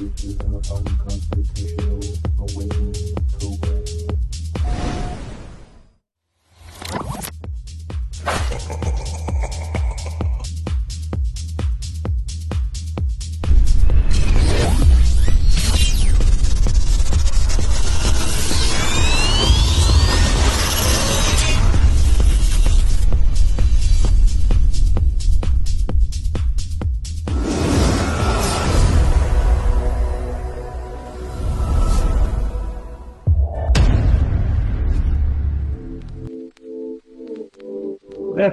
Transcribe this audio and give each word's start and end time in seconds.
Is 0.00 0.38
our 0.40 0.78
unconstitutional 0.78 2.00
awakening 2.38 3.19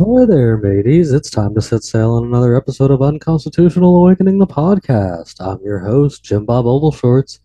Ahoy 0.00 0.26
there, 0.26 0.56
mateys. 0.56 1.12
It's 1.12 1.28
time 1.28 1.56
to 1.56 1.60
set 1.60 1.82
sail 1.82 2.12
on 2.12 2.24
another 2.24 2.56
episode 2.56 2.92
of 2.92 3.02
Unconstitutional 3.02 3.96
Awakening, 3.96 4.38
the 4.38 4.46
podcast. 4.46 5.40
I'm 5.40 5.60
your 5.64 5.80
host, 5.80 6.22
Jim 6.22 6.44
Bob 6.44 6.66
Ovalshorts. 6.66 7.40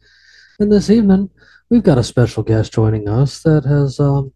And 0.60 0.72
this 0.72 0.92
evening, 0.92 1.32
we've 1.72 1.82
got 1.82 1.98
a 1.98 2.04
special 2.04 2.44
guest 2.44 2.72
joining 2.72 3.10
us 3.10 3.42
that 3.42 3.66
has 3.66 4.00
um, 4.00 4.34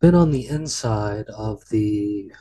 been 0.00 0.16
on 0.16 0.32
the 0.32 0.48
inside 0.48 1.26
of 1.28 1.62
the 1.70 2.32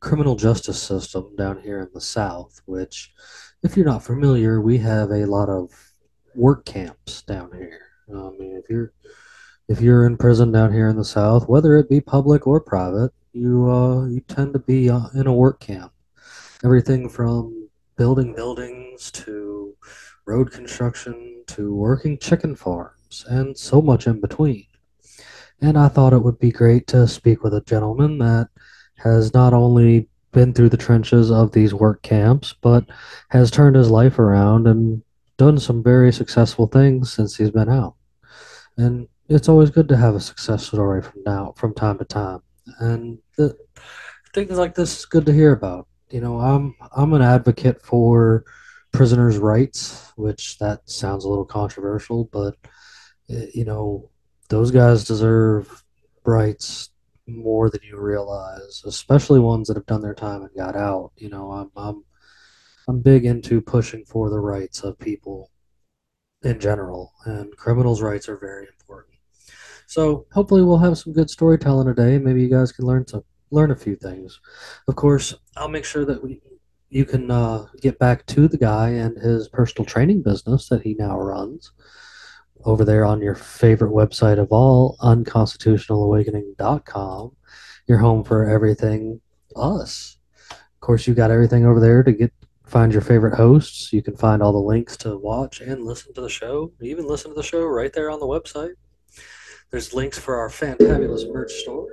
criminal 0.00 0.34
justice 0.34 0.80
system 0.80 1.36
down 1.36 1.60
here 1.60 1.80
in 1.80 1.90
the 1.92 2.00
South, 2.00 2.62
which, 2.64 3.12
if 3.62 3.76
you're 3.76 3.84
not 3.84 4.02
familiar, 4.02 4.62
we 4.62 4.78
have 4.78 5.10
a 5.10 5.26
lot 5.26 5.50
of 5.50 5.70
work 6.34 6.64
camps 6.64 7.20
down 7.20 7.50
here. 7.54 7.82
I 8.08 8.30
mean, 8.38 8.56
if 8.56 8.70
you're 8.70 8.94
if 9.68 9.82
you're 9.82 10.06
in 10.06 10.16
prison 10.16 10.52
down 10.52 10.72
here 10.72 10.88
in 10.88 10.96
the 10.96 11.04
South, 11.04 11.50
whether 11.50 11.76
it 11.76 11.90
be 11.90 12.00
public 12.00 12.46
or 12.46 12.60
private, 12.60 13.12
you 13.34 13.68
uh, 13.68 14.06
you 14.06 14.20
tend 14.20 14.52
to 14.52 14.60
be 14.60 14.88
uh, 14.88 15.08
in 15.14 15.26
a 15.26 15.32
work 15.32 15.60
camp. 15.60 15.92
Everything 16.64 17.08
from 17.08 17.68
building 17.96 18.34
buildings 18.34 19.10
to 19.10 19.74
road 20.24 20.50
construction 20.50 21.42
to 21.48 21.74
working 21.74 22.16
chicken 22.18 22.56
farms 22.56 23.24
and 23.28 23.56
so 23.56 23.82
much 23.82 24.06
in 24.06 24.20
between. 24.20 24.66
And 25.60 25.76
I 25.76 25.88
thought 25.88 26.12
it 26.12 26.22
would 26.22 26.38
be 26.38 26.50
great 26.50 26.86
to 26.88 27.06
speak 27.06 27.42
with 27.42 27.54
a 27.54 27.60
gentleman 27.60 28.18
that 28.18 28.48
has 28.98 29.34
not 29.34 29.52
only 29.52 30.08
been 30.32 30.52
through 30.52 30.70
the 30.70 30.76
trenches 30.76 31.30
of 31.30 31.52
these 31.52 31.74
work 31.74 32.02
camps, 32.02 32.54
but 32.60 32.86
has 33.28 33.50
turned 33.50 33.76
his 33.76 33.90
life 33.90 34.18
around 34.18 34.66
and 34.66 35.02
done 35.36 35.58
some 35.58 35.82
very 35.82 36.12
successful 36.12 36.66
things 36.66 37.12
since 37.12 37.36
he's 37.36 37.50
been 37.50 37.68
out. 37.68 37.94
And 38.76 39.08
it's 39.28 39.48
always 39.48 39.70
good 39.70 39.88
to 39.88 39.96
have 39.96 40.14
a 40.14 40.20
success 40.20 40.66
story 40.66 41.02
from 41.02 41.22
now 41.24 41.54
from 41.56 41.74
time 41.74 41.98
to 41.98 42.04
time 42.04 42.40
and 42.80 43.18
the, 43.36 43.56
things 44.32 44.58
like 44.58 44.74
this 44.74 44.98
is 44.98 45.04
good 45.04 45.26
to 45.26 45.32
hear 45.32 45.52
about. 45.52 45.86
You 46.10 46.20
know 46.20 46.38
i'm 46.38 46.76
i'm 46.94 47.12
an 47.14 47.22
advocate 47.22 47.82
for 47.82 48.44
prisoners 48.92 49.38
rights 49.38 50.12
which 50.16 50.58
that 50.58 50.88
sounds 50.88 51.24
a 51.24 51.28
little 51.28 51.44
controversial 51.44 52.28
but 52.32 52.54
eh, 53.30 53.46
you 53.52 53.64
know 53.64 54.10
those 54.48 54.70
guys 54.70 55.04
deserve 55.04 55.82
rights 56.24 56.90
more 57.26 57.68
than 57.70 57.80
you 57.82 57.98
realize 57.98 58.82
especially 58.86 59.40
ones 59.40 59.66
that 59.66 59.76
have 59.76 59.86
done 59.86 60.02
their 60.02 60.14
time 60.14 60.42
and 60.42 60.54
got 60.54 60.76
out. 60.76 61.10
You 61.16 61.30
know 61.30 61.50
i'm 61.50 61.70
i'm 61.76 62.04
i'm 62.86 63.00
big 63.00 63.24
into 63.24 63.60
pushing 63.60 64.04
for 64.04 64.30
the 64.30 64.38
rights 64.38 64.82
of 64.84 64.98
people 64.98 65.50
in 66.42 66.60
general 66.60 67.12
and 67.24 67.56
criminals 67.56 68.02
rights 68.02 68.28
are 68.28 68.36
very 68.36 68.66
important 68.66 69.13
so 69.94 70.26
hopefully 70.32 70.64
we'll 70.64 70.78
have 70.78 70.98
some 70.98 71.12
good 71.12 71.30
storytelling 71.30 71.86
today. 71.86 72.18
Maybe 72.18 72.42
you 72.42 72.50
guys 72.50 72.72
can 72.72 72.84
learn 72.84 73.06
some 73.06 73.22
learn 73.52 73.70
a 73.70 73.76
few 73.76 73.94
things. 73.94 74.40
Of 74.88 74.96
course, 74.96 75.36
I'll 75.56 75.68
make 75.68 75.84
sure 75.84 76.04
that 76.04 76.20
we 76.20 76.40
you 76.90 77.04
can 77.04 77.30
uh, 77.30 77.66
get 77.80 78.00
back 78.00 78.26
to 78.26 78.48
the 78.48 78.58
guy 78.58 78.88
and 78.88 79.16
his 79.16 79.48
personal 79.48 79.86
training 79.86 80.22
business 80.22 80.68
that 80.68 80.82
he 80.82 80.94
now 80.94 81.16
runs 81.16 81.70
over 82.64 82.84
there 82.84 83.04
on 83.04 83.22
your 83.22 83.36
favorite 83.36 83.92
website 83.92 84.40
of 84.40 84.50
all, 84.50 84.96
unconstitutionalawakening.com. 85.00 87.36
Your 87.86 87.98
home 87.98 88.24
for 88.24 88.50
everything 88.50 89.20
us. 89.54 90.16
Of 90.50 90.80
course, 90.80 91.06
you've 91.06 91.16
got 91.16 91.30
everything 91.30 91.66
over 91.66 91.78
there 91.78 92.02
to 92.02 92.10
get 92.10 92.32
find 92.66 92.92
your 92.92 93.02
favorite 93.02 93.36
hosts. 93.36 93.92
You 93.92 94.02
can 94.02 94.16
find 94.16 94.42
all 94.42 94.50
the 94.50 94.58
links 94.58 94.96
to 94.98 95.16
watch 95.16 95.60
and 95.60 95.84
listen 95.84 96.12
to 96.14 96.20
the 96.20 96.28
show. 96.28 96.72
Even 96.80 97.06
listen 97.06 97.30
to 97.30 97.36
the 97.36 97.44
show 97.44 97.64
right 97.64 97.92
there 97.92 98.10
on 98.10 98.18
the 98.18 98.26
website. 98.26 98.74
There's 99.74 99.92
links 99.92 100.20
for 100.20 100.36
our 100.36 100.48
fantabulous 100.48 101.28
merch 101.28 101.50
store, 101.52 101.88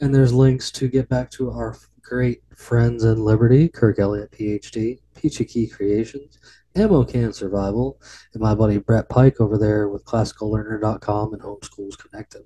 and 0.00 0.14
there's 0.14 0.32
links 0.32 0.70
to 0.70 0.88
get 0.88 1.10
back 1.10 1.30
to 1.32 1.50
our 1.50 1.76
great 2.00 2.40
friends 2.56 3.04
in 3.04 3.22
Liberty, 3.22 3.68
Kirk 3.68 3.98
Elliott, 3.98 4.30
PhD, 4.30 5.00
Peachy 5.14 5.44
Ki 5.44 5.66
Creations, 5.66 6.38
Ammo 6.74 7.04
Can 7.04 7.34
Survival, 7.34 8.00
and 8.32 8.42
my 8.42 8.54
buddy 8.54 8.78
Brett 8.78 9.10
Pike 9.10 9.38
over 9.38 9.58
there 9.58 9.90
with 9.90 10.02
ClassicalLearner.com 10.06 11.34
and 11.34 11.42
Homeschools 11.42 11.98
Connected. 11.98 12.44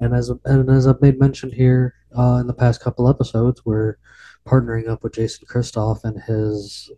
And 0.00 0.12
as 0.12 0.32
and 0.44 0.68
as 0.68 0.88
I've 0.88 1.00
made 1.00 1.20
mention 1.20 1.52
here 1.52 1.94
uh, 2.18 2.38
in 2.40 2.48
the 2.48 2.54
past 2.54 2.80
couple 2.80 3.08
episodes, 3.08 3.64
we're 3.64 3.98
partnering 4.44 4.88
up 4.88 5.04
with 5.04 5.14
Jason 5.14 5.46
Christoff 5.46 6.02
and 6.02 6.20
his 6.20 6.90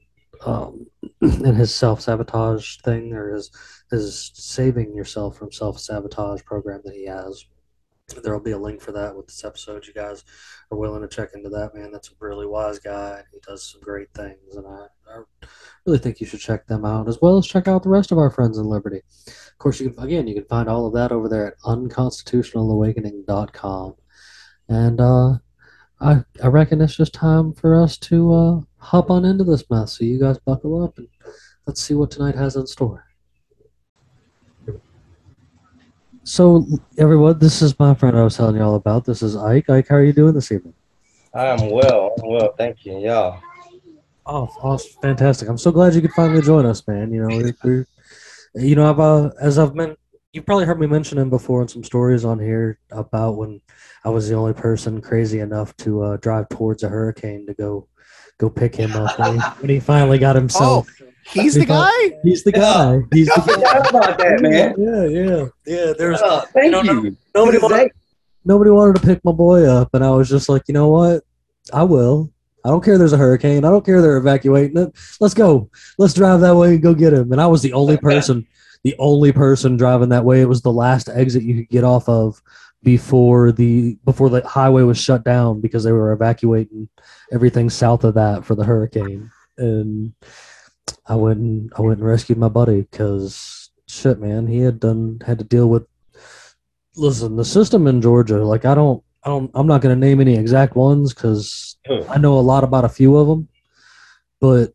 um, 0.44 0.86
and 1.20 1.56
his 1.56 1.74
self 1.74 2.00
sabotage 2.00 2.78
thing 2.78 3.12
or 3.12 3.34
his 3.34 3.50
his 3.90 4.30
saving 4.34 4.94
yourself 4.94 5.36
from 5.36 5.52
self 5.52 5.78
sabotage 5.78 6.42
program 6.44 6.80
that 6.84 6.94
he 6.94 7.06
has. 7.06 7.44
There 8.22 8.32
will 8.32 8.40
be 8.40 8.50
a 8.50 8.58
link 8.58 8.80
for 8.80 8.90
that 8.90 9.14
with 9.14 9.28
this 9.28 9.44
episode. 9.44 9.86
You 9.86 9.92
guys 9.92 10.24
are 10.72 10.78
willing 10.78 11.02
to 11.02 11.08
check 11.08 11.28
into 11.32 11.48
that, 11.50 11.76
man. 11.76 11.92
That's 11.92 12.08
a 12.08 12.14
really 12.18 12.46
wise 12.46 12.80
guy. 12.80 13.22
He 13.32 13.38
does 13.46 13.70
some 13.70 13.80
great 13.80 14.12
things, 14.14 14.56
and 14.56 14.66
I, 14.66 14.86
I 15.08 15.22
really 15.86 15.98
think 15.98 16.20
you 16.20 16.26
should 16.26 16.40
check 16.40 16.66
them 16.66 16.84
out 16.84 17.08
as 17.08 17.20
well 17.22 17.38
as 17.38 17.46
check 17.46 17.68
out 17.68 17.84
the 17.84 17.88
rest 17.88 18.10
of 18.10 18.18
our 18.18 18.30
friends 18.30 18.58
in 18.58 18.64
Liberty. 18.64 19.02
Of 19.28 19.58
course, 19.58 19.78
you 19.78 19.90
can 19.90 20.02
again 20.02 20.26
you 20.26 20.34
can 20.34 20.46
find 20.46 20.68
all 20.68 20.86
of 20.86 20.94
that 20.94 21.12
over 21.12 21.28
there 21.28 21.46
at 21.46 21.56
unconstitutionalawakening.com. 21.60 23.94
And 24.68 25.00
uh, 25.00 25.34
I 26.00 26.22
I 26.42 26.46
reckon 26.46 26.80
it's 26.80 26.96
just 26.96 27.12
time 27.12 27.52
for 27.52 27.80
us 27.80 27.98
to 27.98 28.34
uh, 28.34 28.60
hop 28.78 29.10
on 29.10 29.24
into 29.24 29.44
this 29.44 29.68
mess. 29.70 29.98
So 29.98 30.04
you 30.04 30.18
guys 30.18 30.38
buckle 30.38 30.82
up 30.82 30.96
and 30.98 31.08
let's 31.66 31.80
see 31.80 31.94
what 31.94 32.10
tonight 32.10 32.36
has 32.36 32.56
in 32.56 32.66
store. 32.66 33.06
So 36.22 36.66
everyone, 36.98 37.38
this 37.38 37.60
is 37.60 37.78
my 37.78 37.94
friend 37.94 38.16
I 38.16 38.22
was 38.22 38.36
telling 38.36 38.56
you 38.56 38.62
all 38.62 38.76
about. 38.76 39.04
This 39.04 39.22
is 39.22 39.36
Ike. 39.36 39.68
Ike, 39.68 39.88
how 39.88 39.96
are 39.96 40.04
you 40.04 40.12
doing 40.12 40.34
this 40.34 40.52
evening? 40.52 40.74
I'm 41.34 41.70
well. 41.70 42.14
I'm 42.22 42.30
well. 42.30 42.54
Thank 42.56 42.84
you. 42.84 42.98
Yeah. 42.98 43.38
Oh, 44.26 44.48
awesome. 44.62 44.92
fantastic! 45.02 45.48
I'm 45.48 45.58
so 45.58 45.72
glad 45.72 45.94
you 45.94 46.00
could 46.00 46.12
finally 46.12 46.42
join 46.42 46.66
us, 46.66 46.86
man. 46.86 47.12
You 47.12 47.26
know, 47.26 47.36
we're, 47.36 47.54
we're 47.64 47.86
you 48.54 48.76
know, 48.76 48.88
I've 48.88 49.00
uh, 49.00 49.30
as 49.40 49.58
I've 49.58 49.74
been, 49.74 49.96
you've 50.32 50.46
probably 50.46 50.64
heard 50.64 50.80
me 50.80 50.86
mention 50.86 51.18
him 51.18 51.30
before 51.30 51.62
in 51.62 51.68
some 51.68 51.84
stories 51.84 52.24
on 52.24 52.38
here 52.38 52.78
about 52.90 53.36
when 53.36 53.60
I 54.04 54.10
was 54.10 54.28
the 54.28 54.34
only 54.36 54.52
person 54.52 55.00
crazy 55.00 55.40
enough 55.40 55.76
to 55.78 56.02
uh, 56.02 56.16
drive 56.18 56.48
towards 56.48 56.82
a 56.82 56.88
hurricane 56.88 57.46
to 57.46 57.54
go 57.54 57.88
go 58.38 58.48
pick 58.48 58.74
him 58.74 58.92
up 58.92 59.18
when 59.18 59.34
he, 59.34 59.40
when 59.60 59.68
he 59.70 59.80
finally 59.80 60.18
got 60.18 60.34
himself. 60.34 60.88
Oh, 61.02 61.06
he's 61.30 61.54
the 61.54 61.66
guy. 61.66 61.90
He's 62.22 62.42
the 62.44 62.52
guy. 62.52 63.00
He's 63.12 63.26
the 63.26 63.34
I 63.34 63.40
forgot 63.42 63.90
about 63.90 64.18
that, 64.18 64.40
man. 64.40 64.74
Yeah, 64.78 65.04
yeah, 65.04 65.46
yeah. 65.66 65.92
There's 65.98 66.20
Oh, 66.22 66.40
thank 66.54 66.66
you 66.66 66.70
know, 66.70 66.80
no- 66.82 67.02
you. 67.02 67.16
nobody 67.34 67.58
This 67.58 67.64
is 67.64 67.70
wanted, 67.70 67.90
nobody 68.44 68.70
wanted 68.70 68.96
to 69.00 69.06
pick 69.06 69.22
my 69.24 69.32
boy 69.32 69.66
up, 69.66 69.90
and 69.94 70.02
I 70.04 70.10
was 70.10 70.28
just 70.30 70.48
like, 70.48 70.62
you 70.68 70.74
know 70.74 70.88
what, 70.88 71.22
I 71.72 71.82
will. 71.82 72.32
I 72.64 72.68
don't 72.68 72.84
care 72.84 72.96
there's 72.98 73.12
a 73.14 73.18
hurricane. 73.18 73.64
I 73.64 73.70
don't 73.70 73.84
care 73.84 74.00
they're 74.02 74.18
evacuating 74.18 74.76
it. 74.76 74.92
Let's 75.18 75.32
go. 75.34 75.70
Let's 75.98 76.12
drive 76.14 76.40
that 76.40 76.54
way 76.56 76.74
and 76.74 76.82
go 76.82 76.92
get 76.94 77.12
him. 77.14 77.32
And 77.32 77.40
I 77.40 77.46
was 77.46 77.62
the 77.62 77.72
only 77.72 77.96
person, 78.02 78.46
the 78.82 78.94
only 78.98 79.32
person 79.32 79.76
driving 79.76 80.08
that 80.10 80.24
way. 80.24 80.40
It 80.40 80.48
was 80.48 80.62
the 80.62 80.72
last 80.72 81.08
exit 81.08 81.42
you 81.42 81.56
could 81.56 81.68
get 81.68 81.84
off 81.84 82.08
of 82.08 82.42
before 82.82 83.52
the 83.52 83.96
before 84.04 84.30
the 84.30 84.46
highway 84.46 84.82
was 84.82 84.98
shut 84.98 85.24
down 85.24 85.60
because 85.60 85.84
they 85.84 85.92
were 85.92 86.12
evacuating 86.12 86.88
everything 87.30 87.68
south 87.68 88.04
of 88.04 88.14
that 88.14 88.44
for 88.44 88.54
the 88.54 88.64
hurricane. 88.64 89.30
And 89.58 90.14
I 91.06 91.16
went 91.16 91.40
and 91.40 91.72
I 91.76 91.82
went 91.82 91.98
and 91.98 92.08
rescued 92.08 92.38
my 92.38 92.48
buddy 92.48 92.82
because 92.82 93.70
shit, 93.86 94.18
man, 94.20 94.46
he 94.46 94.60
had 94.60 94.80
done 94.80 95.20
had 95.26 95.38
to 95.38 95.44
deal 95.44 95.68
with. 95.68 95.86
Listen, 96.96 97.36
the 97.36 97.44
system 97.44 97.86
in 97.86 98.02
Georgia, 98.02 98.44
like 98.44 98.64
I 98.64 98.74
don't, 98.74 99.02
I 99.22 99.28
don't, 99.28 99.50
I'm 99.54 99.66
not 99.66 99.80
going 99.80 99.94
to 99.94 100.06
name 100.06 100.20
any 100.20 100.34
exact 100.34 100.74
ones 100.74 101.14
because 101.14 101.76
I 102.08 102.18
know 102.18 102.38
a 102.38 102.40
lot 102.40 102.64
about 102.64 102.84
a 102.84 102.88
few 102.88 103.16
of 103.16 103.28
them, 103.28 103.48
but 104.40 104.74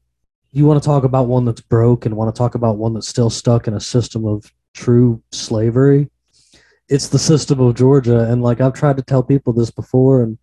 you 0.55 0.65
want 0.65 0.81
to 0.81 0.85
talk 0.85 1.03
about 1.03 1.27
one 1.27 1.43
that's 1.45 1.61
broke 1.61 2.05
and 2.05 2.15
want 2.15 2.33
to 2.33 2.37
talk 2.37 2.55
about 2.55 2.77
one 2.77 2.93
that's 2.93 3.09
still 3.09 3.29
stuck 3.29 3.67
in 3.67 3.73
a 3.73 3.79
system 3.79 4.25
of 4.25 4.51
true 4.73 5.21
slavery. 5.31 6.09
It's 6.87 7.09
the 7.09 7.19
system 7.19 7.59
of 7.59 7.75
Georgia, 7.75 8.31
and 8.31 8.41
like 8.41 8.61
I've 8.61 8.73
tried 8.73 8.97
to 8.97 9.03
tell 9.03 9.23
people 9.23 9.53
this 9.53 9.71
before, 9.71 10.23
and 10.23 10.37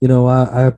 you 0.00 0.08
know, 0.08 0.26
I, 0.26 0.68
I, 0.68 0.72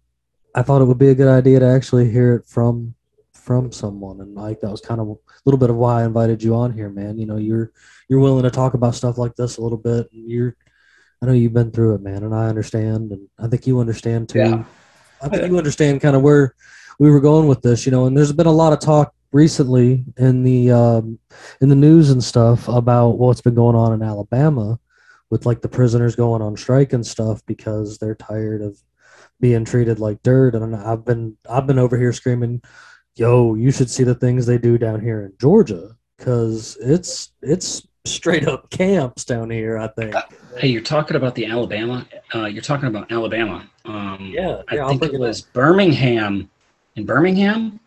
I 0.54 0.62
thought 0.62 0.82
it 0.82 0.86
would 0.86 0.98
be 0.98 1.08
a 1.08 1.14
good 1.14 1.28
idea 1.28 1.60
to 1.60 1.66
actually 1.66 2.10
hear 2.10 2.34
it 2.34 2.46
from 2.46 2.94
from 3.32 3.72
someone, 3.72 4.20
and 4.20 4.34
like 4.34 4.60
that 4.60 4.70
was 4.70 4.80
kind 4.80 5.00
of 5.00 5.08
a 5.08 5.14
little 5.44 5.58
bit 5.58 5.70
of 5.70 5.76
why 5.76 6.02
I 6.02 6.04
invited 6.04 6.42
you 6.42 6.54
on 6.54 6.72
here, 6.72 6.90
man. 6.90 7.16
You 7.16 7.26
know, 7.26 7.36
you're 7.36 7.72
you're 8.08 8.20
willing 8.20 8.42
to 8.42 8.50
talk 8.50 8.74
about 8.74 8.94
stuff 8.94 9.16
like 9.16 9.36
this 9.36 9.56
a 9.56 9.62
little 9.62 9.78
bit, 9.78 10.08
and 10.12 10.28
you're 10.28 10.56
I 11.22 11.26
know 11.26 11.32
you've 11.32 11.54
been 11.54 11.70
through 11.70 11.94
it, 11.94 12.02
man, 12.02 12.24
and 12.24 12.34
I 12.34 12.48
understand, 12.48 13.12
and 13.12 13.28
I 13.38 13.46
think 13.46 13.66
you 13.66 13.80
understand 13.80 14.28
too. 14.28 14.40
Yeah. 14.40 14.64
I 15.24 15.28
think 15.28 15.46
you 15.46 15.56
understand 15.56 16.02
kind 16.02 16.14
of 16.14 16.22
where 16.22 16.54
we 16.98 17.10
were 17.10 17.20
going 17.20 17.48
with 17.48 17.62
this, 17.62 17.86
you 17.86 17.92
know. 17.92 18.04
And 18.04 18.16
there's 18.16 18.32
been 18.32 18.46
a 18.46 18.52
lot 18.52 18.74
of 18.74 18.80
talk 18.80 19.14
recently 19.32 20.04
in 20.18 20.44
the 20.44 20.70
um, 20.70 21.18
in 21.62 21.70
the 21.70 21.74
news 21.74 22.10
and 22.10 22.22
stuff 22.22 22.68
about 22.68 23.18
what's 23.18 23.40
been 23.40 23.54
going 23.54 23.74
on 23.74 23.94
in 23.94 24.02
Alabama 24.02 24.78
with 25.30 25.46
like 25.46 25.62
the 25.62 25.68
prisoners 25.68 26.14
going 26.14 26.42
on 26.42 26.56
strike 26.56 26.92
and 26.92 27.06
stuff 27.06 27.40
because 27.46 27.98
they're 27.98 28.14
tired 28.14 28.60
of 28.60 28.78
being 29.40 29.64
treated 29.64 29.98
like 29.98 30.22
dirt. 30.22 30.54
And 30.54 30.76
I've 30.76 31.06
been 31.06 31.38
I've 31.48 31.66
been 31.66 31.78
over 31.78 31.98
here 31.98 32.12
screaming, 32.12 32.62
"Yo, 33.16 33.54
you 33.54 33.70
should 33.70 33.90
see 33.90 34.04
the 34.04 34.14
things 34.14 34.44
they 34.44 34.58
do 34.58 34.76
down 34.76 35.00
here 35.00 35.22
in 35.22 35.32
Georgia 35.40 35.96
because 36.18 36.76
it's 36.82 37.32
it's 37.40 37.86
straight 38.08 38.46
up 38.46 38.68
camps 38.70 39.24
down 39.24 39.50
here. 39.50 39.78
I 39.78 39.88
think. 39.88 40.14
Hey, 40.58 40.68
you're 40.68 40.82
talking 40.82 41.16
about 41.16 41.34
the 41.34 41.46
Alabama. 41.46 42.06
Uh, 42.34 42.44
you're 42.46 42.62
talking 42.62 42.88
about 42.88 43.10
Alabama. 43.10 43.68
Um, 43.84 44.30
Yeah, 44.32 44.62
I 44.68 44.76
yeah, 44.76 44.82
I'll 44.82 44.88
think 44.90 45.02
it 45.04 45.14
it 45.14 45.20
was 45.20 45.40
Birmingham, 45.42 46.48
in 46.96 47.06
Birmingham, 47.06 47.80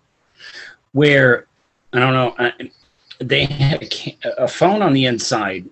where 0.92 1.46
I 1.94 2.00
don't 2.00 2.14
know. 2.14 2.36
I, 2.38 2.52
they 3.20 3.46
had 3.46 3.82
a, 3.84 4.44
a 4.44 4.48
phone 4.48 4.82
on 4.82 4.94
the 4.94 5.06
inside. 5.06 5.66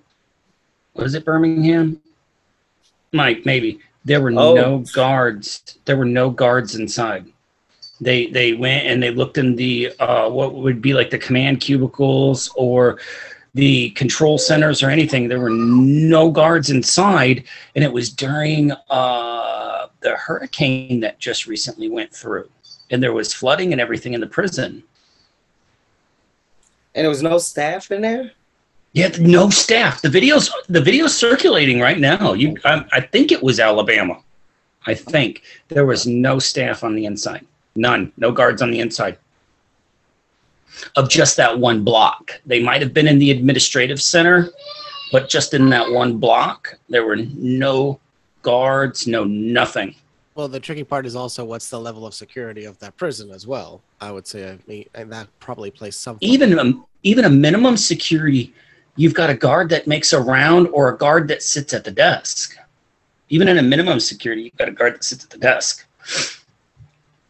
Was 0.96 1.14
it 1.16 1.26
Birmingham? 1.26 2.02
Mike, 3.12 3.46
maybe 3.46 3.80
there 4.04 4.22
were 4.22 4.32
Oh. 4.32 4.54
no 4.56 4.80
guards. 4.94 5.78
There 5.86 5.98
were 5.98 6.06
no 6.06 6.30
guards 6.30 6.76
inside. 6.76 7.26
They 8.02 8.28
they 8.28 8.54
went 8.54 8.86
and 8.88 9.02
they 9.02 9.10
looked 9.12 9.38
in 9.38 9.56
the 9.56 9.94
uh, 10.00 10.30
what 10.30 10.54
would 10.54 10.82
be 10.82 10.94
like 10.94 11.10
the 11.10 11.18
command 11.18 11.62
cubicles 11.62 12.52
or 12.56 13.00
the 13.56 13.90
control 13.92 14.38
centers 14.38 14.84
or 14.84 14.90
anything. 14.90 15.28
There 15.28 15.40
were 15.40 15.50
no 15.50 16.30
guards 16.30 16.70
inside, 16.70 17.46
and 17.74 17.84
it 17.84 17.92
was 17.92 18.12
during 18.12 18.72
uh, 18.90 19.88
the 20.02 20.16
hurricane 20.18 21.00
that 21.00 21.20
just 21.20 21.48
recently 21.48 21.90
went 21.90 22.14
through, 22.14 22.50
and 22.92 23.02
there 23.02 23.14
was 23.14 23.34
flooding 23.34 23.72
and 23.72 23.82
everything 23.82 24.14
in 24.14 24.20
the 24.22 24.28
prison. 24.28 24.84
And 26.94 27.04
there 27.04 27.10
was 27.10 27.24
no 27.24 27.38
staff 27.38 27.92
in 27.92 28.02
there? 28.02 28.32
Yeah, 28.92 29.10
no 29.20 29.50
staff. 29.50 30.02
The 30.02 30.10
videos, 30.10 30.50
the 30.68 30.80
videos 30.80 31.10
circulating 31.10 31.80
right 31.80 32.00
now. 32.00 32.34
You, 32.34 32.58
I, 32.64 32.86
I 32.92 33.02
think 33.02 33.32
it 33.32 33.42
was 33.42 33.60
Alabama. 33.60 34.22
I 34.86 34.94
think 34.94 35.44
there 35.70 35.86
was 35.86 36.06
no 36.06 36.40
staff 36.40 36.84
on 36.84 36.94
the 36.96 37.06
inside, 37.06 37.46
none, 37.76 38.12
no 38.18 38.32
guards 38.32 38.62
on 38.62 38.70
the 38.70 38.80
inside 38.80 39.18
of 40.96 41.10
just 41.10 41.38
that 41.38 41.60
one 41.60 41.84
block. 41.84 42.40
They 42.46 42.62
might 42.62 42.82
have 42.82 42.94
been 42.94 43.08
in 43.08 43.20
the 43.20 43.32
administrative 43.32 44.02
center, 44.02 44.50
but 45.12 45.30
just 45.30 45.54
in 45.54 45.70
that 45.70 45.90
one 45.92 46.18
block, 46.18 46.78
there 46.90 47.06
were 47.06 47.18
no 47.18 48.00
guards, 48.42 49.08
no 49.08 49.24
nothing. 49.24 49.96
Well, 50.36 50.50
the 50.50 50.60
tricky 50.60 50.84
part 50.84 51.06
is 51.06 51.16
also 51.16 51.46
what's 51.46 51.70
the 51.70 51.80
level 51.80 52.06
of 52.06 52.14
security 52.14 52.66
of 52.66 52.78
that 52.80 52.98
prison 52.98 53.32
as 53.32 53.48
well. 53.48 53.82
I 54.02 54.12
would 54.12 54.28
say, 54.28 54.52
I 54.52 54.58
mean, 54.68 54.86
and 54.94 55.12
that 55.12 55.28
probably 55.40 55.72
plays 55.72 55.96
some. 55.96 56.18
even 56.20 56.60
a, 56.60 56.74
even 57.04 57.24
a 57.26 57.30
minimum 57.30 57.78
security, 57.78 58.54
you've 58.98 59.14
got 59.14 59.30
a 59.30 59.34
guard 59.34 59.70
that 59.70 59.88
makes 59.88 60.12
a 60.12 60.20
round 60.20 60.68
or 60.74 60.90
a 60.90 60.98
guard 60.98 61.30
that 61.30 61.42
sits 61.42 61.74
at 61.74 61.86
the 61.86 61.92
desk. 61.92 62.58
Even 63.30 63.48
in 63.48 63.58
a 63.58 63.64
minimum 63.64 64.00
security, 64.00 64.44
you've 64.44 64.58
got 64.58 64.68
a 64.68 64.72
guard 64.72 64.96
that 64.96 65.04
sits 65.04 65.24
at 65.24 65.30
the 65.30 65.38
desk. 65.38 65.86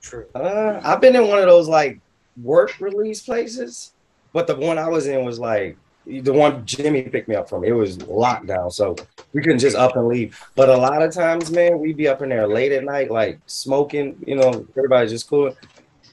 True. 0.01 0.25
Uh, 0.35 0.81
I've 0.83 0.99
been 0.99 1.15
in 1.15 1.27
one 1.27 1.39
of 1.39 1.45
those 1.45 1.67
like 1.67 1.99
work 2.41 2.79
release 2.79 3.23
places, 3.23 3.93
but 4.33 4.47
the 4.47 4.55
one 4.55 4.77
I 4.77 4.87
was 4.87 5.07
in 5.07 5.23
was 5.25 5.39
like 5.39 5.77
the 6.05 6.33
one 6.33 6.65
Jimmy 6.65 7.03
picked 7.03 7.27
me 7.27 7.35
up 7.35 7.49
from. 7.49 7.63
It 7.63 7.71
was 7.71 8.01
locked 8.03 8.47
down, 8.47 8.69
so 8.69 8.95
we 9.33 9.41
couldn't 9.41 9.59
just 9.59 9.75
up 9.75 9.95
and 9.95 10.07
leave. 10.07 10.39
But 10.55 10.69
a 10.69 10.77
lot 10.77 11.01
of 11.01 11.13
times, 11.13 11.51
man, 11.51 11.79
we'd 11.79 11.97
be 11.97 12.07
up 12.07 12.21
in 12.21 12.29
there 12.29 12.47
late 12.47 12.71
at 12.71 12.83
night, 12.83 13.09
like 13.09 13.39
smoking. 13.47 14.15
You 14.25 14.35
know, 14.35 14.67
everybody's 14.77 15.11
just 15.11 15.27
cool. 15.27 15.55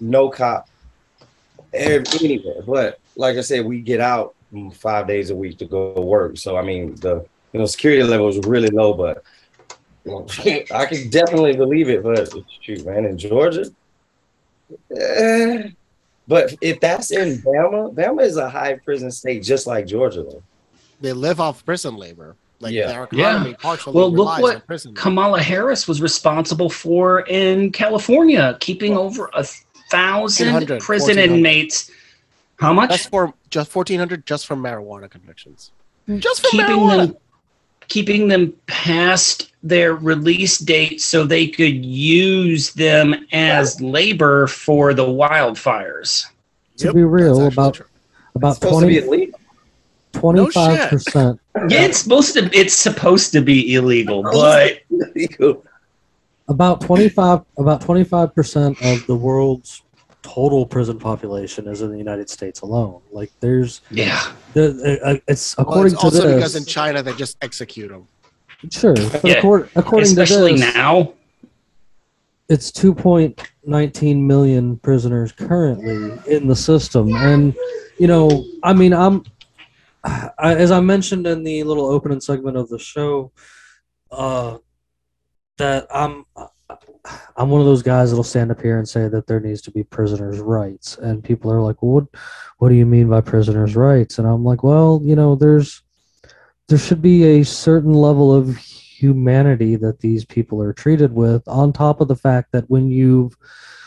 No 0.01 0.31
cop 0.31 0.69
anywhere. 1.75 2.63
But 2.67 3.01
like 3.17 3.37
I 3.37 3.43
said, 3.43 3.67
we 3.67 3.81
get 3.81 4.01
out 4.01 4.35
five 4.73 5.07
days 5.07 5.31
a 5.31 5.37
week 5.37 5.59
to 5.59 5.67
go 5.67 5.95
to 5.95 6.01
work. 6.01 6.39
So 6.39 6.57
I 6.57 6.63
mean, 6.63 6.95
the 6.97 7.27
you 7.53 7.61
know 7.61 7.67
security 7.67 8.03
level 8.03 8.27
was 8.27 8.39
really 8.39 8.71
low, 8.71 8.95
but. 8.95 9.23
I 10.45 10.87
can 10.87 11.11
definitely 11.11 11.55
believe 11.55 11.89
it, 11.89 12.03
but 12.03 12.35
shoot, 12.61 12.85
man, 12.85 13.05
in 13.05 13.17
Georgia, 13.17 13.67
Eh, 14.97 15.71
but 16.29 16.55
if 16.61 16.81
that's 16.81 17.11
in 17.11 17.39
Bama, 17.39 17.95
Bama 17.95 18.23
is 18.23 18.37
a 18.37 18.49
high 18.49 18.75
prison 18.75 19.11
state, 19.11 19.43
just 19.43 19.67
like 19.67 19.87
Georgia, 19.87 20.23
though. 20.23 20.43
They 21.01 21.13
live 21.13 21.41
off 21.41 21.65
prison 21.65 21.97
labor. 21.97 22.37
Like 22.61 22.73
Yeah. 22.73 22.87
their 22.87 23.09
Yeah. 23.11 23.53
partially 23.59 23.93
Well, 23.93 24.13
look 24.13 24.39
what 24.41 24.55
on 24.57 24.61
prison 24.63 24.93
labor. 24.93 25.01
Kamala 25.01 25.43
Harris 25.43 25.89
was 25.89 26.01
responsible 26.01 26.71
for 26.71 27.21
in 27.23 27.73
California, 27.73 28.57
keeping 28.61 28.97
over 28.97 29.29
a 29.35 29.45
thousand 29.91 30.79
prison 30.79 31.19
inmates. 31.19 31.91
How 32.61 32.73
much? 32.73 32.91
That's 32.91 33.07
for 33.07 33.35
just 33.51 33.71
fourteen 33.71 33.99
hundred 33.99 34.25
just 34.27 34.47
for 34.47 34.55
marijuana 34.55 35.11
convictions. 35.11 35.73
Mm. 36.09 36.21
Just 36.21 36.43
for 36.43 36.51
keeping 36.51 36.67
marijuana. 36.77 37.07
them 37.09 37.17
keeping 37.93 38.27
them 38.27 38.55
past 38.67 39.53
their 39.63 39.95
release 39.97 40.57
date 40.57 41.03
so 41.03 41.25
they 41.25 41.47
could 41.47 41.85
use 41.85 42.73
them 42.73 43.15
as 43.33 43.79
labor 43.83 44.47
for 44.47 44.95
the 44.95 45.05
wildfires. 45.05 46.25
To 46.79 46.87
Yep, 46.87 46.95
be 46.95 47.03
real, 47.03 47.47
about 47.47 47.75
true. 47.75 47.87
about 48.35 48.53
It's 48.53 48.61
supposed 48.61 48.81
to 48.81 48.87
be 48.87 49.01
20, 49.01 49.07
illegal. 49.07 49.41
25 50.15 50.89
percent. 50.89 51.41
Yeah, 51.69 51.83
it's 51.85 51.99
supposed 51.99 52.33
to 52.33 52.51
it's 52.59 52.75
supposed 52.75 53.31
to 53.33 53.43
be 53.43 53.75
illegal, 53.75 54.23
but 54.23 54.81
About 56.49 56.81
25 56.81 57.43
about 57.59 57.83
25 57.83 58.35
percent 58.35 58.83
of 58.83 59.07
the 59.07 59.15
world's 59.15 59.83
total 60.23 60.65
prison 60.65 60.99
population 60.99 61.67
is 61.69 61.83
in 61.83 61.91
the 61.91 61.99
United 61.99 62.31
States 62.31 62.61
alone. 62.61 63.03
Like 63.11 63.31
there's 63.41 63.81
yeah. 63.91 64.33
the 64.55 65.01
uh, 65.05 65.17
it's 65.29 65.57
Well, 65.57 65.67
according 65.69 65.95
it's 65.95 66.05
also 66.05 66.29
to 66.29 66.35
because 66.35 66.57
in. 66.57 66.65
China 66.65 67.03
they 67.03 67.15
just 67.15 67.37
execute 67.43 67.91
them. 67.91 68.07
Sure, 68.71 68.95
but 68.95 69.25
Yeah, 69.25 69.39
accord, 69.39 69.69
according 69.75 70.09
Especially 70.09 70.53
to 70.57 70.61
this, 70.65 70.75
now. 70.75 71.15
it's 72.49 72.71
2.19 72.71 74.23
million 74.23 74.77
prisoners 74.79 75.33
currently 75.33 76.13
in 76.33 76.47
the 76.47 76.55
system 76.57 77.13
and 77.15 77.55
you 77.99 78.07
know 78.07 78.45
i 78.63 78.73
mean 78.73 78.93
i'm 78.93 79.25
I, 80.05 80.55
as 80.55 80.71
i 80.71 80.81
mentioned 80.81 81.27
in 81.27 81.43
the 81.45 81.63
little 81.65 81.87
opening 81.87 82.21
segment 82.21 82.57
of 82.57 82.69
the 82.69 82.79
show 82.79 83.33
uh 84.11 84.59
that 85.59 85.87
i'm 85.95 86.25
i'm 87.37 87.51
one 87.51 87.61
of 87.61 87.67
those 87.67 87.83
guys 87.83 88.11
that'll 88.11 88.25
stand 88.25 88.51
up 88.51 88.61
here 88.61 88.79
and 88.79 88.89
say 88.89 89.09
that 89.09 89.27
there 89.27 89.41
needs 89.41 89.61
to 89.63 89.71
be 89.71 89.83
prisoners 89.83 90.39
rights. 90.39 90.97
And 90.99 91.25
people 91.25 91.53
are 91.53 91.61
like 91.61 91.83
well 91.83 91.93
what 91.93 92.05
what 92.59 92.69
do 92.69 92.75
you 92.75 92.87
mean 92.87 93.09
by 93.09 93.21
prisoners 93.21 93.75
rights? 93.77 94.19
And 94.19 94.27
i'm 94.27 94.45
like 94.45 94.63
well 94.63 95.01
you 95.05 95.17
know 95.17 95.35
there's 95.35 95.83
there 96.69 96.79
should 96.79 97.03
be 97.03 97.25
a 97.25 97.45
certain 97.45 97.93
level 97.93 98.35
of 98.35 98.57
humanity 98.57 99.77
that 99.77 100.01
these 100.01 100.25
people 100.25 100.63
are 100.63 100.73
treated 100.73 101.13
with 101.13 101.43
on 101.49 101.73
top 101.73 102.01
of 102.01 102.09
the 102.09 102.17
fact 102.17 102.53
that 102.53 102.71
when 102.71 102.89
you've 102.89 103.37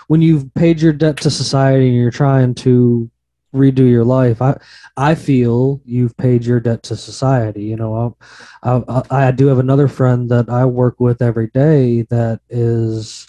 when 0.07 0.21
you've 0.21 0.53
paid 0.53 0.81
your 0.81 0.93
debt 0.93 1.17
to 1.17 1.31
society 1.31 1.87
and 1.87 1.95
you're 1.95 2.11
trying 2.11 2.53
to 2.53 3.09
redo 3.55 3.89
your 3.89 4.03
life 4.03 4.41
i 4.41 4.55
i 4.97 5.15
feel 5.15 5.81
you've 5.85 6.15
paid 6.17 6.45
your 6.45 6.59
debt 6.59 6.83
to 6.83 6.95
society 6.95 7.63
you 7.63 7.75
know 7.75 8.15
um, 8.63 8.85
i 8.89 9.03
i, 9.09 9.27
I 9.27 9.31
do 9.31 9.47
have 9.47 9.59
another 9.59 9.87
friend 9.87 10.29
that 10.29 10.49
i 10.49 10.65
work 10.65 10.99
with 10.99 11.21
every 11.21 11.47
day 11.47 12.03
that 12.09 12.41
is 12.49 13.27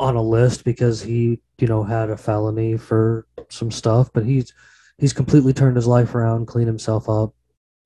on 0.00 0.16
a 0.16 0.22
list 0.22 0.64
because 0.64 1.02
he, 1.02 1.40
you 1.58 1.68
know, 1.68 1.84
had 1.84 2.10
a 2.10 2.16
felony 2.16 2.76
for 2.76 3.26
some 3.50 3.70
stuff, 3.70 4.10
but 4.12 4.24
he's 4.24 4.52
he's 4.98 5.12
completely 5.12 5.52
turned 5.52 5.76
his 5.76 5.86
life 5.86 6.14
around, 6.14 6.46
cleaned 6.46 6.66
himself 6.66 7.08
up, 7.08 7.34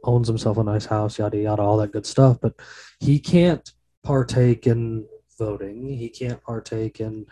owns 0.05 0.29
himself 0.29 0.57
a 0.57 0.65
nice 0.65 0.87
house, 0.87 1.19
yada 1.19 1.37
yada, 1.37 1.61
all 1.61 1.77
that 1.77 1.93
good 1.93 2.07
stuff. 2.07 2.39
But 2.41 2.55
he 3.01 3.19
can't 3.19 3.69
partake 4.05 4.67
in 4.67 5.07
voting. 5.37 5.89
He 5.89 6.09
can't 6.09 6.41
partake 6.43 7.01
in 7.01 7.27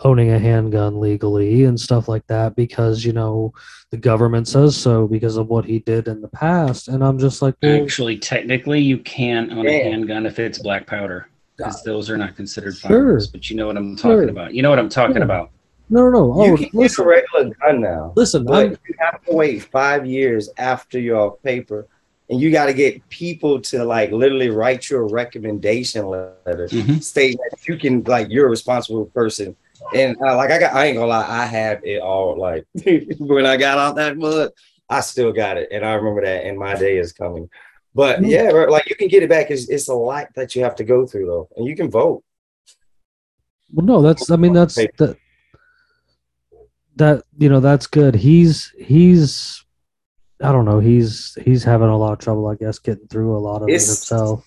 owning 0.00 0.30
a 0.32 0.38
handgun 0.38 0.98
legally 1.00 1.64
and 1.64 1.78
stuff 1.78 2.08
like 2.08 2.26
that 2.26 2.56
because 2.56 3.04
you 3.04 3.12
know 3.12 3.52
the 3.90 3.96
government 3.96 4.48
says 4.48 4.76
so 4.76 5.06
because 5.06 5.36
of 5.36 5.48
what 5.48 5.64
he 5.64 5.78
did 5.80 6.08
in 6.08 6.20
the 6.22 6.28
past. 6.28 6.88
And 6.88 7.04
I'm 7.04 7.18
just 7.18 7.42
like, 7.42 7.54
well, 7.62 7.82
Actually, 7.82 8.18
technically, 8.18 8.80
you 8.80 8.98
can't 8.98 9.52
own 9.52 9.66
a 9.66 9.82
handgun 9.84 10.24
if 10.24 10.38
it's 10.38 10.58
black 10.58 10.86
powder, 10.86 11.28
because 11.58 11.82
those 11.82 12.08
are 12.08 12.16
not 12.16 12.34
considered 12.36 12.74
Sure. 12.76 12.90
firearms. 12.90 13.26
But 13.26 13.50
you 13.50 13.56
know 13.56 13.66
what 13.66 13.76
I'm 13.76 13.96
talking 13.96 14.10
Sure. 14.18 14.28
about. 14.30 14.54
You 14.54 14.62
know 14.62 14.70
what 14.70 14.78
I'm 14.78 14.88
talking 14.88 15.16
Yeah. 15.18 15.24
about. 15.24 15.50
no, 15.90 16.08
no, 16.08 16.10
no. 16.10 16.32
Oh, 16.34 16.46
you 16.46 16.56
can 16.70 16.80
get 16.80 16.98
a 16.98 17.04
regular 17.04 17.54
gun 17.60 17.80
now, 17.82 18.12
listen. 18.16 18.46
but 18.46 18.66
I'm, 18.66 18.70
you 18.88 18.94
have 18.98 19.22
to 19.26 19.34
wait 19.34 19.62
five 19.64 20.06
years 20.06 20.48
after 20.56 20.98
your 20.98 21.36
paper, 21.44 21.86
and 22.30 22.40
you 22.40 22.50
got 22.50 22.66
to 22.66 22.72
get 22.72 23.06
people 23.10 23.60
to 23.60 23.84
like 23.84 24.10
literally 24.10 24.48
write 24.48 24.88
you 24.88 24.96
a 24.96 25.02
recommendation 25.02 26.06
letter 26.06 26.66
Mhm. 26.70 27.02
stating 27.02 27.36
that 27.50 27.68
you 27.68 27.76
can 27.76 28.02
like 28.04 28.28
you're 28.30 28.46
a 28.46 28.50
responsible 28.50 29.04
person. 29.06 29.54
And 29.94 30.16
uh, 30.20 30.36
like 30.36 30.50
I 30.50 30.58
got, 30.58 30.74
I 30.74 30.86
ain't 30.86 30.96
gonna 30.96 31.08
lie, 31.08 31.26
I 31.28 31.44
have 31.44 31.84
it 31.84 32.00
all. 32.00 32.38
Like 32.38 32.66
when 33.18 33.46
I 33.46 33.56
got 33.56 33.78
out 33.78 33.96
that 33.96 34.16
mud, 34.16 34.50
I 34.88 35.00
still 35.00 35.32
got 35.32 35.56
it, 35.56 35.68
and 35.72 35.84
I 35.84 35.94
remember 35.94 36.22
that. 36.22 36.44
And 36.44 36.58
my 36.58 36.74
day 36.74 36.98
is 36.98 37.12
coming. 37.12 37.48
But 37.94 38.20
Mm. 38.20 38.30
yeah, 38.30 38.50
like 38.50 38.88
you 38.88 38.96
can 38.96 39.08
get 39.08 39.22
it 39.22 39.28
back. 39.28 39.50
It's, 39.50 39.68
it's 39.68 39.88
a 39.88 39.94
lot 39.94 40.28
that 40.34 40.54
you 40.56 40.62
have 40.64 40.76
to 40.76 40.84
go 40.84 41.06
through 41.06 41.26
though, 41.26 41.48
and 41.56 41.66
you 41.66 41.76
can 41.76 41.90
vote. 41.90 42.22
Well, 43.72 43.86
no, 43.86 44.02
that's. 44.02 44.30
I 44.30 44.36
mean, 44.36 44.52
that's 44.52 44.74
that. 44.74 45.16
That 46.96 47.24
you 47.38 47.48
know, 47.48 47.60
that's 47.60 47.86
good. 47.86 48.14
He's 48.14 48.72
he's. 48.78 49.64
I 50.42 50.52
don't 50.52 50.64
know. 50.64 50.78
He's 50.80 51.38
he's 51.44 51.64
having 51.64 51.88
a 51.88 51.96
lot 51.96 52.12
of 52.12 52.18
trouble, 52.18 52.48
I 52.48 52.56
guess, 52.56 52.78
getting 52.78 53.06
through 53.08 53.36
a 53.36 53.38
lot 53.38 53.62
of 53.62 53.68
it 53.68 53.72
himself. 53.72 54.44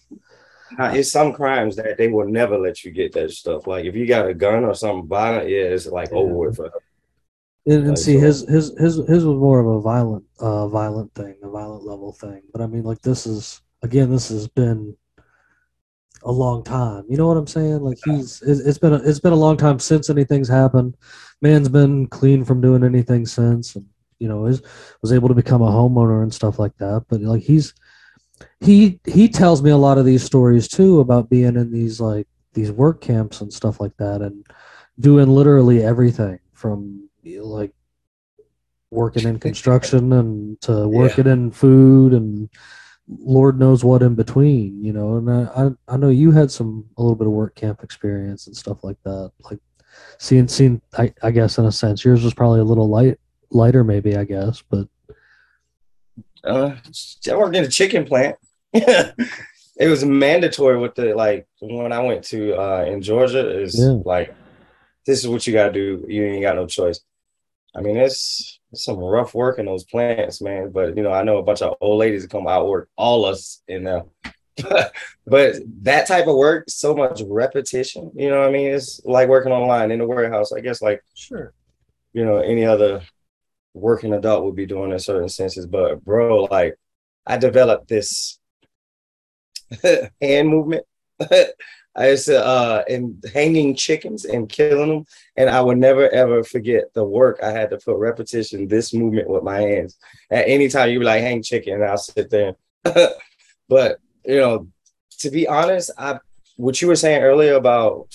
It's 0.80 1.12
some 1.12 1.34
crimes 1.34 1.76
that 1.78 1.98
they 1.98 2.08
will 2.08 2.28
never 2.28 2.58
let 2.58 2.84
you 2.84 2.92
get 2.92 3.14
that 3.14 3.32
stuff. 3.32 3.68
Like 3.68 3.86
if 3.86 3.96
you 3.96 4.06
got 4.08 4.28
a 4.28 4.34
gun 4.34 4.64
or 4.64 4.74
something 4.74 5.08
violent, 5.08 5.50
yeah, 5.50 5.74
it's 5.76 5.86
like 5.88 6.12
over 6.12 6.34
with. 6.34 6.58
For 6.58 6.72
And, 7.66 7.74
and 7.74 7.88
Like, 7.90 7.98
see, 7.98 8.14
so- 8.16 8.20
his 8.20 8.42
his 8.48 8.74
his 8.78 8.96
his 9.08 9.26
was 9.26 9.38
more 9.38 9.60
of 9.60 9.68
a 9.68 9.82
violent 9.82 10.26
uh 10.40 10.68
violent 10.68 11.14
thing, 11.16 11.36
a 11.44 11.50
violent 11.50 11.84
level 11.84 12.14
thing. 12.14 12.42
But 12.52 12.62
I 12.62 12.68
mean, 12.68 12.84
like 12.84 13.02
this 13.02 13.26
is 13.26 13.62
again, 13.82 14.10
this 14.12 14.30
has 14.30 14.48
been 14.48 14.96
a 16.24 16.32
long 16.32 16.64
time. 16.64 17.06
You 17.08 17.18
know 17.18 17.28
what 17.28 17.38
I'm 17.38 17.48
saying? 17.48 17.82
Like 17.82 18.00
he's 18.04 18.42
it's 18.42 18.60
it's 18.62 18.78
been 18.78 18.94
a, 18.94 18.98
it's 18.98 19.20
been 19.20 19.34
a 19.34 19.38
long 19.38 19.58
time 19.58 19.80
since 19.80 20.10
anything's 20.10 20.50
happened. 20.50 20.96
Man's 21.42 21.70
been 21.70 22.08
clean 22.08 22.44
from 22.44 22.62
doing 22.62 22.84
anything 22.84 23.26
since, 23.26 23.76
and 23.76 23.86
you 24.20 24.28
know, 24.28 24.46
is 24.46 24.62
was 25.02 25.12
able 25.14 25.28
to 25.28 25.36
become 25.36 25.62
a 25.62 25.70
homeowner 25.70 26.24
and 26.24 26.34
stuff 26.34 26.58
like 26.58 26.76
that. 26.78 27.06
But 27.10 27.22
like 27.22 27.44
he's 27.44 27.74
he 28.60 29.00
he 29.06 29.30
tells 29.30 29.62
me 29.62 29.72
a 29.72 29.78
lot 29.78 29.98
of 29.98 30.06
these 30.06 30.24
stories 30.24 30.68
too 30.68 31.00
about 31.00 31.30
being 31.30 31.56
in 31.56 31.72
these 31.72 32.00
like 32.00 32.28
these 32.54 32.72
work 32.72 33.02
camps 33.02 33.42
and 33.42 33.54
stuff 33.54 33.80
like 33.80 33.96
that, 33.98 34.22
and 34.22 34.46
doing 35.00 35.30
literally 35.30 35.84
everything 35.84 36.40
from 36.54 37.10
you 37.24 37.40
know, 37.40 37.46
like 37.46 37.72
working 38.92 39.28
in 39.28 39.40
construction 39.40 40.14
and 40.14 40.60
to 40.62 40.88
working 40.88 41.28
in 41.28 41.52
food 41.52 42.14
and 42.14 42.50
Lord 43.08 43.60
knows 43.60 43.84
what 43.84 44.02
in 44.02 44.16
between, 44.16 44.84
you 44.84 44.92
know. 44.92 45.18
And 45.18 45.30
I, 45.30 45.66
I, 45.66 45.94
I 45.94 45.98
know 45.98 46.10
you 46.10 46.32
had 46.32 46.50
some 46.50 46.86
a 46.98 47.02
little 47.02 47.16
bit 47.16 47.28
of 47.28 47.34
work 47.34 47.56
camp 47.56 47.84
experience 47.84 48.48
and 48.48 48.56
stuff 48.56 48.84
like 48.84 48.98
that. 49.04 49.32
Like 49.40 49.60
seeing, 50.18 50.48
seeing, 50.48 50.82
I, 50.98 51.14
I 51.22 51.32
guess 51.32 51.58
in 51.58 51.66
a 51.66 51.72
sense, 51.72 52.04
yours 52.04 52.24
was 52.24 52.34
probably 52.34 52.62
a 52.62 52.66
little 52.66 52.90
light, 52.90 53.20
lighter, 53.52 53.84
maybe 53.84 54.18
I 54.18 54.24
guess, 54.24 54.62
but 54.62 54.88
uh, 56.46 56.76
I 57.30 57.36
worked 57.36 57.56
in 57.56 57.64
a 57.64 57.68
chicken 57.70 58.06
plant. 58.06 58.36
it 58.74 59.90
was 59.90 60.04
mandatory 60.06 60.78
with 60.78 60.96
the 60.96 61.14
like 61.16 61.48
when 61.62 61.92
I 61.92 62.00
went 62.02 62.24
to 62.26 62.56
uh 62.56 62.86
in 62.86 63.02
Georgia 63.02 63.62
is 63.62 63.78
Yeah. 63.80 64.00
like 64.06 64.34
this 65.06 65.20
is 65.20 65.28
what 65.28 65.46
you 65.46 65.54
gotta 65.54 65.72
do. 65.72 66.06
You 66.08 66.24
ain't 66.24 66.42
got 66.42 66.56
no 66.56 66.66
choice. 66.66 67.00
I 67.76 67.82
mean, 67.82 67.98
it's, 67.98 68.60
it's 68.72 68.86
some 68.86 68.98
rough 69.00 69.34
work 69.36 69.60
in 69.60 69.66
those 69.66 69.84
plants, 69.84 70.42
man. 70.42 70.72
But 70.72 70.96
you 70.96 71.04
know, 71.04 71.12
I 71.12 71.24
know 71.24 71.38
a 71.38 71.44
bunch 71.44 71.62
of 71.62 71.76
old 71.82 72.00
ladies 72.00 72.24
that 72.24 72.32
come 72.32 72.48
outwork 72.48 72.90
all 72.96 73.26
us 73.26 73.62
in 73.68 73.84
there. 73.84 74.04
but 75.28 75.56
that 75.82 76.08
type 76.08 76.28
of 76.28 76.38
work, 76.38 76.66
so 76.70 76.96
much 76.96 77.22
repetition. 77.28 78.12
You 78.16 78.30
know 78.30 78.40
what 78.40 78.50
I 78.50 78.52
mean? 78.52 78.68
It's 78.68 79.02
like 79.04 79.28
working 79.28 79.52
online 79.52 79.92
in 79.92 80.00
the 80.00 80.08
warehouse. 80.08 80.54
I 80.54 80.62
guess 80.62 80.82
like 80.82 81.04
sure. 81.14 81.54
you 82.14 82.26
know 82.26 82.38
any 82.38 82.66
other 82.66 83.02
working 83.76 84.14
adult 84.14 84.46
would 84.46 84.56
be 84.56 84.66
doing 84.66 84.92
in 84.92 85.00
certain 85.00 85.30
senses 85.30 85.66
but 85.66 86.04
bro 86.04 86.46
like 86.46 86.76
i 87.28 87.38
developed 87.38 87.88
this 87.88 88.40
hand 90.22 90.48
movement 90.48 90.86
i 91.96 92.10
used 92.10 92.28
to 92.28 92.44
uh 92.44 92.84
and 92.90 93.24
hanging 93.34 93.76
chickens 93.76 94.24
and 94.24 94.48
killing 94.48 94.90
them 94.90 95.06
and 95.36 95.50
i 95.50 95.60
would 95.60 95.78
never 95.78 96.10
ever 96.10 96.44
forget 96.44 96.86
the 96.94 97.04
work 97.04 97.38
i 97.44 97.52
had 97.52 97.70
to 97.70 97.78
put 97.78 97.98
repetition 97.98 98.68
this 98.68 98.94
movement 98.94 99.30
with 99.30 99.44
my 99.44 99.60
hands 99.60 99.98
at 100.32 100.48
any 100.48 100.70
time 100.70 100.90
you 100.90 101.00
be 101.00 101.06
like 101.06 101.22
hang 101.22 101.44
chicken 101.44 101.74
and 101.74 101.84
i'll 101.84 101.98
sit 101.98 102.30
there 102.30 102.56
but 103.70 104.00
you 104.24 104.38
know 104.38 104.68
to 105.20 105.30
be 105.30 105.48
honest 105.48 105.92
i 105.98 106.18
what 106.56 106.82
you 106.82 106.88
were 106.88 106.96
saying 106.96 107.22
earlier 107.22 107.56
about 107.56 108.08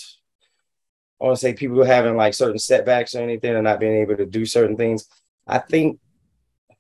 I 1.21 1.27
want 1.27 1.37
to 1.37 1.41
say 1.41 1.53
people 1.53 1.85
having 1.85 2.17
like 2.17 2.33
certain 2.33 2.59
setbacks 2.59 3.15
or 3.15 3.21
anything 3.21 3.55
and 3.55 3.65
not 3.65 3.79
being 3.79 3.97
able 3.97 4.17
to 4.17 4.25
do 4.25 4.47
certain 4.47 4.77
things. 4.77 5.07
I 5.51 5.59
think, 5.59 5.99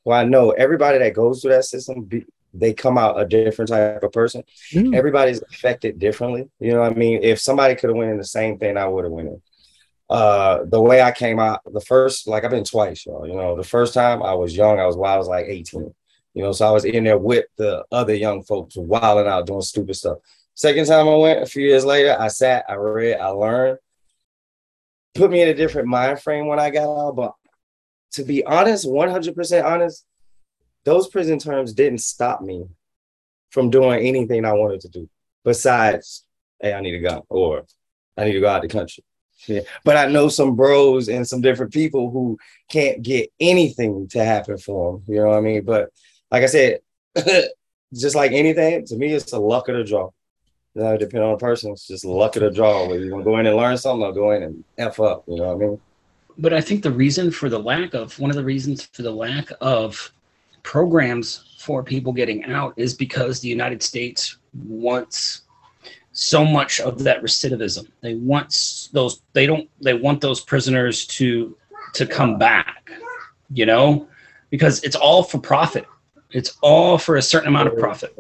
well, 0.05 0.19
I 0.19 0.25
know 0.25 0.51
everybody 0.51 0.99
that 0.99 1.15
goes 1.15 1.43
through 1.43 1.53
that 1.53 1.65
system, 1.65 2.05
be, 2.05 2.25
they 2.55 2.73
come 2.73 2.99
out 2.99 3.21
a 3.21 3.27
different 3.27 3.71
type 3.71 4.03
of 4.03 4.13
person. 4.13 4.43
Yeah. 4.73 4.97
Everybody's 4.97 5.43
affected 5.43 5.99
differently. 5.99 6.49
You 6.59 6.73
know 6.73 6.81
what 6.81 6.93
I 6.93 6.95
mean? 6.95 7.23
If 7.23 7.41
somebody 7.41 7.75
could 7.75 7.91
have 7.91 7.97
went 7.97 8.11
in 8.11 8.19
the 8.19 8.25
same 8.25 8.59
thing, 8.59 8.77
I 8.77 8.87
would 8.87 9.05
have 9.05 9.13
went 9.13 9.29
in. 9.29 9.43
Uh, 10.09 10.65
the 10.65 10.81
way 10.81 11.01
I 11.03 11.13
came 11.13 11.39
out, 11.39 11.61
the 11.73 11.81
first, 11.81 12.27
like 12.27 12.45
I've 12.45 12.51
been 12.51 12.65
twice, 12.65 13.07
y'all. 13.07 13.27
You 13.27 13.35
know, 13.35 13.57
the 13.57 13.63
first 13.63 13.95
time 13.95 14.23
I 14.23 14.35
was 14.35 14.57
young, 14.57 14.81
I 14.81 14.87
was 14.87 14.97
wild, 14.97 15.15
I 15.15 15.19
was 15.19 15.29
like 15.29 15.47
18. 15.47 15.95
You 16.35 16.43
know, 16.43 16.53
so 16.53 16.67
I 16.67 16.71
was 16.71 16.85
in 16.85 17.05
there 17.05 17.19
with 17.19 17.47
the 17.57 17.85
other 17.93 18.15
young 18.15 18.43
folks 18.43 18.77
wilding 18.77 19.27
out, 19.27 19.47
doing 19.47 19.63
stupid 19.63 19.95
stuff. 19.95 20.19
Second 20.55 20.87
time 20.87 21.09
I 21.09 21.17
went, 21.17 21.43
a 21.43 21.47
few 21.47 21.67
years 21.67 21.85
later, 21.85 22.17
I 22.19 22.29
sat, 22.29 22.65
I 22.69 22.75
read, 22.75 23.21
I 23.21 23.29
learned 23.29 23.79
put 25.15 25.31
me 25.31 25.43
in 25.43 25.49
a 25.49 25.55
different 25.55 25.89
mind 25.89 26.21
frame 26.21 26.47
when 26.47 26.59
I 26.59 26.71
got 26.71 26.89
out. 26.89 27.17
But 27.17 27.35
to 28.13 28.25
be 28.25 28.45
honest, 28.45 28.87
100% 28.87 29.65
honest, 29.65 30.05
those 30.85 31.09
prison 31.09 31.39
terms 31.39 31.73
didn't 31.73 32.01
stop 32.01 32.41
me 32.41 32.65
from 33.51 33.71
doing 33.71 34.07
anything 34.07 34.45
I 34.45 34.53
wanted 34.53 34.81
to 34.83 34.89
do 34.89 35.09
besides, 35.45 36.25
hey, 36.61 36.73
I 36.73 36.81
need 36.81 36.95
a 36.95 37.09
gun 37.09 37.23
or 37.29 37.65
I 38.17 38.25
need 38.25 38.33
to 38.33 38.41
go 38.41 38.49
out 38.49 38.63
the 38.63 38.69
country. 38.69 39.05
Yeah. 39.47 39.61
But 39.85 39.97
I 39.97 40.07
know 40.07 40.29
some 40.29 40.55
bros 40.55 41.09
and 41.09 41.27
some 41.27 41.41
different 41.41 41.73
people 41.73 42.11
who 42.11 42.39
can't 42.69 43.03
get 43.03 43.31
anything 43.41 44.09
to 44.09 44.25
happen 44.25 44.59
for 44.59 44.93
them. 44.93 45.05
You 45.09 45.21
know 45.21 45.29
what 45.29 45.39
I 45.39 45.41
mean? 45.41 45.65
But 45.65 45.91
like 46.31 46.43
I 46.43 46.47
said, 46.47 46.81
just 47.95 48.15
like 48.15 48.33
anything, 48.33 48.85
to 48.87 48.97
me, 48.97 49.13
it's 49.13 49.31
the 49.31 49.41
luck 49.41 49.69
of 49.69 49.77
the 49.77 49.85
draw. 49.85 50.11
You 50.75 50.83
know, 50.83 50.97
depending 50.97 51.29
on 51.29 51.33
the 51.33 51.39
person, 51.39 51.73
it's 51.73 51.87
just 51.87 52.05
luck 52.05 52.37
of 52.37 52.43
the 52.43 52.51
draw. 52.51 52.87
Whether 52.87 53.05
you 53.05 53.13
want 53.13 53.25
to 53.25 53.31
go 53.31 53.39
in 53.39 53.47
and 53.47 53.57
learn 53.57 53.77
something 53.77 54.05
or 54.05 54.13
go 54.13 54.31
in 54.33 54.43
and 54.43 54.65
F 54.79 55.01
up. 55.01 55.25
You 55.27 55.37
know 55.37 55.55
what 55.55 55.65
I 55.65 55.69
mean? 55.69 55.81
But 56.41 56.55
I 56.55 56.61
think 56.63 56.83
the 56.83 56.91
reason 56.91 57.31
for 57.31 57.51
the 57.51 57.59
lack 57.59 57.93
of 57.93 58.19
one 58.19 58.31
of 58.31 58.37
the 58.37 58.45
reasons 58.45 58.87
for 58.87 59.03
the 59.03 59.11
lack 59.11 59.51
of 59.61 60.11
programs 60.63 61.57
for 61.59 61.83
people 61.83 62.15
getting 62.15 62.45
out 62.45 62.73
is 62.77 62.95
because 62.95 63.41
the 63.41 63.49
United 63.49 63.83
States 63.83 64.39
wants 64.67 65.43
so 66.13 66.43
much 66.43 66.81
of 66.81 67.05
that 67.05 67.23
recidivism. 67.23 67.89
They 68.01 68.15
want 68.15 68.89
those 68.93 69.21
they 69.35 69.47
don't 69.47 69.69
they 69.83 69.93
want 69.93 70.23
those 70.23 70.41
prisoners 70.41 71.07
to 71.09 71.55
to 71.95 72.07
come 72.07 72.39
back, 72.39 72.91
you 73.53 73.67
know? 73.67 74.09
Because 74.49 74.83
it's 74.83 74.97
all 74.97 75.23
for 75.23 75.39
profit. 75.39 75.87
It's 76.31 76.57
all 76.63 76.97
for 76.97 77.17
a 77.17 77.23
certain 77.23 77.49
amount 77.49 77.69
of 77.69 77.79
profit. 77.79 78.17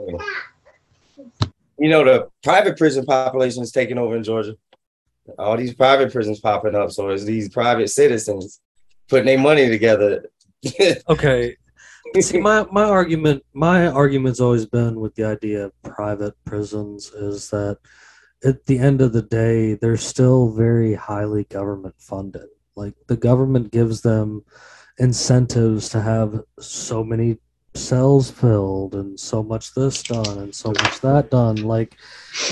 You 1.79 1.89
know, 1.89 2.05
the 2.05 2.29
private 2.43 2.77
prison 2.77 3.07
population 3.07 3.63
is 3.63 3.73
taking 3.73 3.97
over 3.97 4.15
in 4.15 4.23
Georgia. 4.23 4.57
All 5.39 5.57
these 5.57 5.75
private 5.75 6.13
prisons 6.13 6.41
popping 6.41 6.75
up. 6.75 6.91
So 6.91 7.09
it's 7.11 7.25
these 7.25 7.49
private 7.49 7.89
citizens 7.89 8.61
putting 9.09 9.27
their 9.27 9.39
money 9.39 9.69
together. 9.69 10.31
Okay. 11.09 11.57
See, 12.21 12.41
my, 12.41 12.67
my 12.73 12.85
argument 12.85 13.45
my 13.55 13.87
argument's 13.87 14.41
always 14.41 14.67
been 14.67 14.99
with 14.99 15.15
the 15.15 15.25
idea 15.25 15.67
of 15.67 15.83
private 15.83 16.35
prisons 16.45 17.11
is 17.11 17.51
that 17.51 17.79
at 18.45 18.67
the 18.67 18.79
end 18.79 19.01
of 19.01 19.13
the 19.13 19.23
day, 19.23 19.75
they're 19.75 19.97
still 19.97 20.51
very 20.51 20.95
highly 20.95 21.45
government 21.45 21.95
funded. 21.99 22.49
Like 22.75 22.95
the 23.07 23.17
government 23.17 23.71
gives 23.71 24.01
them 24.01 24.45
incentives 24.99 25.89
to 25.91 26.01
have 26.01 26.43
so 26.59 27.05
many 27.05 27.39
cells 27.75 28.31
filled 28.31 28.95
and 28.95 29.19
so 29.19 29.43
much 29.43 29.75
this 29.75 30.03
done 30.03 30.39
and 30.39 30.55
so 30.55 30.71
much 30.71 31.01
that 31.01 31.31
done. 31.31 31.57
Like, 31.57 31.97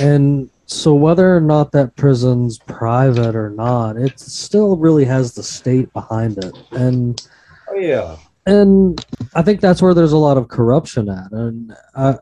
and 0.00 0.50
so 0.70 0.94
whether 0.94 1.34
or 1.34 1.40
not 1.40 1.72
that 1.72 1.96
prison's 1.96 2.58
private 2.58 3.34
or 3.34 3.48
not, 3.48 3.96
it 3.96 4.20
still 4.20 4.76
really 4.76 5.06
has 5.06 5.34
the 5.34 5.42
state 5.42 5.90
behind 5.94 6.36
it, 6.44 6.56
and 6.72 7.26
Oh 7.70 7.74
yeah. 7.74 8.16
and 8.46 9.04
I 9.34 9.42
think 9.42 9.60
that's 9.60 9.80
where 9.80 9.94
there's 9.94 10.12
a 10.12 10.18
lot 10.18 10.36
of 10.36 10.48
corruption 10.48 11.08
at, 11.08 11.32
and 11.32 11.74
I, 11.96 12.18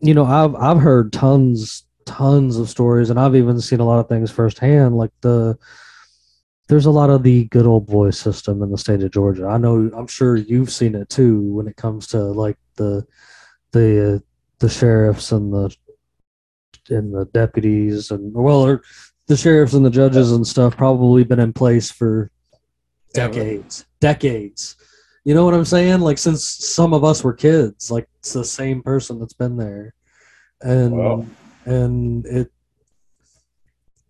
you 0.00 0.14
know, 0.14 0.24
I've 0.24 0.54
I've 0.56 0.80
heard 0.82 1.12
tons 1.12 1.84
tons 2.06 2.56
of 2.56 2.68
stories, 2.68 3.08
and 3.08 3.20
I've 3.20 3.36
even 3.36 3.60
seen 3.60 3.78
a 3.78 3.86
lot 3.86 4.00
of 4.00 4.08
things 4.08 4.30
firsthand, 4.30 4.96
like 4.96 5.12
the. 5.20 5.56
There's 6.68 6.86
a 6.86 6.90
lot 6.92 7.10
of 7.10 7.24
the 7.24 7.46
good 7.46 7.66
old 7.66 7.86
boy 7.86 8.10
system 8.10 8.62
in 8.62 8.70
the 8.70 8.78
state 8.78 9.02
of 9.02 9.10
Georgia. 9.10 9.46
I 9.46 9.58
know. 9.58 9.90
I'm 9.92 10.06
sure 10.06 10.36
you've 10.36 10.70
seen 10.70 10.94
it 10.94 11.08
too 11.08 11.42
when 11.52 11.66
it 11.66 11.74
comes 11.74 12.06
to 12.08 12.18
like 12.18 12.56
the, 12.76 13.04
the, 13.72 14.14
uh, 14.14 14.18
the 14.60 14.68
sheriffs 14.68 15.32
and 15.32 15.52
the, 15.52 15.74
and 16.90 17.14
the 17.14 17.24
deputies 17.26 18.10
and 18.10 18.32
well, 18.34 18.60
or 18.64 18.82
the 19.28 19.36
sheriffs 19.36 19.74
and 19.74 19.84
the 19.84 19.90
judges 19.90 20.32
and 20.32 20.46
stuff 20.46 20.76
probably 20.76 21.24
been 21.24 21.40
in 21.40 21.52
place 21.52 21.90
for 21.90 22.30
decades 23.14 23.84
decades. 24.00 24.76
You 25.24 25.34
know 25.34 25.44
what 25.44 25.54
i'm 25.54 25.64
saying? 25.64 26.00
Like 26.00 26.18
since 26.18 26.44
some 26.44 26.94
of 26.94 27.04
us 27.04 27.22
were 27.22 27.32
kids 27.34 27.90
like 27.90 28.08
it's 28.20 28.32
the 28.32 28.44
same 28.44 28.82
person 28.82 29.18
that's 29.18 29.34
been 29.34 29.56
there. 29.56 29.94
And 30.62 30.92
Wow. 30.96 31.26
and 31.66 32.26
it 32.26 32.50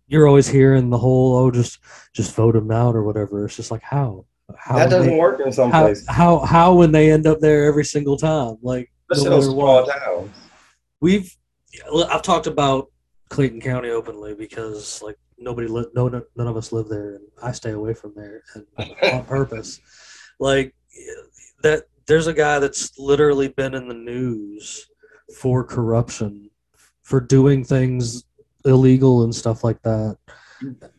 you're 0.07 0.27
always 0.27 0.47
hearing 0.47 0.89
the 0.89 0.97
whole 0.97 1.35
oh 1.37 1.51
just 1.51 1.79
just 2.13 2.35
vote 2.35 2.55
him 2.55 2.71
out 2.71 2.95
or 2.95 3.03
whatever. 3.03 3.45
It's 3.45 3.55
just 3.55 3.71
like 3.71 3.83
how? 3.83 4.25
How 4.57 4.77
that 4.77 4.89
doesn't 4.89 5.11
they- 5.11 5.17
work 5.19 5.39
in 5.45 5.51
some 5.51 5.71
how, 5.71 5.83
places. 5.85 6.07
how 6.07 6.39
how 6.39 6.73
when 6.73 6.91
they 6.91 7.11
end 7.11 7.27
up 7.27 7.39
there 7.39 7.65
every 7.65 7.85
single 7.85 8.17
time? 8.17 8.57
Like 8.61 8.91
no 9.11 9.23
those 9.23 9.45
small 9.45 9.85
towns. 9.85 10.31
we've 11.01 11.35
I've 12.09 12.21
talked 12.21 12.47
about 12.47 12.91
Clayton 13.29 13.61
County 13.61 13.89
openly 13.89 14.35
because 14.35 15.01
like 15.01 15.17
nobody 15.37 15.67
li- 15.67 15.87
no 15.95 16.07
no- 16.07 16.25
none 16.35 16.47
of 16.47 16.57
us 16.57 16.71
live 16.71 16.89
there 16.89 17.15
and 17.15 17.25
I 17.41 17.51
stay 17.51 17.71
away 17.71 17.93
from 17.93 18.13
there 18.15 18.43
and 18.55 18.65
on 19.13 19.25
purpose. 19.25 19.79
Like 20.39 20.73
that 21.63 21.83
there's 22.07 22.27
a 22.27 22.33
guy 22.33 22.59
that's 22.59 22.97
literally 22.97 23.47
been 23.47 23.73
in 23.73 23.87
the 23.87 23.93
news 23.93 24.87
for 25.39 25.63
corruption 25.63 26.49
for 27.03 27.21
doing 27.21 27.63
things 27.63 28.23
illegal 28.65 29.23
and 29.23 29.33
stuff 29.33 29.63
like 29.63 29.81
that 29.83 30.17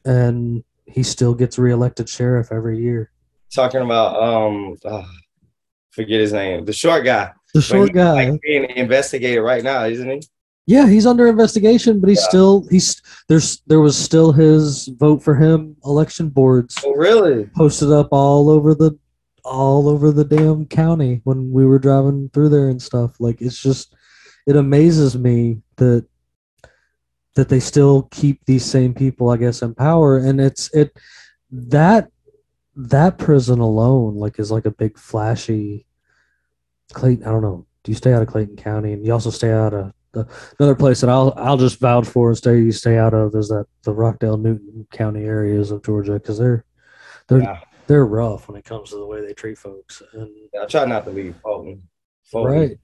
and 0.05 0.65
he 0.87 1.03
still 1.03 1.35
gets 1.35 1.59
reelected 1.59 2.09
sheriff 2.09 2.53
every 2.53 2.79
year. 2.79 3.11
Talking 3.55 3.83
about 3.83 4.23
um, 4.23 4.77
ah, 4.85 5.11
forget 5.91 6.21
his 6.21 6.33
name, 6.33 6.65
the 6.65 6.73
short 6.73 7.05
guy. 7.05 7.33
The 7.55 7.63
short 7.63 7.93
guy. 7.93 8.31
like, 8.31 8.41
being 8.41 8.65
investigated 8.71 9.43
right 9.43 9.63
now, 9.63 9.85
isn't 9.85 10.09
he? 10.09 10.23
Yeah, 10.67 10.87
he's 10.87 11.07
under 11.07 11.27
investigation, 11.27 11.99
but 12.01 12.09
he's 12.09 12.21
Yeah. 12.21 12.29
still 12.29 12.67
he's 12.71 13.03
there's 13.29 13.63
there 13.67 13.81
was 13.81 13.97
still 13.97 14.33
his 14.33 14.87
vote 14.89 15.23
for 15.23 15.35
him 15.35 15.77
election 15.85 16.29
boards 16.29 16.77
Oh, 16.85 16.95
really? 16.95 17.47
posted 17.57 17.91
up 17.91 18.09
all 18.13 18.49
over 18.49 18.75
the 18.75 18.97
all 19.45 19.89
over 19.89 20.13
the 20.13 20.25
damn 20.25 20.67
county 20.67 21.21
when 21.25 21.51
we 21.51 21.67
were 21.67 21.81
driving 21.81 22.31
through 22.33 22.49
there 22.51 22.69
and 22.69 22.81
stuff. 22.81 23.19
Like 23.19 23.41
it's 23.41 23.61
just 23.61 23.95
it 24.47 24.55
amazes 24.57 25.19
me 25.19 25.61
that 25.77 26.07
that 27.35 27.49
they 27.49 27.59
still 27.61 28.03
keep 28.13 28.45
these 28.45 28.65
same 28.65 28.93
people, 28.95 29.31
I 29.31 29.39
guess, 29.39 29.63
in 29.63 29.75
power. 29.75 30.19
And 30.19 30.41
it's 30.41 30.73
it 30.75 30.97
that 31.51 32.09
that 32.77 33.19
prison 33.19 33.59
alone, 33.59 34.15
like, 34.17 34.39
is 34.39 34.51
like 34.51 34.65
a 34.67 34.71
big 34.71 34.97
flashy 34.99 35.87
Clayton. 36.93 37.25
I 37.27 37.31
don't 37.31 37.43
know. 37.43 37.67
Do 37.85 37.91
you 37.91 37.97
stay 37.97 38.13
out 38.13 38.23
of 38.23 38.29
Clayton 38.29 38.57
County, 38.57 38.93
and 38.93 39.05
you 39.05 39.13
also 39.13 39.31
stay 39.31 39.51
out 39.51 39.75
of 39.75 39.93
the, 40.13 40.27
another 40.59 40.75
place 40.75 41.01
that 41.01 41.11
I'll 41.11 41.33
I'll 41.37 41.57
just 41.57 41.79
vouch 41.81 42.07
for 42.07 42.29
and 42.29 42.37
stay 42.39 42.71
stay 42.71 42.99
out 42.99 43.15
of 43.15 43.35
is 43.35 43.49
that 43.49 43.67
the 43.83 43.93
Rockdale 43.93 44.37
Newton 44.37 44.87
County 44.93 45.25
areas 45.25 45.71
of 45.71 45.83
Georgia 45.85 46.15
because 46.15 46.39
they're 46.39 46.65
they're 47.29 47.43
Yeah. 47.43 47.61
they're 47.87 48.07
rough 48.07 48.49
when 48.49 48.57
it 48.59 48.65
comes 48.65 48.91
to 48.91 48.97
the 48.97 49.07
way 49.07 49.21
they 49.25 49.33
treat 49.35 49.59
folks. 49.59 50.03
And 50.13 50.29
I 50.61 50.67
try 50.67 50.85
not 50.85 51.05
to 51.07 51.11
leave 51.11 51.37
Fulton. 51.43 51.83
Fulton. 52.25 52.53
right, 52.53 52.79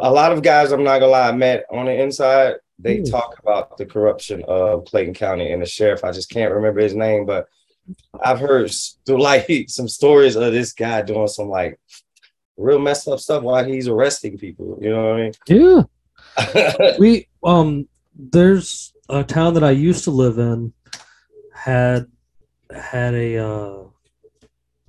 A 0.00 0.10
lot 0.12 0.32
of 0.32 0.42
guys, 0.42 0.72
I'm 0.72 0.84
not 0.84 0.98
gonna 0.98 1.12
lie, 1.12 1.28
I 1.28 1.32
met 1.32 1.64
on 1.70 1.86
the 1.86 1.92
inside. 2.02 2.56
They 2.78 2.98
Hmm. 2.98 3.04
talk 3.04 3.38
about 3.40 3.76
the 3.78 3.86
corruption 3.86 4.44
of 4.46 4.84
Clayton 4.84 5.14
County 5.14 5.50
and 5.52 5.60
the 5.62 5.66
sheriff. 5.66 6.04
I 6.04 6.12
just 6.12 6.30
can't 6.30 6.52
remember 6.54 6.80
his 6.80 6.94
name, 6.94 7.26
but 7.26 7.46
I've 8.22 8.38
heard 8.38 8.66
s- 8.68 8.98
like 9.08 9.64
some 9.68 9.88
stories 9.88 10.36
of 10.36 10.52
this 10.52 10.72
guy 10.72 11.02
doing 11.02 11.26
some 11.28 11.48
like 11.48 11.80
real 12.56 12.78
messed 12.78 13.08
up 13.08 13.18
stuff 13.20 13.42
while 13.42 13.64
he's 13.64 13.88
arresting 13.88 14.36
people. 14.38 14.78
You 14.80 14.90
know 14.90 15.04
what. 15.14 15.14
I 15.20 15.22
mean? 15.22 15.84
we 16.98 17.28
um 17.44 17.88
there's 18.14 18.92
a 19.08 19.24
town 19.24 19.54
that 19.54 19.64
I 19.64 19.70
used 19.70 20.04
to 20.04 20.10
live 20.10 20.38
in 20.38 20.72
had 21.54 22.06
had 22.70 23.14
a 23.14 23.36
uh 23.36 23.84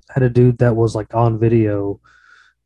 had 0.09 0.23
a 0.23 0.29
dude 0.29 0.57
that 0.59 0.75
was 0.75 0.95
like 0.95 1.13
on 1.13 1.39
video 1.39 1.99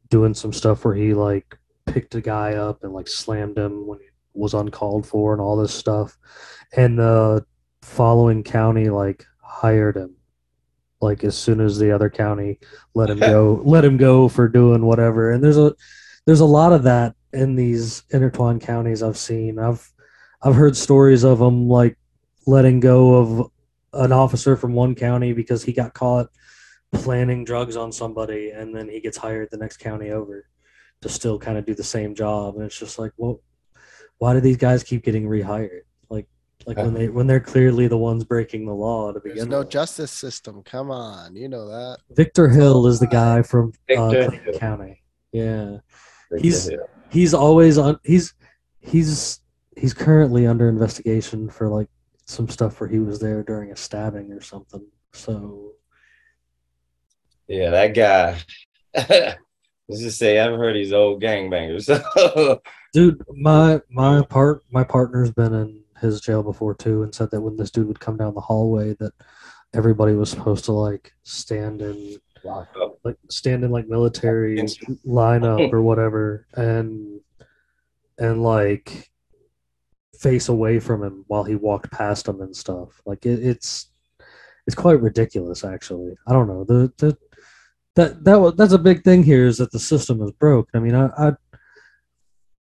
doing 0.09 0.33
some 0.33 0.53
stuff 0.53 0.85
where 0.85 0.95
he 0.95 1.13
like 1.13 1.57
picked 1.85 2.15
a 2.15 2.21
guy 2.21 2.53
up 2.53 2.83
and 2.83 2.93
like 2.93 3.07
slammed 3.07 3.57
him 3.57 3.85
when 3.87 3.99
he 3.99 4.05
was 4.33 4.53
uncalled 4.53 5.05
for 5.05 5.33
and 5.33 5.41
all 5.41 5.57
this 5.57 5.73
stuff. 5.73 6.17
And 6.75 6.97
the 6.97 7.45
following 7.81 8.43
county 8.43 8.89
like 8.89 9.25
hired 9.41 9.97
him 9.97 10.15
like 11.01 11.23
as 11.25 11.37
soon 11.37 11.59
as 11.59 11.77
the 11.77 11.91
other 11.91 12.09
county 12.09 12.59
let 12.93 13.09
him 13.09 13.19
go 13.33 13.61
let 13.65 13.83
him 13.83 13.97
go 13.97 14.27
for 14.27 14.47
doing 14.47 14.85
whatever. 14.85 15.31
And 15.31 15.43
there's 15.43 15.57
a 15.57 15.75
there's 16.25 16.39
a 16.39 16.45
lot 16.45 16.73
of 16.73 16.83
that 16.83 17.15
in 17.33 17.55
these 17.55 18.03
intertwined 18.11 18.61
counties 18.61 19.03
I've 19.03 19.17
seen. 19.17 19.59
I've 19.59 19.91
I've 20.41 20.55
heard 20.55 20.75
stories 20.77 21.23
of 21.23 21.39
them 21.39 21.67
like 21.67 21.97
letting 22.45 22.79
go 22.79 23.15
of 23.15 23.51
an 23.93 24.11
officer 24.11 24.55
from 24.55 24.73
one 24.73 24.95
county 24.95 25.33
because 25.33 25.63
he 25.63 25.71
got 25.73 25.93
caught 25.93 26.27
planning 26.93 27.43
drugs 27.43 27.75
on 27.75 27.91
somebody, 27.91 28.51
and 28.51 28.75
then 28.75 28.87
he 28.89 28.99
gets 28.99 29.17
hired 29.17 29.49
the 29.51 29.57
next 29.57 29.77
county 29.77 30.11
over 30.11 30.45
to 31.01 31.09
still 31.09 31.39
kind 31.39 31.57
of 31.57 31.65
do 31.65 31.73
the 31.73 31.83
same 31.83 32.15
job. 32.15 32.55
And 32.55 32.63
it's 32.63 32.77
just 32.77 32.99
like, 32.99 33.11
well, 33.17 33.41
why 34.19 34.33
do 34.33 34.39
these 34.39 34.57
guys 34.57 34.83
keep 34.83 35.03
getting 35.03 35.25
rehired? 35.25 35.81
Like 36.09 36.27
like 36.65 36.77
when 36.77 36.93
they 36.93 37.09
when 37.09 37.27
they're 37.27 37.39
clearly 37.39 37.87
the 37.87 37.97
ones 37.97 38.23
breaking 38.23 38.65
the 38.65 38.73
law 38.73 39.11
to 39.11 39.19
begin 39.19 39.31
with. 39.31 39.37
There's 39.37 39.49
no 39.49 39.59
with. 39.59 39.69
justice 39.69 40.11
system. 40.11 40.61
Come 40.63 40.91
on, 40.91 41.35
you 41.35 41.49
know 41.49 41.67
that. 41.67 41.97
Victor 42.11 42.47
Hill 42.47 42.85
is 42.87 42.99
the 42.99 43.07
guy 43.07 43.41
from 43.41 43.73
uh, 43.97 44.09
Victor 44.09 44.27
Clayton 44.29 44.43
Hill. 44.45 44.59
County. 44.59 45.03
Yeah. 45.31 45.77
He's- 46.37 46.69
he's 47.13 47.33
always 47.33 47.77
on 47.77 47.97
he's 48.03 48.33
he's 48.81 49.39
he's 49.77 49.93
currently 49.93 50.45
under 50.45 50.67
investigation 50.67 51.49
for 51.49 51.69
like 51.69 51.87
some 52.25 52.49
stuff 52.49 52.79
where 52.79 52.89
he 52.89 52.99
was 52.99 53.19
there 53.19 53.43
during 53.43 53.71
a 53.71 53.75
stabbing 53.75 54.31
or 54.31 54.41
something 54.41 54.85
so 55.13 55.73
yeah, 57.47 57.69
that 57.71 57.93
guy. 57.93 58.39
Let's 59.89 60.01
just 60.01 60.17
say 60.17 60.39
I've 60.39 60.57
heard 60.57 60.75
he's 60.75 60.93
old 60.93 61.21
gangbangers. 61.21 61.87
dude 62.93 63.21
my 63.35 63.81
my 63.89 64.21
part 64.23 64.61
my 64.71 64.83
partner's 64.83 65.31
been 65.31 65.53
in 65.53 65.83
his 65.99 66.21
jail 66.21 66.43
before 66.43 66.75
too 66.75 67.01
and 67.01 67.13
said 67.13 67.31
that 67.31 67.41
when 67.41 67.57
this 67.57 67.71
dude 67.71 67.87
would 67.87 67.99
come 67.99 68.17
down 68.17 68.35
the 68.35 68.41
hallway 68.41 68.93
that 68.99 69.13
everybody 69.73 70.13
was 70.13 70.29
supposed 70.29 70.63
to 70.65 70.71
like 70.71 71.11
stand 71.23 71.81
in 71.81 72.17
Um, 72.45 72.93
like 73.03 73.17
stand 73.29 73.63
in 73.63 73.71
like 73.71 73.87
military 73.87 74.57
lineup 75.05 75.71
or 75.73 75.81
whatever 75.81 76.45
and 76.53 77.21
and 78.17 78.43
like 78.43 79.11
face 80.19 80.49
away 80.49 80.79
from 80.79 81.03
him 81.03 81.25
while 81.27 81.43
he 81.43 81.55
walked 81.55 81.91
past 81.91 82.27
him 82.27 82.41
and 82.41 82.55
stuff. 82.55 83.01
Like 83.05 83.25
it, 83.25 83.43
it's 83.43 83.91
it's 84.67 84.75
quite 84.75 85.01
ridiculous 85.01 85.63
actually. 85.63 86.15
I 86.27 86.33
don't 86.33 86.47
know. 86.47 86.63
The 86.63 86.91
the 86.97 87.17
that 87.95 88.23
that 88.23 88.39
was 88.39 88.55
that's 88.55 88.73
a 88.73 88.79
big 88.79 89.03
thing 89.03 89.23
here 89.23 89.45
is 89.45 89.57
that 89.57 89.71
the 89.71 89.79
system 89.79 90.21
is 90.21 90.31
broke. 90.31 90.69
I 90.73 90.79
mean 90.79 90.95
i 90.95 91.07
i, 91.17 91.31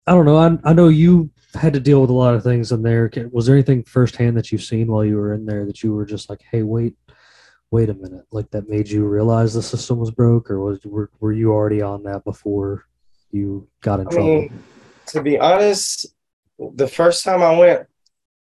I 0.08 0.14
don't 0.14 0.26
know. 0.26 0.38
I, 0.38 0.70
I 0.70 0.74
know 0.74 0.88
you 0.88 1.30
had 1.54 1.74
to 1.74 1.80
deal 1.80 2.02
with 2.02 2.10
a 2.10 2.14
lot 2.14 2.34
of 2.34 2.44
things 2.44 2.72
in 2.72 2.82
there. 2.82 3.12
Was 3.32 3.46
there 3.46 3.56
anything 3.56 3.84
firsthand 3.84 4.36
that 4.38 4.52
you've 4.52 4.64
seen 4.64 4.88
while 4.88 5.06
you 5.06 5.18
were 5.18 5.34
in 5.34 5.46
there 5.46 5.66
that 5.66 5.84
you 5.84 5.94
were 5.94 6.06
just 6.06 6.30
like 6.30 6.42
hey 6.52 6.64
wait 6.64 6.96
wait 7.72 7.90
a 7.90 7.94
minute 7.94 8.26
like 8.32 8.52
that 8.52 8.68
made 8.70 8.90
you 8.90 9.06
realize 9.06 9.54
the 9.54 9.62
system 9.64 9.98
was 9.98 10.12
broke 10.12 10.52
or 10.52 10.60
was 10.60 10.80
were, 10.86 11.10
were 11.20 11.32
you 11.32 11.52
already 11.52 11.82
on 11.82 12.04
that 12.04 12.24
before 12.26 12.86
you 13.32 13.68
got 13.82 14.00
in 14.00 14.08
I 14.08 14.12
trouble 14.12 14.28
mean, 14.42 14.64
to 15.08 15.22
be 15.24 15.40
honest, 15.40 16.06
the 16.60 16.88
first 16.88 17.24
time 17.24 17.42
I 17.42 17.58
went, 17.58 17.88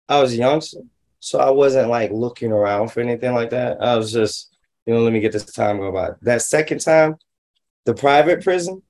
I 0.07 0.21
was 0.21 0.37
young, 0.37 0.61
so- 0.61 0.85
so 1.23 1.39
I 1.39 1.51
wasn't 1.51 1.89
like 1.89 2.09
looking 2.11 2.51
around 2.51 2.91
for 2.91 2.99
anything 2.99 3.33
like 3.33 3.51
that. 3.51 3.79
I 3.81 3.95
was 3.95 4.11
just, 4.11 4.49
you 4.87 4.93
know, 4.93 5.01
let 5.01 5.13
me 5.13 5.19
get 5.19 5.31
this 5.31 5.45
time 5.45 5.77
go 5.77 5.91
by. 5.91 6.09
That 6.23 6.41
second 6.41 6.79
time, 6.79 7.15
the 7.85 7.93
private 7.93 8.43
prison. 8.43 8.81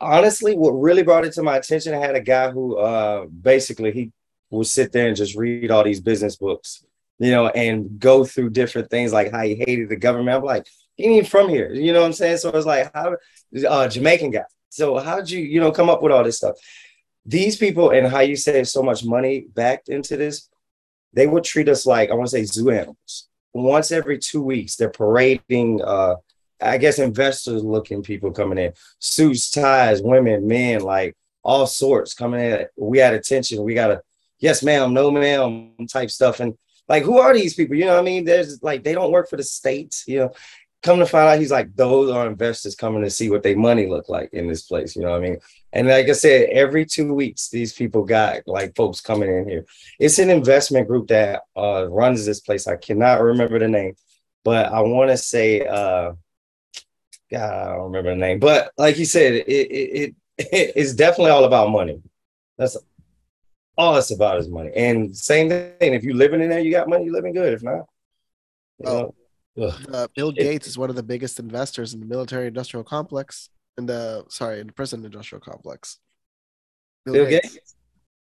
Honestly, 0.00 0.56
what 0.56 0.70
really 0.70 1.02
brought 1.02 1.24
it 1.24 1.32
to 1.34 1.42
my 1.42 1.56
attention, 1.56 1.94
I 1.94 1.98
had 1.98 2.14
a 2.14 2.20
guy 2.20 2.50
who 2.50 2.76
uh 2.78 3.26
basically 3.26 3.90
he 3.92 4.12
would 4.50 4.66
sit 4.68 4.92
there 4.92 5.08
and 5.08 5.16
just 5.16 5.34
read 5.36 5.70
all 5.72 5.82
these 5.84 6.00
business 6.00 6.36
books, 6.36 6.84
you 7.20 7.30
know, 7.30 7.48
and 7.48 8.00
go 8.00 8.24
through 8.24 8.50
different 8.50 8.90
things 8.90 9.12
like 9.12 9.30
how 9.30 9.42
he 9.42 9.54
hated 9.54 9.88
the 9.88 9.96
government. 9.96 10.36
I'm 10.36 10.42
like, 10.42 10.66
he 10.96 11.04
ain't 11.04 11.28
from 11.28 11.48
here, 11.48 11.72
you 11.72 11.92
know 11.92 12.00
what 12.00 12.06
I'm 12.06 12.12
saying? 12.12 12.38
So 12.38 12.50
it's 12.50 12.66
like 12.66 12.90
how 12.92 13.16
uh 13.68 13.86
Jamaican 13.86 14.32
guy. 14.32 14.44
So 14.70 14.98
how'd 14.98 15.30
you, 15.30 15.40
you 15.40 15.60
know, 15.60 15.70
come 15.70 15.88
up 15.88 16.02
with 16.02 16.12
all 16.12 16.24
this 16.24 16.38
stuff? 16.38 16.56
these 17.26 17.56
people 17.56 17.90
and 17.90 18.06
how 18.06 18.20
you 18.20 18.36
save 18.36 18.68
so 18.68 18.82
much 18.82 19.04
money 19.04 19.46
backed 19.54 19.88
into 19.88 20.16
this, 20.16 20.48
they 21.12 21.26
would 21.26 21.44
treat 21.44 21.68
us 21.68 21.86
like 21.86 22.10
I 22.10 22.14
want 22.14 22.28
to 22.28 22.36
say 22.36 22.44
zoo 22.44 22.70
animals. 22.70 23.28
Once 23.52 23.92
every 23.92 24.18
two 24.18 24.42
weeks, 24.42 24.76
they're 24.76 24.90
parading. 24.90 25.82
Uh, 25.82 26.16
I 26.60 26.78
guess 26.78 26.98
investors 26.98 27.64
looking 27.64 28.02
people 28.02 28.32
coming 28.32 28.58
in, 28.58 28.72
suits, 28.98 29.50
ties, 29.50 30.02
women, 30.02 30.46
men, 30.46 30.80
like 30.80 31.16
all 31.42 31.66
sorts 31.66 32.14
coming 32.14 32.40
in. 32.40 32.66
We 32.76 32.98
had 32.98 33.14
attention. 33.14 33.62
We 33.62 33.74
got 33.74 33.90
a 33.90 34.02
yes, 34.38 34.62
ma'am, 34.62 34.92
no, 34.92 35.10
ma'am 35.10 35.72
type 35.90 36.10
stuff. 36.10 36.40
And 36.40 36.56
like, 36.90 37.04
who 37.04 37.18
are 37.18 37.32
these 37.32 37.54
people? 37.54 37.76
You 37.76 37.84
know 37.84 37.92
what 37.92 38.00
I 38.00 38.04
mean? 38.04 38.24
There's 38.24 38.60
like 38.64 38.82
they 38.82 38.94
don't 38.94 39.12
work 39.12 39.30
for 39.30 39.36
the 39.36 39.44
states. 39.44 40.04
You 40.08 40.18
know, 40.18 40.32
come 40.82 40.98
to 40.98 41.06
find 41.06 41.28
out, 41.28 41.38
he's 41.38 41.52
like, 41.52 41.76
those 41.76 42.10
are 42.10 42.26
investors 42.26 42.74
coming 42.74 43.02
to 43.02 43.10
see 43.10 43.30
what 43.30 43.44
their 43.44 43.56
money 43.56 43.86
look 43.86 44.08
like 44.08 44.30
in 44.32 44.48
this 44.48 44.62
place. 44.62 44.96
You 44.96 45.02
know 45.02 45.12
what 45.12 45.18
I 45.18 45.20
mean? 45.20 45.38
And 45.72 45.86
like 45.86 46.08
I 46.08 46.12
said, 46.12 46.48
every 46.50 46.84
two 46.84 47.14
weeks, 47.14 47.48
these 47.48 47.72
people 47.72 48.04
got 48.04 48.40
like 48.48 48.74
folks 48.74 49.00
coming 49.00 49.32
in 49.32 49.48
here. 49.48 49.66
It's 50.00 50.18
an 50.18 50.30
investment 50.30 50.88
group 50.88 51.06
that 51.08 51.42
uh, 51.56 51.86
runs 51.88 52.26
this 52.26 52.40
place. 52.40 52.66
I 52.66 52.74
cannot 52.74 53.22
remember 53.22 53.60
the 53.60 53.68
name, 53.68 53.94
but 54.44 54.66
I 54.66 54.80
want 54.80 55.10
to 55.10 55.16
say, 55.16 55.64
uh, 55.64 56.14
God, 57.30 57.68
I 57.68 57.76
don't 57.76 57.84
remember 57.84 58.10
the 58.10 58.16
name. 58.16 58.40
But 58.40 58.72
like 58.76 58.98
you 58.98 59.04
said, 59.04 59.34
it, 59.34 59.46
it, 59.46 59.54
it 60.02 60.14
it's 60.38 60.94
definitely 60.94 61.30
all 61.30 61.44
about 61.44 61.70
money. 61.70 62.02
That's 62.58 62.76
all 63.80 63.96
it's 63.96 64.10
about 64.10 64.38
is 64.38 64.48
money. 64.48 64.70
And 64.76 65.16
same 65.16 65.48
thing, 65.48 65.94
if 65.94 66.02
you're 66.04 66.14
living 66.14 66.40
in 66.42 66.50
there, 66.50 66.60
you 66.60 66.70
got 66.70 66.88
money, 66.88 67.04
you're 67.04 67.14
living 67.14 67.32
good. 67.32 67.52
If 67.54 67.62
not, 67.62 67.86
you 68.78 68.86
Oh. 68.86 69.14
know, 69.56 69.66
ugh. 69.68 69.88
Uh, 69.92 70.06
Bill 70.14 70.32
Gates 70.32 70.66
is 70.66 70.76
one 70.76 70.90
of 70.90 70.96
the 70.96 71.02
biggest 71.02 71.38
investors 71.40 71.94
in 71.94 72.00
the 72.00 72.06
military 72.06 72.46
industrial 72.46 72.84
complex. 72.84 73.48
In 73.78 73.86
the 73.86 74.24
sorry, 74.28 74.60
in 74.60 74.66
the 74.66 74.72
prison 74.74 75.04
industrial 75.04 75.40
complex. 75.40 75.98
Bill 77.06 77.26
Gates. 77.26 77.74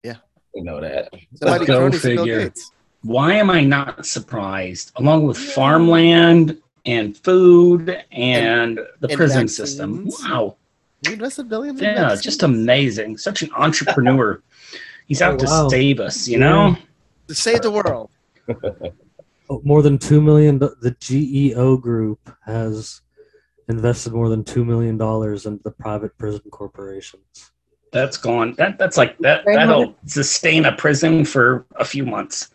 Yeah. 0.04 0.18
we 0.56 0.62
know 0.62 0.80
that. 0.82 1.10
Somebody 1.36 1.66
Go 1.66 1.80
cronies 1.80 2.02
Bill 2.02 2.18
figure. 2.24 2.40
Gates. 2.44 2.72
Why 3.04 3.34
am 3.34 3.50
I 3.50 3.62
not 3.64 4.06
surprised? 4.06 4.92
Along 4.96 5.26
with 5.28 5.38
farmland 5.38 6.62
and 6.86 7.18
food 7.18 7.90
and 8.12 8.78
the 9.02 9.08
and 9.10 9.18
prison 9.18 9.48
system. 9.48 10.08
Wow. 10.22 10.56
He 11.06 11.14
invested 11.14 11.50
billions. 11.50 11.82
Yeah, 11.82 11.96
vaccines. 11.96 12.22
just 12.24 12.44
amazing. 12.44 13.18
Such 13.18 13.42
an 13.42 13.50
entrepreneur. 13.56 14.42
He's 15.12 15.21
oh, 15.21 15.26
out 15.34 15.41
Oh, 15.41 15.45
wow. 15.45 15.63
to 15.65 15.69
save 15.69 16.00
us, 16.00 16.26
you 16.26 16.38
know? 16.38 16.78
to 17.28 17.36
save 17.36 17.62
the 17.63 17.71
world. 17.71 18.10
Oh, 19.50 19.62
More 19.65 19.82
than 19.82 19.97
two 19.97 20.21
million. 20.21 20.58
do- 20.58 20.74
The 20.82 20.91
GEO 20.91 21.76
Group 21.76 22.19
has 22.45 23.02
invested 23.67 24.13
more 24.13 24.30
than 24.30 24.45
two 24.45 24.63
million 24.63 24.95
dollars 24.95 25.45
into 25.45 25.62
the 25.63 25.71
private 25.71 26.17
prison 26.17 26.43
corporations. 26.52 27.52
That's 27.91 28.15
gone. 28.15 28.54
That 28.58 28.78
that's 28.78 28.95
like 28.95 29.17
that 29.17 29.43
that'll 29.45 29.93
sustain 30.06 30.63
a 30.63 30.71
prison 30.71 31.26
for 31.26 31.65
a 31.76 31.84
few 31.84 32.06
months. 32.06 32.52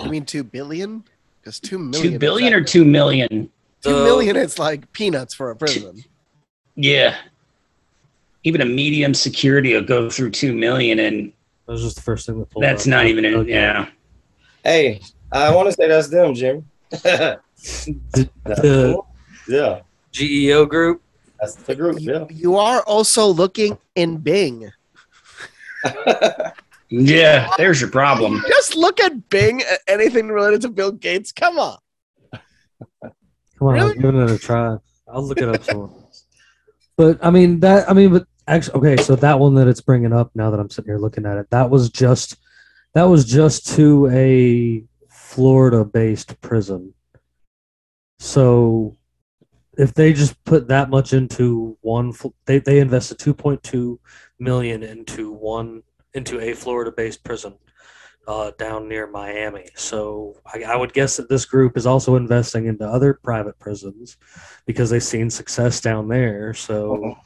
I 0.00 0.08
mean, 0.08 0.24
two 0.24 0.42
billion? 0.42 1.04
Because 1.40 1.60
two 1.60 1.78
million. 1.78 2.02
Two 2.02 2.12
is 2.14 2.18
billion 2.18 2.52
or 2.52 2.60
that- 2.62 2.68
two 2.68 2.84
million? 2.84 3.48
Two 3.82 4.02
million 4.02 4.34
is 4.34 4.58
like 4.58 4.90
peanuts 4.92 5.34
for 5.34 5.50
a 5.52 5.54
prison. 5.56 6.02
Yeah. 6.74 7.14
Even 8.42 8.60
a 8.60 8.64
medium 8.64 9.14
security 9.14 9.72
will 9.74 9.82
go 9.82 10.10
through 10.10 10.32
two 10.32 10.52
million 10.52 10.98
and 10.98 11.32
That 11.66 11.72
was 11.72 11.82
just 11.82 11.96
the 11.96 12.02
first 12.02 12.26
thing 12.26 12.38
that 12.40 12.50
pulled 12.50 12.62
that's 12.64 12.82
up. 12.86 12.90
not 12.90 13.06
even 13.06 13.24
it. 13.24 13.34
Okay. 13.34 13.50
yeah. 13.50 13.88
Hey, 14.62 15.00
I 15.32 15.54
want 15.54 15.66
to 15.68 15.72
say 15.72 15.88
that's 15.88 16.08
them, 16.08 16.34
Jim. 16.34 16.66
The- 16.90 17.40
Yeah, 19.48 19.80
GEO 20.10 20.64
Group. 20.64 21.02
that's 21.38 21.54
the 21.56 21.74
group. 21.74 21.98
Yeah. 22.00 22.24
You 22.30 22.56
are 22.56 22.80
also 22.82 23.26
looking 23.26 23.76
in 23.94 24.16
Bing. 24.18 24.70
Yeah, 26.90 27.50
there's 27.56 27.80
your 27.80 27.90
problem. 27.90 28.40
Just 28.46 28.76
look 28.76 29.00
at 29.00 29.28
Bing. 29.28 29.62
Anything 29.88 30.28
related 30.28 30.60
to 30.62 30.68
Bill 30.68 30.92
Gates? 30.92 31.32
Come 31.32 31.58
on. 31.58 31.78
Come 32.32 33.10
on, 33.62 33.74
Really? 33.74 33.92
I'm 33.92 34.00
giving 34.00 34.20
it 34.22 34.30
a 34.30 34.38
try. 34.38 34.76
I'll 35.08 35.26
look 35.26 35.38
it 35.38 35.48
up 35.48 35.64
somewhere. 35.64 35.88
else. 35.88 36.26
But 36.96 37.18
I 37.24 37.30
mean 37.30 37.58
that. 37.60 37.90
I 37.90 37.94
mean, 37.94 38.12
but 38.12 38.26
actually, 38.46 38.74
okay. 38.74 39.02
So 39.02 39.16
that 39.16 39.38
one 39.38 39.54
that 39.54 39.68
it's 39.68 39.80
bringing 39.80 40.12
up 40.12 40.30
now 40.34 40.50
that 40.50 40.60
I'm 40.60 40.70
sitting 40.70 40.88
here 40.88 40.98
looking 40.98 41.26
at 41.26 41.38
it, 41.38 41.50
that 41.50 41.70
was 41.70 41.90
just 41.90 42.36
that 42.94 43.04
was 43.04 43.24
just 43.24 43.74
to 43.76 44.08
a 44.10 44.84
Florida-based 45.10 46.40
prison. 46.40 46.94
So 48.18 48.96
if 49.76 49.92
they 49.94 50.12
just 50.12 50.42
put 50.44 50.68
that 50.68 50.90
much 50.90 51.12
into 51.12 51.76
one, 51.80 52.12
they 52.46 52.58
they 52.58 52.78
invested 52.78 53.18
2.2 53.18 53.98
million 54.38 54.82
into 54.82 55.32
one 55.32 55.82
into 56.14 56.40
a 56.40 56.52
Florida-based 56.54 57.24
prison 57.24 57.54
uh, 58.26 58.52
down 58.58 58.88
near 58.88 59.06
Miami. 59.06 59.68
So 59.74 60.36
I, 60.46 60.62
I 60.62 60.76
would 60.76 60.92
guess 60.92 61.16
that 61.16 61.28
this 61.28 61.44
group 61.44 61.76
is 61.76 61.86
also 61.86 62.16
investing 62.16 62.66
into 62.66 62.86
other 62.86 63.14
private 63.14 63.58
prisons 63.58 64.16
because 64.66 64.90
they've 64.90 65.02
seen 65.02 65.30
success 65.30 65.80
down 65.80 66.08
there. 66.08 66.54
So 66.54 67.16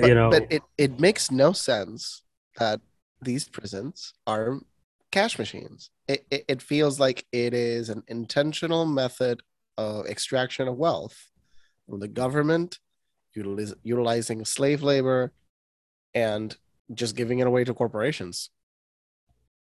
But, 0.00 0.08
you 0.08 0.14
know, 0.14 0.30
but 0.30 0.46
it, 0.50 0.62
it 0.76 0.98
makes 0.98 1.30
no 1.30 1.52
sense 1.52 2.22
that 2.58 2.80
these 3.20 3.48
prisons 3.48 4.14
are 4.26 4.60
cash 5.10 5.38
machines. 5.38 5.90
It, 6.08 6.26
it, 6.30 6.44
it 6.48 6.62
feels 6.62 6.98
like 6.98 7.24
it 7.32 7.54
is 7.54 7.88
an 7.88 8.02
intentional 8.08 8.86
method 8.86 9.40
of 9.78 10.06
extraction 10.06 10.68
of 10.68 10.76
wealth 10.76 11.30
from 11.88 12.00
the 12.00 12.08
government, 12.08 12.78
utiliz- 13.36 13.74
utilizing 13.82 14.44
slave 14.44 14.82
labor, 14.82 15.32
and 16.14 16.56
just 16.92 17.16
giving 17.16 17.38
it 17.38 17.46
away 17.46 17.64
to 17.64 17.74
corporations. 17.74 18.50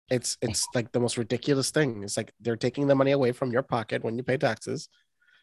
It's 0.09 0.37
it's 0.41 0.67
like 0.75 0.91
the 0.91 0.99
most 0.99 1.17
ridiculous 1.17 1.71
thing. 1.71 2.03
It's 2.03 2.17
like 2.17 2.31
they're 2.39 2.55
taking 2.55 2.87
the 2.87 2.95
money 2.95 3.11
away 3.11 3.31
from 3.31 3.51
your 3.51 3.63
pocket 3.63 4.03
when 4.03 4.17
you 4.17 4.23
pay 4.23 4.37
taxes, 4.37 4.87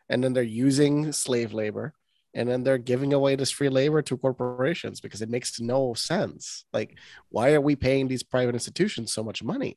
and 0.09 0.23
then 0.23 0.33
they're 0.33 0.42
using 0.42 1.12
slave 1.12 1.53
labor 1.53 1.95
and 2.35 2.49
then 2.49 2.62
they're 2.62 2.79
giving 2.79 3.12
away 3.12 3.37
this 3.37 3.51
free 3.51 3.68
labor 3.68 4.03
to 4.03 4.16
corporations 4.16 5.01
because 5.01 5.21
it 5.23 5.29
makes 5.29 5.61
no 5.61 5.95
sense. 5.95 6.64
Like, 6.73 6.97
why 7.29 7.53
are 7.53 7.61
we 7.61 7.77
paying 7.77 8.09
these 8.09 8.23
private 8.23 8.55
institutions 8.55 9.12
so 9.12 9.23
much 9.23 9.42
money? 9.42 9.77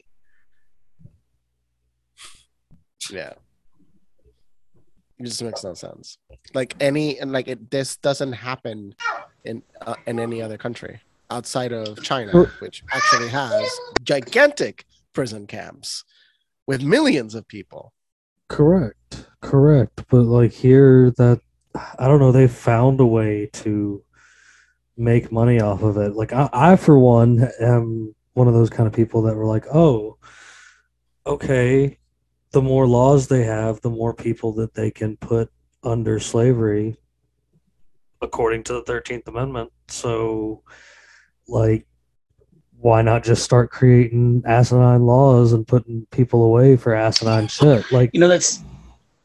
Yeah, 3.10 3.34
it 5.20 5.26
just 5.26 5.44
makes 5.44 5.64
no 5.64 5.74
sense. 5.74 6.18
Like 6.54 6.76
any 6.80 7.20
and 7.20 7.32
like 7.32 7.48
it, 7.48 7.70
this 7.72 7.98
doesn't 7.98 8.34
happen 8.34 8.96
in 9.44 9.62
uh, 9.86 9.96
in 10.08 10.20
any 10.20 10.42
other 10.42 10.58
country 10.58 11.00
outside 11.30 11.72
of 11.72 12.02
China, 12.04 12.46
which 12.60 12.84
actually 12.94 13.30
has 13.30 13.70
gigantic 14.04 14.86
prison 15.14 15.48
camps 15.48 16.04
with 16.68 16.84
millions 16.84 17.36
of 17.36 17.48
people. 17.48 17.94
correct, 18.48 19.28
correct. 19.42 20.04
But 20.10 20.24
like 20.24 20.52
here, 20.52 21.12
that 21.18 21.40
I 21.76 22.08
don't 22.08 22.20
know, 22.20 22.32
they 22.32 22.48
found 22.48 23.00
a 23.00 23.06
way 23.06 23.50
to 23.54 24.04
make 24.98 25.32
money 25.32 25.60
off 25.60 25.84
of 25.84 25.98
it. 25.98 26.16
Like 26.16 26.34
I, 26.34 26.50
I 26.54 26.76
for 26.76 26.98
one, 26.98 27.50
am 27.60 28.16
one 28.34 28.48
of 28.48 28.54
those 28.54 28.70
kind 28.70 28.88
of 28.88 28.94
people 28.94 29.22
that 29.24 29.36
were 29.36 29.46
like, 29.46 29.66
oh, 29.74 30.18
okay, 31.26 31.98
the 32.52 32.62
more 32.62 32.88
laws 32.88 33.28
they 33.28 33.44
have, 33.44 33.82
the 33.82 33.90
more 33.90 34.14
people 34.14 34.54
that 34.54 34.74
they 34.74 34.92
can 34.92 35.18
put 35.18 35.50
under 35.84 36.20
slavery, 36.20 36.98
according 38.22 38.64
to 38.64 38.74
the 38.74 38.82
Thirteenth 38.82 39.28
Amendment. 39.28 39.72
So, 39.88 40.64
like, 41.48 41.86
why 42.78 43.02
not 43.02 43.24
just 43.24 43.44
start 43.44 43.72
creating 43.72 44.44
asinine 44.46 45.06
laws 45.06 45.54
and 45.54 45.68
putting 45.68 46.06
people 46.12 46.44
away 46.44 46.78
for 46.78 46.94
asinine 46.94 47.48
shit? 47.48 47.92
Like, 47.92 48.12
You 48.14 48.20
know, 48.20 48.28
that's 48.28 48.64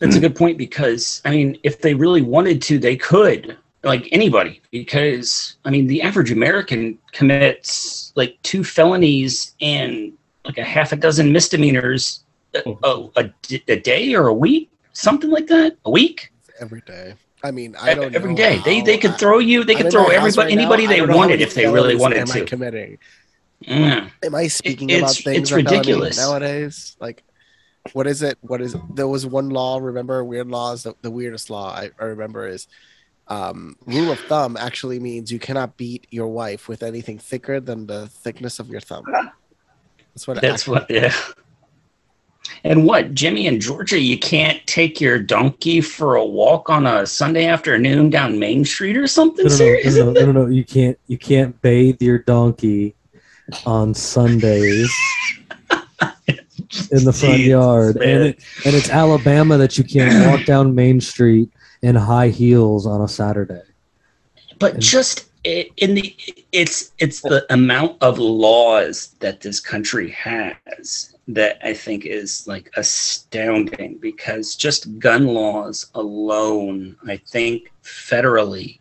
that's 0.00 0.16
a 0.16 0.18
hmm. 0.18 0.22
good 0.22 0.36
point 0.36 0.58
because 0.58 1.22
I 1.24 1.30
mean, 1.30 1.58
if 1.62 1.80
they 1.80 1.94
really 1.94 2.22
wanted 2.22 2.60
to, 2.62 2.78
they 2.78 2.96
could, 2.96 3.56
like 3.84 4.08
anybody, 4.10 4.60
because 4.70 5.56
I 5.64 5.70
mean, 5.70 5.86
the 5.86 6.02
average 6.02 6.32
American 6.32 6.98
commits 7.12 8.12
like 8.16 8.36
two 8.42 8.64
felonies 8.64 9.54
and 9.60 10.12
like 10.44 10.58
a 10.58 10.64
half 10.64 10.92
a 10.92 10.96
dozen 10.96 11.32
misdemeanors 11.32 12.24
uh, 12.54 12.60
oh. 12.66 12.78
Oh, 12.82 13.12
a 13.16 13.30
a 13.68 13.78
day 13.78 14.14
or 14.14 14.26
a 14.26 14.34
week, 14.34 14.70
something 14.92 15.30
like 15.30 15.46
that, 15.46 15.76
a 15.84 15.90
week, 15.90 16.32
every 16.58 16.80
day. 16.80 17.14
I 17.42 17.50
mean, 17.50 17.76
I 17.76 17.94
don't 17.94 18.14
every 18.14 18.34
day. 18.34 18.60
They 18.64 18.80
how- 18.80 18.84
they 18.84 18.98
could 18.98 19.18
throw 19.18 19.38
you, 19.38 19.64
they 19.64 19.74
could 19.74 19.90
throw 19.90 20.06
everybody, 20.06 20.48
right 20.48 20.58
anybody 20.58 20.84
I 20.84 20.88
they 20.88 20.96
don't 20.98 21.08
know 21.08 21.14
how 21.14 21.18
wanted 21.20 21.40
if 21.40 21.54
they 21.54 21.66
really 21.66 21.96
wanted 21.96 22.18
am 22.18 22.30
I 22.30 22.40
to. 22.40 22.44
committing? 22.44 22.98
Yeah. 23.60 24.08
Am 24.22 24.34
I 24.34 24.48
speaking 24.48 24.90
It's- 24.90 25.02
about 25.20 25.24
things 25.24 25.42
it's 25.42 25.52
are 25.52 25.56
ridiculous. 25.56 26.16
nowadays? 26.18 26.96
Like, 27.00 27.22
what 27.92 28.06
is 28.06 28.22
it? 28.22 28.38
What 28.40 28.60
is 28.60 28.76
there 28.94 29.08
was 29.08 29.26
one 29.26 29.48
law? 29.50 29.78
Remember 29.78 30.22
weird 30.24 30.48
laws? 30.48 30.82
The, 30.84 30.94
the 31.02 31.10
weirdest 31.10 31.50
law 31.50 31.70
I, 31.70 31.90
I 31.98 32.04
remember 32.04 32.46
is 32.46 32.68
um, 33.28 33.76
rule 33.86 34.10
of 34.12 34.18
thumb 34.20 34.56
actually 34.56 34.98
means 34.98 35.30
you 35.32 35.38
cannot 35.38 35.76
beat 35.76 36.06
your 36.10 36.28
wife 36.28 36.68
with 36.68 36.82
anything 36.82 37.18
thicker 37.18 37.60
than 37.60 37.86
the 37.86 38.08
thickness 38.08 38.58
of 38.58 38.68
your 38.68 38.80
thumb. 38.80 39.04
That's 40.14 40.26
what. 40.26 40.38
it 40.38 40.40
That's 40.42 40.62
actually- 40.62 40.74
what, 40.74 40.90
yeah. 40.90 41.14
And 42.64 42.84
what, 42.84 43.14
Jimmy 43.14 43.46
in 43.46 43.60
Georgia, 43.60 43.98
you 43.98 44.18
can't 44.18 44.66
take 44.66 45.00
your 45.00 45.18
donkey 45.18 45.80
for 45.80 46.16
a 46.16 46.24
walk 46.24 46.68
on 46.68 46.86
a 46.86 47.06
Sunday 47.06 47.46
afternoon 47.46 48.10
down 48.10 48.38
Main 48.38 48.64
Street 48.64 48.96
or 48.96 49.06
something? 49.06 49.44
no, 49.46 49.50
no, 49.50 49.54
no, 49.54 49.56
Serious? 49.56 49.96
no, 49.96 50.10
no, 50.10 50.26
no, 50.26 50.32
no, 50.32 50.46
you 50.46 50.64
can't, 50.64 50.98
you 51.06 51.16
can't 51.16 51.60
bathe 51.62 52.02
your 52.02 52.18
donkey 52.18 52.94
on 53.64 53.94
Sundays 53.94 54.90
in 56.90 57.04
the 57.04 57.12
front 57.12 57.36
Jeez, 57.36 57.46
yard, 57.46 57.96
and 57.96 58.24
it, 58.28 58.44
and 58.64 58.74
it's 58.74 58.90
Alabama 58.90 59.56
that 59.58 59.76
you 59.76 59.84
can't 59.84 60.26
walk 60.30 60.46
down 60.46 60.74
Main 60.74 61.00
Street 61.00 61.50
in 61.82 61.94
high 61.96 62.28
heels 62.28 62.86
on 62.86 63.00
a 63.00 63.08
Saturday. 63.08 63.62
but 64.58 64.74
And- 64.74 64.82
just 64.82 65.26
in 65.44 65.94
the 65.94 66.14
it's 66.52 66.92
it's 66.98 67.22
the 67.22 67.46
amount 67.50 67.96
of 68.02 68.18
laws 68.18 69.16
that 69.20 69.40
this 69.40 69.58
country 69.58 70.10
has 70.10 71.16
that 71.28 71.58
i 71.66 71.72
think 71.72 72.04
is 72.04 72.46
like 72.46 72.70
astounding 72.76 73.96
because 74.02 74.54
just 74.54 74.98
gun 74.98 75.26
laws 75.28 75.86
alone 75.94 76.94
i 77.08 77.16
think 77.16 77.72
federally 77.82 78.80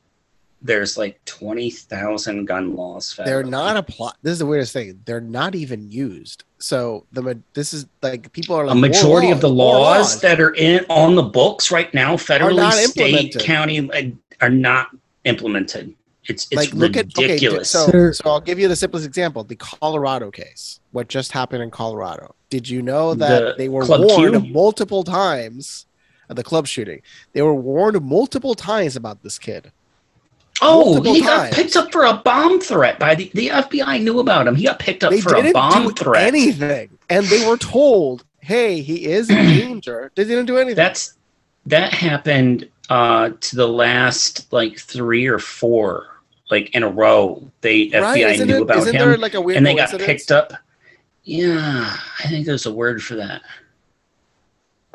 there's 0.62 0.98
like 0.98 1.24
20,000 1.24 2.44
gun 2.44 2.76
laws 2.76 3.16
federally. 3.16 3.26
They're 3.26 3.44
not 3.46 3.78
applied. 3.78 4.16
This 4.22 4.34
is 4.34 4.40
the 4.40 4.46
weirdest 4.46 4.74
thing. 4.74 5.00
They're 5.06 5.22
not 5.22 5.56
even 5.56 5.90
used. 5.90 6.44
So 6.60 7.06
the 7.14 7.40
this 7.54 7.74
is 7.74 7.86
like 8.02 8.32
people 8.34 8.56
are 8.56 8.66
like 8.66 8.76
a 8.76 8.80
majority 8.80 9.28
more 9.28 9.36
of 9.36 9.42
the 9.42 9.48
more 9.48 9.80
laws, 9.80 10.20
that 10.22 10.42
are 10.42 10.54
in 10.56 10.86
on 10.90 11.16
the 11.16 11.24
books 11.24 11.72
right 11.72 11.94
now 11.94 12.16
federally 12.16 12.70
state 12.72 13.38
county 13.40 13.82
like, 13.82 14.14
are 14.42 14.50
not 14.50 14.90
implemented 15.24 15.96
it's 16.26 16.48
it's 16.52 16.56
like 16.56 16.74
look 16.74 16.98
at 16.98 17.06
okay, 17.18 17.24
ridiculous 17.24 17.70
so 17.70 18.12
so 18.12 18.30
I'll 18.30 18.42
give 18.42 18.60
you 18.60 18.68
the 18.68 18.76
simplest 18.76 19.06
example: 19.06 19.44
the 19.44 19.56
Colorado 19.56 20.30
case. 20.32 20.80
What 20.92 21.08
just 21.08 21.32
happened 21.32 21.64
in 21.64 21.72
Colorado? 21.72 22.36
Did 22.50 22.68
you 22.68 22.82
know 22.82 23.14
that 23.16 23.40
The 23.40 23.56
they 23.58 23.70
were 23.70 23.84
Club 23.86 24.02
warned 24.02 24.44
Q? 24.44 24.54
multiple 24.54 25.04
times? 25.04 25.86
At 26.30 26.36
the 26.36 26.44
club 26.44 26.68
shooting, 26.68 27.02
they 27.34 27.42
were 27.42 27.56
warned 27.56 28.00
multiple 28.04 28.54
times 28.54 28.96
about 28.96 29.24
this 29.24 29.40
kid. 29.40 29.72
Oh, 30.62 31.02
he 31.02 31.22
got 31.22 31.52
picked 31.54 31.76
up 31.76 31.92
for 31.92 32.06
a 32.06 32.14
bomb 32.14 32.60
threat 32.60 33.00
by 33.00 33.16
the 33.16 33.32
the 33.34 33.48
FBI 33.50 34.04
knew 34.04 34.20
about 34.20 34.48
him. 34.48 34.56
He 34.56 34.66
got 34.66 34.80
picked 34.80 35.04
up 35.04 35.12
They 35.12 35.22
for 35.22 35.36
a 35.36 35.52
bomb 35.52 35.88
do 35.88 35.92
threat. 35.92 36.28
anything, 36.28 36.90
and 37.10 37.26
they 37.28 37.48
were 37.48 37.58
told, 37.58 38.26
"Hey, 38.40 38.82
he 38.82 39.06
is 39.06 39.30
in 39.30 39.36
danger." 39.58 40.12
They 40.16 40.26
didn't 40.26 40.46
do 40.48 40.58
anything. 40.58 40.76
That's 40.76 41.16
that 41.66 41.94
happened 41.94 42.70
uh 42.90 43.30
to 43.40 43.56
the 43.56 43.68
last 43.68 44.52
like 44.52 44.80
three 44.80 45.28
or 45.28 45.40
four 45.40 46.08
like 46.50 46.74
in 46.76 46.84
a 46.84 46.90
row. 46.90 47.50
They 47.62 47.90
right? 47.94 48.24
FBI 48.24 48.34
Isn't, 48.34 48.48
knew 48.48 48.56
it, 48.58 48.62
about 48.64 48.78
isn't 48.80 48.96
him 48.96 49.00
there 49.08 49.18
like 49.18 49.34
a 49.36 49.42
weird 49.42 49.58
and 49.58 49.66
they 49.66 49.76
got 49.76 49.98
picked 50.00 50.32
up. 50.32 50.54
Yeah, 51.24 51.96
I 52.24 52.28
think 52.28 52.46
there's 52.46 52.66
a 52.66 52.74
word 52.74 53.04
for 53.04 53.16
that. 53.16 53.42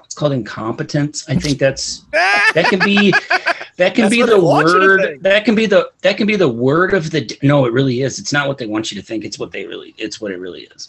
It's 0.04 0.14
called 0.14 0.32
incompetence. 0.32 1.28
I 1.28 1.36
think 1.36 1.58
that's 1.58 2.00
that 2.12 2.66
can 2.68 2.80
be 2.80 3.12
that 3.76 3.94
can 3.94 4.02
That's 4.02 4.14
be 4.14 4.22
the 4.22 4.28
they 4.28 4.38
want 4.38 4.68
you 4.68 4.74
to 4.74 4.78
word 4.78 5.22
that 5.22 5.44
can 5.44 5.54
be 5.54 5.66
the 5.66 5.90
that 6.02 6.16
can 6.16 6.26
be 6.26 6.36
the 6.36 6.48
word 6.48 6.94
of 6.94 7.10
the 7.10 7.38
no 7.42 7.66
it 7.66 7.72
really 7.72 8.02
is. 8.02 8.18
It's 8.18 8.32
not 8.32 8.48
what 8.48 8.58
they 8.58 8.66
want 8.66 8.92
you 8.92 9.00
to 9.00 9.06
think 9.06 9.24
it's 9.24 9.38
what 9.38 9.52
they 9.52 9.66
really 9.66 9.94
it's 9.98 10.20
what 10.20 10.32
it 10.32 10.38
really 10.38 10.68
is. 10.74 10.88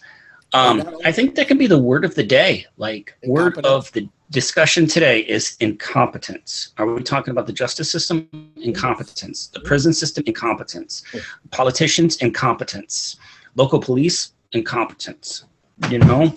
Um 0.54 0.98
i 1.04 1.12
think 1.12 1.36
that 1.36 1.48
can 1.48 1.58
be 1.58 1.68
the 1.68 1.80
word 1.80 2.06
of 2.06 2.16
the 2.16 2.24
day 2.24 2.66
like 2.78 3.18
word 3.26 3.58
of 3.66 3.92
the 3.94 4.08
discussion 4.32 4.88
today 4.88 5.22
is 5.22 5.56
incompetence. 5.60 6.74
Are 6.78 6.86
we 6.86 7.04
talking 7.04 7.32
about 7.32 7.48
the 7.48 7.54
justice 7.54 7.90
system? 7.92 8.28
Incompetence. 8.58 9.48
The 9.48 9.60
prison 9.60 9.94
system 9.94 10.24
incompetence. 10.28 11.04
Politicians 11.52 12.18
incompetence. 12.18 13.18
Local 13.56 13.80
police 13.80 14.34
incompetence. 14.54 15.46
You 15.90 16.00
know? 16.00 16.34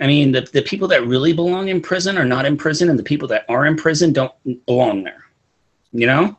I 0.00 0.06
mean, 0.06 0.32
the, 0.32 0.42
the 0.52 0.62
people 0.62 0.88
that 0.88 1.06
really 1.06 1.32
belong 1.32 1.68
in 1.68 1.80
prison 1.80 2.18
are 2.18 2.24
not 2.24 2.44
in 2.44 2.56
prison, 2.56 2.90
and 2.90 2.98
the 2.98 3.04
people 3.04 3.28
that 3.28 3.44
are 3.48 3.66
in 3.66 3.76
prison 3.76 4.12
don't 4.12 4.32
belong 4.66 5.04
there. 5.04 5.21
You 5.92 6.06
know, 6.06 6.36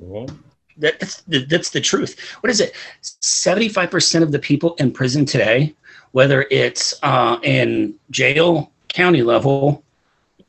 Mhm. 0.00 0.36
that, 0.78 0.98
that's 1.00 1.22
the, 1.22 1.44
that's 1.44 1.70
the 1.70 1.80
truth. 1.80 2.18
What 2.40 2.50
is 2.50 2.60
it? 2.60 2.74
Seventy 3.00 3.68
five 3.68 3.90
percent 3.90 4.24
of 4.24 4.32
the 4.32 4.38
people 4.38 4.74
in 4.78 4.90
prison 4.90 5.24
today, 5.24 5.74
whether 6.12 6.46
it's 6.50 6.98
uh, 7.02 7.38
in 7.42 7.94
jail, 8.10 8.72
county 8.88 9.22
level, 9.22 9.82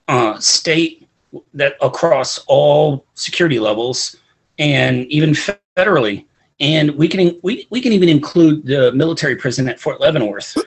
uh, 0.07 0.39
state, 0.39 1.07
that 1.53 1.75
across 1.81 2.39
all 2.47 3.05
security 3.13 3.59
levels, 3.59 4.15
and 4.57 5.05
even 5.07 5.31
federally, 5.31 6.25
and 6.59 6.91
we 6.91 7.07
can 7.07 7.39
we, 7.43 7.67
we 7.69 7.79
can 7.81 7.93
even 7.93 8.09
include 8.09 8.65
the 8.65 8.91
military 8.93 9.35
prison 9.35 9.69
at 9.69 9.79
Fort 9.79 9.99
Leavenworth. 10.01 10.57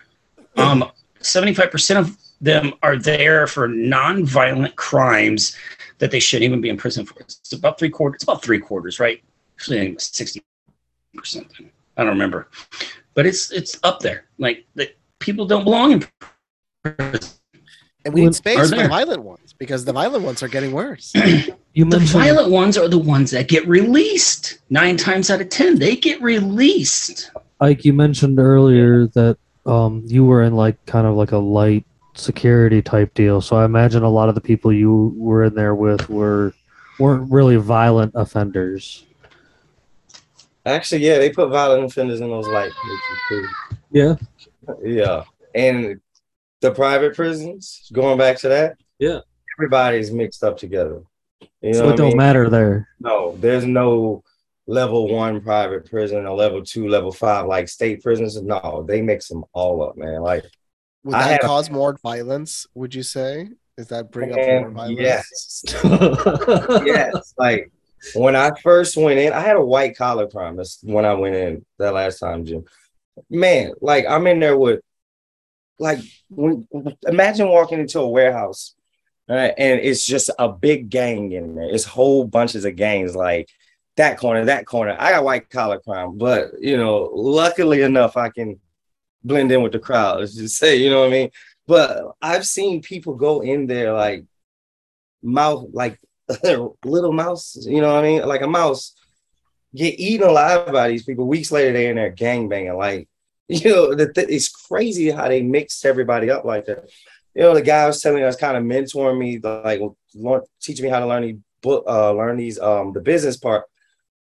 Um, 0.56 0.90
75% 1.20 1.98
of 1.98 2.16
them 2.40 2.74
are 2.82 2.96
there 2.96 3.46
for 3.46 3.68
non-violent 3.68 4.76
crimes 4.76 5.56
that 6.02 6.10
they 6.10 6.18
shouldn't 6.18 6.42
even 6.44 6.60
be 6.60 6.68
in 6.68 6.76
prison 6.76 7.06
for. 7.06 7.14
It's 7.20 7.52
about 7.52 7.78
three 7.78 7.88
quarters. 7.88 8.16
It's 8.16 8.24
about 8.24 8.42
three 8.42 8.58
quarters, 8.58 8.98
right? 8.98 9.22
Actually, 9.56 9.78
I 9.78 9.80
think 9.84 9.94
it's 9.94 10.16
sixty 10.16 10.42
percent. 11.14 11.46
I 11.96 12.02
don't 12.02 12.08
remember, 12.08 12.48
but 13.14 13.24
it's 13.24 13.52
it's 13.52 13.78
up 13.84 14.00
there. 14.00 14.24
Like 14.36 14.66
the 14.74 14.90
people 15.20 15.46
don't 15.46 15.62
belong 15.62 15.92
in 15.92 16.04
prison. 16.82 17.30
and 18.04 18.12
we 18.12 18.22
When- 18.22 18.24
need 18.30 18.34
space 18.34 18.58
for 18.58 18.66
the 18.76 18.88
violent 18.88 19.22
ones 19.22 19.54
because 19.56 19.84
the 19.84 19.92
violent 19.92 20.24
ones 20.24 20.42
are 20.42 20.48
getting 20.48 20.72
worse. 20.72 21.12
You 21.74 21.86
The 21.86 22.00
violent 22.00 22.50
ones 22.50 22.76
are 22.76 22.86
the 22.86 22.98
ones 22.98 23.30
that 23.30 23.48
get 23.48 23.66
released. 23.66 24.58
Nine 24.68 24.98
times 24.98 25.30
out 25.30 25.40
of 25.40 25.48
ten, 25.50 25.78
they 25.78 25.96
get 25.96 26.20
released. 26.20 27.30
Ike, 27.60 27.86
you 27.86 27.94
mentioned 27.94 28.38
earlier 28.38 29.06
that 29.06 29.38
um, 29.64 30.02
you 30.06 30.24
were 30.26 30.42
in 30.42 30.54
like 30.54 30.84
kind 30.84 31.06
of 31.06 31.14
like 31.14 31.32
a 31.32 31.38
light 31.38 31.86
security 32.14 32.82
type 32.82 33.14
deal. 33.14 33.40
So 33.40 33.56
I 33.56 33.64
imagine 33.64 34.02
a 34.02 34.08
lot 34.08 34.28
of 34.28 34.34
the 34.34 34.40
people 34.40 34.72
you 34.72 35.14
were 35.16 35.44
in 35.44 35.54
there 35.54 35.74
with 35.74 36.08
were 36.08 36.54
weren't 36.98 37.30
really 37.30 37.56
violent 37.56 38.12
offenders. 38.14 39.04
Actually, 40.64 41.04
yeah, 41.04 41.18
they 41.18 41.30
put 41.30 41.50
violent 41.50 41.84
offenders 41.84 42.20
in 42.20 42.28
those 42.28 42.46
light 42.46 42.70
places. 42.70 43.50
Yeah. 43.90 44.14
Yeah, 44.82 45.24
and 45.54 46.00
the 46.60 46.70
private 46.70 47.14
prisons. 47.16 47.90
Going 47.92 48.16
back 48.16 48.38
to 48.38 48.48
that. 48.48 48.76
Yeah. 48.98 49.20
everybody's 49.58 50.12
mixed 50.12 50.44
up 50.44 50.56
together. 50.56 51.02
You 51.60 51.72
know, 51.72 51.78
so 51.78 51.88
it 51.88 51.92
I 51.92 51.96
don't 51.96 52.08
mean? 52.08 52.16
matter 52.16 52.48
there. 52.48 52.88
No, 53.00 53.36
there's 53.38 53.64
no 53.64 54.22
level 54.68 55.08
one 55.08 55.40
private 55.40 55.90
prison 55.90 56.24
or 56.24 56.36
level 56.36 56.64
two, 56.64 56.88
level 56.88 57.10
five 57.12 57.46
like 57.46 57.68
state 57.68 58.02
prisons. 58.02 58.40
No, 58.40 58.84
they 58.86 59.02
mix 59.02 59.28
them 59.28 59.44
all 59.52 59.82
up, 59.82 59.96
man. 59.96 60.22
Like, 60.22 60.44
Would 61.04 61.14
that 61.14 61.30
had- 61.30 61.40
cause 61.40 61.70
more 61.70 61.96
violence? 62.02 62.66
Would 62.74 62.94
you 62.94 63.02
say? 63.02 63.48
Does 63.76 63.88
that 63.88 64.10
bring 64.10 64.32
up 64.32 64.38
um, 64.38 64.44
more 64.46 64.70
violence? 64.70 65.00
yes, 65.00 65.64
yes. 66.84 67.34
Like 67.38 67.72
when 68.14 68.36
I 68.36 68.50
first 68.60 68.96
went 68.96 69.18
in, 69.18 69.32
I 69.32 69.40
had 69.40 69.56
a 69.56 69.64
white 69.64 69.96
collar 69.96 70.26
crime. 70.26 70.56
That's 70.56 70.78
when 70.82 71.04
I 71.04 71.14
went 71.14 71.34
in 71.34 71.64
that 71.78 71.94
last 71.94 72.18
time, 72.18 72.44
Jim. 72.44 72.64
Man, 73.30 73.72
like 73.80 74.04
I'm 74.08 74.26
in 74.26 74.40
there 74.40 74.56
with, 74.56 74.80
like, 75.78 76.00
when, 76.28 76.66
imagine 77.06 77.48
walking 77.48 77.80
into 77.80 78.00
a 78.00 78.08
warehouse, 78.08 78.74
right, 79.28 79.54
and 79.56 79.80
it's 79.80 80.04
just 80.04 80.30
a 80.38 80.48
big 80.48 80.90
gang 80.90 81.32
in 81.32 81.54
there. 81.54 81.70
It's 81.70 81.84
whole 81.84 82.26
bunches 82.26 82.64
of 82.64 82.76
gangs, 82.76 83.16
like 83.16 83.48
that 83.96 84.18
corner, 84.18 84.44
that 84.46 84.66
corner. 84.66 84.96
I 84.98 85.12
got 85.12 85.24
white 85.24 85.50
collar 85.50 85.80
crime, 85.80 86.18
but 86.18 86.52
you 86.60 86.76
know, 86.76 87.10
luckily 87.12 87.82
enough, 87.82 88.16
I 88.16 88.28
can 88.28 88.60
blend 89.24 89.52
in 89.52 89.62
with 89.62 89.72
the 89.72 89.78
crowd. 89.78 90.20
Let's 90.20 90.34
just 90.34 90.56
say, 90.56 90.76
you 90.76 90.90
know 90.90 91.00
what 91.00 91.08
I 91.08 91.12
mean. 91.12 91.30
But 91.66 92.12
I've 92.20 92.46
seen 92.46 92.82
people 92.82 93.14
go 93.14 93.40
in 93.40 93.66
there 93.66 93.92
like 93.92 94.24
mouth, 95.22 95.66
like 95.72 95.98
little 96.84 97.12
mouse, 97.12 97.56
you 97.60 97.80
know 97.80 97.94
what 97.94 98.04
I 98.04 98.08
mean? 98.08 98.26
Like 98.26 98.42
a 98.42 98.48
mouse 98.48 98.94
get 99.74 99.98
eaten 99.98 100.28
alive 100.28 100.72
by 100.72 100.88
these 100.88 101.04
people. 101.04 101.26
Weeks 101.26 101.50
later, 101.50 101.72
they're 101.72 101.90
in 101.90 101.96
there 101.96 102.10
gang 102.10 102.48
banging. 102.48 102.76
Like, 102.76 103.08
you 103.48 103.70
know, 103.70 103.94
the 103.94 104.12
th- 104.12 104.28
it's 104.28 104.48
crazy 104.48 105.10
how 105.10 105.28
they 105.28 105.42
mixed 105.42 105.84
everybody 105.84 106.30
up 106.30 106.44
like 106.44 106.66
that. 106.66 106.88
You 107.34 107.42
know, 107.42 107.54
the 107.54 107.62
guy 107.62 107.86
was 107.86 108.00
telling 108.00 108.22
us, 108.22 108.36
kind 108.36 108.56
of 108.56 108.62
mentoring 108.62 109.18
me, 109.18 109.38
like 109.38 109.80
learn, 110.14 110.42
teaching 110.60 110.84
me 110.84 110.90
how 110.90 111.00
to 111.00 111.06
learn 111.06 111.22
these 111.22 111.38
book, 111.62 111.84
uh, 111.86 112.12
learn 112.12 112.36
these 112.36 112.58
um 112.58 112.92
the 112.92 113.00
business 113.00 113.36
part 113.36 113.64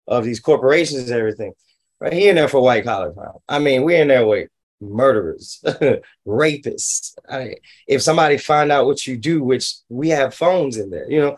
of 0.06 0.24
these 0.24 0.40
corporations 0.40 1.10
and 1.10 1.18
everything. 1.18 1.52
Right, 2.00 2.12
he 2.12 2.28
in 2.28 2.34
there 2.36 2.48
for 2.48 2.60
white 2.60 2.84
collar 2.84 3.12
crime. 3.12 3.32
I 3.48 3.58
mean, 3.58 3.82
we're 3.82 4.02
in 4.02 4.08
there 4.08 4.26
with 4.26 4.50
murderers, 4.80 5.60
rapists. 6.26 7.16
I, 7.28 7.56
if 7.86 8.02
somebody 8.02 8.38
find 8.38 8.70
out 8.70 8.86
what 8.86 9.06
you 9.06 9.16
do, 9.16 9.42
which 9.42 9.74
we 9.88 10.08
have 10.10 10.34
phones 10.34 10.76
in 10.76 10.90
there, 10.90 11.10
you 11.10 11.20
know, 11.20 11.36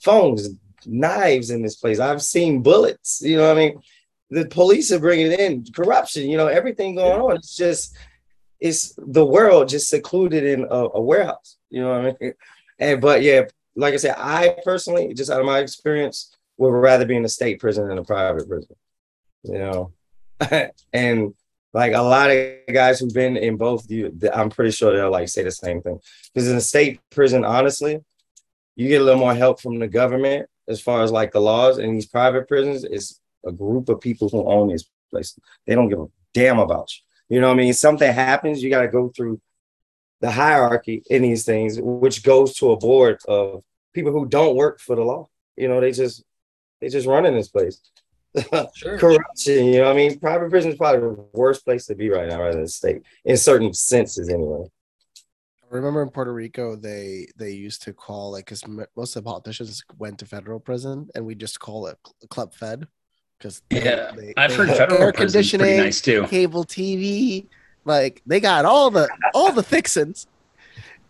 phones, 0.00 0.48
knives 0.86 1.50
in 1.50 1.62
this 1.62 1.76
place. 1.76 1.98
I've 1.98 2.22
seen 2.22 2.62
bullets. 2.62 3.20
You 3.22 3.38
know 3.38 3.48
what 3.48 3.58
I 3.58 3.60
mean? 3.60 3.80
The 4.30 4.46
police 4.46 4.90
are 4.92 4.98
bringing 4.98 5.32
in 5.32 5.64
corruption. 5.74 6.28
You 6.28 6.36
know 6.36 6.46
everything 6.46 6.96
going 6.96 7.20
on. 7.20 7.36
It's 7.36 7.56
just 7.56 7.96
it's 8.60 8.94
the 8.98 9.24
world 9.24 9.68
just 9.68 9.88
secluded 9.88 10.44
in 10.44 10.62
a, 10.62 10.88
a 10.94 11.00
warehouse. 11.00 11.56
You 11.70 11.82
know 11.82 11.88
what 11.90 12.16
I 12.20 12.24
mean? 12.24 12.34
And 12.80 13.00
but 13.00 13.22
yeah, 13.22 13.42
like 13.76 13.94
I 13.94 13.98
said, 13.98 14.16
I 14.18 14.56
personally, 14.64 15.14
just 15.14 15.30
out 15.30 15.38
of 15.38 15.46
my 15.46 15.60
experience, 15.60 16.34
would 16.56 16.70
rather 16.70 17.04
be 17.04 17.14
in 17.14 17.24
a 17.24 17.28
state 17.28 17.60
prison 17.60 17.86
than 17.86 17.98
a 17.98 18.02
private 18.02 18.48
prison. 18.48 18.74
You 19.44 19.58
know, 19.58 19.92
and 20.92 21.34
like 21.74 21.92
a 21.92 22.00
lot 22.00 22.30
of 22.30 22.54
guys 22.72 23.00
who've 23.00 23.12
been 23.12 23.36
in 23.36 23.56
both, 23.56 23.90
you, 23.90 24.16
I'm 24.32 24.48
pretty 24.48 24.70
sure 24.70 24.94
they'll 24.94 25.10
like 25.10 25.28
say 25.28 25.42
the 25.42 25.50
same 25.50 25.82
thing. 25.82 25.98
Because 26.32 26.48
in 26.48 26.56
a 26.56 26.60
state 26.60 27.00
prison, 27.10 27.44
honestly, 27.44 27.98
you 28.76 28.88
get 28.88 29.00
a 29.00 29.04
little 29.04 29.20
more 29.20 29.34
help 29.34 29.60
from 29.60 29.80
the 29.80 29.88
government 29.88 30.48
as 30.68 30.80
far 30.80 31.02
as 31.02 31.10
like 31.10 31.32
the 31.32 31.40
laws. 31.40 31.78
In 31.78 31.92
these 31.92 32.06
private 32.06 32.46
prisons, 32.46 32.84
it's 32.84 33.20
a 33.44 33.50
group 33.50 33.88
of 33.88 34.00
people 34.00 34.28
who 34.28 34.48
own 34.48 34.68
these 34.68 34.88
places. 35.10 35.38
They 35.66 35.74
don't 35.74 35.88
give 35.88 35.98
a 35.98 36.06
damn 36.32 36.60
about 36.60 36.90
you. 36.94 37.36
You 37.36 37.40
know 37.40 37.48
what 37.48 37.54
I 37.54 37.58
mean? 37.58 37.72
Something 37.74 38.12
happens, 38.12 38.62
you 38.62 38.70
got 38.70 38.82
to 38.82 38.88
go 38.88 39.08
through 39.08 39.40
the 40.20 40.30
hierarchy 40.30 41.02
in 41.10 41.22
these 41.22 41.44
things, 41.44 41.80
which 41.80 42.22
goes 42.22 42.54
to 42.54 42.70
a 42.70 42.76
board 42.76 43.18
of 43.26 43.64
people 43.92 44.12
who 44.12 44.26
don't 44.26 44.56
work 44.56 44.78
for 44.78 44.94
the 44.94 45.02
law. 45.02 45.28
You 45.56 45.68
know, 45.68 45.80
they 45.80 45.90
just 45.90 46.22
they 46.80 46.88
just 46.88 47.06
run 47.06 47.26
in 47.26 47.34
this 47.34 47.48
place. 47.48 47.80
Sure. 48.74 48.98
Corruption, 48.98 49.66
you 49.66 49.78
know 49.78 49.90
I 49.90 49.94
mean? 49.94 50.18
Private 50.18 50.50
prison 50.50 50.72
is 50.72 50.76
probably 50.76 51.00
the 51.00 51.24
worst 51.32 51.64
place 51.64 51.86
to 51.86 51.94
be 51.94 52.10
right 52.10 52.28
now, 52.28 52.40
rather 52.40 52.56
than 52.56 52.66
state, 52.68 53.02
in 53.24 53.36
certain 53.36 53.72
senses, 53.72 54.28
anyway. 54.28 54.64
I 55.62 55.76
remember 55.76 56.02
in 56.02 56.10
Puerto 56.10 56.32
Rico, 56.32 56.76
they 56.76 57.26
they 57.36 57.50
used 57.50 57.82
to 57.82 57.92
call 57.92 58.32
like 58.32 58.44
because 58.46 58.64
most 58.96 59.16
of 59.16 59.24
the 59.24 59.28
politicians 59.30 59.82
went 59.98 60.18
to 60.18 60.26
federal 60.26 60.60
prison, 60.60 61.08
and 61.14 61.24
we 61.24 61.34
just 61.34 61.58
call 61.60 61.86
it 61.86 61.96
cl- 62.04 62.14
Club 62.28 62.54
Fed 62.54 62.86
because 63.38 63.62
Yeah, 63.70 64.12
I've 64.36 64.54
heard 64.54 64.68
federal 64.68 65.02
air 65.02 65.12
conditioning, 65.12 65.76
nice 65.76 66.00
too. 66.00 66.26
cable 66.26 66.64
TV, 66.64 67.46
like 67.84 68.22
they 68.26 68.40
got 68.40 68.64
all 68.64 68.90
the 68.90 69.08
all 69.32 69.52
the 69.52 69.62
fixins, 69.62 70.26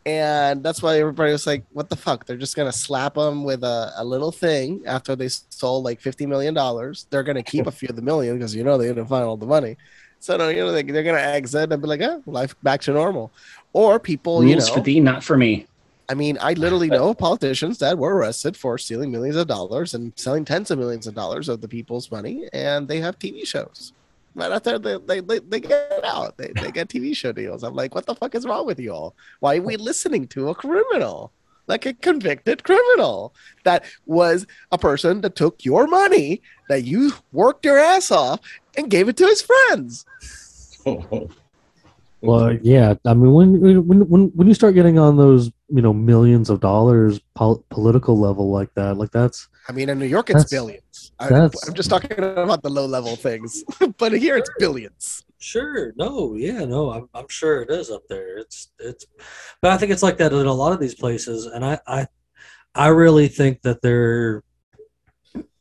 and 0.07 0.62
that's 0.62 0.83
why 0.83 0.99
everybody 0.99 1.33
was 1.33 1.47
like, 1.47 1.64
"What 1.73 1.88
the 1.88 1.97
fuck?" 1.97 2.27
They're 2.27 2.37
just 2.37 2.57
gonna 2.57 2.73
slap 2.73 3.14
them 3.14 3.45
with 3.45 3.64
a, 3.64 3.93
a 3.97 4.05
little 4.05 4.33
thing 4.33 4.83
after 4.87 5.17
they 5.17 5.29
sold 5.29 5.85
like 5.85 6.01
fifty 6.01 6.27
million 6.27 6.53
dollars. 6.53 7.07
They're 7.11 7.23
gonna 7.23 7.43
keep 7.43 7.67
a 7.67 7.71
few 7.79 7.88
of 7.88 7.97
the 7.97 8.03
million 8.03 8.37
because 8.37 8.55
you 8.55 8.64
know 8.64 8.77
they're 8.77 8.93
gonna 8.93 9.07
find 9.07 9.25
all 9.25 9.37
the 9.37 9.47
money. 9.47 9.77
So 10.21 10.37
no, 10.37 10.49
you 10.49 10.59
know 10.59 10.73
they, 10.73 10.83
they're 10.83 11.03
gonna 11.03 11.19
exit 11.19 11.73
and 11.73 11.81
be 11.81 11.88
like, 11.88 12.03
"Oh, 12.03 12.23
life 12.27 12.55
back 12.62 12.83
to 12.83 12.93
normal," 12.93 13.33
or 13.73 13.99
people, 13.99 14.45
you 14.45 14.55
Rules 14.55 14.69
know, 14.69 14.75
for 14.75 14.81
thee, 14.81 15.01
not 15.01 15.25
for 15.25 15.37
me. 15.37 15.67
I 16.09 16.14
mean, 16.14 16.37
I 16.40 16.53
literally 16.53 16.88
know 16.88 17.14
politicians 17.29 17.79
that 17.79 17.97
were 17.97 18.14
arrested 18.14 18.57
for 18.57 18.77
stealing 18.77 19.11
millions 19.11 19.37
of 19.37 19.47
dollars 19.47 19.95
and 19.95 20.12
selling 20.17 20.45
tens 20.45 20.71
of 20.71 20.79
millions 20.79 21.07
of 21.07 21.14
dollars 21.14 21.49
of 21.49 21.62
the 21.62 21.69
people's 21.69 22.11
money, 22.11 22.47
and 22.53 22.87
they 22.88 23.01
have 23.01 23.19
TV 23.19 23.47
shows. 23.47 23.95
Right 24.35 24.51
after 24.51 24.79
they, 24.79 24.99
they, 24.99 25.20
they, 25.20 25.38
they 25.38 25.61
get 25.61 26.05
out, 26.05 26.37
they, 26.37 26.53
they 26.61 26.73
get 26.73 26.88
TV 26.88 27.16
show 27.16 27.33
deals. 27.33 27.62
I'm 27.62 27.75
like, 27.75 27.94
what 27.94 28.07
the 28.07 28.14
fuck 28.14 28.35
is 28.35 28.44
wrong 28.44 28.66
with 28.66 28.81
you 28.81 28.92
all? 28.92 29.14
Why 29.40 29.57
are 29.57 29.62
we 29.62 29.77
listening 29.77 30.27
to 30.29 30.49
a 30.49 30.55
criminal? 30.55 31.33
Like 31.66 31.87
a 31.87 31.94
convicted 31.94 32.62
criminal 32.64 33.35
that 33.62 33.85
was 34.07 34.47
a 34.70 34.77
person 34.77 35.20
that 35.23 35.37
took 35.37 35.64
your 35.64 35.87
money 35.87 36.42
that 36.68 36.85
you 36.85 37.12
worked 37.33 37.64
your 37.64 37.79
ass 37.79 38.11
off 38.11 38.40
and 38.77 38.90
gave 38.90 39.09
it 39.09 39.16
to 39.18 39.27
his 39.27 39.40
friends. 39.42 40.05
Well, 42.25 42.55
yeah. 42.62 42.94
I 43.05 43.12
mean, 43.12 43.33
when 43.33 43.61
when 43.87 44.09
when 44.09 44.23
when 44.35 44.49
you 44.49 44.55
start 44.55 44.75
getting 44.75 44.99
on 44.99 45.18
those, 45.18 45.53
you 45.68 45.83
know, 45.83 45.92
millions 45.92 46.49
of 46.49 46.61
dollars 46.61 47.20
pol- 47.35 47.62
political 47.68 48.18
level 48.18 48.51
like 48.51 48.73
that, 48.75 48.97
like 48.97 49.11
that's 49.11 49.47
I 49.68 49.73
mean, 49.73 49.90
in 49.90 49.99
New 49.99 50.07
York, 50.07 50.31
it's 50.31 50.51
That's- 51.29 51.65
I, 51.65 51.69
I'm 51.69 51.75
just 51.75 51.91
talking 51.91 52.13
about 52.19 52.63
the 52.63 52.71
low 52.71 52.87
level 52.87 53.17
things, 53.17 53.65
but 53.99 54.13
here 54.13 54.37
it's 54.37 54.51
billions. 54.59 55.25
Sure. 55.39 55.93
No. 55.97 56.35
Yeah. 56.35 56.65
No. 56.65 56.91
I'm, 56.91 57.09
I'm 57.15 57.29
sure 57.29 57.63
it 57.63 57.71
is 57.71 57.91
up 57.91 58.03
there. 58.09 58.39
It's 58.39 58.71
it's, 58.79 59.05
but 59.61 59.73
I 59.73 59.77
think 59.77 59.93
it's 59.93 60.03
like 60.03 60.17
that 60.19 60.33
in 60.33 60.47
a 60.47 60.53
lot 60.53 60.73
of 60.73 60.81
these 60.81 60.95
places, 60.95 61.47
and 61.47 61.65
I 61.65 61.79
I, 61.87 62.07
I 62.75 62.89
really 62.89 63.29
think 63.29 63.63
that 63.63 63.83
they're. 63.83 64.43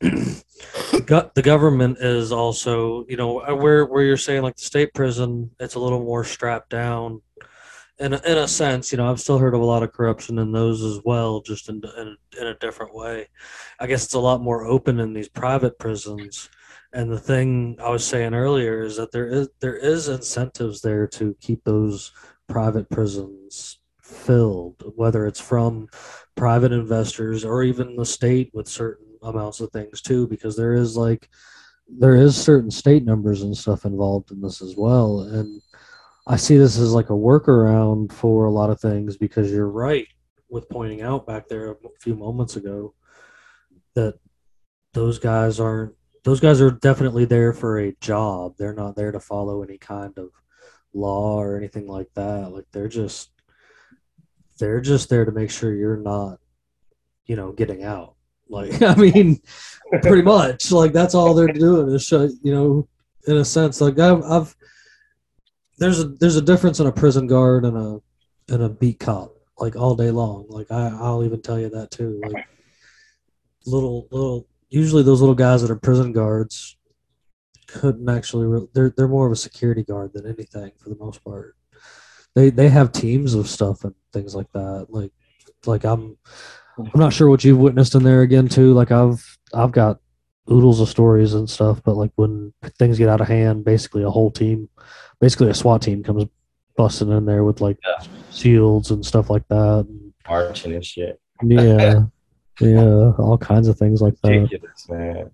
the 0.00 1.42
government 1.42 1.98
is 2.00 2.32
also, 2.32 3.04
you 3.08 3.16
know, 3.16 3.40
where 3.56 3.84
where 3.86 4.02
you're 4.04 4.16
saying 4.16 4.42
like 4.42 4.56
the 4.56 4.62
state 4.62 4.94
prison, 4.94 5.50
it's 5.60 5.74
a 5.74 5.80
little 5.80 6.02
more 6.02 6.24
strapped 6.24 6.70
down. 6.70 7.20
In 8.00 8.12
a, 8.12 8.20
in 8.26 8.38
a 8.38 8.48
sense, 8.48 8.90
you 8.90 8.98
know, 8.98 9.08
I've 9.08 9.20
still 9.20 9.38
heard 9.38 9.54
of 9.54 9.60
a 9.60 9.64
lot 9.64 9.84
of 9.84 9.92
corruption 9.92 10.40
in 10.40 10.50
those 10.50 10.82
as 10.82 11.00
well, 11.04 11.40
just 11.40 11.68
in 11.68 11.80
in, 11.96 12.16
in 12.40 12.46
a 12.48 12.58
different 12.58 12.92
way. 12.92 13.28
I 13.78 13.86
guess 13.86 14.04
it's 14.04 14.14
a 14.14 14.18
lot 14.18 14.42
more 14.42 14.64
open 14.64 14.98
in 14.98 15.12
these 15.12 15.28
private 15.28 15.78
prisons. 15.78 16.50
And 16.92 17.10
the 17.10 17.18
thing 17.18 17.76
I 17.80 17.90
was 17.90 18.04
saying 18.04 18.34
earlier 18.34 18.82
is 18.82 18.96
that 18.96 19.12
there 19.12 19.28
is 19.28 19.48
there 19.60 19.76
is 19.76 20.08
incentives 20.08 20.80
there 20.80 21.06
to 21.08 21.36
keep 21.40 21.62
those 21.64 22.12
private 22.48 22.90
prisons 22.90 23.78
filled, 24.02 24.82
whether 24.96 25.26
it's 25.26 25.40
from 25.40 25.88
private 26.34 26.72
investors 26.72 27.44
or 27.44 27.62
even 27.62 27.96
the 27.96 28.04
state 28.04 28.50
with 28.52 28.68
certain 28.68 29.06
amounts 29.22 29.60
of 29.60 29.70
things 29.70 30.00
too, 30.00 30.26
because 30.26 30.56
there 30.56 30.74
is 30.74 30.96
like 30.96 31.28
there 31.88 32.14
is 32.14 32.36
certain 32.36 32.70
state 32.70 33.04
numbers 33.04 33.42
and 33.42 33.56
stuff 33.56 33.84
involved 33.84 34.30
in 34.30 34.40
this 34.40 34.62
as 34.62 34.74
well. 34.76 35.20
And 35.20 35.60
I 36.26 36.36
see 36.36 36.56
this 36.56 36.78
as 36.78 36.92
like 36.92 37.10
a 37.10 37.14
workaround 37.14 38.12
for 38.12 38.46
a 38.46 38.50
lot 38.50 38.70
of 38.70 38.80
things 38.80 39.16
because 39.16 39.50
you're 39.50 39.68
right 39.68 40.06
with 40.48 40.68
pointing 40.68 41.02
out 41.02 41.26
back 41.26 41.48
there 41.48 41.72
a 41.72 41.76
few 42.00 42.14
moments 42.14 42.56
ago 42.56 42.94
that 43.94 44.18
those 44.94 45.18
guys 45.18 45.60
aren't 45.60 45.94
those 46.24 46.40
guys 46.40 46.60
are 46.62 46.70
definitely 46.70 47.26
there 47.26 47.52
for 47.52 47.78
a 47.78 47.94
job. 48.00 48.54
They're 48.56 48.72
not 48.72 48.96
there 48.96 49.12
to 49.12 49.20
follow 49.20 49.62
any 49.62 49.76
kind 49.76 50.16
of 50.16 50.30
law 50.94 51.38
or 51.38 51.58
anything 51.58 51.86
like 51.86 52.08
that. 52.14 52.50
Like 52.50 52.64
they're 52.72 52.88
just 52.88 53.30
they're 54.58 54.80
just 54.80 55.10
there 55.10 55.26
to 55.26 55.32
make 55.32 55.50
sure 55.50 55.74
you're 55.74 55.98
not, 55.98 56.38
you 57.26 57.36
know, 57.36 57.52
getting 57.52 57.84
out. 57.84 58.14
Like 58.48 58.80
I 58.82 58.94
mean, 58.94 59.40
pretty 60.02 60.22
much. 60.22 60.72
Like 60.72 60.92
that's 60.92 61.14
all 61.14 61.34
they're 61.34 61.48
doing 61.48 61.94
is 61.94 62.04
show, 62.04 62.30
you 62.42 62.54
know, 62.54 62.88
in 63.26 63.36
a 63.36 63.44
sense. 63.44 63.82
Like 63.82 63.98
I've, 63.98 64.22
I've 64.22 64.56
there's 65.78 66.00
a 66.00 66.04
there's 66.04 66.36
a 66.36 66.42
difference 66.42 66.80
in 66.80 66.86
a 66.86 66.92
prison 66.92 67.26
guard 67.26 67.64
and 67.64 67.76
a 67.76 68.00
and 68.52 68.62
a 68.62 68.68
beat 68.68 69.00
cop 69.00 69.34
like 69.58 69.76
all 69.76 69.94
day 69.94 70.10
long. 70.10 70.46
Like 70.48 70.70
I 70.70 70.88
I'll 70.88 71.24
even 71.24 71.42
tell 71.42 71.58
you 71.58 71.70
that 71.70 71.90
too. 71.90 72.20
Like 72.24 72.46
little 73.66 74.08
little 74.10 74.46
usually 74.68 75.02
those 75.02 75.20
little 75.20 75.34
guys 75.34 75.62
that 75.62 75.70
are 75.70 75.76
prison 75.76 76.12
guards 76.12 76.76
couldn't 77.66 78.08
actually 78.08 78.46
re- 78.46 78.68
they're 78.74 78.92
they're 78.96 79.08
more 79.08 79.26
of 79.26 79.32
a 79.32 79.36
security 79.36 79.82
guard 79.82 80.12
than 80.12 80.26
anything 80.26 80.72
for 80.78 80.90
the 80.90 80.96
most 80.96 81.24
part. 81.24 81.56
They 82.34 82.50
they 82.50 82.68
have 82.68 82.92
teams 82.92 83.34
of 83.34 83.48
stuff 83.48 83.84
and 83.84 83.94
things 84.12 84.34
like 84.34 84.50
that. 84.52 84.86
Like 84.90 85.12
like 85.66 85.84
I'm 85.84 86.16
I'm 86.78 87.00
not 87.00 87.12
sure 87.12 87.28
what 87.28 87.44
you've 87.44 87.58
witnessed 87.58 87.94
in 87.94 88.02
there 88.02 88.22
again 88.22 88.48
too. 88.48 88.74
Like 88.74 88.90
I've 88.90 89.38
I've 89.52 89.72
got 89.72 90.00
oodles 90.50 90.80
of 90.80 90.88
stories 90.88 91.34
and 91.34 91.48
stuff, 91.48 91.82
but 91.84 91.96
like 91.96 92.10
when 92.16 92.52
things 92.78 92.98
get 92.98 93.08
out 93.08 93.20
of 93.20 93.28
hand, 93.28 93.64
basically 93.64 94.02
a 94.02 94.10
whole 94.10 94.30
team, 94.30 94.68
basically 95.20 95.50
a 95.50 95.54
SWAT 95.54 95.82
team 95.82 96.02
comes 96.02 96.24
busting 96.76 97.10
in 97.10 97.24
there 97.24 97.44
with 97.44 97.60
like 97.60 97.78
Yeah. 97.86 98.04
shields 98.32 98.90
and 98.90 99.04
stuff 99.04 99.30
like 99.30 99.46
that. 99.48 99.86
Marching 100.28 100.74
and 100.74 100.84
shit. 100.84 101.20
Yeah. 101.42 102.04
yeah, 102.60 103.12
all 103.18 103.38
kinds 103.38 103.68
of 103.68 103.78
things 103.78 104.00
like 104.00 104.14
that. 104.22 104.30
Ridiculous, 104.30 104.88
man. 104.88 105.30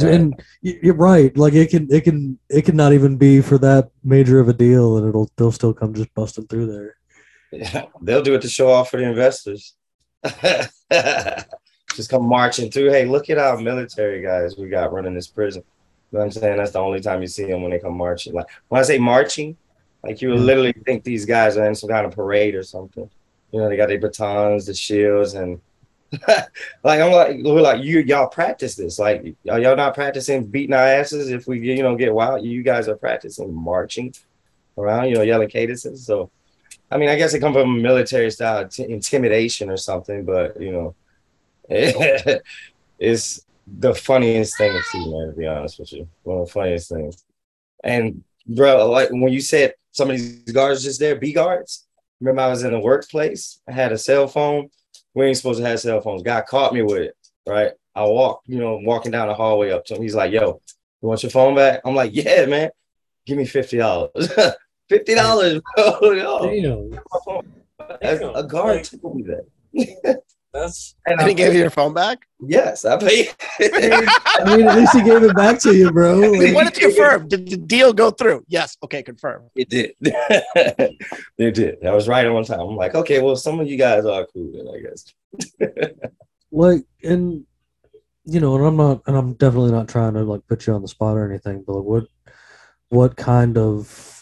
And 0.00 0.40
you're 0.62 0.94
right. 0.94 1.36
Like 1.36 1.52
it 1.52 1.70
can, 1.70 1.92
it 1.92 2.02
can, 2.04 2.38
it 2.48 2.62
can 2.62 2.76
not 2.76 2.92
even 2.92 3.16
be 3.16 3.40
for 3.40 3.58
that 3.58 3.90
major 4.04 4.38
of 4.38 4.48
a 4.48 4.52
deal, 4.52 4.96
and 4.98 5.08
it'll, 5.08 5.28
they'll 5.36 5.50
still 5.50 5.74
come 5.74 5.92
just 5.94 6.14
busting 6.14 6.46
through 6.46 6.66
there. 6.72 6.96
Yeah, 7.52 7.86
they'll 8.00 8.22
do 8.22 8.34
it 8.34 8.42
to 8.42 8.48
show 8.48 8.70
off 8.70 8.90
for 8.90 8.98
the 8.98 9.04
investors. 9.08 9.74
Just 11.96 12.08
come 12.08 12.24
marching 12.24 12.70
through. 12.70 12.90
Hey, 12.90 13.04
look 13.04 13.30
at 13.30 13.38
our 13.38 13.58
military 13.58 14.22
guys 14.22 14.56
we 14.56 14.68
got 14.68 14.92
running 14.92 15.14
this 15.14 15.26
prison. 15.26 15.64
You 16.12 16.18
know 16.18 16.20
what 16.20 16.24
I'm 16.26 16.30
saying? 16.32 16.56
That's 16.56 16.72
the 16.72 16.80
only 16.80 17.00
time 17.00 17.20
you 17.22 17.28
see 17.28 17.46
them 17.46 17.62
when 17.62 17.70
they 17.70 17.78
come 17.78 17.96
marching. 17.96 18.32
Like 18.34 18.46
when 18.68 18.80
I 18.80 18.84
say 18.84 18.98
marching, 18.98 19.56
like 20.02 20.20
you 20.22 20.30
would 20.30 20.38
Yeah. 20.38 20.40
literally 20.40 20.72
think 20.84 21.04
these 21.04 21.24
guys 21.26 21.56
are 21.56 21.66
in 21.66 21.74
some 21.74 21.90
kind 21.90 22.06
of 22.06 22.12
parade 22.12 22.54
or 22.54 22.62
something. 22.64 23.08
You 23.52 23.60
know, 23.60 23.68
they 23.68 23.76
got 23.76 23.88
their 23.88 24.00
batons, 24.00 24.66
the 24.66 24.74
shields, 24.74 25.34
and 25.34 25.60
like 26.28 27.00
I'm 27.00 27.12
like 27.12 27.36
we're 27.44 27.60
like 27.60 27.82
you 27.84 28.00
y'all 28.00 28.28
practice 28.28 28.74
this. 28.76 28.98
Like 28.98 29.24
y'all, 29.44 29.58
y'all 29.58 29.76
not 29.76 29.94
practicing 29.94 30.46
beating 30.46 30.74
our 30.74 30.80
asses 30.84 31.30
if 31.30 31.46
we 31.46 31.60
you 31.60 31.82
know 31.82 31.96
get 31.96 32.14
wild. 32.14 32.44
You 32.44 32.62
guys 32.62 32.88
are 32.88 32.96
practicing 32.96 33.54
marching 33.54 34.12
around, 34.78 35.08
you 35.08 35.14
know, 35.16 35.22
yelling 35.22 35.48
cadences. 35.48 36.04
So 36.06 36.30
I 36.90 36.98
mean, 36.98 37.08
I 37.10 37.16
guess 37.16 37.34
it 37.34 37.40
comes 37.40 37.56
from 37.56 37.70
a 37.70 37.80
military 37.80 38.30
style 38.30 38.68
t- 38.68 38.90
intimidation 38.90 39.70
or 39.70 39.76
something, 39.76 40.24
but 40.24 40.60
you 40.60 40.72
know, 40.72 40.96
it's 42.98 43.40
the 43.78 43.94
funniest 43.94 44.56
thing 44.58 44.72
to 44.72 44.82
see, 44.82 44.98
man. 44.98 45.28
To 45.28 45.34
be 45.36 45.46
honest 45.46 45.78
with 45.78 45.92
you, 45.92 46.08
one 46.22 46.38
of 46.38 46.46
the 46.46 46.52
funniest 46.52 46.88
things. 46.88 47.24
And 47.84 48.24
bro, 48.46 48.90
like 48.90 49.10
when 49.10 49.32
you 49.32 49.40
said 49.40 49.74
some 49.92 50.10
of 50.10 50.16
these 50.16 50.52
guards 50.52 50.82
just 50.82 51.00
there, 51.00 51.16
B 51.16 51.32
guards. 51.32 51.86
Remember, 52.20 52.42
I 52.42 52.48
was 52.48 52.64
in 52.64 52.74
a 52.74 52.80
workplace. 52.80 53.60
I 53.66 53.72
had 53.72 53.92
a 53.92 53.98
cell 53.98 54.26
phone. 54.28 54.68
We 55.14 55.26
ain't 55.26 55.38
supposed 55.38 55.60
to 55.60 55.66
have 55.66 55.80
cell 55.80 56.00
phones. 56.02 56.22
Guy 56.22 56.42
caught 56.42 56.74
me 56.74 56.82
with 56.82 57.02
it. 57.02 57.16
Right. 57.46 57.72
I 57.94 58.04
walked, 58.04 58.48
you 58.48 58.58
know, 58.58 58.78
walking 58.82 59.10
down 59.10 59.28
the 59.28 59.34
hallway 59.34 59.70
up 59.70 59.84
to 59.86 59.96
him. 59.96 60.02
He's 60.02 60.14
like, 60.14 60.32
"Yo, 60.32 60.60
you 61.02 61.08
want 61.08 61.22
your 61.22 61.30
phone 61.30 61.56
back?" 61.56 61.80
I'm 61.84 61.94
like, 61.94 62.14
"Yeah, 62.14 62.46
man. 62.46 62.70
Give 63.26 63.36
me 63.36 63.46
fifty 63.46 63.78
dollars. 63.78 64.10
fifty 64.88 65.14
dollars, 65.14 65.60
bro. 65.76 65.98
Yo, 66.12 66.90
Damn, 68.00 68.22
phone. 68.22 68.36
A, 68.36 68.44
guard 68.44 68.84
told 68.84 69.16
me 69.16 69.24
that. 69.24 70.22
that's. 70.52 70.94
And 71.06 71.20
And 71.20 71.28
he 71.28 71.34
I 71.34 71.36
gave 71.36 71.54
you 71.54 71.60
your 71.60 71.70
phone 71.70 71.94
back? 71.94 72.18
yes, 72.40 72.84
I 72.84 72.96
paid. 72.96 73.28
I 73.60 74.56
mean, 74.56 74.66
at 74.68 74.76
least 74.76 74.94
he 74.96 75.02
gave 75.02 75.22
it 75.22 75.34
back 75.36 75.58
to 75.60 75.74
you, 75.76 75.90
bro. 75.92 76.18
We 76.32 76.46
Like, 76.46 76.54
wanted 76.54 76.74
to 76.74 76.80
confirm. 76.80 77.28
Did 77.28 77.48
the 77.48 77.56
deal 77.56 77.92
go 77.92 78.10
through? 78.10 78.44
Yes. 78.48 78.76
Okay, 78.82 79.02
confirm. 79.02 79.42
it 79.54 79.68
did. 79.68 79.92
it 80.00 81.54
did. 81.54 81.84
I 81.86 81.92
was 81.92 82.08
right 82.08 82.26
on 82.26 82.44
time. 82.44 82.60
I'm 82.60 82.76
like, 82.76 82.94
okay, 82.94 83.20
well, 83.20 83.36
some 83.36 83.60
of 83.60 83.68
you 83.68 83.76
guys 83.76 84.04
are 84.06 84.26
cool, 84.32 84.52
then, 84.52 84.66
I 84.74 84.80
guess. 84.80 85.94
like, 86.52 86.84
and 87.04 87.44
you 88.24 88.38
know, 88.40 88.54
and 88.56 88.66
I'm 88.66 88.76
not, 88.76 89.02
and 89.06 89.16
I'm 89.16 89.32
definitely 89.34 89.72
not 89.72 89.88
trying 89.88 90.14
to 90.14 90.22
like 90.24 90.46
put 90.46 90.66
you 90.66 90.74
on 90.74 90.82
the 90.82 90.88
spot 90.88 91.16
or 91.16 91.28
anything, 91.28 91.64
but 91.66 91.74
like, 91.76 91.84
what, 91.84 92.04
what 92.90 93.16
kind 93.16 93.56
of 93.58 94.19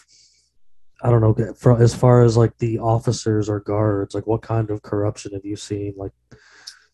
I 1.03 1.09
don't 1.09 1.21
know 1.21 1.53
for, 1.53 1.81
as 1.81 1.95
far 1.95 2.23
as 2.23 2.35
like 2.35 2.57
the 2.57 2.79
officers 2.79 3.49
or 3.49 3.61
guards, 3.61 4.13
like 4.13 4.27
what 4.27 4.41
kind 4.41 4.69
of 4.69 4.81
corruption 4.81 5.33
have 5.33 5.45
you 5.45 5.55
seen? 5.55 5.93
Like, 5.95 6.11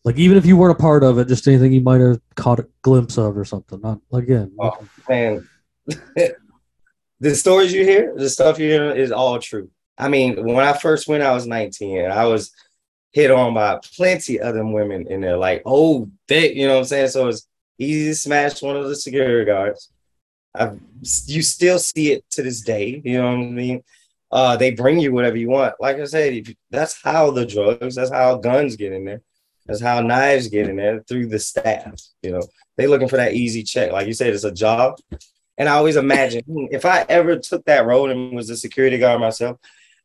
like 0.04 0.16
even 0.16 0.36
if 0.36 0.46
you 0.46 0.56
weren't 0.56 0.78
a 0.78 0.80
part 0.80 1.02
of 1.02 1.18
it, 1.18 1.28
just 1.28 1.48
anything 1.48 1.72
you 1.72 1.80
might 1.80 2.00
have 2.00 2.20
caught 2.36 2.60
a 2.60 2.68
glimpse 2.82 3.18
of 3.18 3.36
or 3.36 3.44
something. 3.44 3.80
Not 3.80 4.00
again. 4.12 4.54
Oh 4.60 4.78
man, 5.08 5.48
the 7.20 7.34
stories 7.34 7.72
you 7.72 7.84
hear, 7.84 8.14
the 8.16 8.28
stuff 8.28 8.58
you 8.58 8.68
hear 8.68 8.92
is 8.92 9.10
all 9.10 9.38
true. 9.38 9.70
I 9.98 10.08
mean, 10.08 10.44
when 10.44 10.64
I 10.64 10.74
first 10.74 11.08
went, 11.08 11.22
I 11.22 11.32
was 11.32 11.46
19 11.46 11.98
and 11.98 12.12
I 12.12 12.26
was 12.26 12.52
hit 13.12 13.30
on 13.30 13.54
by 13.54 13.78
plenty 13.96 14.38
of 14.38 14.54
them 14.54 14.72
women 14.72 15.06
in 15.08 15.22
there, 15.22 15.38
like, 15.38 15.62
oh, 15.64 16.10
they, 16.28 16.52
you 16.52 16.66
know 16.66 16.74
what 16.74 16.80
I'm 16.80 16.84
saying? 16.84 17.08
So 17.08 17.28
it's 17.28 17.48
easy 17.78 18.10
to 18.10 18.14
smash 18.14 18.62
one 18.62 18.76
of 18.76 18.88
the 18.88 18.94
security 18.94 19.46
guards. 19.46 19.90
I've, 20.54 20.78
you 21.24 21.42
still 21.42 21.78
see 21.78 22.12
it 22.12 22.24
to 22.32 22.42
this 22.42 22.60
day, 22.60 23.00
you 23.04 23.18
know 23.18 23.30
what 23.30 23.46
I 23.46 23.50
mean? 23.50 23.82
Uh, 24.30 24.56
they 24.56 24.72
bring 24.72 24.98
you 24.98 25.12
whatever 25.12 25.36
you 25.36 25.48
want. 25.48 25.74
Like 25.80 25.96
I 25.96 26.04
said, 26.04 26.44
that's 26.70 27.00
how 27.02 27.30
the 27.30 27.46
drugs, 27.46 27.94
that's 27.94 28.10
how 28.10 28.36
guns 28.36 28.76
get 28.76 28.92
in 28.92 29.04
there. 29.04 29.22
That's 29.66 29.80
how 29.80 30.00
knives 30.00 30.48
get 30.48 30.68
in 30.68 30.76
there 30.76 31.00
through 31.02 31.26
the 31.26 31.38
staff. 31.38 32.00
You 32.22 32.32
know, 32.32 32.42
they 32.76 32.86
looking 32.86 33.08
for 33.08 33.16
that 33.16 33.34
easy 33.34 33.62
check. 33.62 33.92
Like 33.92 34.06
you 34.06 34.14
said, 34.14 34.32
it's 34.32 34.44
a 34.44 34.52
job. 34.52 34.98
And 35.58 35.68
I 35.68 35.72
always 35.72 35.96
imagine 35.96 36.44
hmm, 36.44 36.66
if 36.70 36.84
I 36.84 37.04
ever 37.08 37.38
took 37.38 37.64
that 37.64 37.86
role 37.86 38.10
and 38.10 38.34
was 38.34 38.50
a 38.50 38.56
security 38.56 38.98
guard 38.98 39.20
myself, 39.20 39.58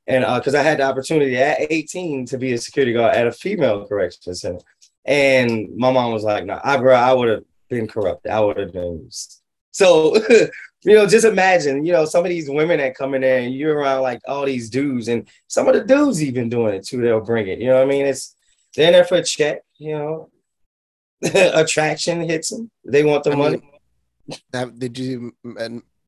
and 0.08 0.26
because 0.36 0.56
uh, 0.56 0.60
I 0.60 0.64
had 0.64 0.80
the 0.80 0.84
opportunity 0.84 1.38
at 1.38 1.72
18 1.72 2.26
to 2.28 2.38
be 2.38 2.54
a 2.54 2.58
security 2.58 2.94
guard 2.94 3.16
at 3.16 3.28
a 3.28 3.32
female 3.32 3.86
correction 3.86 4.34
center, 4.34 4.60
and 5.06 5.70
my 5.76 5.92
mom 5.92 6.12
was 6.12 6.24
like, 6.24 6.46
"No, 6.46 6.56
nah, 6.56 6.62
I 6.64 6.76
I 6.76 7.14
would 7.14 7.30
have 7.30 7.44
been 7.70 7.88
corrupted. 7.88 8.32
I 8.32 8.40
would 8.40 8.58
have 8.58 8.74
been." 8.74 9.10
So, 9.72 10.16
you 10.84 10.96
know, 10.96 11.06
just 11.06 11.26
imagine, 11.26 11.86
you 11.86 11.92
know, 11.92 12.06
some 12.06 12.24
of 12.26 12.30
these 12.30 12.50
women 12.50 12.80
that 12.80 12.96
come 12.96 13.14
in 13.14 13.22
there 13.22 13.40
and 13.42 13.54
you're 13.54 13.78
around 13.78 14.02
like 14.02 14.22
all 14.28 14.46
these 14.46 14.70
dudes, 14.70 15.08
and 15.08 15.28
some 15.48 15.68
of 15.68 15.74
the 15.76 15.84
dudes 15.84 16.24
even 16.24 16.50
doing 16.50 16.76
it 16.76 16.86
too. 16.86 17.02
They'll 17.02 17.22
bring 17.22 17.48
it. 17.48 17.60
You 17.60 17.68
know 17.68 17.76
what 17.76 17.84
I 17.84 17.86
mean? 17.86 18.06
It's 18.06 18.36
they're 18.76 18.88
in 18.88 18.94
there 18.94 19.06
for 19.06 19.16
a 19.16 19.24
check. 19.24 19.62
You 19.78 19.98
know, 19.98 20.30
attraction 21.54 22.22
hits 22.22 22.50
them. 22.50 22.72
They 22.86 23.04
want 23.04 23.24
the 23.24 23.32
I 23.32 23.36
money. 23.36 23.62
Mean, 24.54 24.80
did 24.80 24.98
you 24.98 25.34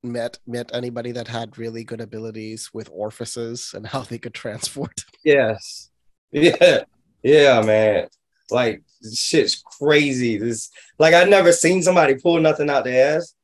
met 0.03 0.37
met 0.45 0.71
anybody 0.73 1.11
that 1.11 1.27
had 1.27 1.57
really 1.57 1.83
good 1.83 2.01
abilities 2.01 2.71
with 2.73 2.89
orifices 2.91 3.73
and 3.73 3.87
how 3.87 4.01
they 4.01 4.17
could 4.17 4.33
transport? 4.33 5.05
Yes. 5.23 5.89
Yeah. 6.35 6.85
Yeah, 7.21 7.61
man. 7.61 8.07
Like 8.49 8.81
shit's 9.13 9.61
crazy. 9.79 10.37
This 10.37 10.71
like 10.97 11.13
I've 11.13 11.29
never 11.29 11.51
seen 11.51 11.83
somebody 11.83 12.15
pull 12.15 12.39
nothing 12.39 12.71
out 12.71 12.85
their 12.85 13.17
ass, 13.17 13.35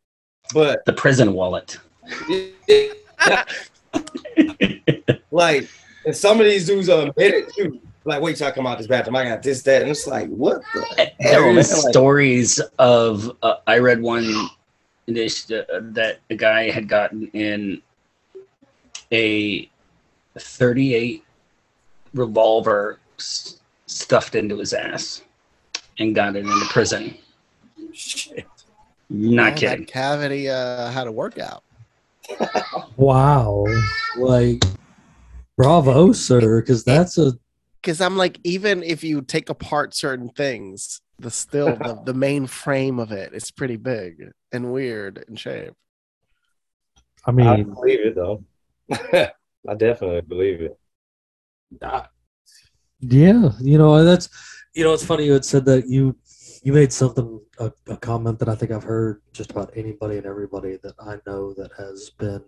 but 0.53 0.85
the 0.85 0.93
prison 0.93 1.33
wallet. 1.33 1.77
like, 5.31 5.69
and 6.05 6.15
some 6.15 6.39
of 6.39 6.45
these 6.45 6.67
dudes 6.67 6.89
are 6.89 7.07
admitted 7.07 7.51
too. 7.55 7.79
Like, 8.05 8.21
wait 8.21 8.37
till 8.37 8.47
I 8.47 8.51
come 8.51 8.65
out 8.65 8.77
this 8.77 8.87
bathroom. 8.87 9.15
I 9.17 9.25
got 9.25 9.43
this, 9.43 9.61
that, 9.63 9.81
and 9.81 9.91
it's 9.91 10.07
like, 10.07 10.29
what? 10.29 10.61
The 10.73 11.11
there 11.19 11.43
were 11.43 11.61
stories 11.63 12.59
of. 12.79 13.31
Uh, 13.43 13.55
I 13.67 13.79
read 13.79 14.01
one 14.01 14.49
this 15.05 15.51
uh, 15.51 15.63
that 15.81 16.19
the 16.27 16.35
guy 16.35 16.69
had 16.69 16.87
gotten 16.87 17.27
in 17.33 17.81
a 19.11 19.69
38 20.37 21.23
revolver 22.13 22.99
s- 23.17 23.59
stuffed 23.87 24.35
into 24.35 24.57
his 24.57 24.73
ass 24.73 25.23
and 25.97 26.15
got 26.15 26.35
it 26.35 26.45
into 26.45 26.65
prison. 26.69 27.17
Shit. 27.91 28.47
Not 29.09 29.55
kidding. 29.55 29.85
That 29.85 29.91
cavity 29.91 30.49
uh, 30.49 30.89
had 30.91 31.07
a 31.07 31.11
workout. 31.11 31.63
wow. 32.97 33.65
Like, 34.17 34.63
bravo, 35.57 36.11
sir, 36.11 36.61
because 36.61 36.83
that's 36.83 37.17
a. 37.17 37.33
Because 37.81 38.01
I'm 38.01 38.17
like, 38.17 38.41
even 38.43 38.83
if 38.83 39.05
you 39.05 39.21
take 39.21 39.49
apart 39.49 39.95
certain 39.95 40.27
things, 40.27 40.99
the 41.17 41.31
still 41.31 41.77
the, 41.77 42.01
the 42.05 42.13
main 42.13 42.45
frame 42.45 42.99
of 42.99 43.13
it 43.13 43.33
is 43.33 43.51
pretty 43.51 43.77
big 43.77 44.31
and 44.51 44.73
weird 44.73 45.23
in 45.29 45.37
shape. 45.37 45.73
I 47.25 47.31
mean, 47.31 47.47
I 47.47 47.63
believe 47.63 47.99
it 48.01 48.15
though. 48.15 48.43
I 48.91 49.75
definitely 49.77 50.21
believe 50.21 50.61
it. 50.61 50.77
Yeah, 52.99 53.51
you 53.61 53.77
know 53.77 54.03
that's 54.03 54.29
you 54.73 54.83
know 54.83 54.93
it's 54.93 55.05
funny 55.05 55.25
you 55.25 55.33
had 55.33 55.45
said 55.45 55.65
that 55.65 55.87
you 55.87 56.17
you 56.61 56.73
made 56.73 56.91
something 56.91 57.39
a, 57.59 57.71
a 57.87 57.97
comment 57.97 58.39
that 58.39 58.49
I 58.49 58.55
think 58.55 58.71
I've 58.71 58.83
heard 58.83 59.21
just 59.33 59.51
about 59.51 59.71
anybody 59.75 60.17
and 60.17 60.25
everybody 60.25 60.77
that 60.83 60.95
I 60.99 61.17
know 61.25 61.53
that 61.53 61.71
has 61.77 62.11
been 62.17 62.43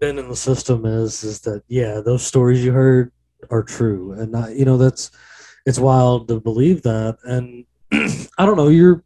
been 0.00 0.18
in 0.18 0.28
the 0.28 0.36
system 0.36 0.84
is 0.84 1.22
is 1.22 1.40
that 1.42 1.62
yeah 1.68 2.00
those 2.00 2.26
stories 2.26 2.64
you 2.64 2.72
heard 2.72 3.12
are 3.50 3.62
true 3.62 4.12
and 4.12 4.36
I, 4.36 4.50
you 4.50 4.64
know 4.64 4.76
that's 4.76 5.12
it's 5.66 5.78
wild 5.78 6.28
to 6.28 6.40
believe 6.40 6.82
that. 6.82 7.18
And 7.24 7.64
I 8.38 8.46
don't 8.46 8.56
know, 8.56 8.68
you're 8.68 9.02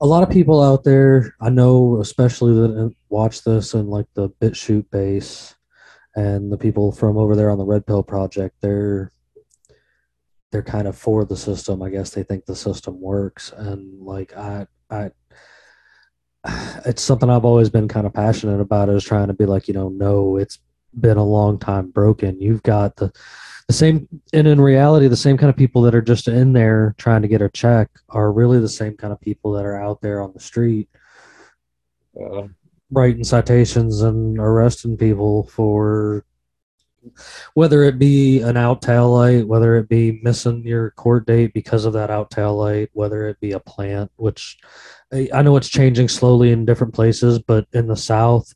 a 0.00 0.06
lot 0.06 0.22
of 0.22 0.30
people 0.30 0.62
out 0.62 0.84
there. 0.84 1.34
I 1.40 1.50
know, 1.50 2.00
especially 2.00 2.54
that 2.54 2.86
uh, 2.86 2.88
watch 3.08 3.44
this 3.44 3.74
and 3.74 3.88
like 3.88 4.06
the 4.14 4.30
BitChute 4.30 4.90
base 4.90 5.54
and 6.16 6.50
the 6.50 6.58
people 6.58 6.90
from 6.90 7.16
over 7.16 7.36
there 7.36 7.50
on 7.50 7.58
the 7.58 7.64
Red 7.64 7.86
Pill 7.86 8.02
Project. 8.02 8.56
They're 8.60 9.12
they're 10.52 10.62
kind 10.62 10.88
of 10.88 10.96
for 10.96 11.24
the 11.24 11.36
system. 11.36 11.82
I 11.82 11.90
guess 11.90 12.10
they 12.10 12.22
think 12.22 12.44
the 12.44 12.56
system 12.56 13.00
works, 13.00 13.52
and 13.56 14.00
like 14.00 14.36
I 14.36 14.66
I 14.90 15.10
it's 16.86 17.02
something 17.02 17.30
I've 17.30 17.44
always 17.44 17.70
been 17.70 17.88
kind 17.88 18.06
of 18.06 18.14
passionate 18.14 18.60
about 18.60 18.88
is 18.88 19.04
trying 19.04 19.28
to 19.28 19.34
be 19.34 19.46
like, 19.46 19.68
you 19.68 19.74
know, 19.74 19.88
no, 19.88 20.36
it's 20.36 20.58
been 20.98 21.18
a 21.18 21.24
long 21.24 21.58
time 21.58 21.90
broken. 21.90 22.40
You've 22.40 22.62
got 22.62 22.96
the 22.96 23.12
the 23.70 23.74
same 23.74 24.08
and 24.32 24.48
in 24.48 24.60
reality 24.60 25.06
the 25.06 25.16
same 25.16 25.36
kind 25.36 25.48
of 25.48 25.56
people 25.56 25.80
that 25.82 25.94
are 25.94 26.02
just 26.02 26.26
in 26.26 26.52
there 26.52 26.92
trying 26.98 27.22
to 27.22 27.28
get 27.28 27.40
a 27.40 27.48
check 27.50 27.88
are 28.08 28.32
really 28.32 28.58
the 28.58 28.68
same 28.68 28.96
kind 28.96 29.12
of 29.12 29.20
people 29.20 29.52
that 29.52 29.64
are 29.64 29.80
out 29.80 30.00
there 30.00 30.20
on 30.20 30.32
the 30.32 30.40
street 30.40 30.88
uh, 32.20 32.48
writing 32.90 33.22
citations 33.22 34.02
and 34.02 34.40
arresting 34.40 34.96
people 34.96 35.44
for 35.44 36.24
whether 37.54 37.82
it 37.84 37.98
be 37.98 38.40
an 38.40 38.56
out 38.56 38.82
tail 38.82 39.10
light 39.10 39.46
whether 39.46 39.76
it 39.76 39.88
be 39.88 40.20
missing 40.22 40.62
your 40.64 40.90
court 40.92 41.26
date 41.26 41.52
because 41.54 41.84
of 41.84 41.92
that 41.92 42.10
out 42.10 42.30
tail 42.30 42.56
light 42.56 42.88
whether 42.92 43.28
it 43.28 43.38
be 43.40 43.52
a 43.52 43.60
plant 43.60 44.10
which 44.16 44.58
i 45.32 45.42
know 45.42 45.56
it's 45.56 45.68
changing 45.68 46.08
slowly 46.08 46.52
in 46.52 46.64
different 46.64 46.94
places 46.94 47.38
but 47.38 47.66
in 47.72 47.86
the 47.86 47.96
south 47.96 48.54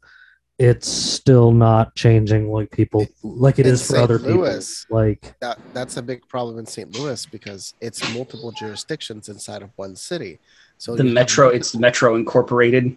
it's 0.58 0.88
still 0.88 1.50
not 1.50 1.94
changing 1.96 2.50
like 2.50 2.70
people 2.70 3.06
like 3.22 3.58
it 3.58 3.66
in 3.66 3.72
is 3.72 3.84
for 3.86 3.94
St. 3.94 4.04
other 4.04 4.18
Louis, 4.18 4.84
people. 4.84 4.96
Like 4.96 5.34
that, 5.40 5.58
that's 5.72 5.96
a 5.96 6.02
big 6.02 6.26
problem 6.28 6.58
in 6.58 6.66
St. 6.66 6.96
Louis 6.96 7.26
because 7.26 7.74
it's 7.80 8.14
multiple 8.14 8.52
jurisdictions 8.52 9.28
inside 9.28 9.62
of 9.62 9.70
one 9.76 9.96
city. 9.96 10.38
So 10.78 10.94
the 10.94 11.04
metro, 11.04 11.46
have, 11.46 11.56
it's 11.56 11.74
Metro 11.74 12.14
Incorporated. 12.14 12.96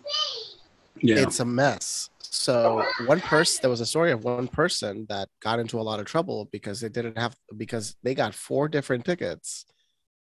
Yeah, 1.01 1.17
it's 1.17 1.39
a 1.39 1.45
mess. 1.45 2.09
So 2.37 2.83
one 3.05 3.19
person, 3.19 3.59
there 3.61 3.69
was 3.69 3.81
a 3.81 3.85
story 3.85 4.11
of 4.11 4.23
one 4.23 4.47
person 4.47 5.05
that 5.09 5.27
got 5.41 5.59
into 5.59 5.79
a 5.79 5.83
lot 5.83 5.99
of 5.99 6.05
trouble 6.05 6.47
because 6.51 6.79
they 6.79 6.89
didn't 6.89 7.17
have 7.17 7.35
because 7.55 7.95
they 8.03 8.15
got 8.15 8.33
four 8.33 8.67
different 8.69 9.05
tickets 9.05 9.65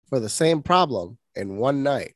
for 0.08 0.20
the 0.20 0.28
same 0.28 0.62
problem 0.62 1.18
in 1.34 1.56
one 1.56 1.82
night 1.82 2.14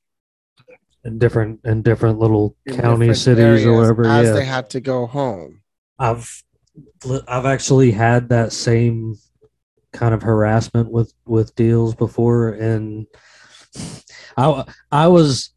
in 1.07 1.19
different 1.19 1.61
in 1.65 1.83
different 1.83 2.19
little 2.19 2.57
in 2.67 2.75
county 2.77 3.07
different 3.07 3.17
cities 3.19 3.65
or 3.65 3.77
whatever. 3.79 4.07
As 4.07 4.27
yeah. 4.27 4.33
they 4.33 4.45
had 4.45 4.69
to 4.71 4.81
go 4.81 5.07
home. 5.07 5.63
I've 5.99 6.43
I've 7.29 7.47
actually 7.47 7.93
had 7.93 8.29
that 8.31 8.53
same 8.53 9.15
kind 9.93 10.13
of 10.13 10.23
harassment 10.23 10.91
with 10.91 11.15
with 11.25 11.55
deals 11.55 11.95
before, 11.95 12.51
and 12.51 13.07
I 14.37 14.65
I 14.91 15.07
was 15.07 15.51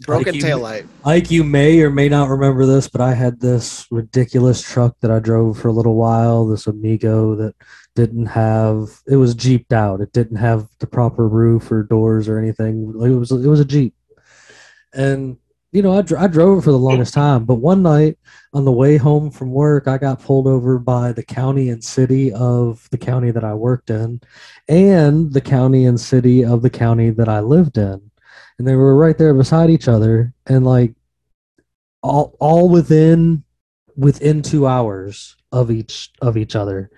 broken 0.00 0.38
tail 0.38 0.58
light. 0.58 0.86
Like 1.04 1.30
you 1.30 1.44
may 1.44 1.80
or 1.80 1.90
may 1.90 2.08
not 2.08 2.28
remember 2.28 2.66
this, 2.66 2.88
but 2.88 3.00
I 3.00 3.14
had 3.14 3.40
this 3.40 3.86
ridiculous 3.90 4.60
truck 4.60 4.96
that 5.00 5.10
I 5.10 5.18
drove 5.18 5.58
for 5.58 5.68
a 5.68 5.72
little 5.72 5.94
while. 5.94 6.46
This 6.46 6.66
Amigo 6.66 7.34
that 7.36 7.54
didn't 7.94 8.26
have 8.26 9.02
it 9.06 9.16
was 9.16 9.34
jeeped 9.34 9.72
out. 9.72 10.00
It 10.00 10.12
didn't 10.12 10.38
have 10.38 10.68
the 10.80 10.86
proper 10.86 11.28
roof 11.28 11.70
or 11.70 11.82
doors 11.82 12.28
or 12.28 12.38
anything. 12.38 12.92
It 13.00 13.18
was 13.18 13.30
it 13.30 13.48
was 13.48 13.60
a 13.60 13.64
jeep 13.64 13.94
and 14.94 15.36
you 15.72 15.82
know, 15.82 15.92
I, 15.92 16.02
dr- 16.02 16.22
I 16.22 16.28
drove 16.28 16.58
it 16.58 16.62
for 16.62 16.70
the 16.70 16.78
longest 16.78 17.14
time. 17.14 17.44
But 17.44 17.56
one 17.56 17.82
night 17.82 18.16
on 18.52 18.64
the 18.64 18.70
way 18.70 18.96
home 18.96 19.28
from 19.28 19.50
work, 19.50 19.88
I 19.88 19.98
got 19.98 20.22
pulled 20.22 20.46
over 20.46 20.78
by 20.78 21.10
the 21.10 21.24
county 21.24 21.68
and 21.68 21.82
city 21.82 22.32
of 22.32 22.88
the 22.92 22.98
county 22.98 23.32
that 23.32 23.42
I 23.42 23.54
worked 23.54 23.90
in, 23.90 24.20
and 24.68 25.32
the 25.32 25.40
county 25.40 25.84
and 25.84 26.00
city 26.00 26.44
of 26.44 26.62
the 26.62 26.70
county 26.70 27.10
that 27.10 27.28
I 27.28 27.40
lived 27.40 27.76
in, 27.76 28.12
and 28.58 28.66
they 28.66 28.76
were 28.76 28.96
right 28.96 29.16
there 29.18 29.34
beside 29.34 29.70
each 29.70 29.88
other, 29.88 30.32
and 30.46 30.64
like 30.64 30.94
all 32.02 32.36
all 32.40 32.68
within 32.68 33.44
within 33.96 34.42
two 34.42 34.66
hours 34.66 35.36
of 35.52 35.70
each 35.70 36.10
of 36.20 36.36
each 36.36 36.56
other 36.56 36.90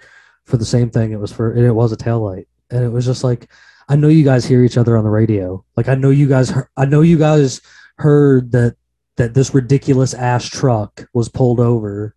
for 0.45 0.57
the 0.57 0.65
same 0.65 0.91
thing. 0.91 1.13
It 1.13 1.21
was 1.21 1.33
for 1.33 1.55
it 1.55 1.73
was 1.73 1.93
a 1.93 1.97
tail 1.97 2.21
light, 2.21 2.49
and 2.71 2.85
it 2.85 2.91
was 2.91 3.07
just 3.07 3.25
like. 3.25 3.49
I 3.89 3.95
know 3.95 4.09
you 4.09 4.25
guys 4.25 4.45
hear 4.45 4.65
each 4.65 4.79
other 4.79 4.97
on 4.97 5.05
the 5.05 5.11
radio. 5.11 5.65
Like 5.77 5.87
I 5.87 5.95
know 5.95 6.11
you 6.11 6.27
guys. 6.27 6.53
I 6.77 6.87
know 6.87 7.03
you 7.03 7.17
guys 7.17 7.61
heard 7.99 8.51
that 8.51 8.75
that 9.17 9.35
this 9.35 9.55
ridiculous 9.55 10.15
ass 10.15 10.49
truck 10.49 11.09
was 11.13 11.29
pulled 11.29 11.61
over, 11.61 12.15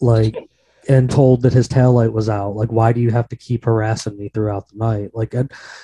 like, 0.00 0.36
and 0.88 1.10
told 1.10 1.42
that 1.42 1.52
his 1.52 1.68
taillight 1.68 2.12
was 2.12 2.28
out. 2.28 2.56
Like, 2.56 2.72
why 2.72 2.92
do 2.92 3.00
you 3.00 3.10
have 3.10 3.28
to 3.28 3.36
keep 3.36 3.66
harassing 3.66 4.16
me 4.16 4.30
throughout 4.30 4.68
the 4.68 4.78
night? 4.78 5.10
Like, 5.12 5.34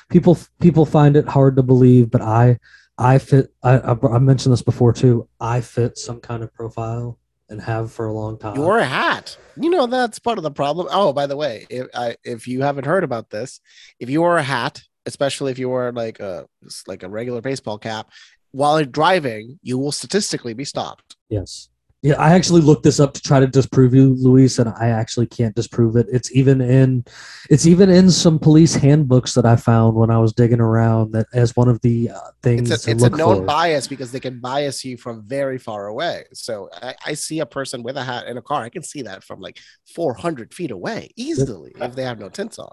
people 0.08 0.38
people 0.60 0.86
find 0.86 1.16
it 1.16 1.28
hard 1.28 1.56
to 1.56 1.62
believe, 1.62 2.10
but 2.10 2.22
I 2.22 2.58
I 2.98 3.18
fit. 3.18 3.52
I 3.62 3.78
I, 3.78 4.14
I 4.14 4.18
mentioned 4.18 4.52
this 4.52 4.62
before 4.62 4.92
too. 4.92 5.28
I 5.38 5.60
fit 5.60 5.98
some 5.98 6.20
kind 6.20 6.42
of 6.42 6.52
profile 6.54 7.18
and 7.48 7.60
have 7.60 7.92
for 7.92 8.06
a 8.06 8.12
long 8.12 8.38
time. 8.38 8.56
You 8.56 8.62
wore 8.62 8.78
a 8.78 8.84
hat. 8.84 9.36
You 9.56 9.70
know 9.70 9.86
that's 9.86 10.18
part 10.18 10.38
of 10.38 10.44
the 10.44 10.50
problem. 10.50 10.88
Oh, 10.90 11.12
by 11.12 11.26
the 11.26 11.36
way, 11.36 11.66
if 11.68 11.86
I, 11.94 12.16
if 12.24 12.48
you 12.48 12.62
haven't 12.62 12.86
heard 12.86 13.04
about 13.04 13.30
this, 13.30 13.60
if 14.00 14.08
you 14.08 14.22
wear 14.22 14.38
a 14.38 14.42
hat, 14.42 14.82
especially 15.06 15.52
if 15.52 15.58
you 15.58 15.68
wear 15.68 15.92
like 15.92 16.20
a 16.20 16.46
like 16.86 17.02
a 17.02 17.08
regular 17.08 17.40
baseball 17.40 17.78
cap, 17.78 18.10
while 18.52 18.82
driving, 18.84 19.58
you 19.62 19.78
will 19.78 19.92
statistically 19.92 20.54
be 20.54 20.64
stopped. 20.64 21.16
Yes. 21.28 21.68
Yeah, 22.04 22.20
I 22.20 22.34
actually 22.34 22.60
looked 22.60 22.82
this 22.82 23.00
up 23.00 23.14
to 23.14 23.22
try 23.22 23.40
to 23.40 23.46
disprove 23.46 23.94
you, 23.94 24.14
Luis, 24.18 24.58
and 24.58 24.68
I 24.78 24.90
actually 24.90 25.26
can't 25.26 25.54
disprove 25.54 25.96
it. 25.96 26.06
It's 26.12 26.30
even 26.36 26.60
in 26.60 27.02
it's 27.48 27.64
even 27.64 27.88
in 27.88 28.10
some 28.10 28.38
police 28.38 28.74
handbooks 28.74 29.32
that 29.32 29.46
I 29.46 29.56
found 29.56 29.96
when 29.96 30.10
I 30.10 30.18
was 30.18 30.34
digging 30.34 30.60
around 30.60 31.12
that 31.12 31.28
as 31.32 31.56
one 31.56 31.70
of 31.70 31.80
the 31.80 32.10
uh, 32.10 32.20
things 32.42 32.70
It's 32.70 32.86
a, 32.86 32.90
it's 32.90 33.02
a 33.04 33.08
known 33.08 33.38
for. 33.38 33.44
bias 33.46 33.88
because 33.88 34.12
they 34.12 34.20
can 34.20 34.38
bias 34.38 34.84
you 34.84 34.98
from 34.98 35.22
very 35.22 35.56
far 35.56 35.86
away. 35.86 36.24
So 36.34 36.68
I, 36.74 36.94
I 37.06 37.14
see 37.14 37.40
a 37.40 37.46
person 37.46 37.82
with 37.82 37.96
a 37.96 38.04
hat 38.04 38.26
in 38.26 38.36
a 38.36 38.42
car. 38.42 38.62
I 38.62 38.68
can 38.68 38.82
see 38.82 39.00
that 39.00 39.24
from 39.24 39.40
like 39.40 39.58
400 39.94 40.52
feet 40.52 40.72
away 40.72 41.08
easily 41.16 41.72
if 41.80 41.96
they 41.96 42.04
have 42.04 42.18
no 42.18 42.28
tints 42.28 42.58
on. 42.58 42.72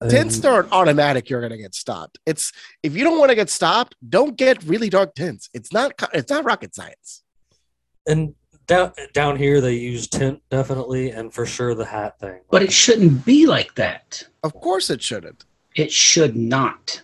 And- 0.00 0.10
tints 0.10 0.44
aren't 0.44 0.72
automatic 0.72 1.30
you're 1.30 1.42
going 1.42 1.52
to 1.52 1.58
get 1.58 1.74
stopped 1.74 2.18
it's 2.24 2.52
if 2.82 2.96
you 2.96 3.04
don't 3.04 3.18
want 3.18 3.28
to 3.28 3.34
get 3.34 3.50
stopped 3.50 3.96
don't 4.08 4.34
get 4.34 4.64
really 4.64 4.88
dark 4.88 5.14
tints 5.14 5.50
it's 5.52 5.74
not 5.74 5.92
it's 6.14 6.30
not 6.30 6.42
rocket 6.42 6.74
science 6.74 7.22
and 8.10 8.34
down 8.66 8.92
down 9.12 9.36
here 9.36 9.60
they 9.60 9.74
use 9.74 10.06
tint 10.06 10.42
definitely, 10.50 11.10
and 11.10 11.32
for 11.32 11.46
sure 11.46 11.74
the 11.74 11.84
hat 11.84 12.18
thing. 12.20 12.40
But 12.50 12.62
it 12.62 12.72
shouldn't 12.72 13.24
be 13.24 13.46
like 13.46 13.74
that. 13.76 14.22
of 14.42 14.52
course 14.54 14.90
it 14.90 15.02
shouldn't 15.02 15.44
It 15.76 15.90
should 15.92 16.36
not. 16.36 17.02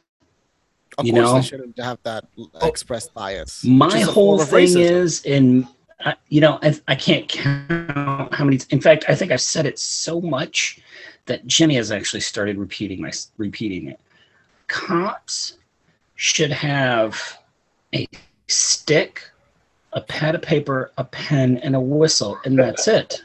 of 0.98 1.07
You 1.07 1.12
course 1.12 1.24
know? 1.24 1.34
they 1.34 1.42
shouldn't 1.42 1.78
have 1.80 1.98
that 2.04 2.24
oh. 2.38 2.50
expressed 2.68 3.12
bias 3.14 3.64
My 3.64 4.00
whole 4.00 4.38
thing 4.38 4.68
racism. 4.68 4.80
is, 4.80 5.24
in 5.24 5.68
I, 6.00 6.14
you 6.28 6.40
know, 6.42 6.59
I, 6.62 6.78
I 6.88 6.94
can't 6.94 7.26
count 7.26 8.34
how 8.34 8.44
many. 8.44 8.59
In 8.70 8.80
fact, 8.80 9.07
I 9.09 9.14
think 9.14 9.32
I've 9.32 9.40
said 9.40 9.64
it 9.66 9.78
so 9.78 10.20
much 10.20 10.78
that 11.24 11.46
Jimmy 11.46 11.76
has 11.76 11.90
actually 11.90 12.20
started 12.20 12.59
repeating 12.59 13.00
my 13.00 13.12
repeating 13.38 13.88
it. 13.88 13.98
Cops 14.68 15.57
should 16.16 16.50
have 16.50 17.38
a 17.94 18.07
stick, 18.48 19.30
a 19.97 20.01
pad 20.03 20.34
of 20.36 20.42
paper, 20.42 20.92
a 20.99 21.05
pen, 21.05 21.57
and 21.59 21.74
a 21.74 21.80
whistle, 21.80 22.38
and 22.44 22.57
that's 22.59 22.86
it. 22.86 23.24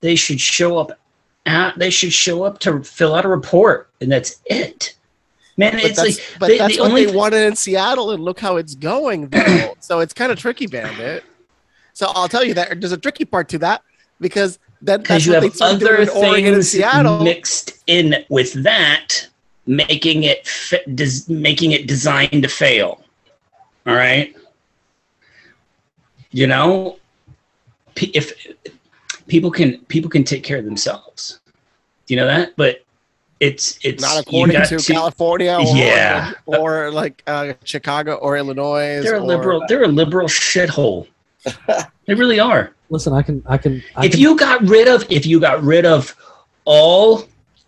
They 0.00 0.16
should 0.16 0.40
show 0.40 0.78
up. 0.78 0.98
At, 1.46 1.78
they 1.78 1.90
should 1.90 2.12
show 2.12 2.42
up 2.42 2.58
to 2.60 2.82
fill 2.82 3.14
out 3.14 3.24
a 3.24 3.28
report, 3.28 3.88
and 4.00 4.10
that's 4.10 4.40
it. 4.46 4.94
Man, 5.56 5.72
but 5.72 5.84
it's 5.84 5.98
like 5.98 6.38
but 6.38 6.46
they- 6.48 6.58
that's 6.58 6.76
the 6.76 6.82
what 6.82 6.90
only 6.90 7.04
they 7.06 7.14
wanted 7.16 7.42
in 7.46 7.56
seattle 7.56 8.10
and 8.12 8.22
look 8.24 8.38
how 8.38 8.56
it's 8.56 8.74
going 8.76 9.28
though 9.28 9.74
so 9.80 9.98
it's 9.98 10.14
kind 10.14 10.30
of 10.30 10.38
tricky 10.38 10.68
bandit 10.68 11.24
so 11.94 12.06
i'll 12.14 12.28
tell 12.28 12.44
you 12.44 12.54
that 12.54 12.80
there's 12.80 12.92
a 12.92 12.96
tricky 12.96 13.24
part 13.24 13.48
to 13.48 13.58
that 13.58 13.82
because 14.20 14.60
then 14.82 15.00
because 15.00 15.26
that's 15.26 15.60
you 15.60 15.68
have 15.68 15.74
other 15.74 15.96
in 15.96 16.08
oregon 16.10 16.44
and 16.46 16.54
things 16.54 16.70
seattle 16.70 17.24
mixed 17.24 17.82
in 17.88 18.24
with 18.28 18.52
that, 18.62 19.26
making 19.66 20.22
it 20.22 20.46
fi- 20.46 20.84
des- 20.94 21.26
making 21.28 21.72
it 21.72 21.88
designed 21.88 22.40
to 22.44 22.48
fail. 22.48 23.02
All 23.84 23.94
right, 23.96 24.36
you 26.30 26.46
know, 26.46 26.98
if 27.96 28.32
people 29.26 29.50
can 29.50 29.78
people 29.86 30.10
can 30.10 30.24
take 30.24 30.42
care 30.42 30.58
of 30.58 30.64
themselves, 30.64 31.40
you 32.06 32.16
know 32.16 32.26
that, 32.26 32.54
but 32.56 32.84
it's 33.40 33.78
it's 33.82 34.02
not 34.02 34.20
according 34.20 34.56
got 34.56 34.68
to, 34.68 34.78
California 34.78 35.56
or, 35.58 35.76
Yeah. 35.76 36.32
or 36.46 36.90
like 36.90 37.22
uh, 37.26 37.52
Chicago 37.64 38.14
or 38.14 38.36
Illinois. 38.36 39.00
They're 39.02 39.16
a 39.16 39.20
or- 39.20 39.26
liberal. 39.26 39.62
They're 39.68 39.84
a 39.84 39.88
liberal 39.88 40.28
shithole. 40.28 41.06
they 42.06 42.14
really 42.14 42.40
are. 42.40 42.74
Listen, 42.90 43.12
I 43.12 43.22
can, 43.22 43.42
I 43.46 43.58
can, 43.58 43.82
I 43.96 44.06
if 44.06 44.12
can, 44.12 44.20
you 44.20 44.36
got 44.36 44.62
rid 44.62 44.88
of 44.88 45.04
if 45.10 45.26
you 45.26 45.38
got 45.40 45.62
rid 45.62 45.84
of 45.84 46.16
all 46.64 47.24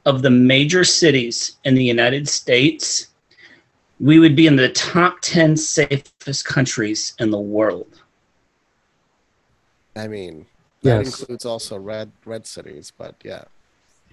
of 0.07 0.23
the 0.23 0.31
major 0.31 0.83
cities 0.83 1.57
in 1.65 1.75
the 1.75 1.85
United 1.85 2.27
States, 2.29 3.09
we 4.01 4.19
would 4.19 4.35
be 4.35 4.47
in 4.47 4.57
the 4.57 4.71
top 4.71 5.21
10 5.21 5.57
safest 5.57 6.47
countries 6.47 7.15
in 7.21 7.31
the 7.31 7.39
world. 7.39 8.00
I 9.97 10.07
mean, 10.09 10.47
that 10.83 11.05
Yes. 11.05 11.21
includes 11.21 11.45
also 11.45 11.79
red 11.79 12.11
red 12.25 12.47
cities, 12.47 12.93
but 12.97 13.15
yeah. 13.25 13.45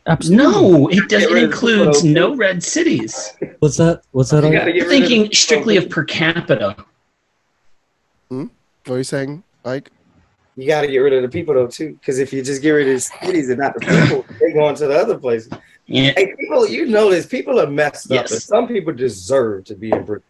absolutely. 0.05 0.43
No, 0.45 0.88
it 0.89 1.07
doesn't 1.09 1.34
Get 1.34 1.43
includes 1.43 2.01
people. 2.01 2.13
no 2.13 2.36
red 2.36 2.63
cities. 2.63 3.34
What's 3.59 3.78
that? 3.78 4.01
What's 4.11 4.32
that? 4.32 4.41
You 4.43 4.47
on- 4.49 4.53
gotta 4.53 4.71
get 4.71 4.75
You're 4.82 4.89
rid 4.89 5.03
of 5.03 5.07
thinking 5.09 5.34
strictly 5.34 5.78
of 5.78 5.89
per 5.89 6.03
capita. 6.03 6.75
Hmm? 8.30 8.45
What 8.86 8.95
are 8.95 8.97
you 8.97 9.03
saying, 9.03 9.43
Mike? 9.65 9.91
You 10.55 10.65
got 10.65 10.82
to 10.82 10.88
get 10.88 10.97
rid 10.97 11.13
of 11.13 11.21
the 11.21 11.30
people 11.30 11.53
though 11.53 11.67
too, 11.67 11.93
because 11.93 12.17
if 12.19 12.34
you 12.34 12.41
just 12.41 12.61
get 12.63 12.71
rid 12.71 12.88
of 12.88 12.95
the 12.95 12.99
cities 12.99 13.49
and 13.49 13.59
not 13.59 13.75
the 13.75 13.82
people, 13.82 14.25
they 14.39 14.51
going 14.53 14.75
to 14.75 14.88
the 14.88 14.95
other 14.97 15.17
places. 15.17 15.51
Yeah, 15.86 16.11
Hey, 16.17 16.34
people, 16.38 16.67
you 16.67 16.88
know 16.88 17.09
this. 17.11 17.25
People 17.28 17.59
are 17.61 17.67
messed 17.67 18.07
up, 18.11 18.23
Yes. 18.23 18.32
and 18.32 18.41
some 18.41 18.67
people 18.67 18.91
deserve 18.91 19.65
to 19.65 19.75
be 19.75 19.91
in 19.91 20.03
prison. 20.03 20.23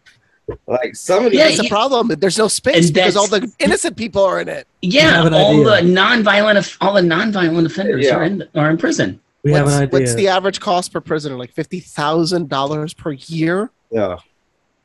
Like 0.66 0.95
some 0.95 1.26
of 1.26 1.32
these, 1.32 1.39
Yeah, 1.39 1.48
it's 1.50 1.60
a 1.60 1.68
problem. 1.68 2.08
There's 2.08 2.38
no 2.38 2.48
space 2.48 2.89
because 2.89 3.16
all 3.18 3.28
the 3.28 3.52
innocent 3.60 3.98
people 3.98 4.24
are 4.24 4.39
in 4.39 4.48
it. 4.48 4.68
yeah. 4.82 5.24
All 5.34 5.68
idea. 5.68 5.82
the 5.88 5.93
non-violent, 5.93 6.78
all 6.80 6.93
the 6.93 7.02
non-violent 7.02 7.68
offenders 7.68 8.06
Yeah. 8.06 8.16
are 8.16 8.24
in 8.24 8.43
are 8.56 8.70
in 8.70 8.78
prison. 8.78 9.20
we 9.43 9.52
what's, 9.52 9.60
have 9.60 9.68
an 9.68 9.88
idea. 9.88 10.00
what's 10.00 10.16
the 10.16 10.28
average 10.30 10.60
cost 10.60 10.93
per 10.93 11.02
prisoner? 11.02 11.38
Like 11.38 11.52
fifty 11.52 11.80
thousand 11.80 12.48
dollars 12.50 12.93
per 12.93 13.12
year. 13.12 13.72
yeah, 13.91 14.18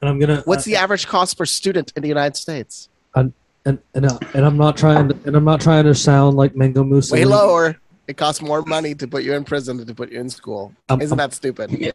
and 0.01 0.11
I'm 0.11 0.19
gonna. 0.19 0.43
What's 0.45 0.65
the 0.65 0.77
average 0.77 1.07
cost 1.07 1.39
per 1.39 1.47
student 1.47 1.93
in 1.97 2.03
the 2.03 2.09
United 2.09 2.37
States? 2.37 2.89
and 3.15 3.33
and 3.65 3.79
uh, 4.07 4.19
and 4.35 4.45
I'm 4.45 4.57
not 4.57 4.77
trying 4.77 5.09
to 5.11 5.17
and 5.27 5.37
I'm 5.37 5.45
not 5.45 5.61
trying 5.61 5.85
to 5.85 5.95
sound 5.95 6.37
like 6.37 6.57
Mango 6.57 6.83
Way 7.11 7.25
lower. 7.25 7.77
It 8.09 8.17
costs 8.17 8.43
more 8.43 8.63
money 8.63 8.97
to 8.97 9.07
put 9.07 9.23
you 9.23 9.33
in 9.35 9.45
prison 9.45 9.77
than 9.77 9.87
to 9.87 9.95
put 9.95 10.11
you 10.11 10.19
in 10.19 10.29
school. 10.29 10.73
I'm, 10.89 11.01
Isn't 11.01 11.17
that 11.19 11.33
stupid? 11.33 11.71
Yeah, 11.71 11.93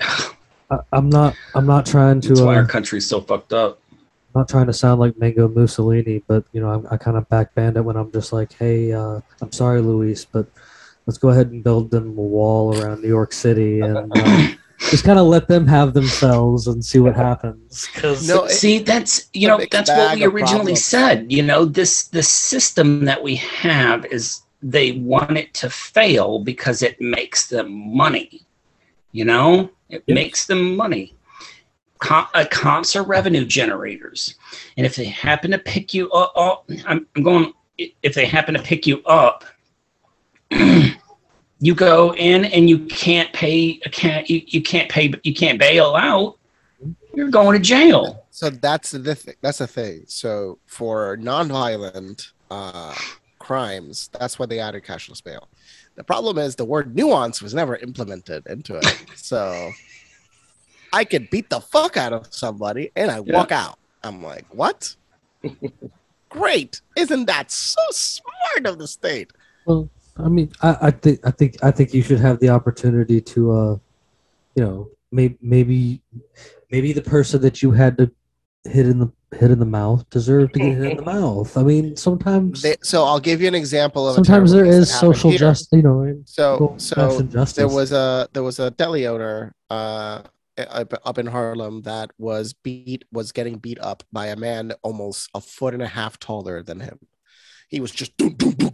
I, 0.70 0.78
I'm 0.92 1.10
not. 1.10 1.36
I'm 1.56 1.66
not 1.66 1.86
trying 1.86 2.20
that's 2.22 2.40
to. 2.40 2.46
why 2.46 2.56
Uh, 2.56 2.60
our 2.62 2.66
country's 2.66 3.08
so 3.08 3.22
fucked 3.22 3.54
up. 3.54 3.80
I'm 3.92 4.42
not 4.42 4.50
trying 4.50 4.68
to 4.68 4.74
sound 4.74 5.00
like 5.00 5.18
Mango 5.18 5.48
Mussolini, 5.48 6.24
but 6.28 6.44
you 6.52 6.62
know, 6.62 6.86
I, 6.90 6.96
I 6.96 6.98
kind 6.98 7.18
of 7.18 7.28
back 7.30 7.56
bandit 7.56 7.84
when 7.84 7.96
I'm 7.96 8.12
just 8.12 8.34
like, 8.34 8.54
hey, 8.54 8.92
uh, 8.94 9.22
I'm 9.42 9.52
sorry, 9.52 9.82
Luis, 9.82 10.26
but 10.26 10.48
let's 11.06 11.18
go 11.18 11.30
ahead 11.30 11.52
and 11.52 11.64
build 11.64 11.90
them 11.90 12.18
a 12.18 12.22
wall 12.22 12.78
around 12.80 13.02
New 13.02 13.08
York 13.08 13.34
City 13.34 13.80
and 13.80 14.12
uh, 14.16 14.48
just 14.90 15.04
kind 15.06 15.18
of 15.18 15.26
let 15.26 15.48
them 15.48 15.66
have 15.66 15.94
themselves 15.94 16.68
and 16.68 16.84
see 16.84 17.00
what 17.00 17.16
happens. 17.16 17.88
Because 17.96 18.28
No, 18.28 18.48
See, 18.48 18.80
that's 18.80 19.30
you 19.34 19.48
know 19.48 19.60
that's 19.72 19.90
what 19.90 20.16
we 20.16 20.26
originally 20.26 20.74
problems. 20.74 20.86
said. 20.86 21.32
You 21.32 21.44
know, 21.44 21.66
this 21.66 22.08
the 22.10 22.24
system 22.24 23.06
that 23.06 23.24
we 23.24 23.36
have 23.38 24.06
is 24.06 24.42
they 24.62 24.92
want 24.94 25.38
it 25.38 25.54
to 25.56 25.70
fail 25.70 26.40
because 26.40 26.82
it 26.82 27.00
makes 27.00 27.48
them 27.48 27.96
money. 27.96 28.42
You 29.14 29.26
know, 29.26 29.72
it 29.90 30.04
makes 30.08 30.46
them 30.46 30.76
money. 30.76 31.14
Com- 32.00 32.28
uh, 32.34 32.46
comps 32.52 32.96
are 32.96 33.04
revenue 33.04 33.46
generators, 33.46 34.36
and 34.78 34.86
if 34.86 34.96
they 34.96 35.06
happen 35.06 35.52
to 35.52 35.58
pick 35.58 35.94
you 35.94 36.12
up, 36.12 36.32
oh, 36.36 36.64
I'm, 36.86 37.08
I'm 37.16 37.24
going. 37.24 37.54
If 37.78 38.14
they 38.16 38.26
happen 38.26 38.54
to 38.54 38.62
pick 38.62 38.86
you 38.86 39.04
up, 39.06 39.46
you 40.52 41.76
go 41.76 42.14
in 42.16 42.46
and 42.46 42.70
you 42.70 42.86
can't 42.86 43.32
pay. 43.34 43.76
Can't 43.92 44.30
you, 44.30 44.42
you 44.46 44.62
can't 44.62 44.90
pay? 44.92 45.12
You 45.24 45.34
can't 45.34 45.60
bail 45.60 45.96
out. 45.96 46.38
You're 47.16 47.30
going 47.30 47.58
to 47.58 47.64
jail. 47.64 48.26
So 48.30 48.52
that's 48.52 48.92
the 48.92 49.16
th- 49.16 49.38
that's 49.42 49.58
the 49.58 49.68
thing. 49.68 50.04
So 50.08 50.60
for 50.68 51.18
nonviolent 51.18 52.32
uh, 52.52 52.94
crimes, 53.40 54.10
that's 54.20 54.38
why 54.38 54.46
they 54.46 54.60
added 54.60 54.84
cashless 54.84 55.24
bail. 55.24 55.48
The 55.98 56.04
problem 56.04 56.38
is 56.38 56.56
the 56.56 56.64
word 56.64 56.96
nuance 56.96 57.42
was 57.42 57.54
never 57.54 57.76
implemented 57.76 58.48
into 58.48 58.78
it. 58.78 59.06
So 59.18 59.72
I 60.94 61.04
could 61.04 61.30
beat 61.30 61.50
the 61.50 61.60
fuck 61.60 61.98
out 61.98 62.14
of 62.14 62.34
somebody 62.34 62.92
and 62.96 63.12
I 63.12 63.20
walk 63.20 63.52
out. 63.52 63.78
I'm 64.04 64.24
like, 64.24 64.46
what? 64.56 64.96
Great! 66.30 66.80
Isn't 66.96 67.26
that 67.26 67.52
so 67.52 67.82
smart 67.92 68.66
of 68.66 68.78
the 68.78 68.88
state? 68.88 69.32
Well, 69.66 69.90
I 70.16 70.30
mean, 70.30 70.52
I, 70.62 70.78
I 70.82 70.92
think 70.92 71.20
I 71.26 71.32
think 71.32 71.58
I 71.62 71.72
think 71.72 71.94
you 71.94 72.02
should 72.04 72.20
have 72.20 72.40
the 72.40 72.50
opportunity 72.50 73.20
to, 73.20 73.52
uh, 73.52 73.78
you 74.56 74.64
know, 74.64 74.90
maybe 75.12 75.38
maybe 75.42 76.02
maybe 76.72 76.94
the 76.94 77.02
person 77.02 77.42
that 77.42 77.62
you 77.62 77.72
had 77.72 77.98
to 77.98 78.10
hit 78.68 78.86
in 78.88 79.00
the 79.00 79.12
hit 79.38 79.52
in 79.52 79.60
the 79.60 79.66
mouth 79.66 80.10
deserve 80.10 80.52
to 80.54 80.60
get 80.60 80.78
hit 80.78 80.92
in 80.92 80.98
the 80.98 81.04
mouth. 81.20 81.56
I 81.58 81.64
mean, 81.64 81.96
sometimes 81.98 82.62
They, 82.62 82.76
so 82.82 83.04
I'll 83.04 83.20
give 83.20 83.42
you 83.42 83.48
an 83.48 83.56
example 83.56 84.08
of. 84.08 84.16
sometimes 84.16 84.52
there 84.52 84.64
terrible 84.66 84.80
is 84.82 84.88
case 84.88 84.94
that 85.02 85.06
happened 85.06 85.16
social 85.18 85.32
justice. 85.38 85.68
You 85.72 85.82
know, 85.82 86.22
So 86.26 86.76
so 86.78 87.20
injustice. 87.20 87.56
there 87.56 87.68
was 87.68 87.92
a 87.92 88.30
there 88.34 88.44
was 88.44 88.60
a 88.60 88.72
deli 88.72 89.08
owner 89.08 89.54
uh 89.70 90.22
up, 90.58 90.94
up 91.06 91.18
in 91.20 91.28
Harlem 91.28 91.82
that 91.84 92.10
was 92.18 92.54
beat 92.54 93.06
was 93.12 93.32
getting 93.32 93.58
beat 93.58 93.80
up 93.80 94.04
by 94.12 94.28
a 94.28 94.36
man 94.36 94.74
almost 94.82 95.30
a 95.36 95.42
foot 95.42 95.74
and 95.74 95.84
a 95.84 95.88
half 95.88 96.18
taller 96.20 96.64
than 96.64 96.80
him. 96.80 96.98
He 97.70 97.80
was 97.80 97.92
just 97.92 98.16
doom, 98.18 98.34
doom, 98.34 98.52
doom. 98.54 98.74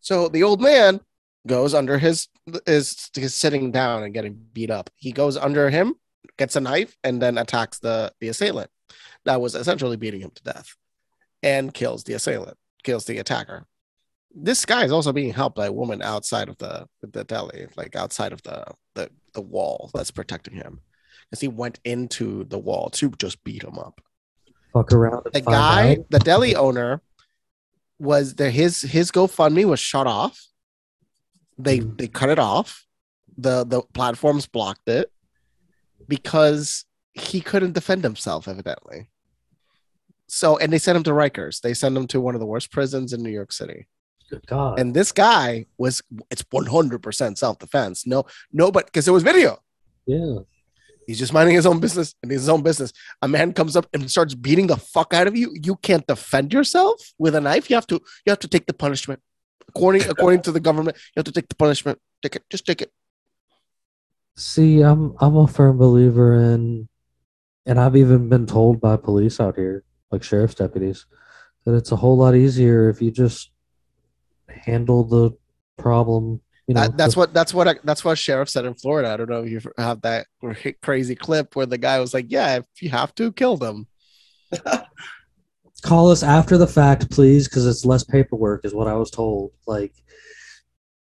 so 0.00 0.28
the 0.28 0.42
old 0.44 0.60
man 0.62 1.00
goes 1.46 1.74
under 1.74 1.98
his 1.98 2.28
is, 2.66 3.10
is 3.16 3.34
sitting 3.34 3.70
down 3.70 4.02
and 4.02 4.14
getting 4.14 4.34
beat 4.52 4.70
up. 4.70 4.88
He 4.94 5.12
goes 5.12 5.36
under 5.36 5.68
him, 5.68 5.94
gets 6.38 6.56
a 6.56 6.60
knife, 6.60 6.96
and 7.04 7.20
then 7.20 7.38
attacks 7.38 7.78
the 7.78 8.12
the 8.20 8.28
assailant 8.28 8.70
that 9.24 9.40
was 9.40 9.54
essentially 9.54 9.96
beating 9.96 10.20
him 10.20 10.30
to 10.34 10.42
death, 10.42 10.76
and 11.42 11.72
kills 11.74 12.04
the 12.04 12.14
assailant, 12.14 12.56
kills 12.82 13.04
the 13.06 13.18
attacker. 13.18 13.66
This 14.38 14.64
guy 14.66 14.84
is 14.84 14.92
also 14.92 15.12
being 15.12 15.32
helped 15.32 15.56
by 15.56 15.66
a 15.66 15.72
woman 15.72 16.02
outside 16.02 16.48
of 16.48 16.58
the 16.58 16.86
the 17.02 17.24
deli, 17.24 17.66
like 17.76 17.96
outside 17.96 18.32
of 18.32 18.42
the 18.42 18.64
the, 18.94 19.10
the 19.34 19.40
wall 19.40 19.90
that's 19.94 20.10
protecting 20.10 20.54
him, 20.54 20.80
because 21.30 21.40
he 21.40 21.48
went 21.48 21.80
into 21.84 22.44
the 22.44 22.58
wall 22.58 22.90
to 22.90 23.10
just 23.18 23.42
beat 23.44 23.62
him 23.64 23.78
up 23.78 24.00
Fuck 24.72 24.92
around. 24.92 25.26
the 25.32 25.40
guy, 25.40 25.92
out. 25.98 26.10
the 26.10 26.18
deli 26.18 26.54
owner, 26.54 27.00
was 27.98 28.34
there. 28.34 28.50
His 28.50 28.82
his 28.82 29.10
GoFundMe 29.10 29.64
was 29.64 29.80
shut 29.80 30.06
off. 30.06 30.46
They 31.58 31.78
Mhm. 31.80 31.96
they 31.98 32.08
cut 32.08 32.28
it 32.28 32.38
off. 32.38 32.84
The 33.38 33.64
the 33.64 33.82
platforms 33.94 34.46
blocked 34.46 34.88
it 34.88 35.10
because 36.08 36.84
he 37.12 37.40
couldn't 37.40 37.72
defend 37.72 38.04
himself, 38.04 38.48
evidently. 38.48 39.08
So 40.28 40.58
and 40.58 40.72
they 40.72 40.78
sent 40.78 40.96
him 40.96 41.04
to 41.04 41.12
Rikers. 41.12 41.60
They 41.60 41.74
sent 41.74 41.96
him 41.96 42.06
to 42.08 42.20
one 42.20 42.34
of 42.34 42.40
the 42.40 42.46
worst 42.46 42.72
prisons 42.72 43.12
in 43.12 43.22
New 43.22 43.30
York 43.30 43.52
City. 43.52 43.86
Good 44.28 44.46
God. 44.46 44.80
And 44.80 44.92
this 44.92 45.12
guy 45.12 45.66
was 45.78 46.02
it's 46.30 46.42
100% 46.42 47.38
self-defense. 47.38 48.06
No, 48.06 48.26
no, 48.52 48.72
but 48.72 48.86
because 48.86 49.04
there 49.04 49.14
was 49.14 49.22
video. 49.22 49.58
yeah. 50.06 50.38
He's 51.06 51.20
just 51.20 51.32
minding 51.32 51.54
his 51.54 51.66
own 51.66 51.78
business 51.78 52.16
and 52.20 52.32
his 52.32 52.48
own 52.48 52.62
business. 52.62 52.92
A 53.22 53.28
man 53.28 53.52
comes 53.52 53.76
up 53.76 53.86
and 53.94 54.10
starts 54.10 54.34
beating 54.34 54.66
the 54.66 54.76
fuck 54.76 55.14
out 55.14 55.28
of 55.28 55.36
you. 55.36 55.54
You 55.62 55.76
can't 55.76 56.04
defend 56.04 56.52
yourself 56.52 57.12
with 57.16 57.36
a 57.36 57.40
knife. 57.40 57.70
You 57.70 57.76
have 57.76 57.86
to. 57.86 58.02
You 58.24 58.30
have 58.30 58.40
to 58.40 58.48
take 58.48 58.66
the 58.66 58.74
punishment. 58.74 59.20
According 59.68 60.10
according 60.10 60.42
to 60.42 60.50
the 60.50 60.58
government, 60.58 60.96
you 60.96 61.20
have 61.20 61.24
to 61.26 61.30
take 61.30 61.48
the 61.48 61.54
punishment. 61.54 62.00
Take 62.22 62.34
it. 62.34 62.42
Just 62.50 62.66
take 62.66 62.82
it. 62.82 62.90
See, 64.36 64.82
I'm 64.82 65.14
I'm 65.20 65.36
a 65.36 65.46
firm 65.46 65.78
believer 65.78 66.34
in, 66.34 66.88
and 67.64 67.80
I've 67.80 67.96
even 67.96 68.28
been 68.28 68.46
told 68.46 68.80
by 68.80 68.96
police 68.96 69.40
out 69.40 69.56
here, 69.56 69.82
like 70.10 70.22
sheriff's 70.22 70.54
deputies, 70.54 71.06
that 71.64 71.74
it's 71.74 71.92
a 71.92 71.96
whole 71.96 72.18
lot 72.18 72.34
easier 72.34 72.90
if 72.90 73.00
you 73.00 73.10
just 73.10 73.50
handle 74.48 75.04
the 75.04 75.30
problem. 75.78 76.40
You 76.66 76.74
know, 76.74 76.82
That, 76.82 76.96
that's 76.96 77.14
the- 77.14 77.20
what. 77.20 77.32
That's 77.32 77.54
what. 77.54 77.68
I, 77.68 77.74
that's 77.84 78.04
what 78.04 78.18
sheriff 78.18 78.50
said 78.50 78.66
in 78.66 78.74
Florida. 78.74 79.08
I 79.10 79.16
don't 79.16 79.30
know 79.30 79.44
if 79.44 79.50
you 79.50 79.60
have 79.78 80.02
that 80.02 80.26
crazy 80.82 81.14
clip 81.14 81.56
where 81.56 81.66
the 81.66 81.78
guy 81.78 81.98
was 82.00 82.12
like, 82.12 82.26
"Yeah, 82.28 82.56
if 82.56 82.64
you 82.82 82.90
have 82.90 83.14
to, 83.14 83.32
kill 83.32 83.56
them." 83.56 83.86
call 85.82 86.10
us 86.10 86.22
after 86.22 86.58
the 86.58 86.66
fact, 86.66 87.10
please, 87.10 87.48
because 87.48 87.66
it's 87.66 87.84
less 87.84 88.02
paperwork, 88.04 88.64
is 88.64 88.74
what 88.74 88.88
I 88.88 88.94
was 88.94 89.10
told. 89.10 89.52
Like, 89.66 89.92
it- 89.92 90.02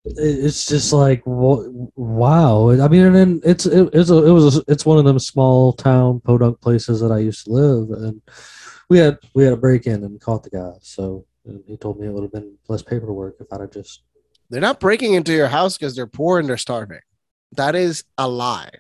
it's 0.06 0.66
just 0.66 0.94
like, 0.94 1.22
wow. 1.26 2.70
I 2.72 2.88
mean, 2.88 3.16
and 3.16 3.42
it's 3.46 3.66
it, 3.66 3.90
it's 3.94 4.10
a, 4.10 4.26
it 4.26 4.32
was 4.32 4.58
a, 4.58 4.64
it's 4.68 4.86
one 4.86 4.98
of 4.98 5.06
them 5.06 5.20
small 5.20 5.74
town 5.74 6.20
podunk 6.22 6.60
places 6.62 7.00
that 7.02 7.12
I 7.12 7.20
used 7.20 7.46
to 7.46 7.52
live, 7.52 7.90
and 7.92 8.22
we 8.90 8.98
had 8.98 9.18
we 9.36 9.44
had 9.44 9.54
a 9.54 9.58
break 9.58 9.86
in 9.88 10.04
and 10.04 10.20
caught 10.20 10.44
the 10.44 10.50
guy. 10.50 10.74
So 10.82 11.26
he 11.66 11.78
told 11.78 12.00
me 12.00 12.08
it 12.08 12.12
would 12.14 12.24
have 12.24 12.32
been 12.32 12.58
less 12.68 12.82
paperwork 12.82 13.36
if 13.40 13.48
I'd 13.52 13.62
have 13.62 13.72
just. 13.72 14.04
They're 14.50 14.62
not 14.62 14.80
breaking 14.80 15.14
into 15.14 15.34
your 15.34 15.48
house 15.48 15.78
because 15.78 15.96
they're 15.96 16.08
poor 16.08 16.40
and 16.40 16.50
they're 16.50 16.58
starving. 16.58 17.00
That 17.54 17.74
is 17.76 18.04
a 18.18 18.28
lie, 18.28 18.72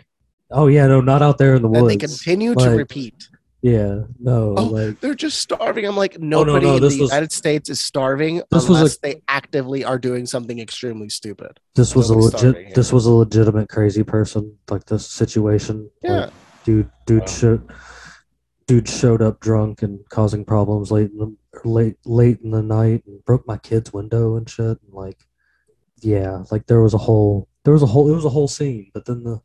Oh 0.49 0.67
yeah, 0.67 0.87
no, 0.87 0.99
not 0.99 1.21
out 1.21 1.37
there 1.37 1.55
in 1.55 1.61
the 1.61 1.67
and 1.69 1.89
they 1.89 1.95
woods. 1.95 2.17
continue 2.17 2.55
to 2.55 2.69
repeat. 2.71 3.29
Yeah, 3.63 4.05
no, 4.19 4.55
Oh, 4.57 4.63
like 4.63 4.99
They're 5.01 5.13
just 5.13 5.37
starving. 5.39 5.85
I'm 5.85 5.95
like, 5.95 6.15
oh, 6.19 6.23
no, 6.23 6.43
nobody 6.43 6.65
no, 6.65 6.75
in 6.77 6.81
this 6.81 6.95
the 6.95 7.01
was- 7.01 7.11
United 7.11 7.31
States 7.31 7.69
is 7.69 7.79
starving 7.79 8.37
This 8.49 8.67
was 8.67 8.69
a- 8.69 8.73
unless 8.73 8.97
they 8.97 9.21
actively 9.27 9.83
are 9.83 9.99
doing 9.99 10.25
something 10.25 10.57
extremely 10.59 11.09
stupid. 11.09 11.59
this 11.75 11.95
was 11.95 12.09
a 12.09 12.13
nobody's 12.15 12.39
starving 12.39 12.61
legit. 12.63 12.75
This 12.75 12.91
was 12.91 13.05
a 13.05 13.11
legitimate 13.11 13.69
crazy 13.69 14.03
person. 14.03 14.57
Like 14.69 14.85
this 14.85 15.05
situation. 15.07 15.89
like, 16.01 16.11
Yeah. 16.11 16.29
dude 16.63 16.89
dude 17.05 17.19
Wow. 17.21 17.25
showed 17.27 17.71
dude 18.65 18.89
showed 18.89 19.21
up 19.21 19.39
drunk 19.41 19.83
and 19.83 19.99
causing 20.09 20.43
problems 20.43 20.91
late 20.91 21.11
in 21.11 21.17
the 21.19 21.35
late 21.63 21.97
late 22.05 22.39
in 22.43 22.49
the 22.51 22.63
night 22.63 23.03
and 23.05 23.23
broke 23.25 23.45
my 23.45 23.57
kid's 23.57 23.91
window 23.93 24.37
and 24.37 24.49
shit 24.49 24.77
and 24.81 24.93
like 24.93 25.19
yeah 26.01 26.43
like 26.51 26.65
there 26.67 26.81
was 26.81 26.93
a 26.95 26.97
whole 26.97 27.47
there 27.63 27.73
was 27.73 27.83
a 27.83 27.87
whole 27.87 28.09
it 28.09 28.15
was 28.15 28.25
a 28.25 28.29
whole 28.29 28.47
scene 28.47 28.89
but 28.93 29.05
then 29.05 29.23
the 29.23 29.39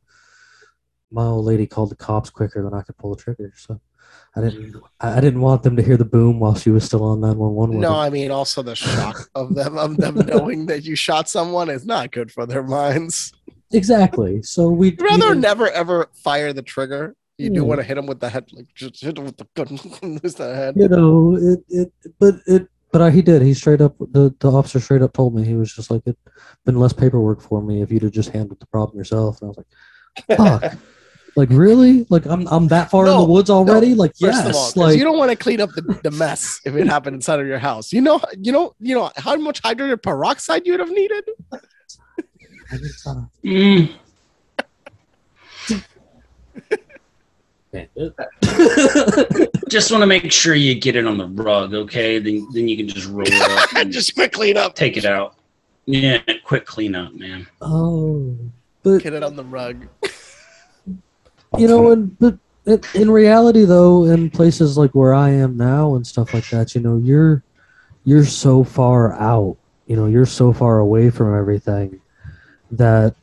my 1.11 1.25
old 1.25 1.45
lady 1.45 1.67
called 1.67 1.91
the 1.91 1.97
cops 1.97 2.31
quicker 2.31 2.62
than 2.62 2.73
I 2.73 2.83
could 2.83 2.97
pull 2.97 3.14
the 3.14 3.21
trigger 3.23 3.53
so 3.57 3.81
I 4.37 4.41
didn't 4.43 4.76
I 5.01 5.20
didn't 5.20 5.41
want 5.41 5.62
them 5.62 5.76
to 5.76 5.82
hear 5.82 5.97
the 5.97 6.05
boom 6.05 6.41
while 6.41 6.55
she 6.55 6.70
was 6.70 6.84
still 6.84 7.03
on 7.05 7.20
911 7.20 7.76
with 7.76 7.80
No. 7.89 7.95
I 7.97 8.11
mean 8.11 8.30
also 8.30 8.62
the 8.62 8.76
shock 8.76 9.28
of 9.34 9.55
them 9.55 9.78
of 9.78 9.97
them 9.97 10.14
knowing 10.26 10.66
that 10.66 10.84
you 10.84 10.95
shot 10.95 11.28
someone 11.28 11.70
is 11.70 11.87
not 11.87 12.12
good 12.12 12.30
for 12.30 12.45
their 12.47 12.62
minds. 12.62 13.32
exactly 13.72 14.43
so 14.43 14.68
we 14.68 14.91
You'd 14.91 15.01
rather 15.03 15.30
we- 15.34 15.39
never 15.39 15.68
ever 15.70 16.09
fire 16.14 16.53
the 16.53 16.62
trigger. 16.62 17.16
You 17.39 17.51
do 17.51 17.64
want 17.64 17.80
to 17.80 17.84
hit 17.84 17.99
him 17.99 18.07
with 18.07 18.20
the 18.20 18.30
head, 18.30 18.47
like 18.55 18.66
just 18.74 19.03
hit 19.03 19.18
him 19.18 19.24
with 19.26 19.37
the 19.37 19.47
gun, 19.55 19.78
lose 20.22 20.34
the 20.37 20.55
head. 20.55 20.74
you 20.76 20.89
know 20.89 21.37
it 21.37 21.61
it 21.68 21.93
but 22.18 22.37
it 22.47 22.66
but 22.93 23.03
I, 23.03 23.11
he 23.11 23.20
did 23.20 23.43
he 23.43 23.53
straight 23.53 23.82
up 23.82 23.95
the, 23.99 24.34
the 24.41 24.51
officer 24.51 24.80
straight 24.80 25.03
up 25.03 25.12
told 25.12 25.34
me 25.34 25.45
he 25.45 25.55
was 25.55 25.70
just 25.74 25.91
like 25.91 26.01
it 26.07 26.16
been 26.64 26.78
less 26.80 26.95
paperwork 26.95 27.43
for 27.43 27.61
me 27.61 27.82
if 27.82 27.91
you'd 27.93 28.05
have 28.05 28.12
just 28.12 28.30
handled 28.30 28.61
the 28.61 28.66
problem 28.66 28.97
yourself 28.97 29.43
and 29.43 29.49
i 29.49 29.51
was 29.51 29.59
like 29.59 30.39
fuck 30.39 30.78
like 31.37 31.49
really 31.51 32.07
like 32.09 32.24
i'm 32.26 32.47
i'm 32.49 32.66
that 32.68 32.91
far 32.91 33.07
in 33.07 33.16
the 33.16 33.24
woods 33.24 33.51
already 33.51 33.95
like 33.95 34.11
First 34.12 34.20
yes 34.22 34.49
of 34.49 34.55
all, 34.57 34.64
'cause 34.64 34.76
like 34.76 34.97
you 34.99 35.05
don't 35.05 35.18
want 35.18 35.30
to 35.30 35.37
clean 35.37 35.61
up 35.61 35.70
the, 35.72 35.82
the 36.03 36.11
mess 36.11 36.61
if 36.64 36.74
it 36.74 36.87
happened 36.87 37.14
inside 37.14 37.39
of 37.41 37.47
your 37.47 37.59
house. 37.59 37.93
You 37.93 38.01
know, 38.01 38.20
you 38.41 38.53
know, 38.53 38.74
you 38.80 38.95
know 38.95 39.11
how 39.16 39.37
much 39.37 39.61
hydrogen 39.62 39.99
peroxide 40.03 40.66
you 40.66 40.72
would 40.72 40.80
have 40.80 40.91
needed. 40.91 41.24
Just, 42.70 43.07
Mm, 43.45 43.95
just 49.68 49.91
want 49.91 50.03
to 50.03 50.07
make 50.07 50.32
sure 50.32 50.55
you 50.55 50.74
get 50.74 50.97
it 50.97 51.07
on 51.07 51.18
the 51.18 51.26
rug, 51.26 51.74
okay? 51.74 52.18
Then 52.18 52.47
then 52.53 52.68
you 52.68 52.76
can 52.76 52.89
just 52.89 53.09
roll 53.09 53.26
it 53.26 53.34
up 53.34 53.72
and 53.76 53.93
just 53.93 54.14
quick 54.14 54.32
clean 54.32 54.57
up, 54.57 54.74
take 54.74 54.97
it 54.97 55.05
out. 55.05 55.34
Yeah, 55.87 56.18
quick 56.45 56.64
cleanup, 56.66 57.12
man. 57.14 57.47
oh 57.61 58.37
but 58.82 59.03
get 59.03 59.12
it 59.12 59.22
on 59.22 59.37
the 59.37 59.45
rug. 59.45 59.87
you 61.59 61.69
know 61.69 61.91
and 61.91 62.19
but 62.19 62.39
in, 62.67 62.81
in 62.95 63.11
reality 63.11 63.65
though 63.65 64.05
in 64.05 64.31
places 64.31 64.77
like 64.77 64.95
where 64.95 65.15
i 65.15 65.31
am 65.31 65.57
now 65.57 65.95
and 65.95 66.07
stuff 66.07 66.35
like 66.35 66.49
that 66.51 66.75
you 66.75 66.81
know 66.81 66.97
you're 66.99 67.43
you're 68.05 68.25
so 68.25 68.65
far 68.65 69.15
out 69.15 69.57
you 69.87 69.97
know 69.97 70.07
you're 70.07 70.27
so 70.27 70.53
far 70.53 70.79
away 70.79 71.11
from 71.11 71.37
everything 71.37 72.01
that 72.71 73.15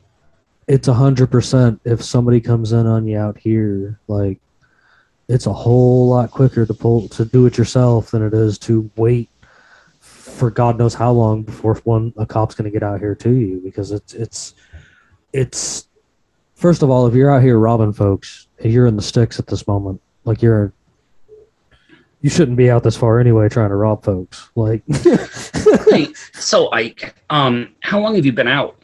it's 0.67 0.87
a 0.87 0.93
hundred 0.93 1.29
percent 1.29 1.79
if 1.83 2.01
somebody 2.01 2.39
comes 2.39 2.71
in 2.71 2.85
on 2.85 3.05
you 3.05 3.17
out 3.17 3.37
here 3.37 3.99
like 4.07 4.39
it's 5.27 5.45
a 5.45 5.53
whole 5.53 6.09
lot 6.09 6.31
quicker 6.31 6.65
to 6.65 6.73
pull 6.73 7.07
to 7.09 7.25
do 7.25 7.45
it 7.45 7.57
yourself 7.57 8.11
than 8.11 8.23
it 8.23 8.33
is 8.33 8.57
to 8.57 8.89
wait 8.95 9.29
for 9.99 10.49
god 10.49 10.77
knows 10.77 10.93
how 10.93 11.11
long 11.11 11.43
before 11.43 11.75
one 11.83 12.13
a 12.17 12.25
cop's 12.25 12.55
going 12.55 12.69
to 12.69 12.71
get 12.71 12.83
out 12.83 12.99
here 12.99 13.15
to 13.15 13.31
you 13.31 13.61
because 13.63 13.91
it's 13.91 14.13
it's 14.13 14.53
it's 15.33 15.87
first 16.55 16.83
of 16.83 16.89
all, 16.89 17.07
if 17.07 17.13
you're 17.13 17.31
out 17.31 17.41
here 17.41 17.57
robbing 17.57 17.93
folks, 17.93 18.47
you're 18.63 18.87
in 18.87 18.95
the 18.95 19.01
sticks 19.01 19.39
at 19.39 19.47
this 19.47 19.67
moment. 19.67 20.01
Like 20.25 20.41
you're, 20.41 20.73
you 22.21 22.29
shouldn't 22.29 22.57
be 22.57 22.71
out 22.71 22.83
this 22.83 22.95
far 22.95 23.19
anyway 23.19 23.49
trying 23.49 23.69
to 23.69 23.75
rob 23.75 24.03
folks. 24.03 24.49
Like, 24.55 24.83
Hey, 25.89 26.07
so 26.33 26.71
Ike, 26.71 27.15
um, 27.29 27.73
how 27.81 27.99
long 27.99 28.15
have 28.15 28.25
you 28.25 28.31
been 28.31 28.47
out? 28.47 28.81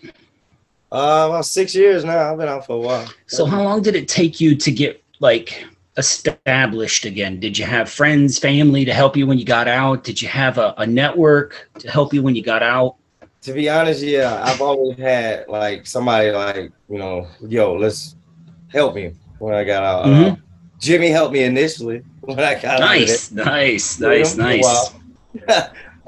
Uh, 0.91 1.27
about 1.29 1.45
six 1.45 1.75
years 1.75 2.03
now. 2.03 2.31
I've 2.31 2.37
been 2.37 2.47
out 2.47 2.65
for 2.65 2.73
a 2.73 2.79
while. 2.79 3.07
So 3.27 3.45
how 3.45 3.63
long 3.63 3.81
did 3.81 3.95
it 3.95 4.07
take 4.07 4.41
you 4.41 4.55
to 4.55 4.71
get 4.71 5.03
like 5.19 5.65
established 5.97 7.05
again? 7.05 7.39
Did 7.39 7.57
you 7.57 7.65
have 7.65 7.89
friends, 7.89 8.39
family 8.39 8.85
to 8.85 8.93
help 8.93 9.15
you 9.15 9.27
when 9.27 9.37
you 9.37 9.45
got 9.45 9.67
out? 9.67 10.03
Did 10.03 10.21
you 10.21 10.27
have 10.27 10.57
a, 10.57 10.73
a 10.77 10.87
network 10.87 11.69
to 11.79 11.89
help 11.89 12.13
you 12.13 12.23
when 12.23 12.35
you 12.35 12.41
got 12.41 12.63
out? 12.63 12.95
To 13.43 13.53
be 13.53 13.69
honest, 13.69 14.03
yeah, 14.03 14.41
I've 14.43 14.61
always 14.61 14.97
had 14.97 15.47
like 15.47 15.87
somebody 15.87 16.31
like 16.31 16.71
you 16.89 16.97
know, 16.97 17.27
yo, 17.47 17.73
let's 17.73 18.15
help 18.67 18.95
me 18.95 19.13
when 19.39 19.53
I 19.55 19.63
got 19.63 19.83
out. 19.83 20.05
Uh, 20.05 20.07
Mhm. 20.07 20.41
Jimmy 20.79 21.09
helped 21.09 21.33
me 21.33 21.43
initially 21.43 22.01
when 22.21 22.39
I 22.39 22.59
got 22.59 22.79
Nice, 22.79 23.31
nice, 23.31 24.01
out. 24.01 24.07
nice, 24.09 24.35
nice. 24.37 24.91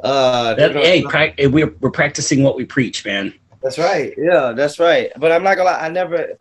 uh, 0.03 0.53
That, 0.55 0.75
hey, 0.75 1.03
eh, 1.38 1.47
we're 1.47 1.73
we're 1.79 1.91
practicing 1.91 2.43
what 2.43 2.55
we 2.57 2.65
preach, 2.65 3.05
man. 3.05 3.34
That's 3.61 3.77
right. 3.77 4.13
Yeah, 4.17 4.53
that's 4.55 4.79
right. 4.79 5.11
But 5.17 5.32
I'm 5.32 5.43
not 5.43 5.55
gonna 5.55 5.69
lie. 5.69 5.79
I 5.79 5.89
never. 5.89 6.38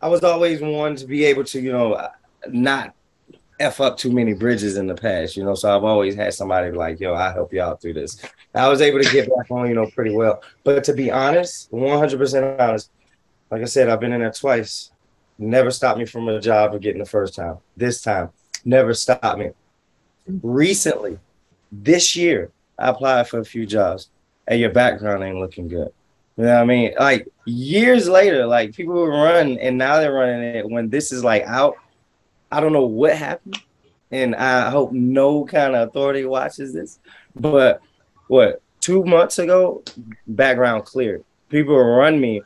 I 0.00 0.08
was 0.08 0.22
always 0.22 0.60
one 0.60 0.96
to 0.96 1.06
be 1.06 1.24
able 1.24 1.44
to, 1.44 1.60
you 1.60 1.72
know, 1.72 2.08
not 2.48 2.94
f 3.60 3.80
up 3.80 3.96
too 3.96 4.12
many 4.12 4.34
bridges 4.34 4.76
in 4.76 4.86
the 4.86 4.94
past. 4.94 5.36
You 5.36 5.44
know, 5.44 5.54
so 5.54 5.74
I've 5.74 5.84
always 5.84 6.14
had 6.14 6.34
somebody 6.34 6.70
like, 6.70 7.00
"Yo, 7.00 7.14
I'll 7.14 7.32
help 7.32 7.52
you 7.52 7.62
out 7.62 7.80
through 7.80 7.94
this." 7.94 8.20
I 8.54 8.68
was 8.68 8.80
able 8.80 9.02
to 9.02 9.10
get 9.10 9.28
back 9.28 9.50
on, 9.50 9.68
you 9.68 9.74
know, 9.74 9.86
pretty 9.86 10.14
well. 10.14 10.42
But 10.64 10.84
to 10.84 10.92
be 10.92 11.10
honest, 11.10 11.68
100 11.72 12.18
percent 12.18 12.60
honest, 12.60 12.90
like 13.50 13.62
I 13.62 13.66
said, 13.66 13.88
I've 13.88 14.00
been 14.00 14.12
in 14.12 14.20
there 14.20 14.30
twice. 14.30 14.90
never 15.38 15.70
stopped 15.70 15.98
me 15.98 16.04
from 16.04 16.28
a 16.28 16.40
job 16.40 16.74
or 16.74 16.78
getting 16.78 16.98
the 16.98 17.06
first 17.06 17.34
time. 17.34 17.58
This 17.76 18.02
time, 18.02 18.30
never 18.64 18.92
stopped 18.94 19.38
me. 19.38 19.50
Recently, 20.42 21.18
this 21.70 22.16
year, 22.16 22.50
I 22.78 22.88
applied 22.88 23.28
for 23.28 23.40
a 23.40 23.44
few 23.44 23.66
jobs, 23.66 24.10
and 24.46 24.60
your 24.60 24.70
background 24.70 25.22
ain't 25.22 25.38
looking 25.38 25.68
good. 25.68 25.92
You 26.36 26.44
know 26.44 26.54
what 26.54 26.62
I 26.62 26.64
mean? 26.66 26.92
Like 26.98 27.28
years 27.46 28.08
later, 28.08 28.46
like 28.46 28.74
people 28.74 28.94
were 28.94 29.10
running, 29.10 29.58
and 29.58 29.76
now 29.76 29.96
they're 29.96 30.12
running 30.12 30.42
it 30.42 30.68
when 30.68 30.88
this 30.88 31.12
is 31.12 31.24
like 31.24 31.42
out. 31.44 31.76
I 32.50 32.60
don't 32.60 32.72
know 32.72 32.86
what 32.86 33.16
happened, 33.16 33.60
and 34.10 34.34
I 34.34 34.70
hope 34.70 34.92
no 34.92 35.44
kind 35.44 35.74
of 35.74 35.88
authority 35.88 36.24
watches 36.24 36.72
this. 36.72 36.98
But 37.34 37.80
what 38.28 38.62
two 38.80 39.04
months 39.04 39.38
ago, 39.38 39.82
background 40.26 40.84
cleared. 40.84 41.24
People 41.48 41.78
run 41.78 42.20
me. 42.20 42.42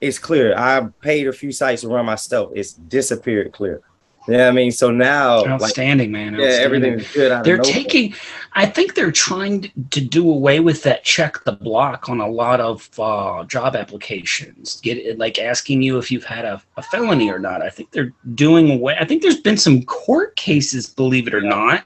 It's 0.00 0.18
clear. 0.18 0.56
I 0.56 0.86
paid 1.00 1.28
a 1.28 1.32
few 1.32 1.52
sites 1.52 1.82
to 1.82 1.88
run 1.88 2.06
myself. 2.06 2.52
It's 2.54 2.72
disappeared 2.72 3.52
clear. 3.52 3.80
You 4.26 4.34
know 4.38 4.44
what 4.44 4.48
I 4.48 4.52
mean? 4.52 4.72
So 4.72 4.90
now, 4.90 5.42
like, 5.42 5.48
Outstanding, 5.50 6.10
man. 6.10 6.34
yeah, 6.34 6.46
everything's 6.46 7.12
good. 7.12 7.30
out 7.30 7.40
of 7.40 7.44
They're 7.44 7.58
taking, 7.58 8.14
I 8.54 8.64
think 8.64 8.94
they're 8.94 9.12
trying 9.12 9.70
to 9.90 10.00
do 10.00 10.30
away 10.30 10.60
with 10.60 10.82
that 10.84 11.04
check 11.04 11.44
the 11.44 11.52
block 11.52 12.08
on 12.08 12.20
a 12.20 12.28
lot 12.28 12.58
of 12.58 12.88
uh, 12.98 13.44
job 13.44 13.76
applications. 13.76 14.80
Get 14.80 15.18
like 15.18 15.38
asking 15.38 15.82
you 15.82 15.98
if 15.98 16.10
you've 16.10 16.24
had 16.24 16.46
a, 16.46 16.62
a 16.78 16.82
felony 16.82 17.30
or 17.30 17.38
not. 17.38 17.60
I 17.60 17.68
think 17.68 17.90
they're 17.90 18.12
doing 18.34 18.70
away. 18.70 18.96
I 18.98 19.04
think 19.04 19.20
there's 19.20 19.40
been 19.40 19.58
some 19.58 19.82
court 19.82 20.36
cases, 20.36 20.86
believe 20.86 21.28
it 21.28 21.34
or 21.34 21.42
not, 21.42 21.84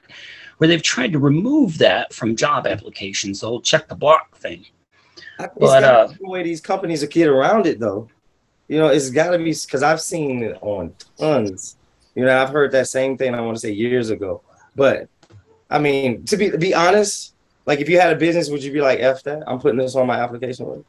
where 0.59 0.67
they've 0.69 0.81
tried 0.83 1.11
to 1.11 1.19
remove 1.19 1.77
that 1.79 2.13
from 2.13 2.37
job 2.37 2.67
applications. 2.67 3.41
The 3.41 3.47
whole 3.47 3.61
check 3.61 3.89
the 3.89 3.95
block 3.95 4.37
thing. 4.37 4.65
I- 5.39 5.43
It's 5.45 5.53
But, 5.57 5.83
uh, 5.83 6.07
the 6.07 6.29
way 6.29 6.43
these 6.43 6.61
companies 6.61 7.03
are 7.03 7.07
get 7.07 7.27
around 7.27 7.67
it, 7.67 7.81
though. 7.81 8.07
You 8.69 8.77
know, 8.77 8.87
it's 8.87 9.09
got 9.09 9.31
to 9.31 9.37
be 9.39 9.45
because 9.51 9.83
I've 9.83 9.99
seen 9.99 10.43
it 10.43 10.57
on 10.61 10.93
tons. 11.17 11.75
You 12.19 12.25
know, 12.25 12.37
I've 12.37 12.49
heard 12.49 12.71
that 12.73 12.87
same 12.89 13.17
thing. 13.17 13.33
I 13.33 13.39
want 13.39 13.55
to 13.55 13.61
say 13.61 13.71
years 13.71 14.09
ago, 14.09 14.41
but 14.75 15.07
I 15.69 15.79
mean, 15.79 16.25
to 16.25 16.35
be 16.35 16.49
be 16.57 16.73
honest, 16.73 17.33
like 17.65 17.79
if 17.79 17.87
you 17.87 17.97
had 17.97 18.11
a 18.11 18.17
business, 18.17 18.49
would 18.49 18.61
you 18.61 18.73
be 18.73 18.81
like, 18.81 18.99
"F 18.99 19.23
that"? 19.23 19.41
I'm 19.47 19.57
putting 19.59 19.77
this 19.79 19.95
on 19.95 20.05
my 20.05 20.19
application. 20.19 20.83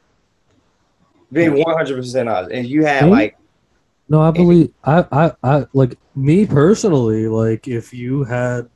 Being 1.31 1.53
100 1.63 1.95
percent 1.95 2.27
honest, 2.27 2.51
and 2.51 2.67
you 2.67 2.83
had 2.83 3.05
Me? 3.05 3.11
like, 3.11 3.37
No, 4.09 4.19
I 4.21 4.31
believe 4.31 4.73
I, 4.83 5.05
I, 5.11 5.31
I 5.41 5.65
like 5.71 5.97
me 6.15 6.45
personally. 6.45 7.29
Like, 7.29 7.69
if 7.69 7.93
you 7.93 8.25
had 8.25 8.67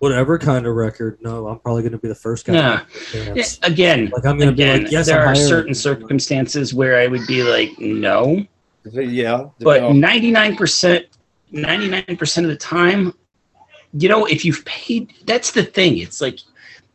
whatever 0.00 0.36
kind 0.40 0.66
of 0.66 0.74
record, 0.74 1.18
no, 1.22 1.46
I'm 1.46 1.60
probably 1.60 1.82
going 1.82 1.92
to 1.92 1.98
be 1.98 2.08
the 2.08 2.14
first 2.16 2.44
guy. 2.46 2.54
Yeah. 2.54 2.80
to 3.12 3.32
Yeah. 3.36 3.44
Again, 3.62 4.10
Like, 4.12 4.26
I'm 4.26 4.36
going 4.38 4.50
to 4.50 4.56
be 4.56 4.66
like, 4.68 4.90
yes, 4.90 5.06
there 5.06 5.20
I'm 5.20 5.28
are 5.28 5.34
hiring 5.34 5.46
certain 5.48 5.68
you. 5.68 5.74
circumstances 5.74 6.74
where 6.74 6.98
I 6.98 7.06
would 7.06 7.24
be 7.28 7.44
like, 7.44 7.78
no. 7.78 8.44
yeah, 8.92 9.44
but 9.60 9.82
99% 9.82 11.04
99% 11.56 12.38
of 12.44 12.48
the 12.48 12.56
time 12.56 13.12
you 13.92 14.08
know 14.08 14.26
if 14.26 14.44
you've 14.44 14.64
paid 14.64 15.12
that's 15.24 15.50
the 15.52 15.62
thing. 15.62 15.98
It's 15.98 16.20
like 16.20 16.38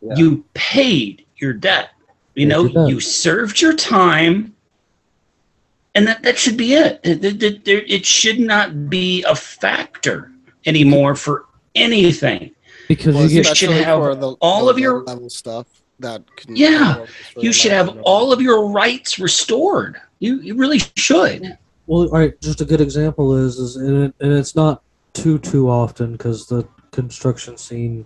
Yeah. 0.02 0.16
you 0.16 0.46
paid 0.54 1.26
your 1.38 1.54
debt 1.54 1.90
you 2.36 2.46
know 2.46 2.64
your 2.66 2.84
debt. 2.86 2.90
you 2.90 3.00
served 3.00 3.62
your 3.62 3.76
time 3.76 4.56
and 5.96 6.08
that 6.08 6.24
that 6.24 6.38
should 6.38 6.56
be 6.58 6.74
it. 6.74 7.00
It, 7.04 7.24
it, 7.26 7.44
it- 7.44 7.66
there- 7.66 7.84
it 7.88 8.06
should 8.06 8.40
not 8.40 8.90
be 8.90 9.24
a 9.24 9.36
factor 9.36 10.32
anymore 10.66 11.16
for 11.16 11.46
anything. 11.76 12.52
Because 12.88 13.16
Well, 13.16 13.26
you 13.30 13.44
should 13.44 13.72
have 13.72 14.20
the, 14.20 14.36
all 14.42 14.66
the 14.66 14.72
of 14.72 14.80
your- 14.80 15.04
level 15.04 15.30
stuff 15.30 15.68
that 16.00 16.24
can 16.36 16.56
Yeah, 16.56 17.06
you 17.38 17.52
should 17.54 17.72
have 17.72 17.98
all 18.04 18.32
of 18.34 18.42
your 18.42 18.68
rights 18.70 19.20
restored. 19.20 20.00
You 20.20 20.40
you 20.42 20.56
really 20.56 20.80
should 20.98 21.58
Well, 21.92 22.04
all 22.04 22.20
right. 22.20 22.40
Just 22.40 22.62
a 22.62 22.66
good 22.66 22.80
example 22.80 23.36
is, 23.36 23.58
is 23.58 23.76
and, 23.76 24.06
it, 24.06 24.16
and 24.22 24.32
it's 24.32 24.56
not 24.56 24.82
too 25.12 25.38
too 25.38 25.70
often 25.70 26.14
because 26.14 26.48
the 26.48 26.66
construction 26.94 27.58
scene 27.58 28.06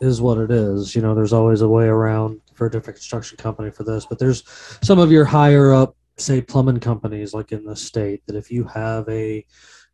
is 0.00 0.20
what 0.20 0.38
it 0.38 0.50
is. 0.50 0.96
You 0.96 1.02
know, 1.02 1.14
there's 1.14 1.32
always 1.32 1.60
a 1.60 1.68
way 1.68 1.84
around 1.84 2.40
for 2.54 2.66
a 2.66 2.70
different 2.70 2.96
construction 2.96 3.38
company 3.38 3.70
for 3.70 3.84
this. 3.84 4.06
But 4.06 4.18
there's 4.18 4.42
some 4.82 4.98
of 4.98 5.12
your 5.12 5.24
higher 5.24 5.72
up, 5.72 5.94
say, 6.16 6.40
plumbing 6.40 6.80
companies, 6.80 7.32
like 7.32 7.52
in 7.52 7.64
the 7.64 7.76
state, 7.76 8.26
that 8.26 8.34
if 8.34 8.50
you 8.50 8.64
have 8.64 9.08
a 9.08 9.46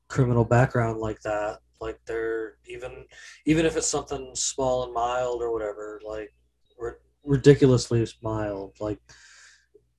criminal 0.08 0.46
background 0.46 0.98
like 0.98 1.20
that, 1.20 1.58
like 1.82 2.00
they're 2.06 2.54
even 2.64 3.04
even 3.44 3.66
if 3.66 3.76
it's 3.76 3.86
something 3.86 4.30
small 4.34 4.84
and 4.84 4.94
mild 4.94 5.42
or 5.42 5.52
whatever, 5.52 6.00
like 6.02 6.32
ri- 6.78 6.92
ridiculously 7.24 8.06
mild, 8.22 8.72
like 8.80 8.98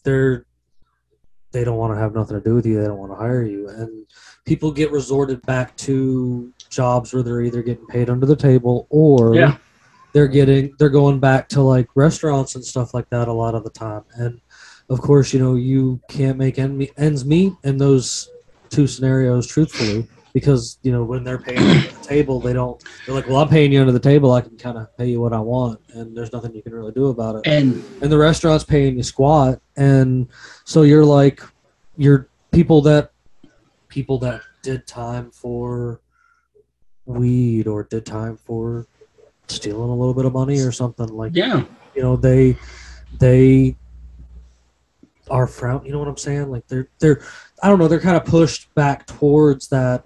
they're 0.02 0.48
they 1.54 1.64
don't 1.64 1.78
want 1.78 1.94
to 1.94 1.98
have 2.00 2.14
nothing 2.14 2.36
to 2.38 2.44
do 2.44 2.56
with 2.56 2.66
you. 2.66 2.82
They 2.82 2.88
don't 2.88 2.98
want 2.98 3.12
to 3.14 3.16
hire 3.16 3.44
you, 3.44 3.70
and 3.70 4.06
people 4.46 4.72
get 4.72 4.92
resorted 4.92 5.42
back 5.44 5.76
to 5.78 6.52
jobs 6.70 7.14
where 7.14 7.24
they're 7.24 7.42
either 7.42 7.62
getting 7.62 7.86
paid 7.88 8.10
under 8.10 8.26
the 8.26 8.36
table 8.36 8.88
or 8.90 9.36
Yeah. 9.36 9.56
they're 10.12 10.28
getting 10.28 10.74
they're 10.80 10.90
going 10.90 11.20
back 11.20 11.48
to 11.50 11.62
like 11.62 11.88
restaurants 11.96 12.56
and 12.56 12.66
stuff 12.66 12.94
like 12.94 13.10
that 13.12 13.28
a 13.28 13.34
lot 13.34 13.56
of 13.56 13.64
the 13.64 13.70
time. 13.70 14.02
And 14.16 14.42
of 14.90 15.00
course, 15.00 15.32
you 15.34 15.40
know 15.40 15.56
you 15.56 16.02
can't 16.10 16.38
make 16.38 16.58
end 16.60 16.86
ends 16.98 17.24
meet 17.24 17.54
in 17.64 17.78
those 17.78 18.28
two 18.70 18.88
scenarios, 18.88 19.46
truthfully, 19.48 20.08
because 20.34 20.80
you 20.82 20.92
know 20.92 21.04
when 21.04 21.24
they're 21.24 21.38
paying 21.38 21.60
under 21.60 21.88
the 21.88 22.04
table, 22.04 22.40
they 22.40 22.54
don't. 22.54 22.84
They're 23.06 23.16
like, 23.16 23.28
well, 23.28 23.38
I'm 23.38 23.50
paying 23.50 23.72
you 23.72 23.80
under 23.80 23.94
the 23.94 24.00
table. 24.00 24.32
I 24.32 24.42
can 24.42 24.58
kind 24.58 24.78
of 24.78 24.96
pay 24.98 25.08
you 25.08 25.22
what 25.22 25.32
I 25.34 25.40
want, 25.40 25.80
and 25.94 26.18
there's 26.18 26.34
nothing 26.34 26.54
you 26.54 26.62
can 26.62 26.74
really 26.74 26.92
do 26.92 27.08
about 27.08 27.36
it 27.36 27.44
and 27.46 27.84
and 28.02 28.12
the 28.12 28.18
restaurant's 28.18 28.64
paying 28.64 28.98
you 28.98 29.04
squat 29.04 29.60
and 29.78 30.28
so 30.66 30.84
you're 30.84 31.06
like 31.06 31.42
you're 31.98 32.28
people 32.52 32.82
that 32.82 33.12
people 33.88 34.18
that 34.20 34.42
did 34.62 34.88
time 34.88 35.32
for 35.32 36.02
weed 37.06 37.68
or 37.68 37.84
did 37.84 38.06
time 38.06 38.38
for 38.38 38.88
stealing 39.48 39.90
a 39.90 39.96
little 39.96 40.14
bit 40.14 40.26
of 40.26 40.34
money 40.34 40.60
or 40.60 40.72
something 40.72 41.08
like 41.08 41.32
yeah 41.36 41.64
you 41.96 42.02
know 42.02 42.16
they 42.16 42.58
they 43.20 43.76
are 45.30 45.48
frown 45.48 45.86
you 45.86 45.92
know 45.92 46.00
what 46.00 46.08
i'm 46.08 46.18
saying 46.18 46.50
like 46.50 46.66
they're 46.68 46.88
they're 47.00 47.22
i 47.62 47.70
don't 47.70 47.78
know 47.78 47.88
they're 47.88 48.00
kind 48.00 48.18
of 48.18 48.26
pushed 48.26 48.74
back 48.74 49.06
towards 49.06 49.68
that 49.68 50.04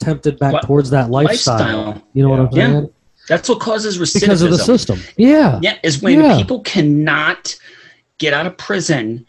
tempted 0.00 0.38
back 0.38 0.54
Li- 0.54 0.60
towards 0.64 0.90
that 0.90 1.10
lifestyle, 1.10 1.58
lifestyle 1.86 2.02
you 2.12 2.22
know 2.22 2.28
what 2.30 2.40
i'm 2.40 2.52
saying? 2.52 2.70
Yeah. 2.72 2.78
saying 2.80 2.92
that's 3.28 3.48
what 3.48 3.60
causes 3.60 3.98
recidivism 3.98 4.20
because 4.20 4.42
of 4.42 4.50
the 4.50 4.58
system 4.58 4.98
yeah 5.16 5.58
Yeah, 5.62 5.76
is 5.82 6.00
when 6.02 6.20
Yeah. 6.20 6.36
people 6.38 6.60
cannot 6.60 7.56
get 8.18 8.32
out 8.32 8.46
of 8.46 8.56
prison, 8.56 9.26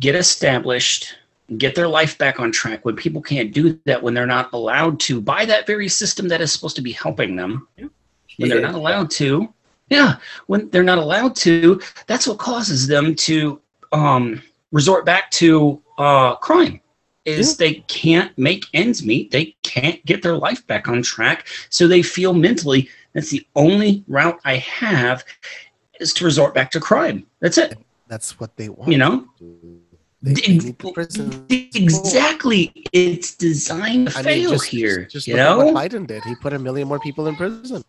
get 0.00 0.14
established, 0.14 1.14
get 1.58 1.74
their 1.74 1.86
life 1.86 2.18
back 2.18 2.40
on 2.40 2.50
track. 2.50 2.84
When 2.84 2.96
people 2.96 3.22
can't 3.22 3.52
do 3.52 3.78
that, 3.84 4.02
when 4.02 4.14
they're 4.14 4.26
not 4.26 4.52
allowed 4.52 4.98
to 5.00 5.20
by 5.20 5.44
that 5.44 5.66
very 5.66 5.88
system 5.88 6.26
that 6.28 6.40
is 6.40 6.50
supposed 6.52 6.74
to 6.76 6.82
be 6.82 6.92
helping 6.92 7.36
them, 7.36 7.68
when 7.76 8.48
they're 8.48 8.60
not 8.60 8.74
allowed 8.74 9.10
to, 9.12 9.52
yeah, 9.90 10.16
when 10.48 10.68
they're 10.70 10.82
not 10.82 10.98
allowed 10.98 11.36
to, 11.36 11.80
that's 12.08 12.26
what 12.26 12.38
causes 12.38 12.86
them 12.88 13.14
to 13.14 13.60
um, 13.92 14.42
resort 14.72 15.04
back 15.06 15.30
to 15.32 15.80
uh, 15.98 16.34
crime. 16.36 16.80
Is 17.26 17.56
they 17.56 17.74
can't 17.88 18.36
make 18.38 18.66
ends 18.72 19.04
meet, 19.04 19.32
they 19.32 19.56
can't 19.62 20.04
get 20.06 20.22
their 20.22 20.36
life 20.36 20.64
back 20.66 20.86
on 20.88 21.02
track, 21.02 21.48
so 21.70 21.88
they 21.88 22.02
feel 22.02 22.32
mentally 22.32 22.88
that's 23.16 23.30
the 23.30 23.46
only 23.56 24.04
route 24.08 24.38
I 24.44 24.56
have 24.56 25.24
is 25.98 26.12
to 26.14 26.24
resort 26.26 26.54
back 26.54 26.70
to 26.72 26.80
crime. 26.80 27.26
That's 27.40 27.56
it. 27.56 27.78
That's 28.08 28.38
what 28.38 28.54
they 28.56 28.68
want. 28.68 28.92
You 28.92 28.98
know? 28.98 29.26
they, 30.22 30.34
they 30.34 30.54
Ex- 30.54 30.64
need 30.64 30.78
prison. 30.78 31.46
Exactly. 31.48 32.72
It's 32.92 33.34
designed 33.34 34.08
to 34.08 34.18
I 34.18 34.22
mean, 34.22 34.24
fail 34.24 34.50
just, 34.50 34.66
here. 34.66 35.04
just, 35.04 35.12
just 35.12 35.28
you 35.28 35.36
look 35.36 35.44
know? 35.44 35.72
what 35.72 35.90
Biden 35.90 36.06
did. 36.06 36.24
He 36.24 36.34
put 36.34 36.52
a 36.52 36.58
million 36.58 36.86
more 36.86 37.00
people 37.00 37.26
in 37.26 37.36
prison. 37.36 37.82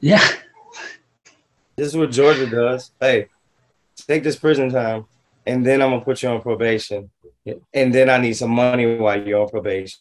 Yeah. 0.00 0.26
This 1.76 1.88
is 1.88 1.96
what 1.96 2.10
Georgia 2.10 2.46
does. 2.46 2.92
Hey, 2.98 3.28
take 3.94 4.24
this 4.24 4.36
prison 4.36 4.70
time, 4.70 5.04
and 5.46 5.64
then 5.66 5.82
I'm 5.82 5.90
gonna 5.90 6.04
put 6.04 6.22
you 6.22 6.30
on 6.30 6.40
probation, 6.40 7.10
and 7.74 7.94
then 7.94 8.10
I 8.10 8.18
need 8.18 8.34
some 8.34 8.50
money 8.50 8.96
while 8.96 9.20
you're 9.22 9.42
on 9.42 9.48
probation, 9.48 10.00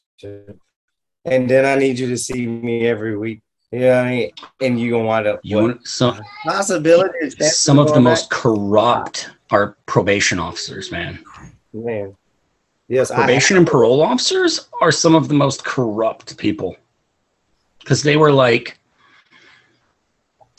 and 1.25 1.49
then 1.49 1.65
I 1.65 1.75
need 1.75 1.99
you 1.99 2.07
to 2.09 2.17
see 2.17 2.45
me 2.47 2.87
every 2.87 3.17
week. 3.17 3.41
You 3.71 3.79
know 3.79 3.89
what 3.97 4.05
I 4.05 4.09
mean? 4.09 4.31
And 4.61 4.79
you 4.79 4.91
gonna 4.91 5.03
wind 5.03 5.27
up 5.27 5.41
You 5.43 5.57
want 5.57 5.85
some 5.87 6.19
possibility. 6.43 7.19
chances 7.31 7.59
some 7.59 7.79
of 7.79 7.93
the 7.93 7.99
most 7.99 8.29
back? 8.29 8.39
corrupt 8.39 9.29
are 9.51 9.75
probation 9.85 10.39
officers, 10.39 10.91
man. 10.91 11.19
man. 11.73 12.15
Yes, 12.87 13.11
Probation 13.11 13.57
and 13.57 13.67
parole 13.67 14.01
officers 14.01 14.69
are 14.81 14.93
some 14.93 15.15
of 15.15 15.27
the 15.27 15.33
most 15.33 15.65
corrupt 15.65 16.37
people. 16.37 16.77
Because 17.79 18.01
they 18.03 18.15
were 18.15 18.31
like, 18.31 18.79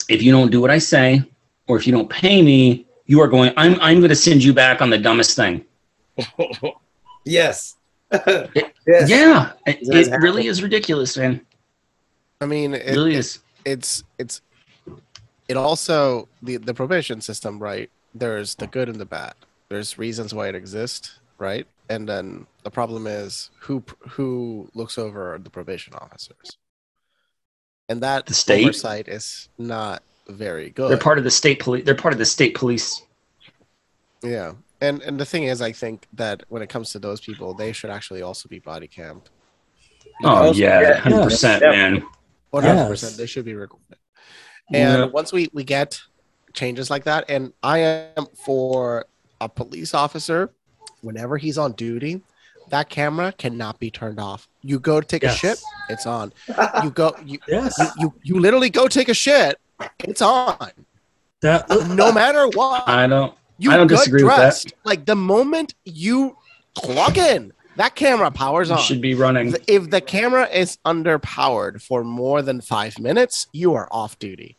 if 0.07 0.21
you 0.21 0.31
don't 0.31 0.51
do 0.51 0.61
what 0.61 0.69
I 0.69 0.77
say, 0.77 1.23
or 1.67 1.77
if 1.77 1.87
you 1.87 1.93
don't 1.93 2.09
pay 2.09 2.41
me, 2.43 2.85
you 3.05 3.19
are 3.21 3.27
going, 3.27 3.51
I'm 3.57 3.79
I'm 3.81 4.01
gonna 4.01 4.13
send 4.15 4.43
you 4.43 4.53
back 4.53 4.81
on 4.81 4.91
the 4.91 4.97
dumbest 4.99 5.35
thing. 5.35 5.65
yes. 7.25 7.75
yes. 8.11 9.09
Yeah. 9.09 9.51
It, 9.65 9.79
it 9.81 10.07
happen? 10.07 10.21
really 10.21 10.47
is 10.47 10.61
ridiculous, 10.63 11.17
man. 11.17 11.45
I 12.41 12.45
mean, 12.45 12.73
It 12.73 12.87
it, 12.87 12.91
really 12.95 13.15
it- 13.15 13.19
is. 13.19 13.39
it's 13.65 14.03
it's 14.17 14.41
it 15.47 15.57
also 15.57 16.27
the 16.41 16.57
the 16.57 16.73
probation 16.73 17.21
system, 17.21 17.59
right? 17.59 17.89
There's 18.15 18.55
the 18.55 18.67
good 18.67 18.89
and 18.89 18.99
the 18.99 19.05
bad. 19.05 19.33
There's 19.69 19.97
reasons 19.97 20.33
why 20.33 20.47
it 20.47 20.55
exists, 20.55 21.19
right? 21.37 21.67
And 21.89 22.07
then 22.07 22.47
the 22.63 22.71
problem 22.71 23.07
is 23.07 23.49
who 23.59 23.83
who 23.99 24.69
looks 24.73 24.97
over 24.97 25.39
the 25.43 25.49
probation 25.49 25.93
officers, 25.95 26.57
and 27.87 28.01
that 28.01 28.25
The 28.25 28.33
state? 28.33 28.63
oversight 28.63 29.07
is 29.07 29.49
not 29.57 30.01
very 30.27 30.69
good. 30.69 30.89
They're 30.91 30.97
part 30.97 31.17
of 31.17 31.23
the 31.23 31.31
state 31.31 31.59
police. 31.59 31.83
They're 31.85 31.95
part 31.95 32.13
of 32.13 32.19
the 32.19 32.25
state 32.25 32.55
police. 32.55 33.01
Yeah, 34.23 34.53
and 34.81 35.01
and 35.01 35.19
the 35.19 35.25
thing 35.25 35.43
is, 35.43 35.61
I 35.61 35.71
think 35.71 36.07
that 36.13 36.43
when 36.49 36.61
it 36.61 36.69
comes 36.69 36.91
to 36.91 36.99
those 36.99 37.19
people, 37.21 37.53
they 37.53 37.71
should 37.71 37.89
actually 37.89 38.21
also 38.21 38.47
be 38.49 38.59
body 38.59 38.87
camped. 38.87 39.29
Oh 40.23 40.41
Because- 40.43 40.59
yeah, 40.59 40.81
yeah. 40.81 40.97
hundred 40.99 41.23
percent, 41.23 41.61
man. 41.63 42.03
Hundred 42.53 42.87
percent, 42.87 43.17
they 43.17 43.25
should 43.25 43.45
be 43.45 43.53
recorded. 43.55 43.97
And 44.73 44.99
Yeah. 44.99 45.05
once 45.05 45.31
we 45.31 45.49
we 45.53 45.63
get 45.63 45.99
changes 46.53 46.89
like 46.89 47.03
that, 47.05 47.25
and 47.29 47.53
I 47.63 47.79
am 47.79 48.25
for 48.45 49.05
a 49.41 49.47
police 49.49 49.93
officer, 49.93 50.51
whenever 51.01 51.37
he's 51.37 51.57
on 51.57 51.71
duty, 51.73 52.21
that 52.69 52.89
camera 52.89 53.31
cannot 53.37 53.79
be 53.79 53.89
turned 53.91 54.19
off. 54.19 54.47
You 54.61 54.79
go 54.79 54.99
to 54.99 55.07
take 55.07 55.23
Yes. 55.23 55.35
a 55.35 55.37
shit, 55.37 55.61
it's 55.89 56.05
on. 56.05 56.33
You 56.83 56.89
go, 56.91 57.15
you, 57.25 57.39
Yes. 57.47 57.77
you 57.79 57.87
you 57.99 58.13
you 58.23 58.39
literally 58.39 58.69
go 58.69 58.87
take 58.87 59.09
a 59.09 59.13
shit, 59.13 59.57
it's 59.99 60.21
on. 60.21 60.71
That 61.41 61.69
No 61.89 62.11
matter 62.11 62.47
what. 62.49 62.87
I 62.89 63.07
don't. 63.07 63.33
You 63.59 63.71
I 63.71 63.77
don't 63.77 63.87
disagree 63.87 64.23
with 64.23 64.35
that. 64.35 64.65
Like 64.85 65.05
the 65.05 65.15
moment 65.15 65.75
you 65.85 66.37
clock 66.75 67.17
in, 67.17 67.53
that 67.75 67.95
camera 67.95 68.31
powers 68.31 68.69
You 68.69 68.75
on. 68.75 68.81
should 68.81 69.01
be 69.01 69.13
running. 69.15 69.53
If 69.67 69.89
the 69.89 70.01
camera 70.01 70.47
is 70.47 70.77
underpowered 70.85 71.81
for 71.81 72.03
more 72.03 72.41
than 72.41 72.61
five 72.61 72.97
minutes, 72.99 73.47
you 73.51 73.73
are 73.73 73.87
off 73.91 74.17
duty. 74.17 74.55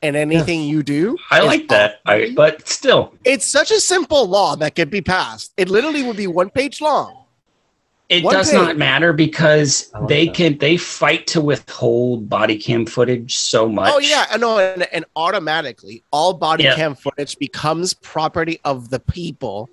And 0.00 0.14
anything 0.14 0.62
you 0.62 0.82
do, 0.82 1.16
I 1.30 1.42
like 1.42 1.68
that. 1.68 2.00
I, 2.06 2.32
but 2.36 2.68
still, 2.68 3.14
it's 3.24 3.44
such 3.44 3.70
a 3.72 3.80
simple 3.80 4.26
law 4.26 4.54
that 4.56 4.76
could 4.76 4.90
be 4.90 5.00
passed. 5.00 5.52
It 5.56 5.68
literally 5.68 6.04
would 6.04 6.16
be 6.16 6.28
one 6.28 6.50
page 6.50 6.80
long. 6.80 7.24
It 8.08 8.24
One 8.24 8.34
does 8.34 8.50
page. 8.50 8.54
not 8.58 8.76
matter 8.78 9.12
because 9.12 9.92
they 10.08 10.26
that. 10.26 10.34
can. 10.34 10.58
They 10.58 10.76
fight 10.78 11.26
to 11.28 11.40
withhold 11.40 12.28
body 12.28 12.56
cam 12.58 12.86
footage 12.86 13.36
so 13.36 13.64
oh, 13.64 13.68
much. 13.68 13.92
Oh 13.94 13.98
yeah, 13.98 14.26
I 14.30 14.38
know, 14.38 14.58
and, 14.58 14.84
and 14.92 15.04
automatically 15.14 16.02
all 16.10 16.32
body 16.32 16.64
Yeah. 16.64 16.74
cam 16.74 16.94
footage 16.94 17.36
becomes 17.38 17.92
property 17.94 18.60
of 18.64 18.88
the 18.90 19.00
people. 19.00 19.68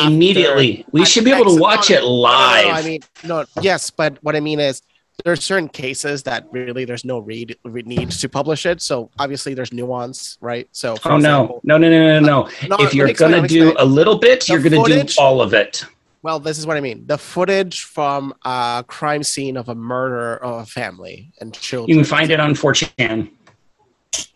Immediately, 0.00 0.84
we 0.92 1.04
should 1.04 1.24
be 1.24 1.30
able 1.32 1.54
to 1.54 1.60
watch 1.60 1.90
it 1.90 2.00
No, 2.00 2.00
no, 2.00 2.06
no, 2.08 2.14
live. 2.16 2.66
I 2.66 2.82
mean, 2.82 3.00
no, 3.24 3.44
yes, 3.60 3.90
but 3.90 4.18
what 4.22 4.34
I 4.34 4.40
mean 4.40 4.58
is 4.58 4.82
there 5.22 5.32
are 5.32 5.36
certain 5.36 5.68
cases 5.68 6.24
that 6.24 6.48
really 6.50 6.84
there's 6.84 7.04
no 7.04 7.20
read, 7.20 7.56
re- 7.64 7.82
need 7.82 8.10
to 8.10 8.28
publish 8.28 8.66
it. 8.66 8.82
So 8.82 9.10
obviously 9.20 9.54
there's 9.54 9.72
nuance, 9.72 10.36
right? 10.40 10.68
So 10.72 10.96
oh 11.04 11.10
no, 11.10 11.16
example- 11.16 11.60
no, 11.62 11.78
no, 11.78 11.88
no, 11.88 12.18
no, 12.18 12.20
no! 12.20 12.48
No, 12.68 12.76
uh, 12.76 12.82
if 12.82 12.92
you're 12.92 13.12
gonna 13.12 13.42
me 13.42 13.48
do 13.48 13.68
explain. 13.68 13.86
a 13.88 13.88
little 13.88 14.18
bit, 14.18 14.40
The 14.44 14.52
you're 14.54 14.62
gonna 14.62 14.76
footage- 14.76 15.14
do 15.14 15.22
all 15.22 15.40
of 15.40 15.54
it. 15.54 15.84
Well, 16.24 16.40
this 16.40 16.58
is 16.58 16.66
what 16.66 16.78
I 16.78 16.80
mean. 16.80 17.06
The 17.06 17.18
footage 17.18 17.82
from 17.82 18.32
a 18.46 18.82
crime 18.88 19.22
scene 19.22 19.58
of 19.58 19.68
a 19.68 19.74
murder 19.74 20.38
of 20.38 20.62
a 20.62 20.64
family 20.64 21.30
and 21.38 21.52
children. 21.52 21.90
You 21.90 21.96
can 22.02 22.04
find 22.06 22.30
it 22.30 22.40
on 22.40 22.54
4chan. 22.54 23.30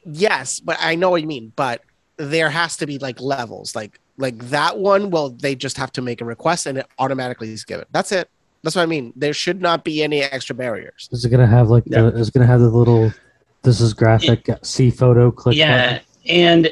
Yes, 0.05 0.61
but 0.61 0.76
I 0.80 0.97
know 0.97 1.09
what 1.09 1.22
you 1.22 1.26
mean. 1.26 1.51
But 1.57 1.80
there 2.18 2.51
has 2.51 2.76
to 2.76 2.86
be 2.86 2.99
like 2.99 3.18
levels. 3.22 3.74
Like 3.74 3.99
like 4.18 4.36
that 4.51 4.76
one. 4.76 5.09
Well, 5.09 5.30
they 5.30 5.55
just 5.55 5.78
have 5.78 5.91
to 5.93 6.03
make 6.03 6.20
a 6.20 6.26
request 6.26 6.66
and 6.66 6.76
it 6.76 6.86
automatically 6.99 7.51
is 7.53 7.64
given. 7.64 7.86
That's 7.91 8.12
it. 8.12 8.28
That's 8.62 8.76
what 8.76 8.82
I 8.82 8.86
mean. 8.86 9.14
There 9.16 9.32
should 9.32 9.62
not 9.62 9.82
be 9.82 10.03
any 10.03 10.20
extra 10.20 10.55
barriers. 10.55 11.09
is 11.11 11.24
it 11.24 11.30
gonna 11.30 11.47
have 11.47 11.70
like 11.70 11.84
Yeah. 11.86 12.03
the 12.03 12.18
is 12.18 12.28
it 12.28 12.34
gonna 12.34 12.47
have 12.47 12.61
the 12.61 12.68
little 12.68 13.14
this 13.62 13.80
is 13.80 13.95
graphic 13.95 14.47
see 14.62 14.91
photo 14.91 15.30
click 15.30 15.57
Yeah, 15.57 16.01
and 16.29 16.68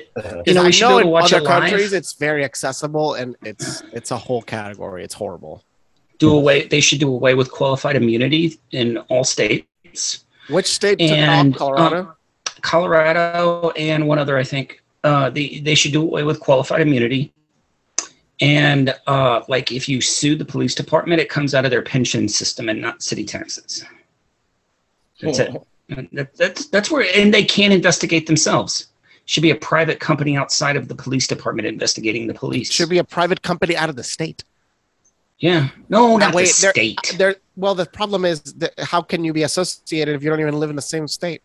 you 0.46 0.54
know 0.54 0.64
we 0.64 0.72
should 0.72 0.88
know 0.88 0.98
able 0.98 0.98
in 1.00 1.08
watch 1.08 1.32
other 1.32 1.38
it 1.42 1.48
live. 1.48 1.60
countries 1.62 1.92
it's 1.92 2.12
very 2.14 2.44
accessible 2.44 3.14
and 3.14 3.36
it's 3.42 3.82
it's 3.92 4.10
a 4.10 4.16
whole 4.16 4.42
category. 4.42 5.02
It's 5.04 5.14
horrible. 5.14 5.62
do 6.18 6.34
away. 6.34 6.66
They 6.68 6.80
should 6.80 7.00
do 7.00 7.10
away 7.12 7.34
with 7.34 7.50
qualified 7.50 7.96
immunity 7.96 8.58
in 8.72 8.98
all 9.08 9.24
states. 9.24 10.24
Which 10.48 10.66
state 10.66 10.98
took 10.98 11.10
And, 11.10 11.54
off? 11.54 11.58
Colorado. 11.58 12.00
um, 12.00 12.12
Colorado 12.62 13.70
and 13.70 14.06
one 14.06 14.18
other, 14.18 14.36
I 14.38 14.44
think. 14.44 14.82
Uh, 15.04 15.30
they 15.30 15.60
they 15.60 15.74
should 15.74 15.92
do 15.92 16.02
away 16.02 16.22
with 16.24 16.40
qualified 16.40 16.80
immunity. 16.80 17.32
And 18.40 18.94
uh, 19.06 19.42
like 19.48 19.72
if 19.72 19.88
you 19.88 20.00
sue 20.00 20.36
the 20.36 20.44
police 20.44 20.74
department, 20.74 21.20
it 21.20 21.28
comes 21.30 21.54
out 21.54 21.64
of 21.64 21.70
their 21.70 21.82
pension 21.82 22.28
system 22.28 22.68
and 22.68 22.80
not 22.80 23.02
city 23.02 23.24
taxes. 23.24 23.84
That's 25.20 25.38
it. 25.38 25.50
That, 26.12 26.34
that's 26.34 26.66
that's 26.66 26.90
where, 26.90 27.06
and 27.14 27.32
they 27.32 27.44
can't 27.44 27.72
investigate 27.72 28.26
themselves. 28.26 28.88
Should 29.26 29.42
be 29.42 29.50
a 29.50 29.56
private 29.56 29.98
company 30.00 30.36
outside 30.36 30.76
of 30.76 30.88
the 30.88 30.94
police 30.94 31.26
department 31.26 31.66
investigating 31.66 32.26
the 32.28 32.34
police. 32.34 32.70
Should 32.72 32.88
be 32.88 32.98
a 32.98 33.04
private 33.04 33.42
company 33.42 33.76
out 33.76 33.90
of 33.90 33.96
the 33.96 34.04
state. 34.04 34.44
Yeah. 35.38 35.68
No, 35.88 36.16
not 36.16 36.32
Wait, 36.32 36.46
the 36.48 36.62
there- 36.62 36.70
state. 36.72 37.14
There. 37.18 37.36
Well, 37.56 37.74
the 37.74 37.86
problem 37.86 38.24
is 38.24 38.40
that 38.54 38.72
how 38.78 39.02
can 39.02 39.24
you 39.24 39.32
be 39.32 39.42
associated 39.42 40.14
if 40.14 40.22
you 40.22 40.30
don't 40.30 40.40
even 40.40 40.58
live 40.58 40.70
in 40.70 40.76
the 40.76 40.82
same 40.82 41.08
state? 41.08 41.42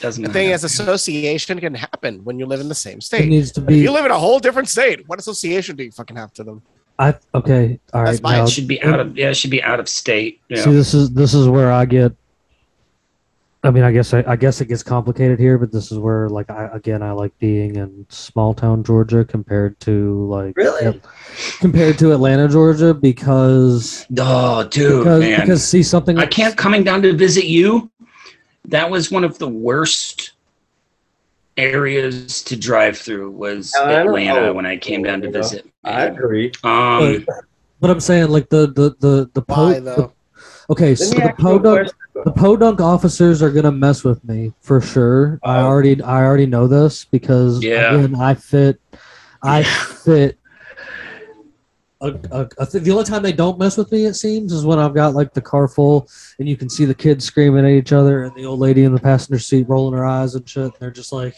Doesn't 0.00 0.22
The 0.22 0.30
thing 0.32 0.50
is, 0.50 0.62
association 0.64 1.58
can 1.60 1.74
happen 1.74 2.24
when 2.24 2.38
you 2.38 2.46
live 2.46 2.60
in 2.60 2.68
the 2.68 2.74
same 2.74 2.98
It 2.98 3.02
state. 3.04 3.28
needs 3.28 3.50
to 3.52 3.60
But 3.60 3.74
if 3.74 3.80
you 3.82 3.90
live 3.90 4.04
in 4.04 4.12
a 4.12 4.18
whole 4.18 4.38
different 4.38 4.68
state, 4.68 5.06
what 5.08 5.18
association 5.18 5.76
do 5.76 5.82
you 5.84 5.90
fucking 5.90 6.16
have 6.16 6.32
to 6.34 6.44
them? 6.44 6.62
I 6.98 7.14
okay. 7.34 7.80
All 7.92 8.04
That's 8.04 8.16
right. 8.16 8.22
fine. 8.22 8.38
Now, 8.38 8.44
it 8.44 8.50
should 8.50 8.68
be 8.68 8.80
out 8.82 9.00
of 9.00 9.16
yeah, 9.18 9.30
it 9.30 9.34
should 9.34 9.50
be 9.50 9.62
out 9.62 9.80
of 9.80 9.88
state. 9.88 10.40
Yeah. 10.48 10.62
See, 10.62 10.72
this 10.72 10.94
is 10.94 11.10
this 11.10 11.34
is 11.34 11.48
where 11.48 11.72
I 11.72 11.84
get. 11.84 12.12
I 13.64 13.70
mean, 13.70 13.84
I 13.84 13.92
guess 13.92 14.12
I, 14.12 14.24
I 14.26 14.34
guess 14.34 14.60
it 14.60 14.66
gets 14.66 14.82
complicated 14.82 15.38
here, 15.38 15.56
but 15.56 15.70
this 15.70 15.92
is 15.92 15.98
where, 15.98 16.28
like, 16.28 16.50
I 16.50 16.68
again, 16.72 17.00
I 17.00 17.12
like 17.12 17.36
being 17.38 17.76
in 17.76 18.06
small 18.08 18.54
town 18.54 18.82
Georgia 18.82 19.24
compared 19.24 19.78
to 19.80 20.26
like 20.26 20.56
Really? 20.56 20.82
Yep. 20.84 21.06
compared 21.60 21.96
to 21.98 22.12
Atlanta, 22.12 22.48
Georgia, 22.48 22.92
because 22.92 24.04
Oh, 24.18 24.64
dude, 24.64 25.04
because, 25.04 25.20
man. 25.20 25.40
because 25.40 25.64
see 25.64 25.82
something. 25.84 26.18
I 26.18 26.26
can't 26.26 26.56
coming 26.56 26.82
down 26.82 27.02
to 27.02 27.12
visit 27.12 27.44
you. 27.44 27.90
That 28.66 28.90
was 28.90 29.12
one 29.12 29.22
of 29.22 29.38
the 29.38 29.48
worst 29.48 30.32
areas 31.56 32.42
to 32.44 32.56
drive 32.56 32.96
through 32.98 33.30
was 33.30 33.72
I 33.74 33.92
Atlanta 33.92 34.52
when 34.52 34.66
I 34.66 34.76
came 34.76 35.02
down 35.02 35.20
to 35.20 35.26
You 35.28 35.32
know, 35.32 35.38
visit. 35.40 35.66
I 35.84 36.04
agree. 36.06 36.50
Um, 36.64 37.26
But 37.80 37.90
I'm 37.90 38.00
saying, 38.00 38.28
like 38.30 38.48
the 38.48 38.66
the 38.68 38.94
the 39.00 39.30
the 39.34 39.42
Why 39.46 39.74
po- 39.74 39.80
though? 39.80 40.12
Okay, 40.70 40.94
so 40.94 41.06
Let 41.06 41.16
me 41.16 41.22
the 41.22 41.30
ask 41.30 41.38
you 41.38 41.44
podunk 41.44 41.80
question. 41.80 41.98
The 42.14 42.32
podunk 42.32 42.80
officers 42.80 43.42
are 43.42 43.50
gonna 43.50 43.72
mess 43.72 44.04
with 44.04 44.22
me 44.24 44.52
for 44.60 44.80
sure. 44.80 45.38
I 45.42 45.60
Oh. 45.60 45.66
already 45.66 46.00
I 46.02 46.22
already 46.24 46.46
know 46.46 46.66
this 46.66 47.04
because 47.04 47.62
Yeah. 47.62 47.94
again 47.94 48.14
I 48.14 48.34
fit 48.34 48.80
I 49.42 49.62
fit. 49.64 50.38
A, 52.00 52.08
a, 52.32 52.48
a 52.58 52.66
th- 52.66 52.82
the 52.82 52.90
only 52.90 53.04
time 53.04 53.22
they 53.22 53.32
don't 53.32 53.60
mess 53.60 53.76
with 53.76 53.92
me, 53.92 54.06
it 54.06 54.14
seems, 54.14 54.52
is 54.52 54.64
when 54.66 54.80
I've 54.80 54.92
got 54.94 55.14
like 55.14 55.34
the 55.34 55.40
car 55.40 55.68
full 55.68 56.08
and 56.40 56.48
you 56.48 56.56
can 56.56 56.68
see 56.68 56.84
the 56.84 56.94
kids 56.94 57.24
screaming 57.24 57.64
at 57.64 57.70
each 57.70 57.92
other 57.92 58.24
and 58.24 58.34
the 58.34 58.44
old 58.44 58.58
lady 58.58 58.82
in 58.82 58.92
the 58.92 59.00
passenger 59.00 59.38
seat 59.38 59.68
rolling 59.68 59.96
her 59.96 60.04
eyes 60.04 60.34
and 60.34 60.48
shit. 60.48 60.64
And 60.64 60.72
they're 60.80 60.90
just 60.90 61.12
like, 61.12 61.36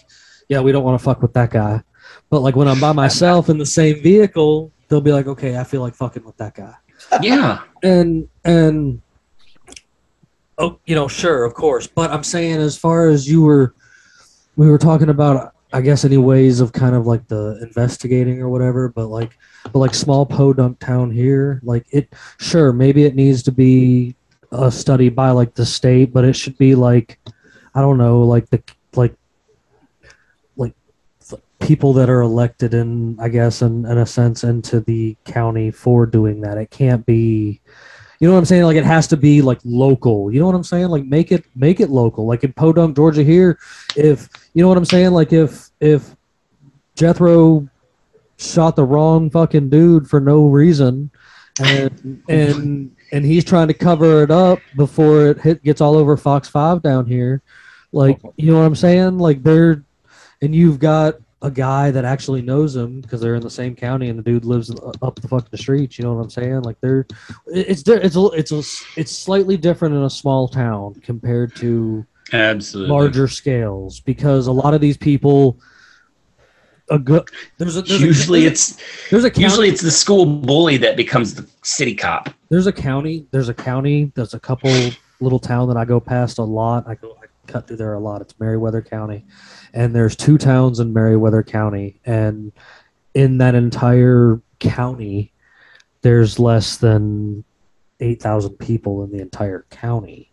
"Yeah, 0.49 0.61
we 0.61 0.73
don't 0.73 0.83
want 0.83 0.99
to 0.99 1.05
fuck 1.05 1.21
with 1.21 1.35
that 1.35 1.51
guy." 1.51 1.83
But 2.31 2.41
like 2.41 2.57
when 2.57 2.67
I'm 2.67 2.81
by 2.81 2.93
myself 2.93 3.51
in 3.51 3.59
the 3.59 3.67
same 3.67 4.03
vehicle, 4.03 4.73
they'll 4.89 5.03
be 5.03 5.13
like, 5.13 5.27
"Okay, 5.27 5.59
I 5.59 5.65
feel 5.65 5.83
like 5.83 5.95
fucking 5.95 6.25
with 6.25 6.37
that 6.39 6.55
guy." 6.55 6.73
yeah. 7.21 7.61
and 7.83 8.27
and 8.47 9.03
oh 10.59 10.79
you 10.87 10.95
know 10.95 11.09
sure 11.09 11.45
of 11.45 11.55
course 11.55 11.87
but 11.87 12.11
i'm 12.11 12.25
saying 12.25 12.57
as 12.57 12.77
far 12.77 13.09
as 13.09 13.29
you 13.29 13.43
were 13.43 13.75
we 14.57 14.69
were 14.71 14.79
talking 14.79 15.09
about 15.09 15.55
i 15.73 15.81
guess 15.81 16.05
any 16.05 16.17
ways 16.17 16.61
of 16.61 16.73
kind 16.73 16.95
of 16.95 17.07
like 17.07 17.27
the 17.29 17.59
investigating 17.63 18.41
or 18.41 18.49
whatever 18.49 18.89
but 18.89 19.07
like 19.07 19.37
but 19.65 19.79
like 19.79 19.95
small 19.95 20.25
podunk 20.25 20.79
town 20.79 21.11
here 21.11 21.61
like 21.63 21.87
it 21.91 22.13
sure 22.39 22.73
maybe 22.73 23.05
it 23.05 23.15
needs 23.15 23.43
to 23.43 23.53
be 23.53 24.15
a 24.53 24.71
study 24.71 25.09
by 25.09 25.31
like 25.31 25.55
the 25.55 25.67
state 25.67 26.13
but 26.13 26.25
it 26.25 26.35
should 26.35 26.57
be 26.59 26.75
like 26.75 27.19
i 27.75 27.81
don't 27.81 27.99
know 27.99 28.23
like 28.23 28.49
the 28.51 28.63
like 28.95 29.15
like 30.57 30.75
people 31.59 31.93
that 31.93 32.09
are 32.09 32.21
elected 32.21 32.75
in 32.75 33.19
i 33.19 33.29
guess 33.29 33.61
in, 33.63 33.85
in 33.87 33.99
a 33.99 34.07
sense 34.07 34.45
into 34.45 34.79
the 34.81 35.17
county 35.25 35.71
for 35.71 36.07
doing 36.07 36.43
that. 36.43 36.59
It 36.59 36.71
can't 36.71 37.05
be 37.05 37.61
you 38.21 38.29
know 38.29 38.35
what 38.35 38.39
i'm 38.39 38.45
saying? 38.45 38.65
Like 38.65 38.77
it 38.77 38.85
has 38.85 39.07
to 39.09 39.17
be 39.17 39.43
like 39.43 39.61
local. 39.65 40.33
You 40.33 40.41
know 40.41 40.47
what 40.47 40.55
i'm 40.55 40.65
saying? 40.65 40.89
Like 40.89 41.05
make 41.05 41.33
it 41.33 41.45
make 41.55 41.81
it 41.81 41.91
local. 41.91 42.27
Like 42.27 42.45
in 42.45 42.53
podunk 42.53 42.97
georgia 42.97 43.23
here 43.23 43.59
if 43.97 44.29
you 44.55 44.63
know 44.63 44.69
what 44.69 44.79
i'm 44.79 44.85
saying? 44.85 45.13
Like 45.13 45.33
if 45.33 45.71
if 45.81 46.15
jethro 46.95 47.69
shot 48.37 48.77
the 48.77 48.85
wrong 48.85 49.31
fucking 49.31 49.71
dude 49.71 50.09
for 50.09 50.21
no 50.21 50.47
reason 50.47 51.11
and 51.61 52.23
and 52.29 52.97
and 53.13 53.25
he's 53.25 53.45
trying 53.45 53.69
to 53.69 53.75
cover 53.75 54.23
it 54.23 54.31
up 54.31 54.59
before 54.77 55.27
it 55.27 55.41
hit 55.41 55.63
gets 55.63 55.81
all 55.81 55.95
over 55.95 56.17
fox 56.17 56.49
5 56.49 56.83
down 56.83 57.07
here 57.07 57.43
like 57.95 58.21
you 58.37 58.51
know 58.51 58.59
what 58.59 58.67
i'm 58.67 58.75
saying? 58.75 59.19
Like 59.19 59.43
they're 59.43 59.85
and 60.43 60.55
you've 60.55 60.79
got 60.79 61.15
a 61.45 61.51
guy 61.51 61.91
that 61.91 62.07
actually 62.07 62.41
knows 62.41 62.75
him 62.75 63.03
because 63.03 63.21
they're 63.21 63.35
in 63.35 63.43
the 63.43 63.51
same 63.51 63.77
county 63.77 64.09
and 64.09 64.19
the 64.19 64.23
dude 64.23 64.47
lives 64.47 64.71
up 65.03 65.21
the 65.21 65.29
fucking 65.29 65.59
street. 65.59 65.99
You 65.99 66.05
know 66.05 66.15
what 66.15 66.23
I'm 66.23 66.31
saying? 66.31 66.63
Like 66.63 66.81
they're, 66.81 67.07
it's 67.47 67.87
it's 67.87 68.17
a, 68.17 68.27
it's 68.29 68.51
a, 68.51 68.63
it's 68.99 69.13
slightly 69.13 69.59
different 69.59 69.95
in 69.95 70.03
a 70.03 70.11
small 70.11 70.49
town 70.49 70.95
compared 71.03 71.55
to 71.57 72.07
Absolutely. 72.33 72.91
larger 72.91 73.29
scales 73.29 74.01
because 74.01 74.47
a 74.47 74.53
lot 74.53 74.73
of 74.73 74.81
these 74.81 74.97
people 74.97 75.59
a 76.91 76.99
good. 76.99 77.29
There's 77.59 77.77
a 77.77 77.83
there's 77.83 78.01
usually 78.01 78.45
a, 78.45 78.49
it's 78.49 78.79
there's 79.11 79.25
a 79.25 79.31
county, 79.31 79.45
usually 79.45 79.69
it's 79.69 79.83
the 79.83 79.91
school 79.91 80.25
bully 80.25 80.79
that 80.79 80.97
becomes 80.97 81.35
the 81.35 81.47
city 81.63 81.95
cop. 81.95 82.31
there's 82.49 82.67
a 82.67 82.73
county. 82.73 83.27
There's 83.31 83.51
a 83.51 83.55
county. 83.55 84.13
There's 84.15 84.35
a 84.35 84.41
couple 84.41 84.71
little 85.21 85.39
town 85.39 85.69
that 85.69 85.77
I 85.77 85.85
go 85.85 86.01
past 86.01 86.39
a 86.39 86.43
lot. 86.43 86.85
I 86.87 86.95
go 86.95 87.17
I 87.23 87.27
cut 87.47 87.67
through 87.67 87.77
there 87.77 87.95
a 87.95 88.01
lot. 88.01 88.21
It's 88.21 88.39
Meriwether 88.39 88.83
County, 88.83 89.25
and 89.75 89.95
there's 89.95 90.17
two 90.17 90.39
towns 90.39 90.81
in 90.81 90.95
Meriwether 90.95 91.43
County, 91.43 92.01
and 92.07 92.53
in 93.13 93.39
that 93.39 93.55
entire 93.55 94.41
county, 94.61 95.33
there's 96.01 96.39
less 96.39 96.79
than 96.79 97.45
eight 98.01 98.23
thousand 98.23 98.57
people 98.59 99.05
in 99.05 99.11
the 99.11 99.21
entire 99.21 99.67
county, 99.71 100.31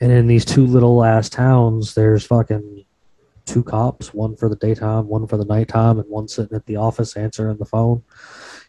and 0.00 0.10
in 0.10 0.26
these 0.26 0.44
two 0.44 0.64
little 0.64 1.04
ass 1.04 1.28
towns, 1.28 1.94
there's 1.94 2.24
fucking 2.24 2.84
two 3.44 3.62
cops, 3.62 4.12
one 4.14 4.34
for 4.36 4.48
the 4.48 4.56
daytime, 4.56 5.06
one 5.08 5.26
for 5.26 5.36
the 5.36 5.44
nighttime, 5.44 5.98
and 5.98 6.08
one 6.08 6.28
sitting 6.28 6.56
at 6.56 6.66
the 6.66 6.76
office 6.76 7.16
answering 7.16 7.56
the 7.58 7.64
phone. 7.64 8.02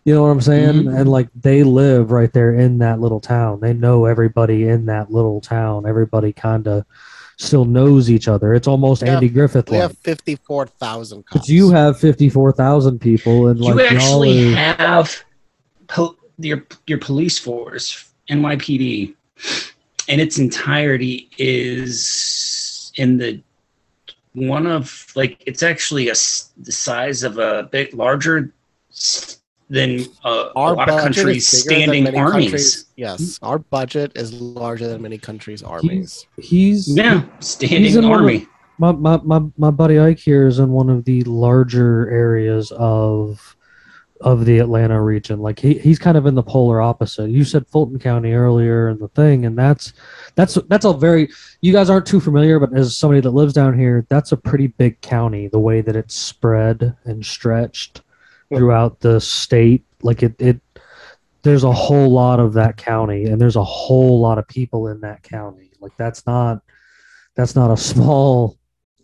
You 0.05 0.13
know 0.13 0.21
what 0.21 0.29
I'm 0.29 0.41
saying? 0.41 0.83
Mhm. 0.83 0.99
And 0.99 1.09
like 1.09 1.29
they 1.35 1.63
live 1.63 2.11
right 2.11 2.31
there 2.31 2.53
in 2.53 2.77
that 2.77 3.01
little 3.01 3.19
town. 3.19 3.59
They 3.59 3.73
know 3.73 4.05
everybody 4.05 4.67
in 4.67 4.85
that 4.85 5.11
little 5.11 5.41
town. 5.41 5.87
Everybody 5.87 6.31
kind 6.31 6.67
of 6.67 6.85
still 7.37 7.65
knows 7.65 8.09
each 8.09 8.27
other. 8.27 8.53
It's 8.53 8.67
almost 8.67 9.01
Yeah, 9.01 9.13
Andy 9.13 9.29
Griffith 9.29 9.69
We 9.69 9.77
have 9.77 9.97
fifty-four 9.99 10.67
thousand 10.67 11.25
cops. 11.25 11.41
But 11.41 11.49
you 11.49 11.69
have 11.71 11.99
fifty 11.99 12.29
four 12.29 12.51
thousand 12.51 12.99
people, 12.99 13.47
and 13.47 13.59
like 13.59 13.75
you 13.75 13.81
actually 13.81 14.49
y'all 14.49 14.53
are, 14.53 14.75
have 14.75 15.23
po- 15.87 16.17
your 16.39 16.65
your 16.87 16.99
police 16.99 17.39
force, 17.39 18.11
NYPD, 18.29 19.15
in 20.07 20.19
its 20.19 20.39
entirety 20.39 21.29
is 21.37 22.91
in 22.95 23.17
the 23.17 23.41
one 24.33 24.67
of 24.67 25.11
like 25.15 25.41
it's 25.45 25.63
actually 25.63 26.09
a 26.09 26.13
the 26.57 26.71
size 26.71 27.23
of 27.23 27.37
a 27.37 27.69
bit 27.71 27.93
larger 27.93 28.51
s- 28.91 29.36
than 29.69 30.01
uh, 30.23 30.29
a 30.29 30.51
Our 30.55 30.75
lot 30.75 30.89
of 30.89 30.95
budget 30.97 31.15
countries' 31.15 31.53
is 31.53 31.63
bigger 31.65 31.75
than 31.75 31.83
standing 31.83 32.03
many 32.05 32.17
armies. 32.17 32.43
countries- 32.51 32.85
Yes, 32.95 33.39
our 33.41 33.59
budget 33.59 34.11
is 34.15 34.33
larger 34.33 34.87
than 34.87 35.01
many 35.01 35.17
countries' 35.17 35.61
armies. 35.63 36.25
he's 36.41 36.87
Yeah, 36.95 37.23
standing 37.39 37.85
in 37.93 38.03
one 38.09 38.19
of- 38.19 38.21
army. 38.21 38.47
my, 38.79 38.91
my, 38.91 39.17
my, 39.23 39.41
my 39.57 39.71
buddy 39.71 39.99
Ike 39.99 40.19
here 40.19 40.47
is 40.47 40.59
in 40.59 40.69
one 40.71 40.89
of 40.89 41.05
the 41.05 41.21
larger 41.23 42.09
areas 42.09 42.71
of 42.71 43.55
of 44.21 44.45
the 44.45 44.57
Atlanta 44.57 44.99
region. 44.99 45.39
Like 45.39 45.59
he, 45.59 45.75
he's 45.77 45.99
kind 45.99 46.17
of 46.17 46.25
in 46.25 46.33
the 46.33 46.41
polar 46.41 46.81
opposite. 46.81 47.29
You 47.29 47.43
said 47.43 47.67
Fulton 47.67 47.99
County 47.99 48.33
earlier 48.33 48.87
and 48.87 48.99
the 48.99 49.09
thing, 49.09 49.45
and 49.45 49.55
that's 49.55 49.93
that's 50.33 50.55
that's 50.69 50.85
a 50.85 50.93
very 50.93 51.29
you 51.61 51.71
guys 51.71 51.87
aren't 51.91 52.07
too 52.07 52.19
familiar, 52.19 52.57
but 52.59 52.75
as 52.75 52.97
somebody 52.97 53.21
that 53.21 53.29
lives 53.29 53.53
down 53.53 53.77
here, 53.77 54.07
that's 54.09 54.31
a 54.31 54.37
pretty 54.37 54.67
big 54.67 54.99
county, 55.01 55.47
the 55.49 55.59
way 55.59 55.81
that 55.81 55.95
it's 55.95 56.15
spread 56.15 56.95
and 57.05 57.23
stretched 57.23 58.01
throughout 58.49 58.99
the 58.99 59.19
state. 59.19 59.83
Like 60.01 60.23
it, 60.23 60.35
it 60.39 60.61
there's 61.43 61.63
a 61.63 61.71
whole 61.71 62.09
lot 62.11 62.39
of 62.39 62.53
that 62.53 62.77
county 62.77 63.25
and 63.25 63.39
there's 63.39 63.55
a 63.55 63.63
whole 63.63 64.19
lot 64.19 64.37
of 64.37 64.47
people 64.47 64.87
in 64.87 65.01
that 65.01 65.23
county. 65.23 65.71
Like 65.79 65.95
that's 65.97 66.25
not 66.25 66.61
that's 67.35 67.55
not 67.55 67.71
a 67.71 67.77
small 67.77 68.57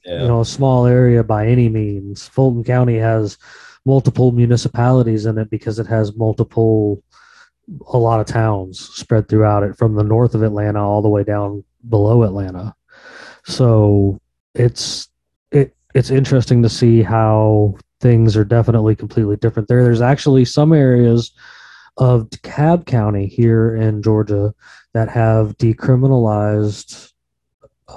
Yeah. 0.05 0.21
you 0.21 0.27
know 0.27 0.41
a 0.41 0.45
small 0.45 0.85
area 0.85 1.23
by 1.23 1.47
any 1.47 1.69
means. 1.69 2.27
Fulton 2.27 2.63
County 2.63 2.97
has 2.97 3.37
multiple 3.85 4.31
municipalities 4.31 5.25
in 5.25 5.37
it 5.37 5.49
because 5.49 5.79
it 5.79 5.87
has 5.87 6.15
multiple 6.15 7.03
a 7.93 7.97
lot 7.97 8.19
of 8.19 8.25
towns 8.25 8.79
spread 8.79 9.29
throughout 9.29 9.63
it 9.63 9.77
from 9.77 9.95
the 9.95 10.03
north 10.03 10.35
of 10.35 10.43
Atlanta 10.43 10.85
all 10.85 11.01
the 11.01 11.09
way 11.09 11.23
down 11.23 11.63
below 11.89 12.23
Atlanta. 12.23 12.73
So 13.45 14.19
it's 14.53 15.07
it 15.51 15.75
it's 15.93 16.09
interesting 16.11 16.61
to 16.63 16.69
see 16.69 17.01
how 17.03 17.75
things 18.03 18.37
are 18.37 18.43
definitely 18.43 18.95
completely 18.95 19.37
different 19.37 19.67
there. 19.67 19.83
There's 19.83 20.01
actually 20.01 20.45
some 20.45 20.73
areas 20.73 21.31
of 21.97 22.29
DeKalb 22.29 22.85
County 22.85 23.25
here 23.25 23.75
in 23.75 24.03
Georgia 24.03 24.53
that 24.93 25.09
have 25.09 25.57
decriminalized 25.57 27.13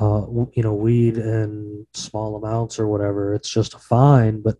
uh, 0.00 0.26
you 0.52 0.62
know, 0.62 0.74
weed 0.74 1.16
in 1.16 1.86
small 1.94 2.36
amounts 2.36 2.78
or 2.78 2.86
whatever. 2.86 3.34
It's 3.34 3.48
just 3.48 3.74
a 3.74 3.78
fine. 3.78 4.42
But 4.42 4.58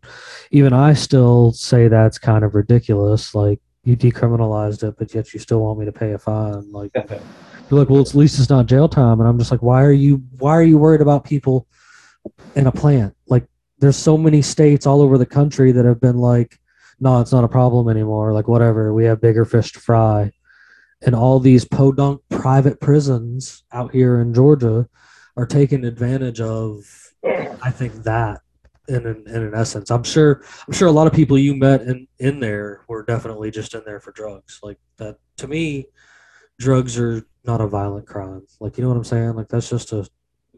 even 0.51 0.72
I 0.72 0.94
still 0.94 1.53
say 1.53 1.88
that's 1.88 2.18
kind 2.18 2.44
of 2.44 2.55
ridiculous. 2.55 3.34
Like 3.34 3.61
you 3.84 3.97
decriminalized 3.97 4.82
it, 4.82 4.97
but 4.99 5.14
yet 5.14 5.32
you 5.34 5.40
still 5.40 5.61
want 5.61 5.78
me 5.78 5.84
to 5.84 5.92
pay 5.92 6.12
a 6.12 6.18
fine. 6.18 6.72
Like 6.72 6.90
you're 6.94 7.80
like, 7.80 7.90
well, 7.90 8.01
at 8.01 8.14
least 8.14 8.38
it's 8.38 8.49
not 8.49 8.66
jail 8.66 8.88
time. 8.88 9.20
And 9.20 9.28
I'm 9.28 9.38
just 9.38 9.51
like, 9.51 9.62
why 9.62 9.82
are 9.82 9.92
you 9.92 10.22
why 10.38 10.53
are 10.53 10.62
you 10.62 10.78
worried 10.78 11.03
about 11.03 11.24
people 11.24 11.66
in 12.55 12.66
a 12.66 12.72
plant? 12.72 13.14
Like 13.26 13.47
there's 13.79 13.97
so 13.97 14.16
many 14.16 14.43
states 14.43 14.87
all 14.87 15.03
over 15.03 15.18
the 15.18 15.27
country 15.27 15.72
that 15.72 15.85
have 15.85 16.01
been 16.01 16.18
like, 16.18 16.59
no, 16.99 17.20
it's 17.20 17.33
not 17.33 17.45
a 17.45 17.49
problem 17.49 17.89
anymore. 17.89 18.33
Like 18.33 18.49
whatever, 18.49 18.95
we 18.95 19.05
have 19.05 19.20
bigger 19.20 19.45
fish 19.45 19.72
to 19.72 19.81
fry. 19.81 20.33
And 21.03 21.14
all 21.14 21.39
these 21.39 21.64
podunk 21.64 22.22
private 22.31 22.81
prisons 22.81 23.64
out 23.72 23.93
here 23.93 24.20
in 24.20 24.33
Georgia 24.33 24.89
are 25.37 25.47
taking 25.47 25.85
advantage 25.85 26.41
of 26.41 26.85
I 27.62 27.70
think 27.70 28.05
that 28.05 28.41
in 28.89 29.07
an, 29.07 29.24
in 29.27 29.43
an 29.43 29.55
essence. 29.55 29.91
I'm 29.91 30.05
sure 30.05 30.43
I'm 30.66 30.72
sure 30.72 30.89
a 30.89 30.93
lot 30.93 31.07
of 31.07 31.12
people 31.12 31.39
you 31.39 31.55
met 31.55 31.83
in 31.83 32.07
in 32.18 32.41
there 32.41 32.83
were 32.89 33.03
definitely 33.03 33.51
just 33.51 33.74
in 33.74 33.83
there 33.85 34.01
for 34.01 34.12
drugs. 34.12 34.61
Like 34.62 34.79
that 34.97 35.18
to 35.39 35.49
me 35.49 35.87
drugs 36.59 36.99
are 36.99 37.27
not 37.45 37.61
a 37.61 37.66
violent 37.66 38.07
crime. 38.07 38.47
Like 38.61 38.79
you 38.79 38.83
know 38.83 38.89
what 38.89 38.97
I'm 38.97 39.05
saying? 39.05 39.35
Like 39.35 39.49
that's 39.49 39.68
just 39.68 39.93
a 39.93 40.09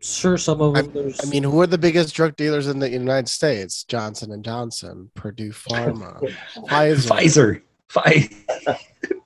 sure 0.02 0.36
some 0.38 0.60
of 0.60 0.74
them 0.74 0.90
there's 0.92 1.20
I 1.24 1.28
mean, 1.30 1.42
who 1.42 1.60
are 1.60 1.66
the 1.66 1.78
biggest 1.78 2.14
drug 2.14 2.36
dealers 2.36 2.66
in 2.68 2.78
the 2.78 2.88
United 2.90 3.28
States? 3.28 3.84
Johnson 3.84 4.32
and 4.32 4.44
Johnson, 4.44 5.10
Purdue 5.14 5.50
Pharma, 5.52 6.18
Pfizer. 6.56 7.08
Pfizer. 7.08 7.62
Pfizer. 7.90 8.78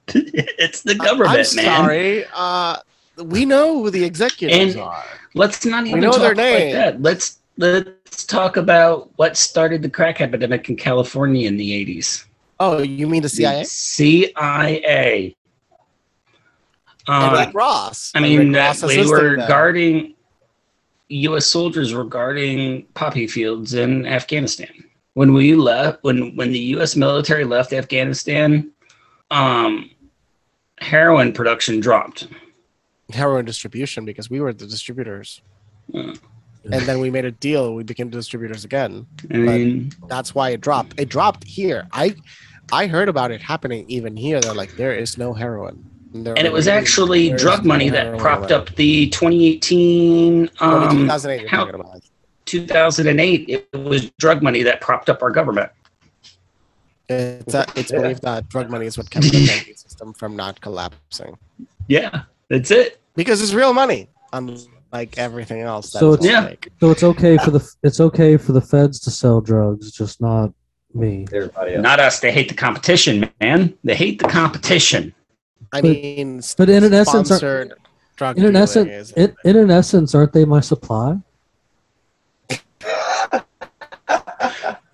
it's 0.14 0.82
the 0.82 0.94
government, 0.94 1.30
I'm 1.30 1.36
man. 1.36 1.64
sorry. 1.84 2.24
Uh, 2.34 2.76
we 3.24 3.44
know 3.44 3.82
who 3.82 3.90
the 3.90 4.02
executives 4.04 4.74
And- 4.74 4.82
are. 4.82 5.04
Let's 5.34 5.64
not 5.64 5.86
even 5.86 6.00
know 6.00 6.10
talk 6.12 6.20
their 6.20 6.28
like 6.34 6.36
name. 6.36 6.74
that. 6.74 7.00
Let's 7.00 7.38
let's 7.56 8.24
talk 8.26 8.56
about 8.58 9.10
what 9.16 9.36
started 9.36 9.80
the 9.82 9.88
crack 9.88 10.20
epidemic 10.20 10.68
in 10.68 10.76
California 10.76 11.48
in 11.48 11.56
the 11.56 11.70
80s. 11.86 12.24
Oh, 12.60 12.82
you 12.82 13.06
mean 13.08 13.22
the 13.22 13.28
CIA? 13.30 13.64
CIA. 13.64 15.34
and 17.08 17.24
Um, 17.24 17.32
Rick 17.46 17.54
Ross. 17.54 18.12
I 18.14 18.20
mean, 18.20 18.52
Rick 18.52 18.56
Ross 18.56 18.80
that 18.82 18.86
we 18.88 18.98
assisted 18.98 19.10
were 19.22 19.36
them. 19.38 19.48
guarding 19.48 20.14
U.S. 21.08 21.46
soldiers 21.46 21.92
were 21.92 22.04
guarding 22.04 22.84
poppy 22.94 23.26
fields 23.26 23.74
in 23.74 24.06
Afghanistan. 24.06 24.72
When 25.14 25.34
we 25.34 25.54
left, 25.54 26.02
when 26.02 26.34
when 26.36 26.52
the 26.52 26.58
U.S. 26.76 26.96
military 26.96 27.44
left 27.44 27.72
Afghanistan, 27.72 28.70
um, 29.30 29.90
heroin 30.78 31.32
production 31.32 31.80
dropped. 31.80 32.28
heroin 33.12 33.44
distribution 33.44 34.04
because 34.06 34.30
we 34.30 34.40
were 34.40 34.52
the 34.54 34.66
distributors. 34.66 35.42
And 35.92 36.18
then 36.86 37.00
we 37.00 37.10
made 37.10 37.24
a 37.26 37.32
deal. 37.32 37.74
We 37.74 37.82
became 37.82 38.08
distributors 38.08 38.64
again. 38.64 39.06
I 39.30 39.36
mean, 39.36 39.92
That's 40.08 40.34
why 40.34 40.50
it 40.50 40.60
dropped. 40.60 40.98
It 40.98 41.08
dropped 41.10 41.44
here. 41.44 41.88
I 41.92 42.14
I 42.72 42.86
heard 42.86 43.08
about 43.10 43.30
it 43.32 43.42
happening 43.42 43.84
even 43.88 44.16
here. 44.16 44.40
They're 44.40 44.54
like, 44.54 44.76
there 44.76 44.94
is 44.94 45.18
no 45.18 45.34
heroin. 45.34 45.84
There 46.14 46.36
and 46.36 46.46
it 46.46 46.52
was 46.52 46.68
actually 46.68 47.30
drug 47.32 47.64
money 47.64 47.88
that 47.88 48.18
propped 48.18 48.52
up 48.52 48.74
the 48.76 49.08
2018 49.08 50.50
Only 50.60 50.86
um, 50.86 50.98
2008 50.98 51.40
you're 51.40 51.48
how- 51.50 51.64
talking 51.64 51.80
about. 51.80 52.02
2008 52.44 53.48
it 53.48 53.68
was 53.78 54.10
drug 54.18 54.42
money 54.42 54.62
that 54.62 54.80
propped 54.80 55.08
up 55.08 55.22
our 55.22 55.30
government 55.30 55.70
It's, 57.08 57.54
uh, 57.54 57.64
it's 57.76 57.90
believed 57.92 58.22
that 58.22 58.48
drug 58.48 58.68
money 58.70 58.86
is 58.86 58.98
what 58.98 59.08
kept 59.10 59.26
the 59.30 59.46
banking 59.46 59.76
system 59.76 60.12
from 60.12 60.36
not 60.36 60.60
collapsing 60.60 61.36
yeah 61.88 62.22
that's 62.48 62.70
it 62.70 63.00
because 63.14 63.42
it's 63.42 63.52
real 63.54 63.72
money, 63.74 64.08
unlike 64.32 65.16
everything 65.18 65.60
else. 65.60 65.90
That 65.92 65.98
So 66.00 66.12
it's- 66.14 66.28
Yeah. 66.28 66.46
fake. 66.48 66.68
so 66.80 66.90
it's 66.90 67.02
okay 67.02 67.36
for 67.38 67.50
the 67.50 67.66
it's 67.82 68.00
okay 68.00 68.36
for 68.36 68.52
the 68.52 68.60
feds 68.60 68.98
to 69.00 69.10
sell 69.10 69.40
drugs, 69.40 69.92
just 69.92 70.20
not 70.20 70.52
me. 70.94 71.26
Everybody 71.32 71.74
else. 71.74 71.82
not 71.82 72.00
us 72.00 72.20
they 72.20 72.32
hate 72.32 72.48
the 72.48 72.54
competition 72.54 73.30
man 73.40 73.72
they 73.84 73.94
hate 73.94 74.18
the 74.18 74.28
competition 74.28 75.14
I 75.72 75.80
But- 75.80 75.84
mean, 75.84 76.42
but 76.56 76.68
in 76.70 76.84
an 76.84 76.94
essence, 76.94 77.30
are- 77.30 77.36
sponsored 77.38 77.72
drug 78.16 78.38
In 78.38 78.44
an 78.46 78.56
essence, 78.56 79.10
in, 79.12 79.34
in 79.44 79.56
an 79.56 79.70
essence, 79.70 80.14
aren't 80.14 80.32
they 80.32 80.44
my 80.44 80.60
supply? 80.60 81.18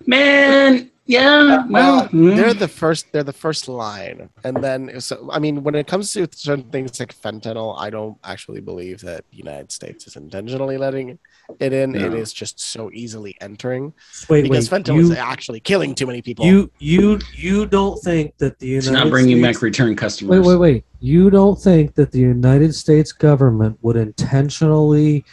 man 0.05 0.89
yeah 1.09 1.65
well 1.69 2.07
mm. 2.09 2.35
they're 2.35 2.53
the 2.53 2.67
first 2.67 3.11
they're 3.11 3.23
the 3.23 3.33
first 3.33 3.67
line 3.67 4.29
and 4.43 4.63
then 4.63 5.01
so 5.01 5.27
i 5.31 5.39
mean 5.39 5.63
when 5.63 5.73
it 5.73 5.87
comes 5.87 6.13
to 6.13 6.27
certain 6.31 6.69
things 6.69 6.99
like 6.99 7.13
fentanyl 7.19 7.75
i 7.79 7.89
don't 7.89 8.15
actually 8.23 8.61
believe 8.61 9.01
that 9.01 9.25
the 9.31 9.37
united 9.37 9.71
states 9.71 10.05
is 10.05 10.15
intentionally 10.15 10.77
letting 10.77 11.17
it 11.59 11.73
in 11.73 11.95
it 11.95 12.11
No. 12.11 12.15
is 12.15 12.31
just 12.31 12.59
so 12.59 12.91
easily 12.93 13.35
entering 13.41 13.91
Wait, 14.29 14.43
because 14.43 14.69
wait, 14.69 14.83
fentanyl 14.83 14.97
you, 14.97 15.11
is 15.11 15.17
actually 15.17 15.59
killing 15.59 15.95
too 15.95 16.05
many 16.05 16.21
people 16.21 16.45
you 16.45 16.69
you 16.77 17.19
you 17.33 17.65
don't 17.65 17.97
think 18.03 18.37
that 18.37 18.59
the 18.59 18.67
United 18.67 18.87
it's 18.87 18.93
not 18.93 19.09
bringing 19.09 19.39
States 19.39 19.57
back 19.57 19.63
return 19.63 19.95
customers 19.95 20.39
Wait, 20.39 20.47
wait, 20.47 20.55
wait. 20.57 20.85
You 21.01 21.29
don't 21.29 21.59
think 21.59 21.95
that 21.95 22.11
the 22.11 22.19
United 22.19 22.75
States 22.75 23.13
government 23.13 23.79
would 23.81 23.95
intentionally 23.95 25.23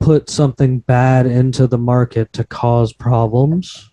put 0.00 0.30
something 0.30 0.78
bad 0.80 1.26
into 1.26 1.66
the 1.66 1.78
market 1.78 2.32
to 2.32 2.44
cause 2.44 2.92
problems? 2.92 3.90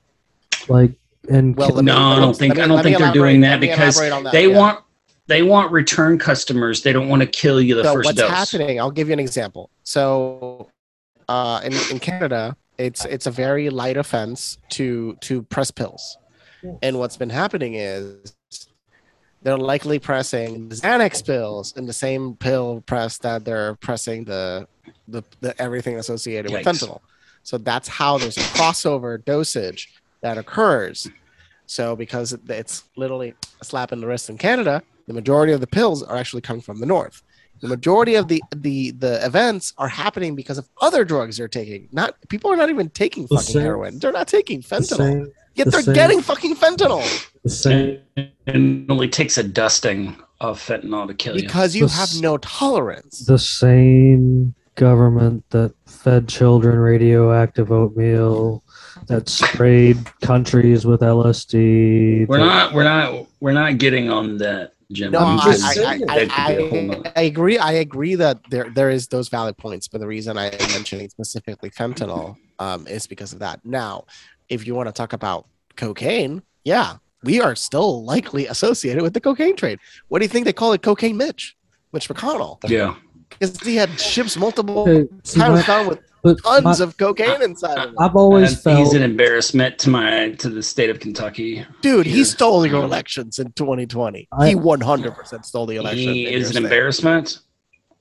Like, 0.67 0.91
and 1.29 1.55
Well, 1.55 1.69
let 1.69 1.85
me- 1.85 1.91
No, 1.91 1.97
I 1.97 2.19
don't 2.19 2.35
think 2.35 2.55
me- 2.55 2.61
I 2.61 2.67
don't 2.67 2.77
let 2.77 2.85
me 2.85 2.91
think 2.91 3.03
they're 3.03 3.13
doing 3.13 3.41
that 3.41 3.59
because 3.59 3.97
that, 3.97 4.31
they 4.31 4.47
yeah. 4.47 4.57
want 4.57 4.79
they 5.27 5.41
want 5.41 5.71
return 5.71 6.19
customers. 6.19 6.83
They 6.83 6.93
don't 6.93 7.09
want 7.09 7.21
to 7.21 7.27
kill 7.27 7.59
you 7.59 7.73
the 7.75 7.83
so 7.83 7.93
first 7.93 8.05
what's 8.05 8.17
dose. 8.19 8.29
happening 8.29 8.79
i'll 8.79 8.91
give 8.91 9.07
you 9.07 9.13
an 9.13 9.19
example. 9.19 9.69
So 9.83 10.69
uh, 11.27 11.61
in, 11.63 11.73
in 11.91 11.99
canada 11.99 12.55
it's 12.77 13.05
it's 13.05 13.25
a 13.25 13.31
very 13.31 13.69
light 13.69 13.97
offense 13.97 14.57
to 14.69 15.15
to 15.21 15.41
press 15.43 15.71
pills. 15.71 16.17
And 16.81 16.97
what's 16.97 17.15
been 17.15 17.29
happening 17.29 17.75
is 17.75 18.35
they're 19.43 19.57
likely 19.57 19.99
pressing 19.99 20.69
xanax 20.69 21.23
pills 21.23 21.73
in 21.77 21.85
the 21.85 21.93
same 21.93 22.35
pill 22.35 22.81
press 22.85 23.19
that 23.19 23.45
they're 23.45 23.75
pressing 23.75 24.23
the 24.25 24.67
the, 25.07 25.23
the 25.41 25.59
everything 25.61 25.97
associated 25.97 26.51
with 26.51 26.65
fentanyl. 26.65 27.01
So 27.43 27.59
that's 27.59 27.87
how 27.87 28.17
there's 28.17 28.37
a 28.37 28.41
crossover 28.41 29.23
dosage 29.23 29.93
that 30.21 30.37
occurs 30.37 31.07
so 31.67 31.95
because 31.95 32.33
it's 32.49 32.83
literally 32.95 33.33
a 33.61 33.65
slap 33.65 33.91
in 33.91 33.99
the 34.01 34.07
wrist 34.07 34.29
in 34.29 34.37
canada 34.37 34.81
the 35.07 35.13
majority 35.13 35.53
of 35.53 35.61
the 35.61 35.67
pills 35.67 36.03
are 36.03 36.15
actually 36.17 36.41
coming 36.41 36.61
from 36.61 36.79
the 36.79 36.85
north 36.85 37.21
the 37.61 37.67
majority 37.69 38.15
of 38.15 38.27
the 38.27 38.41
the 38.57 38.91
the 38.91 39.25
events 39.25 39.73
are 39.77 39.87
happening 39.87 40.35
because 40.35 40.57
of 40.57 40.67
other 40.81 41.05
drugs 41.05 41.37
they're 41.37 41.47
taking. 41.47 41.87
Not 41.93 42.15
people 42.27 42.51
are 42.51 42.57
not 42.57 42.69
even 42.69 42.89
taking 42.89 43.23
The 43.23 43.37
fucking 43.37 43.53
same- 43.53 43.61
heroin. 43.61 43.97
They're 43.97 44.11
not 44.11 44.27
taking 44.27 44.59
the 44.59 44.67
fentanyl. 44.67 44.97
same, 44.97 45.31
Yet 45.55 45.63
the 45.65 45.71
they're 45.71 45.81
same- 45.83 45.93
getting 45.93 46.21
fucking 46.21 46.57
fentanyl 46.57 47.01
the 47.43 47.49
same, 47.49 47.99
And 48.17 48.83
it 48.89 48.91
only 48.91 49.07
takes 49.07 49.37
a 49.37 49.43
dusting 49.43 50.17
of 50.41 50.59
fentanyl 50.59 51.07
to 51.07 51.13
kill 51.13 51.37
you. 51.37 51.43
because 51.43 51.77
you 51.77 51.87
The 51.87 51.93
have 51.93 52.09
s- 52.09 52.19
no 52.19 52.37
tolerance. 52.39 53.19
the 53.25 53.39
same 53.39 54.53
government 54.75 55.45
that 55.51 55.73
fed 55.85 56.27
children 56.27 56.77
radioactive 56.77 57.71
oatmeal, 57.71 58.63
that 59.07 59.29
sprayed 59.29 59.97
countries 60.21 60.85
with 60.85 61.01
LSD. 61.01 62.27
We're 62.27 62.39
that- 62.39 62.45
not 62.45 62.73
we're 62.73 62.83
not 62.83 63.27
we're 63.39 63.53
not 63.53 63.77
getting 63.77 64.09
on 64.09 64.37
that, 64.37 64.73
Jim. 64.91 65.11
No, 65.11 65.19
I'm 65.19 65.39
I, 65.39 65.43
just 65.45 65.63
I, 65.63 65.73
saying. 65.73 66.09
I, 66.09 66.25
That 66.25 66.47
could 66.47 66.57
be 66.57 66.63
a 66.63 66.69
whole 66.93 67.03
I, 67.07 67.11
I 67.15 67.21
agree. 67.23 67.57
I 67.57 67.71
agree 67.73 68.15
that 68.15 68.39
there 68.49 68.69
there 68.69 68.89
is 68.89 69.07
those 69.07 69.29
valid 69.29 69.57
points, 69.57 69.87
but 69.87 70.01
the 70.01 70.07
reason 70.07 70.37
I 70.37 70.47
am 70.47 70.71
mentioning 70.71 71.09
specifically 71.09 71.69
fentanyl 71.69 72.37
um, 72.59 72.87
is 72.87 73.07
because 73.07 73.33
of 73.33 73.39
that. 73.39 73.63
Now, 73.65 74.05
if 74.49 74.65
you 74.65 74.75
want 74.75 74.87
to 74.87 74.93
talk 74.93 75.13
about 75.13 75.47
cocaine, 75.75 76.41
yeah, 76.63 76.97
we 77.23 77.41
are 77.41 77.55
still 77.55 78.03
likely 78.03 78.47
associated 78.47 79.03
with 79.03 79.13
the 79.13 79.21
cocaine 79.21 79.55
trade. 79.55 79.79
What 80.07 80.19
do 80.19 80.25
you 80.25 80.29
think 80.29 80.45
they 80.45 80.53
call 80.53 80.73
it? 80.73 80.81
Cocaine 80.81 81.17
Mitch, 81.17 81.55
Mitch 81.91 82.07
McConnell, 82.09 82.57
yeah. 82.69 82.95
because 83.29 83.59
he 83.61 83.75
had 83.75 83.99
ships 83.99 84.37
multiple 84.37 84.85
times 84.85 85.35
my- 85.35 85.61
found 85.61 85.89
with 85.89 85.99
but 86.25 86.43
tons 86.43 86.79
my- 86.79 86.83
of 86.85 86.97
cocaine 86.97 87.41
inside 87.41 87.77
of 87.77 87.83
them. 87.89 87.95
I've 87.99 88.15
always 88.15 88.53
And 88.53 88.61
felt 88.61 88.77
he's 88.79 88.93
an 88.93 89.03
embarrassment 89.03 89.77
to 89.79 89.89
my 89.89 90.31
to 90.31 90.49
the 90.49 90.63
state 90.63 90.89
of 90.89 90.99
Kentucky. 90.99 91.65
Dude, 91.81 92.05
he 92.05 92.23
stole 92.23 92.65
your 92.65 92.79
um, 92.79 92.85
elections 92.85 93.39
in 93.39 93.51
2020. 93.53 94.27
I- 94.31 94.49
he 94.49 94.55
100% 94.55 95.45
stole 95.45 95.65
the 95.65 95.75
election. 95.77 96.13
He 96.13 96.25
is 96.27 96.47
an 96.47 96.53
state. 96.53 96.63
embarrassment. 96.63 97.39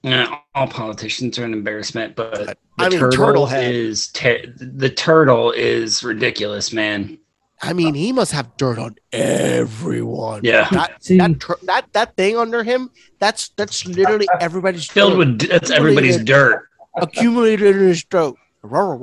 Yeah, 0.03 0.39
all 0.55 0.66
politicians 0.68 1.39
are 1.39 1.45
an 1.45 1.55
embarrassment, 1.55 2.14
but 2.14 2.35
the 2.35 2.57
I 2.79 2.91
mean, 2.91 2.99
turtle 2.99 3.47
turtle 3.47 3.47
is 3.49 4.09
te- 4.09 4.47
the 4.59 4.91
turtle 4.91 5.51
is 5.53 6.03
ridiculous, 6.05 6.75
man. 6.75 7.16
I 7.62 7.72
mean, 7.72 7.95
he 7.95 8.12
must 8.12 8.33
have 8.33 8.55
dirt 8.59 8.79
on 8.79 8.97
everyone. 9.12 10.41
Yeah, 10.45 10.68
That, 10.72 11.03
See- 11.03 11.16
that, 11.18 11.41
tr- 11.41 11.53
that 11.62 11.87
that 11.93 12.16
thing 12.16 12.37
under 12.37 12.62
him, 12.62 12.91
that's 13.18 13.49
that's 13.57 13.87
literally 13.87 14.27
everybody's 14.41 14.87
filled 14.87 15.12
dirt 15.12 15.18
with 15.18 15.49
that's 15.49 15.70
everybody's 15.70 16.22
dirt. 16.22 16.68
Accumulated 16.97 17.77
in 17.77 17.83
his 17.89 18.05
throat. 18.05 18.39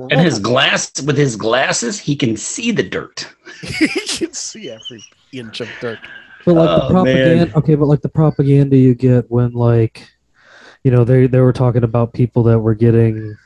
And 0.09 0.19
his 0.19 0.39
glass 0.39 0.91
with 1.05 1.17
his 1.17 1.35
glasses, 1.35 1.99
he 1.99 2.15
can 2.15 2.35
see 2.35 2.71
the 2.71 2.83
dirt. 2.83 3.27
he 3.61 3.87
can 3.87 4.33
see 4.33 4.69
every 4.71 5.03
inch 5.31 5.61
of 5.61 5.67
dirt. 5.79 5.99
But 6.45 6.53
like 6.55 6.69
the 6.69 6.81
Oh, 6.81 6.89
propaganda, 6.89 7.45
man. 7.45 7.51
okay, 7.55 7.75
but 7.75 7.85
like 7.85 8.01
the 8.01 8.09
propaganda 8.09 8.75
you 8.75 8.95
get 8.95 9.29
when 9.29 9.51
like, 9.51 10.07
you 10.83 10.89
know, 10.89 11.03
they 11.03 11.27
they 11.27 11.39
were 11.39 11.53
talking 11.53 11.83
about 11.83 12.13
people 12.13 12.41
that 12.43 12.57
were 12.59 12.73
getting 12.73 13.37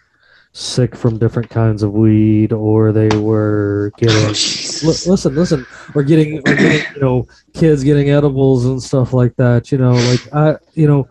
sick 0.54 0.96
from 0.96 1.20
different 1.20 1.50
kinds 1.50 1.84
of 1.84 1.92
weed, 1.92 2.54
or 2.54 2.94
they 2.94 3.10
were 3.18 3.92
Oh, 3.98 4.00
getting. 4.00 4.28
Li- 4.28 5.02
listen, 5.06 5.36
listen, 5.36 5.66
or 5.94 6.04
getting, 6.04 6.38
or 6.40 6.56
getting, 6.56 6.86
you 6.96 7.02
know, 7.02 7.28
kids 7.54 7.84
getting 7.84 8.10
edibles 8.10 8.66
and 8.66 8.82
stuff 8.82 9.12
like 9.12 9.36
that. 9.36 9.72
You 9.72 9.78
know, 9.78 9.92
like 9.92 10.34
I, 10.34 10.56
you 10.74 10.88
know, 10.88 11.10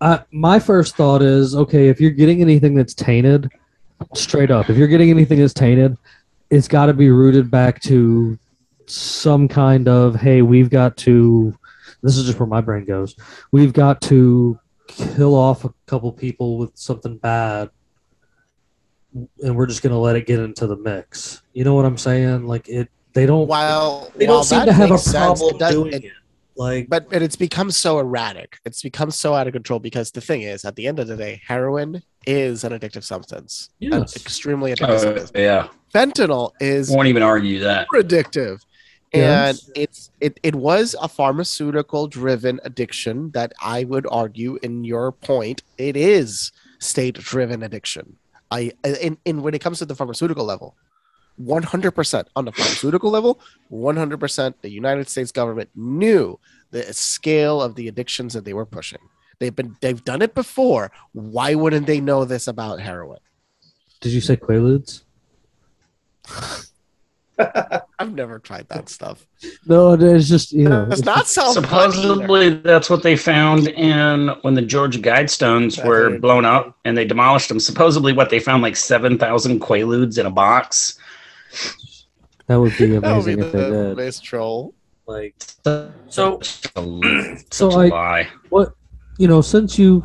I 0.00 0.22
my 0.30 0.58
first 0.58 0.96
thought 0.96 1.22
is 1.22 1.54
okay 1.54 1.88
if 1.88 2.00
you're 2.00 2.10
getting 2.10 2.40
anything 2.40 2.74
that's 2.74 2.94
tainted, 2.94 3.50
straight 4.14 4.50
up, 4.50 4.70
if 4.70 4.76
you're 4.76 4.88
getting 4.88 5.10
anything 5.10 5.38
that's 5.40 5.54
tainted, 5.54 5.96
it's 6.50 6.68
got 6.68 6.86
to 6.86 6.94
be 6.94 7.10
rooted 7.10 7.50
back 7.50 7.80
to 7.82 8.38
some 8.86 9.46
kind 9.48 9.88
of 9.88 10.16
hey, 10.16 10.42
we've 10.42 10.70
got 10.70 10.96
to. 10.98 11.56
This 12.02 12.16
is 12.16 12.24
just 12.26 12.38
where 12.40 12.46
my 12.46 12.62
brain 12.62 12.86
goes. 12.86 13.14
We've 13.52 13.74
got 13.74 14.00
to 14.02 14.58
kill 14.86 15.34
off 15.34 15.64
a 15.64 15.72
couple 15.86 16.10
people 16.12 16.56
with 16.56 16.72
something 16.74 17.16
bad 17.18 17.70
and 19.42 19.56
we're 19.56 19.66
just 19.66 19.82
gonna 19.82 19.98
let 19.98 20.16
it 20.16 20.26
get 20.26 20.38
into 20.40 20.66
the 20.66 20.76
mix. 20.76 21.42
You 21.52 21.64
know 21.64 21.74
what 21.74 21.84
I'm 21.84 21.98
saying? 21.98 22.46
Like 22.46 22.68
it, 22.68 22.88
they 23.12 23.26
don't. 23.26 23.46
While 23.46 24.10
they 24.16 24.26
don't 24.26 24.44
seem 24.44 24.64
to 24.66 24.72
have 24.72 24.90
a 24.90 24.98
sense, 24.98 25.40
problem 25.40 25.58
does- 25.58 25.74
doing 25.74 25.92
it- 25.92 26.04
it. 26.04 26.12
Like, 26.60 26.90
but 26.90 27.08
but 27.08 27.22
it's 27.22 27.36
become 27.36 27.70
so 27.70 27.98
erratic. 27.98 28.58
It's 28.66 28.82
become 28.82 29.10
so 29.10 29.32
out 29.32 29.46
of 29.46 29.54
control 29.54 29.78
because 29.80 30.10
the 30.10 30.20
thing 30.20 30.42
is, 30.42 30.66
at 30.66 30.76
the 30.76 30.86
end 30.86 30.98
of 30.98 31.06
the 31.08 31.16
day, 31.16 31.40
heroin 31.48 32.02
is 32.26 32.64
an 32.64 32.72
addictive 32.72 33.02
substance. 33.02 33.70
An 33.80 33.92
Yes. 33.92 34.14
extremely 34.14 34.72
oh, 34.72 34.74
addictive 34.74 34.88
Oh, 34.90 34.98
substance. 34.98 35.32
yeah, 35.34 35.68
Fentanyl 35.94 36.52
is 36.60 36.90
won't 36.90 37.08
even 37.08 37.22
argue 37.22 37.60
that. 37.60 37.86
more 37.90 38.02
addictive. 38.02 38.60
And 39.14 39.56
Yes. 39.56 39.70
it's 39.74 40.10
it 40.20 40.38
it 40.42 40.54
was 40.54 40.94
a 41.00 41.08
pharmaceutical 41.08 42.08
driven 42.08 42.60
addiction 42.62 43.30
that 43.30 43.54
I 43.62 43.84
would 43.84 44.06
argue 44.10 44.58
in 44.62 44.84
your 44.84 45.12
point 45.12 45.62
it 45.78 45.96
is 45.96 46.52
state 46.78 47.14
driven 47.14 47.62
addiction. 47.62 48.16
I 48.50 48.72
in, 48.84 49.16
in 49.24 49.40
when 49.40 49.54
it 49.54 49.60
comes 49.60 49.78
to 49.78 49.86
the 49.86 49.94
pharmaceutical 49.96 50.44
level, 50.44 50.76
100% 51.40 52.26
on 52.36 52.44
the 52.44 52.52
pharmaceutical 52.52 53.10
level, 53.10 53.40
100% 53.72 54.54
the 54.62 54.70
United 54.70 55.08
States 55.08 55.32
government 55.32 55.70
knew 55.74 56.38
the 56.70 56.92
scale 56.92 57.62
of 57.62 57.74
the 57.74 57.88
addictions 57.88 58.34
that 58.34 58.44
they 58.44 58.52
were 58.52 58.66
pushing. 58.66 59.00
They've 59.38 59.54
been 59.56 59.74
they've 59.80 60.04
done 60.04 60.20
it 60.20 60.34
before. 60.34 60.92
Why 61.12 61.54
wouldn't 61.54 61.86
they 61.86 62.00
know 62.00 62.26
this 62.26 62.46
about 62.46 62.80
heroin? 62.80 63.20
did 64.00 64.12
you 64.12 64.20
say 64.20 64.36
Quaaludes? 64.36 65.02
I've 67.98 68.12
never 68.14 68.38
tried 68.38 68.68
that 68.68 68.90
stuff. 68.90 69.26
No, 69.66 69.92
it's 69.94 70.28
just 70.28 70.52
you 70.52 70.68
know. 70.68 70.84
It's 70.90 71.00
it's 71.00 71.06
not 71.06 71.26
sound. 71.26 71.54
Supposedly, 71.54 72.50
that's 72.50 72.90
what 72.90 73.02
they 73.02 73.16
found 73.16 73.68
in 73.68 74.28
when 74.42 74.54
the 74.54 74.62
Georgia 74.62 74.98
Guidestones 74.98 75.76
That's 75.76 75.88
were 75.88 76.10
right. 76.10 76.20
blown 76.20 76.44
up 76.44 76.76
and 76.84 76.96
they 76.96 77.06
demolished 77.06 77.48
them. 77.48 77.60
Supposedly, 77.60 78.12
what 78.12 78.28
they 78.28 78.40
found 78.40 78.62
like 78.62 78.76
seven 78.76 79.16
thousand 79.18 79.60
Quaaludes 79.60 80.18
in 80.18 80.26
a 80.26 80.30
box. 80.30 80.98
That 82.46 82.56
would 82.56 82.76
be 82.78 82.86
That 82.86 83.02
would 83.16 83.24
be 83.26 83.32
amazing 83.32 83.38
if 83.40 83.52
they 83.52 83.58
the 83.70 83.70
did. 83.88 83.96
best 83.96 84.24
troll. 84.24 84.74
Like, 85.06 85.34
So, 85.64 85.90
So- 86.08 86.40
such 86.40 87.52
so 87.52 87.70
a 87.70 87.86
I- 87.86 87.88
lie. 87.88 88.28
what 88.48 88.74
you 89.18 89.28
know, 89.28 89.40
since 89.40 89.78
you, 89.78 90.04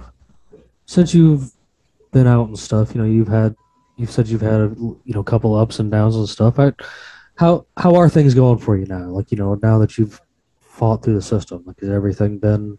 since 0.86 1.14
you've 1.14 1.52
been 2.12 2.28
out 2.28 2.48
and 2.48 2.58
stuff, 2.60 2.94
you 2.94 3.02
know, 3.02 3.08
you've 3.08 3.28
had, 3.30 3.56
you've 3.98 4.12
said 4.12 4.28
you've 4.28 4.42
had 4.42 4.60
a 4.62 4.76
you 4.78 5.14
know 5.14 5.22
a 5.22 5.24
couple 5.24 5.56
ups 5.56 5.80
and 5.80 5.90
downs 5.92 6.16
and 6.16 6.28
stuff. 6.28 6.60
I, 6.60 6.74
how 7.36 7.66
how 7.78 7.96
are 7.96 8.10
things 8.10 8.34
going 8.34 8.58
for 8.60 8.78
you 8.78 8.86
now? 8.86 9.06
Like 9.10 9.32
you 9.32 9.38
know, 9.38 9.56
now 9.62 9.78
that 9.80 9.98
you've 9.98 10.22
fought 10.60 11.04
through 11.04 11.16
the 11.16 11.22
system, 11.22 11.64
like 11.66 11.80
has 11.80 11.90
everything 11.90 12.38
been 12.40 12.78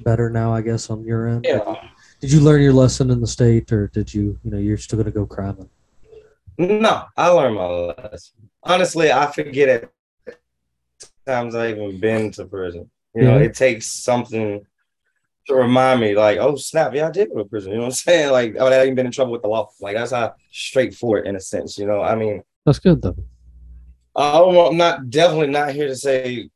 better 0.00 0.28
now? 0.30 0.52
I 0.54 0.60
guess 0.60 0.90
on 0.90 1.04
your 1.04 1.26
end. 1.28 1.46
Like, 1.48 1.62
Yeah. 1.66 1.88
Did 2.20 2.32
you 2.32 2.40
learn 2.40 2.60
your 2.60 2.74
lesson 2.74 3.10
in 3.10 3.20
the 3.20 3.26
state, 3.26 3.72
or 3.72 3.86
did 3.88 4.12
you, 4.12 4.38
you 4.44 4.50
know, 4.50 4.58
you're 4.58 4.76
still 4.76 4.98
gonna 4.98 5.10
go 5.10 5.24
cramming? 5.24 5.70
No, 6.60 7.04
I 7.16 7.28
learned 7.28 7.54
my 7.54 7.66
lesson. 7.66 8.50
Honestly, 8.62 9.10
I 9.10 9.30
forget 9.32 9.68
it 9.68 9.92
times 11.26 11.54
I 11.54 11.70
even 11.70 11.98
been 11.98 12.30
to 12.32 12.44
prison. 12.44 12.90
You 13.14 13.22
know, 13.24 13.38
Yeah. 13.38 13.44
it 13.46 13.54
takes 13.54 13.86
something 13.86 14.66
to 15.46 15.54
remind 15.54 16.00
me, 16.02 16.14
like, 16.14 16.36
oh 16.38 16.56
snap, 16.56 16.92
yeah, 16.94 17.08
I 17.08 17.10
did 17.10 17.30
go 17.30 17.38
to 17.38 17.44
prison. 17.46 17.70
You 17.72 17.78
know 17.78 17.84
what 17.84 17.86
I'm 17.88 17.92
saying? 17.92 18.30
Like, 18.32 18.56
oh, 18.58 18.66
I 18.66 18.82
ain't 18.82 18.94
been 18.94 19.06
in 19.06 19.12
trouble 19.12 19.32
with 19.32 19.42
the 19.42 19.48
law. 19.48 19.70
Like 19.80 19.96
that's 19.96 20.10
how 20.12 20.34
straightforward 20.50 21.26
in 21.26 21.34
a 21.36 21.40
sense. 21.40 21.78
You 21.78 21.86
know, 21.86 22.02
I 22.02 22.14
mean, 22.14 22.42
That's 22.66 22.78
good 22.78 23.00
though. 23.00 23.16
I 24.14 24.38
I'm 24.42 24.76
not 24.76 25.08
definitely 25.08 25.48
not 25.48 25.72
here 25.72 25.88
to 25.88 25.96
say 25.96 26.50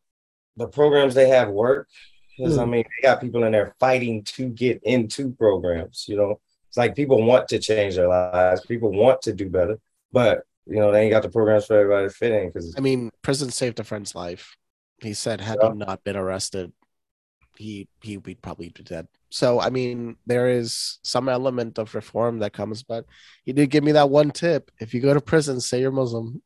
the 0.56 0.68
programs 0.68 1.14
they 1.14 1.28
have 1.28 1.48
work. 1.48 1.88
Because 2.36 2.58
I 2.58 2.64
Hmm. 2.64 2.70
mean, 2.72 2.84
they 2.84 3.08
got 3.08 3.20
people 3.22 3.44
in 3.44 3.52
there 3.52 3.74
fighting 3.80 4.22
to 4.24 4.48
get 4.48 4.82
into 4.82 5.32
programs. 5.32 6.04
You 6.08 6.16
know, 6.16 6.40
it's 6.68 6.76
like 6.76 6.96
people 6.96 7.22
want 7.24 7.48
to 7.48 7.58
change 7.58 7.94
their 7.94 8.08
lives, 8.08 8.60
people 8.66 8.90
want 8.90 9.22
to 9.22 9.32
do 9.32 9.48
better, 9.48 9.78
but 10.14 10.42
you 10.66 10.76
know, 10.76 10.90
they 10.90 11.02
ain't 11.02 11.10
got 11.12 11.22
the 11.22 11.28
programs 11.28 11.66
for 11.66 11.78
everybody 11.78 12.08
to 12.08 12.14
fit 12.14 12.32
in. 12.32 12.46
Because 12.48 12.74
I 12.78 12.80
mean, 12.80 13.10
prison 13.20 13.50
saved 13.50 13.80
a 13.80 13.84
friend's 13.84 14.14
life. 14.14 14.56
He 15.02 15.12
said, 15.12 15.40
had 15.40 15.58
Yeah. 15.60 15.72
he 15.72 15.78
not 15.78 16.02
been 16.04 16.16
arrested, 16.16 16.72
he 17.58 17.88
he 18.02 18.16
would 18.16 18.40
probably 18.40 18.70
be 18.70 18.82
dead. 18.82 19.06
So 19.30 19.60
I 19.60 19.68
mean, 19.70 20.16
there 20.26 20.48
is 20.48 20.98
some 21.02 21.28
element 21.28 21.78
of 21.78 21.94
reform 21.94 22.38
that 22.38 22.52
comes, 22.52 22.82
but 22.82 23.04
he 23.44 23.52
did 23.52 23.70
give 23.70 23.84
me 23.84 23.92
that 23.92 24.08
one 24.08 24.30
tip: 24.30 24.70
if 24.80 24.94
you 24.94 25.00
go 25.00 25.12
to 25.12 25.20
prison, 25.20 25.60
say 25.60 25.80
you're 25.80 25.92
Muslim. 25.92 26.40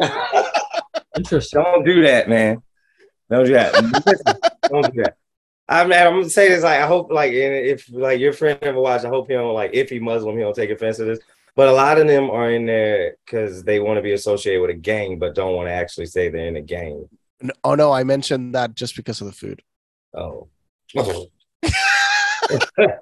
Interesting. 1.16 1.62
Don't 1.62 1.84
do 1.84 2.02
that, 2.02 2.28
man. 2.28 2.62
Don't 3.30 3.44
do 3.46 3.52
that. 3.52 3.72
Don't 4.70 4.92
do 4.94 5.02
that. 5.02 5.16
I 5.68 5.84
mean, 5.84 5.92
I'm 5.92 6.14
gonna 6.14 6.28
say 6.30 6.48
this. 6.48 6.64
Like, 6.64 6.80
I 6.80 6.86
hope, 6.86 7.12
like, 7.12 7.32
if 7.32 7.88
like 7.92 8.18
your 8.18 8.32
friend 8.32 8.58
ever 8.62 8.80
watched, 8.80 9.04
I 9.04 9.08
hope 9.08 9.28
he 9.28 9.34
don't 9.34 9.54
like 9.54 9.70
if 9.72 9.88
he 9.88 10.00
Muslim, 10.00 10.36
he 10.36 10.42
don't 10.42 10.54
take 10.54 10.70
offense 10.70 10.96
to 10.96 11.04
this. 11.04 11.20
But 11.56 11.68
a 11.68 11.72
lot 11.72 11.98
of 11.98 12.06
them 12.06 12.30
are 12.30 12.50
in 12.50 12.66
there 12.66 13.16
because 13.24 13.64
they 13.64 13.80
want 13.80 13.98
to 13.98 14.02
be 14.02 14.12
associated 14.12 14.60
with 14.60 14.70
a 14.70 14.74
gang, 14.74 15.18
but 15.18 15.34
don't 15.34 15.54
want 15.54 15.68
to 15.68 15.72
actually 15.72 16.06
say 16.06 16.28
they're 16.28 16.46
in 16.46 16.56
a 16.56 16.62
gang. 16.62 17.08
N- 17.42 17.50
Oh 17.64 17.74
no, 17.74 17.92
I 17.92 18.04
mentioned 18.04 18.54
that 18.54 18.74
just 18.74 18.96
because 18.96 19.20
of 19.20 19.26
the 19.26 19.32
food. 19.32 19.62
Oh, 20.14 20.48
Good. 20.94 21.28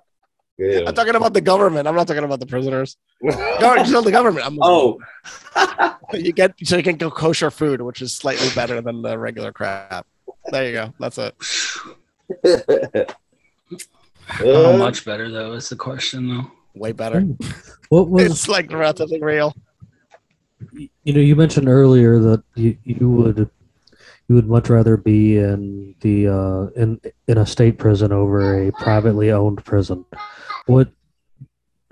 I'm 0.61 0.95
talking 0.95 1.15
about 1.15 1.35
the 1.35 1.41
government. 1.41 1.87
I'm 1.87 1.95
not 1.95 2.09
talking 2.09 2.25
about 2.25 2.41
the 2.41 2.47
prisoners. 2.47 2.97
Don't 3.61 4.05
the 4.05 4.11
government. 4.11 4.45
I'm 4.45 4.59
Oh, 4.61 4.99
you 6.13 6.33
get 6.33 6.55
so 6.65 6.77
you 6.77 6.83
can 6.83 6.97
go 6.97 7.11
kosher 7.11 7.51
food, 7.51 7.81
which 7.81 8.03
is 8.03 8.13
slightly 8.13 8.49
better 8.55 8.81
than 8.81 9.01
the 9.03 9.17
regular 9.19 9.53
crap. 9.53 10.05
There 10.51 10.67
you 10.67 10.73
go. 10.73 10.95
That's 10.99 11.19
it. 11.19 11.35
How 14.27 14.77
much 14.77 15.05
better 15.05 15.31
though 15.31 15.53
is 15.53 15.69
the 15.69 15.77
question 15.77 16.29
though. 16.29 16.51
Way 16.79 16.93
better. 16.93 17.21
What 17.89 18.09
was 18.11 18.25
It's 18.25 18.49
like 18.49 18.71
relatively 18.73 19.21
real. 19.23 19.55
you 20.73 21.13
know 21.13 21.21
you 21.21 21.37
mentioned 21.37 21.69
earlier 21.69 22.19
that 22.19 22.43
you, 22.55 22.77
you 22.85 23.09
would 23.11 23.51
you 24.29 24.35
would 24.35 24.47
much 24.49 24.69
rather 24.69 24.97
be 24.97 25.39
in 25.39 25.95
the 26.01 26.29
uh, 26.29 26.67
in 26.81 27.01
in 27.27 27.39
a 27.39 27.47
state 27.47 27.79
prison 27.79 28.13
over 28.13 28.67
a 28.69 28.73
privately 28.73 29.33
owned 29.33 29.65
prison. 29.65 30.05
What 30.67 30.91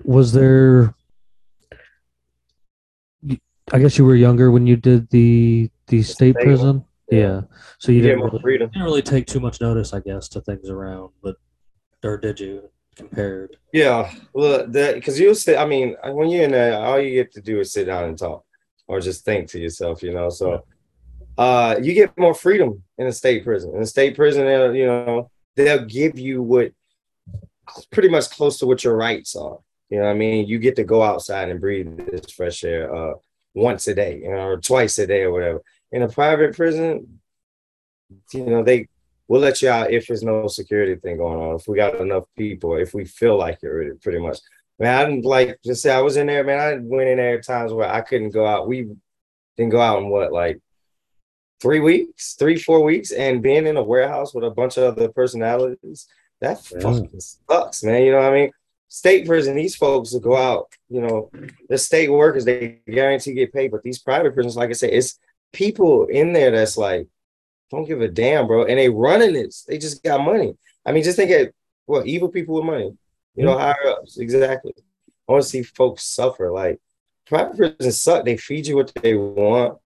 was 0.03 0.31
there? 0.31 0.93
I 3.73 3.79
guess 3.79 3.97
you 3.97 4.05
were 4.05 4.15
younger 4.15 4.51
when 4.51 4.65
you 4.67 4.77
did 4.77 5.09
the 5.09 5.69
the 5.87 6.01
state 6.03 6.35
State 6.35 6.45
prison. 6.45 6.85
Yeah. 7.09 7.17
Yeah, 7.19 7.41
so 7.79 7.93
you 7.93 7.99
You 7.99 8.03
didn't 8.03 8.43
really, 8.43 8.57
didn't 8.57 8.83
really 8.83 9.01
take 9.01 9.27
too 9.27 9.39
much 9.39 9.61
notice, 9.61 9.93
I 9.93 10.01
guess, 10.01 10.27
to 10.29 10.41
things 10.41 10.69
around. 10.69 11.11
But 11.23 11.37
or 12.03 12.17
did 12.17 12.37
you 12.37 12.69
compared? 12.97 13.55
Yeah, 13.71 14.11
well, 14.33 14.67
that 14.67 14.95
because 14.95 15.19
you 15.19 15.33
sit. 15.33 15.57
I 15.57 15.65
mean, 15.65 15.95
when 16.03 16.29
you're 16.29 16.43
in 16.43 16.51
there, 16.51 16.79
all 16.79 16.99
you 16.99 17.11
get 17.11 17.31
to 17.33 17.41
do 17.41 17.59
is 17.59 17.71
sit 17.71 17.85
down 17.85 18.05
and 18.05 18.17
talk, 18.17 18.43
or 18.87 18.99
just 18.99 19.23
think 19.23 19.49
to 19.49 19.59
yourself. 19.59 20.03
You 20.03 20.13
know, 20.13 20.29
so 20.29 20.65
uh, 21.37 21.75
you 21.81 21.93
get 21.93 22.17
more 22.17 22.33
freedom 22.33 22.83
in 22.97 23.07
a 23.07 23.11
state 23.11 23.43
prison. 23.43 23.75
In 23.75 23.81
a 23.81 23.85
state 23.85 24.15
prison, 24.15 24.45
they'll, 24.45 24.75
you 24.75 24.87
know, 24.87 25.29
they'll 25.55 25.85
give 25.85 26.17
you 26.17 26.41
what 26.41 26.71
pretty 27.91 28.09
much 28.09 28.29
close 28.31 28.57
to 28.59 28.65
what 28.65 28.83
your 28.83 28.95
rights 28.95 29.35
are. 29.35 29.59
You 29.89 29.99
know, 29.99 30.05
what 30.05 30.11
I 30.11 30.15
mean, 30.15 30.47
you 30.47 30.59
get 30.59 30.75
to 30.77 30.83
go 30.83 31.01
outside 31.01 31.49
and 31.49 31.61
breathe 31.61 31.95
this 31.97 32.31
fresh 32.31 32.63
air 32.63 32.93
uh, 32.93 33.13
once 33.53 33.87
a 33.87 33.95
day, 33.95 34.19
you 34.23 34.31
know, 34.31 34.47
or 34.47 34.57
twice 34.59 34.97
a 34.97 35.07
day, 35.07 35.21
or 35.21 35.31
whatever. 35.31 35.61
In 35.91 36.01
a 36.01 36.09
private 36.09 36.55
prison, 36.55 37.19
you 38.33 38.45
know, 38.45 38.63
they 38.63 38.87
we'll 39.27 39.41
let 39.41 39.61
you 39.61 39.69
out 39.69 39.91
if 39.91 40.07
there's 40.07 40.23
no 40.23 40.47
security 40.47 40.95
thing 40.95 41.17
going 41.17 41.37
on. 41.39 41.55
If 41.55 41.67
we 41.67 41.75
got 41.75 41.95
enough 41.99 42.23
people, 42.37 42.77
if 42.77 42.93
we 42.93 43.05
feel 43.05 43.37
like 43.37 43.59
it, 43.61 44.01
pretty 44.01 44.19
much. 44.19 44.39
Man, 44.79 44.95
I 44.95 45.05
didn't 45.09 45.25
like 45.25 45.59
just 45.65 45.81
say 45.81 45.91
I 45.91 46.01
was 46.01 46.17
in 46.17 46.27
there, 46.27 46.43
man. 46.43 46.59
I 46.59 46.77
went 46.79 47.09
in 47.09 47.17
there 47.17 47.37
at 47.39 47.45
times 47.45 47.73
where 47.73 47.89
I 47.91 48.01
couldn't 48.01 48.29
go 48.29 48.45
out. 48.45 48.67
We 48.67 48.87
didn't 49.57 49.71
go 49.71 49.81
out 49.81 49.99
in 49.99 50.09
what, 50.09 50.31
like 50.31 50.59
three 51.59 51.79
weeks, 51.79 52.35
three, 52.35 52.57
four 52.59 52.83
weeks, 52.83 53.11
and 53.11 53.41
being 53.41 53.65
in 53.65 53.77
a 53.77 53.83
warehouse 53.83 54.33
with 54.35 54.43
a 54.43 54.51
bunch 54.51 54.77
of 54.77 54.83
other 54.95 55.09
personalities, 55.09 56.07
that 56.41 56.61
Yeah. 56.71 56.79
fucking 56.81 57.19
sucks, 57.19 57.83
man. 57.83 58.03
You 58.03 58.11
know 58.11 58.19
what 58.19 58.31
I 58.31 58.33
mean? 58.33 58.51
State 58.89 59.25
prison, 59.25 59.55
these 59.55 59.75
folks 59.75 60.13
will 60.13 60.19
go 60.19 60.37
out, 60.37 60.67
you 60.89 61.01
know, 61.01 61.29
the 61.67 61.77
state 61.77 62.09
workers, 62.09 62.45
they 62.45 62.79
guarantee 62.87 63.33
get 63.33 63.51
paid, 63.51 63.71
but 63.71 63.81
these 63.83 63.99
private 63.99 64.33
prisons, 64.33 64.55
like 64.55 64.69
I 64.69 64.73
said, 64.73 64.91
it's 64.91 65.19
people 65.51 66.05
in 66.05 66.31
there 66.33 66.51
that's 66.51 66.77
like, 66.77 67.07
don't 67.71 67.85
give 67.87 68.01
a 68.01 68.07
damn, 68.07 68.47
bro. 68.47 68.65
And 68.65 68.77
they 68.79 68.89
running 68.89 69.33
this. 69.33 69.63
They 69.63 69.77
just 69.77 70.03
got 70.03 70.21
money. 70.23 70.55
I 70.85 70.91
mean, 70.91 71.03
just 71.03 71.17
think 71.17 71.31
of 71.31 71.53
what 71.85 72.05
evil 72.07 72.29
people 72.29 72.55
with 72.55 72.65
money. 72.65 72.95
You 73.35 73.45
know, 73.45 73.57
higher 73.57 73.87
ups. 73.89 74.17
Exactly. 74.17 74.73
I 75.27 75.31
want 75.31 75.43
to 75.43 75.49
see 75.49 75.63
folks 75.63 76.03
suffer. 76.03 76.51
Like 76.51 76.79
private 77.27 77.57
prisons 77.57 78.01
suck. 78.01 78.25
They 78.25 78.37
feed 78.37 78.67
you 78.67 78.75
what 78.77 78.91
they 79.01 79.15
want. 79.15 79.77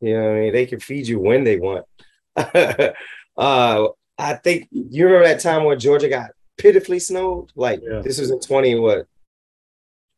You 0.00 0.14
know 0.14 0.22
what 0.24 0.30
I 0.36 0.40
mean? 0.40 0.52
They 0.52 0.66
can 0.66 0.80
feed 0.80 1.08
you 1.08 1.18
when 1.18 1.44
they 1.44 1.58
want. 1.58 1.86
uh 2.36 3.86
I 4.16 4.34
think 4.34 4.68
you 4.70 5.06
remember 5.06 5.26
that 5.26 5.40
time 5.40 5.64
when 5.64 5.78
Georgia 5.78 6.08
got 6.08 6.30
pitifully 6.56 6.98
snowed? 6.98 7.50
Like 7.56 7.80
Yeah. 7.82 8.00
this 8.00 8.18
was 8.20 8.30
in 8.30 8.38
20 8.40 8.78
what 8.78 9.06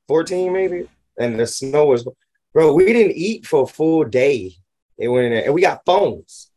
14 0.09 0.53
maybe? 0.53 0.89
And 1.19 1.39
the 1.39 1.47
snow 1.47 1.87
was 1.87 2.07
bro, 2.53 2.73
we 2.75 2.93
didn't 2.93 3.17
eat 3.17 3.47
for 3.47 3.63
a 3.63 3.67
full 3.67 4.05
day. 4.05 4.53
It 4.99 5.09
went 5.09 5.27
in 5.27 5.33
there, 5.33 5.45
and 5.45 5.55
we 5.55 5.61
got 5.61 5.85
phones. 5.85 6.51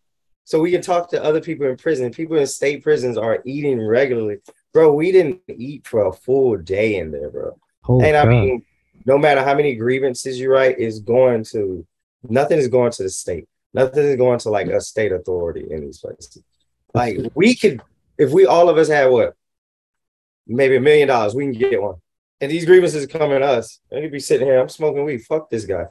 So 0.50 0.60
we 0.60 0.72
can 0.72 0.82
talk 0.82 1.12
to 1.12 1.24
other 1.24 1.42
people 1.42 1.68
in 1.68 1.78
prison. 1.78 2.12
People 2.12 2.38
in 2.38 2.48
state 2.48 2.82
prisons 2.82 3.20
are 3.20 3.38
eating 3.46 3.80
regularly. 3.80 4.38
Bro, 4.74 4.94
we 4.94 5.12
didn't 5.12 5.42
eat 5.48 5.86
for 5.86 6.08
a 6.08 6.12
full 6.12 6.58
day 6.58 6.96
in 6.98 7.12
there, 7.12 7.30
bro. 7.30 7.56
Holy 7.84 8.08
and 8.08 8.18
I 8.18 8.26
mean, 8.26 8.66
no 9.06 9.20
matter 9.20 9.44
how 9.44 9.54
many 9.54 9.76
grievances 9.76 10.40
you 10.40 10.52
write, 10.52 10.80
is 10.80 11.02
going 11.02 11.44
to 11.52 11.86
nothing 12.28 12.58
is 12.58 12.68
going 12.68 12.92
to 12.94 13.04
the 13.04 13.12
state. 13.12 13.48
Nothing 13.76 14.06
is 14.06 14.16
going 14.16 14.40
to 14.40 14.50
like 14.50 14.66
a 14.66 14.82
state 14.82 15.12
authority 15.12 15.68
in 15.70 15.82
these 15.82 16.00
places. 16.00 16.42
Like 16.96 17.20
we 17.36 17.54
could, 17.54 17.84
if 18.18 18.32
we 18.32 18.48
all 18.48 18.70
of 18.70 18.78
us 18.80 18.88
had 18.88 19.06
what, 19.12 19.36
maybe 20.48 20.78
a 20.78 20.82
million 20.82 21.10
dollars, 21.10 21.36
we 21.36 21.44
can 21.44 21.60
get 21.60 21.80
one. 21.80 21.98
And 22.42 22.50
these 22.50 22.66
grievances 22.66 23.06
coming 23.06 23.42
to 23.42 23.46
us, 23.46 23.80
and 23.92 24.02
you'd 24.02 24.12
be 24.12 24.20
sitting 24.20 24.48
here, 24.48 24.60
I'm 24.60 24.70
smoking 24.70 25.06
weed. 25.06 25.20
Fuck 25.20 25.52
this 25.52 25.66
guy. 25.66 25.86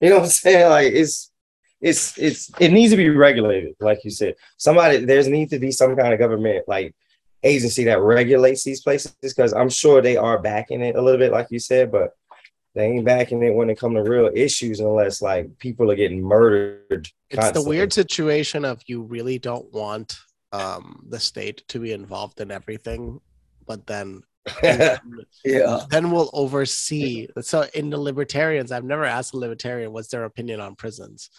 You 0.00 0.10
know 0.10 0.18
what 0.18 0.24
I'm 0.26 0.30
saying? 0.30 0.70
Like 0.70 0.92
it's 0.92 1.32
it's 1.80 2.16
it's 2.18 2.50
it 2.60 2.72
needs 2.72 2.92
to 2.92 2.96
be 2.96 3.10
regulated, 3.10 3.74
like 3.80 4.04
you 4.04 4.10
said. 4.10 4.36
Somebody 4.56 5.04
there's 5.04 5.28
need 5.28 5.50
to 5.50 5.58
be 5.58 5.70
some 5.70 5.96
kind 5.96 6.12
of 6.12 6.18
government 6.18 6.64
like 6.66 6.94
agency 7.42 7.84
that 7.84 8.00
regulates 8.00 8.64
these 8.64 8.80
places 8.80 9.14
because 9.22 9.52
I'm 9.52 9.68
sure 9.68 10.00
they 10.00 10.16
are 10.16 10.38
backing 10.38 10.80
it 10.80 10.96
a 10.96 11.02
little 11.02 11.18
bit, 11.18 11.32
like 11.32 11.48
you 11.50 11.58
said, 11.58 11.92
but 11.92 12.14
they 12.74 12.86
ain't 12.86 13.04
backing 13.04 13.42
it 13.42 13.54
when 13.54 13.70
it 13.70 13.78
come 13.78 13.94
to 13.94 14.02
real 14.02 14.30
issues 14.34 14.80
unless 14.80 15.22
like 15.22 15.58
people 15.58 15.90
are 15.90 15.96
getting 15.96 16.22
murdered. 16.22 17.08
It's 17.30 17.50
the 17.52 17.62
weird 17.62 17.92
situation 17.92 18.64
of 18.64 18.82
you 18.86 19.02
really 19.02 19.38
don't 19.38 19.70
want 19.72 20.18
um, 20.52 21.04
the 21.08 21.20
state 21.20 21.62
to 21.68 21.78
be 21.78 21.92
involved 21.92 22.40
in 22.40 22.50
everything, 22.50 23.20
but 23.66 23.86
then 23.86 24.22
yeah. 24.62 25.80
then 25.88 26.10
we'll 26.10 26.30
oversee. 26.32 27.28
So 27.40 27.66
in 27.74 27.90
the 27.90 27.98
libertarians, 27.98 28.72
I've 28.72 28.84
never 28.84 29.04
asked 29.04 29.34
a 29.34 29.38
libertarian 29.38 29.92
what's 29.92 30.08
their 30.08 30.24
opinion 30.24 30.60
on 30.60 30.74
prisons. 30.74 31.30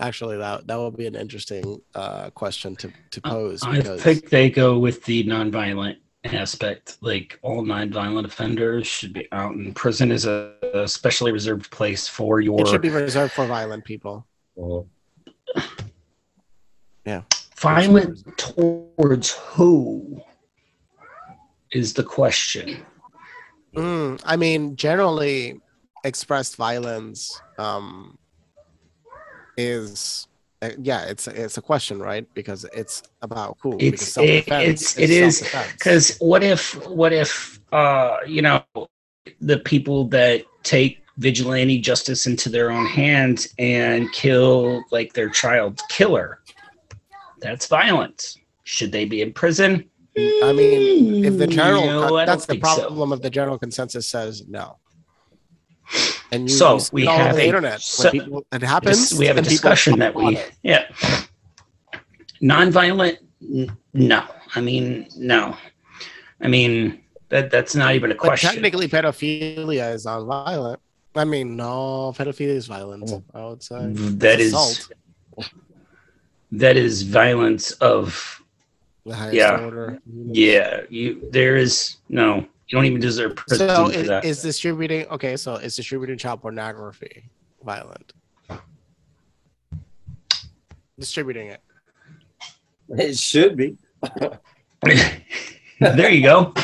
Actually, 0.00 0.36
that 0.38 0.66
that 0.66 0.76
would 0.76 0.96
be 0.96 1.06
an 1.06 1.14
interesting 1.14 1.80
uh, 1.94 2.30
question 2.30 2.74
to 2.76 2.92
to 3.12 3.20
pose. 3.20 3.62
I 3.62 3.76
because 3.76 4.02
think 4.02 4.28
they 4.28 4.50
go 4.50 4.78
with 4.78 5.04
the 5.04 5.24
nonviolent 5.24 5.96
aspect. 6.24 6.98
Like 7.00 7.38
all 7.42 7.62
nonviolent 7.62 8.24
offenders 8.24 8.86
should 8.86 9.12
be 9.12 9.30
out, 9.30 9.54
in 9.54 9.72
prison 9.72 10.10
is 10.10 10.26
a, 10.26 10.52
a 10.74 10.88
specially 10.88 11.30
reserved 11.32 11.70
place 11.70 12.08
for 12.08 12.40
your 12.40 12.60
it 12.60 12.66
should 12.66 12.82
be 12.82 12.90
reserved 12.90 13.32
for 13.32 13.46
violent 13.46 13.84
people. 13.84 14.26
Yeah. 17.06 17.22
violent 17.56 18.36
towards 18.36 19.30
who 19.30 20.20
is 21.72 21.92
the 21.92 22.02
question. 22.02 22.84
Mm, 23.76 24.20
I 24.24 24.36
mean, 24.36 24.76
generally, 24.76 25.60
expressed 26.04 26.56
violence 26.56 27.40
um, 27.58 28.18
is 29.56 30.28
uh, 30.62 30.70
yeah, 30.78 31.04
it's 31.04 31.26
it's 31.26 31.58
a 31.58 31.62
question, 31.62 31.98
right? 31.98 32.26
Because 32.34 32.64
it's 32.72 33.02
about 33.22 33.58
who. 33.60 33.76
It's 33.78 34.16
it, 34.16 34.44
it's 34.48 34.98
it 34.98 35.10
is 35.10 35.42
because 35.72 36.16
what 36.18 36.42
if 36.42 36.74
what 36.88 37.12
if 37.12 37.60
uh 37.72 38.18
you 38.26 38.40
know 38.42 38.62
the 39.40 39.58
people 39.58 40.06
that 40.08 40.44
take 40.62 41.02
vigilante 41.18 41.78
justice 41.80 42.26
into 42.26 42.48
their 42.48 42.70
own 42.70 42.86
hands 42.86 43.48
and 43.58 44.10
kill 44.12 44.82
like 44.90 45.12
their 45.12 45.28
child's 45.30 45.80
killer 45.88 46.40
that's 47.40 47.66
violence 47.68 48.36
should 48.64 48.90
they 48.90 49.04
be 49.04 49.22
in 49.22 49.32
prison 49.32 49.84
I 50.16 50.52
mean, 50.52 51.24
if 51.24 51.38
the 51.38 51.46
general 51.46 51.84
No, 51.86 52.16
I 52.16 52.24
that's 52.24 52.46
the 52.46 52.54
think 52.54 52.66
so. 52.66 52.82
problem 52.82 53.12
if 53.12 53.20
the 53.20 53.30
general 53.30 53.58
consensus 53.58 54.06
says 54.08 54.44
no. 54.46 54.78
And 56.32 56.48
you, 56.50 56.56
So, 56.56 56.78
you 56.78 56.84
we 56.92 57.02
it 57.02 57.06
all 57.08 57.14
over 57.14 57.22
have 57.24 57.36
the 57.36 57.42
a- 57.42 57.46
internet 57.46 57.80
so- 57.80 58.10
people, 58.10 58.46
it 58.52 58.62
happens. 58.62 59.10
Dis- 59.10 59.18
we 59.18 59.26
have 59.26 59.36
a 59.38 59.42
discussion 59.42 59.98
that 60.00 60.14
we 60.14 60.38
yeah 60.62 60.84
nonviolent 62.42 63.18
no 63.94 64.24
i 64.54 64.60
mean 64.60 65.06
no 65.16 65.56
i 66.40 66.48
mean 66.48 67.00
that 67.28 67.50
that's 67.50 67.74
not 67.74 67.94
even 67.94 68.10
a 68.10 68.14
But 68.14 68.20
question 68.20 68.50
technically, 68.50 68.86
pedophilia 68.86 69.92
is 69.94 70.04
non-violent. 70.04 70.78
I 71.16 71.24
mean, 71.24 71.56
no, 71.56 72.12
pedophilia 72.16 72.54
is 72.62 72.66
violent. 72.66 73.10
I 73.34 73.44
would 73.46 73.62
say 73.62 73.76
mm, 73.76 74.18
that 74.20 74.38
is 74.40 74.88
that 76.52 76.76
is 76.76 77.02
violence 77.02 77.72
of 77.72 78.40
the 79.06 79.14
highest 79.16 79.34
yeah. 79.36 79.58
order. 79.64 79.98
Yeah, 80.44 80.82
you 80.90 81.26
there 81.32 81.56
is 81.56 81.96
no. 82.08 82.46
You 82.68 82.78
don't 82.78 82.86
even 82.86 83.00
deserve 83.00 83.36
prison 83.36 83.68
So 83.68 83.86
for 83.88 83.92
is, 83.92 84.06
that. 84.08 84.24
is, 84.24 84.38
is, 84.38 84.42
distributing 84.42 85.06
okay? 85.08 85.36
So 85.36 85.54
is 85.56 85.76
distributing 85.76 86.16
child 86.18 86.40
pornography 86.42 87.24
violent? 87.64 88.12
distributing 90.98 91.48
it. 91.48 91.60
It 92.90 93.18
should 93.18 93.56
be. 93.56 93.76
there 95.80 96.10
you 96.10 96.22
go. 96.22 96.54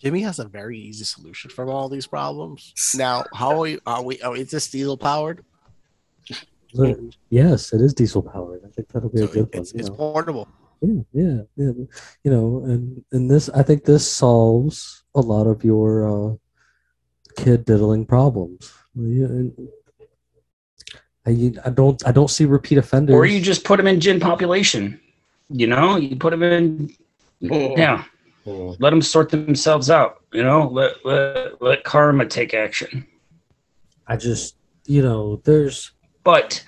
Jimmy 0.00 0.20
has 0.22 0.38
a 0.38 0.46
very 0.46 0.78
easy 0.78 1.04
solution 1.04 1.50
for 1.50 1.68
all 1.68 1.88
these 1.88 2.06
problems. 2.06 2.72
Now, 2.96 3.24
how 3.34 3.50
are 3.50 3.58
we? 3.58 3.78
Are 3.86 4.02
we? 4.02 4.20
Are, 4.22 4.36
is 4.36 4.50
this 4.50 4.70
diesel 4.70 4.96
powered? 4.96 5.44
Yes, 7.30 7.72
it 7.72 7.80
is 7.80 7.92
diesel 7.94 8.22
powered. 8.22 8.62
I 8.64 8.68
think 8.68 8.88
that'll 8.88 9.08
be 9.08 9.22
a 9.22 9.26
So 9.26 9.32
good 9.32 9.52
one. 9.52 9.62
it's, 9.62 9.74
you 9.74 9.80
it's 9.80 9.88
know. 9.88 9.94
portable. 9.96 10.48
Yeah, 10.80 11.02
yeah, 11.12 11.40
yeah. 11.56 11.72
You 12.24 12.30
know, 12.30 12.62
and 12.64 13.04
and 13.12 13.30
this, 13.30 13.48
I 13.50 13.62
think 13.62 13.84
this 13.84 14.10
solves 14.10 15.04
a 15.14 15.20
lot 15.20 15.46
of 15.46 15.62
your 15.64 16.08
uh, 16.08 16.34
kid 17.36 17.64
diddling 17.64 18.06
problems. 18.06 18.72
Yeah, 18.94 19.26
and 19.26 19.68
I, 21.26 21.52
I 21.64 21.70
don't, 21.70 22.06
I 22.06 22.12
don't 22.12 22.30
see 22.30 22.44
repeat 22.46 22.78
offenders. 22.78 23.14
Or 23.14 23.26
you 23.26 23.40
just 23.40 23.64
put 23.64 23.76
them 23.76 23.86
in 23.86 24.00
gin 24.00 24.20
population. 24.20 24.98
You 25.50 25.66
know, 25.66 25.96
you 25.96 26.16
put 26.16 26.30
them 26.30 26.42
in. 26.42 26.94
Yeah, 27.40 28.04
Mm. 28.46 28.74
let 28.80 28.88
them 28.88 29.02
sort 29.02 29.28
themselves 29.30 29.90
out. 29.90 30.22
You 30.32 30.42
know, 30.42 30.68
let 30.68 31.04
let 31.04 31.60
let 31.60 31.84
karma 31.84 32.24
take 32.24 32.54
action. 32.54 33.06
I 34.06 34.16
just, 34.16 34.56
you 34.86 35.02
know, 35.02 35.42
there's, 35.44 35.92
But 36.24 36.64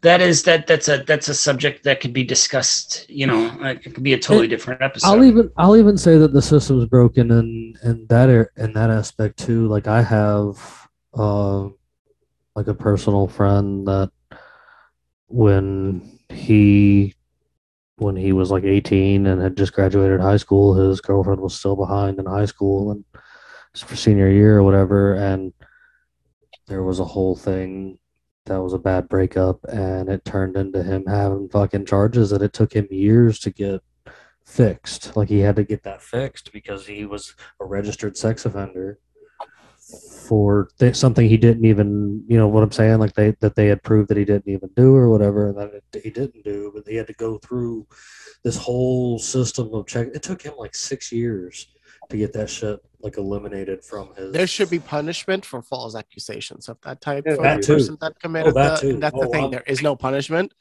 that 0.00 0.20
is 0.20 0.44
that 0.44 0.66
that's 0.66 0.88
a 0.88 0.98
that's 0.98 1.28
a 1.28 1.34
subject 1.34 1.84
that 1.84 2.00
could 2.00 2.12
be 2.12 2.24
discussed. 2.24 3.08
You 3.08 3.26
know, 3.26 3.56
it 3.62 3.82
could 3.94 4.02
be 4.02 4.12
a 4.12 4.18
totally 4.18 4.48
different 4.48 4.82
episode. 4.82 5.08
I'll 5.08 5.24
even, 5.24 5.50
I'll 5.56 5.76
even 5.76 5.98
say 5.98 6.18
that 6.18 6.32
the 6.32 6.42
system's 6.42 6.86
broken 6.86 7.30
in 7.30 7.74
in 7.82 8.06
that 8.08 8.28
ar- 8.28 8.52
in 8.56 8.72
that 8.74 8.90
aspect 8.90 9.38
too. 9.38 9.66
Like 9.66 9.86
I 9.88 10.02
have, 10.02 10.88
uh, 11.14 11.68
like 12.54 12.68
a 12.68 12.74
personal 12.74 13.26
friend 13.26 13.86
that 13.88 14.10
when 15.26 16.18
he 16.28 17.14
when 17.96 18.14
he 18.14 18.32
was 18.32 18.50
like 18.50 18.64
18 18.64 19.26
and 19.26 19.42
had 19.42 19.56
just 19.56 19.72
graduated 19.72 20.20
high 20.20 20.36
school 20.36 20.74
his 20.74 21.00
girlfriend 21.00 21.40
was 21.40 21.54
still 21.54 21.76
behind 21.76 22.18
in 22.18 22.26
high 22.26 22.44
school 22.44 22.92
and 22.92 23.04
for 23.74 23.96
senior 23.96 24.30
year 24.30 24.58
or 24.58 24.62
whatever 24.62 25.14
and 25.14 25.52
there 26.68 26.82
was 26.82 27.00
a 27.00 27.04
whole 27.04 27.36
thing 27.36 27.97
that 28.48 28.62
was 28.62 28.72
a 28.72 28.78
bad 28.78 29.08
breakup 29.08 29.62
and 29.64 30.08
it 30.08 30.24
turned 30.24 30.56
into 30.56 30.82
him 30.82 31.04
having 31.06 31.48
fucking 31.48 31.86
charges 31.86 32.30
that 32.30 32.42
it 32.42 32.52
took 32.52 32.72
him 32.72 32.88
years 32.90 33.38
to 33.38 33.50
get 33.50 33.82
fixed. 34.44 35.16
Like 35.16 35.28
he 35.28 35.40
had 35.40 35.56
to 35.56 35.64
get 35.64 35.84
that 35.84 36.02
fixed 36.02 36.52
because 36.52 36.86
he 36.86 37.04
was 37.04 37.34
a 37.60 37.64
registered 37.64 38.16
sex 38.16 38.44
offender 38.44 38.98
for 40.26 40.68
th- 40.78 40.96
something 40.96 41.26
he 41.26 41.38
didn't 41.38 41.64
even 41.64 42.22
you 42.28 42.36
know 42.36 42.48
what 42.48 42.62
i'm 42.62 42.72
saying? 42.72 42.98
Like 42.98 43.14
they 43.14 43.30
that 43.40 43.54
they 43.54 43.66
had 43.66 43.82
proved 43.82 44.08
that 44.08 44.18
he 44.18 44.24
didn't 44.24 44.52
even 44.52 44.70
do 44.76 44.94
or 44.94 45.08
whatever 45.08 45.48
and 45.48 45.58
that 45.58 45.74
it, 45.74 46.02
he 46.02 46.10
didn't 46.10 46.44
do 46.44 46.72
but 46.74 46.86
he 46.86 46.96
had 46.96 47.06
to 47.06 47.14
go 47.14 47.38
through 47.38 47.86
this 48.44 48.56
whole 48.56 49.18
system 49.18 49.72
of 49.72 49.86
check 49.86 50.08
it 50.14 50.22
took 50.22 50.42
him 50.42 50.54
like 50.58 50.74
six 50.74 51.12
years 51.12 51.68
to 52.10 52.16
get 52.16 52.32
that 52.32 52.48
shit 52.48 52.80
like 53.00 53.16
eliminated 53.16 53.84
from 53.84 54.14
his 54.16 54.32
There 54.32 54.46
should 54.46 54.70
be 54.70 54.78
punishment 54.78 55.44
for 55.44 55.62
false 55.62 55.94
accusations 55.94 56.68
of 56.68 56.78
that 56.82 57.00
type 57.00 57.24
Yeah, 57.26 57.36
for 57.36 57.42
that 57.42 57.62
the 57.62 57.66
person 57.74 57.96
that 58.00 58.18
committed 58.18 58.52
oh, 58.56 58.60
that 58.62 58.80
the. 58.80 58.92
That's 58.94 59.18
the 59.18 59.26
Oh, 59.26 59.30
thing. 59.30 59.42
I'm- 59.42 59.50
there 59.50 59.64
is 59.66 59.82
no 59.82 59.94
punishment, 59.94 60.52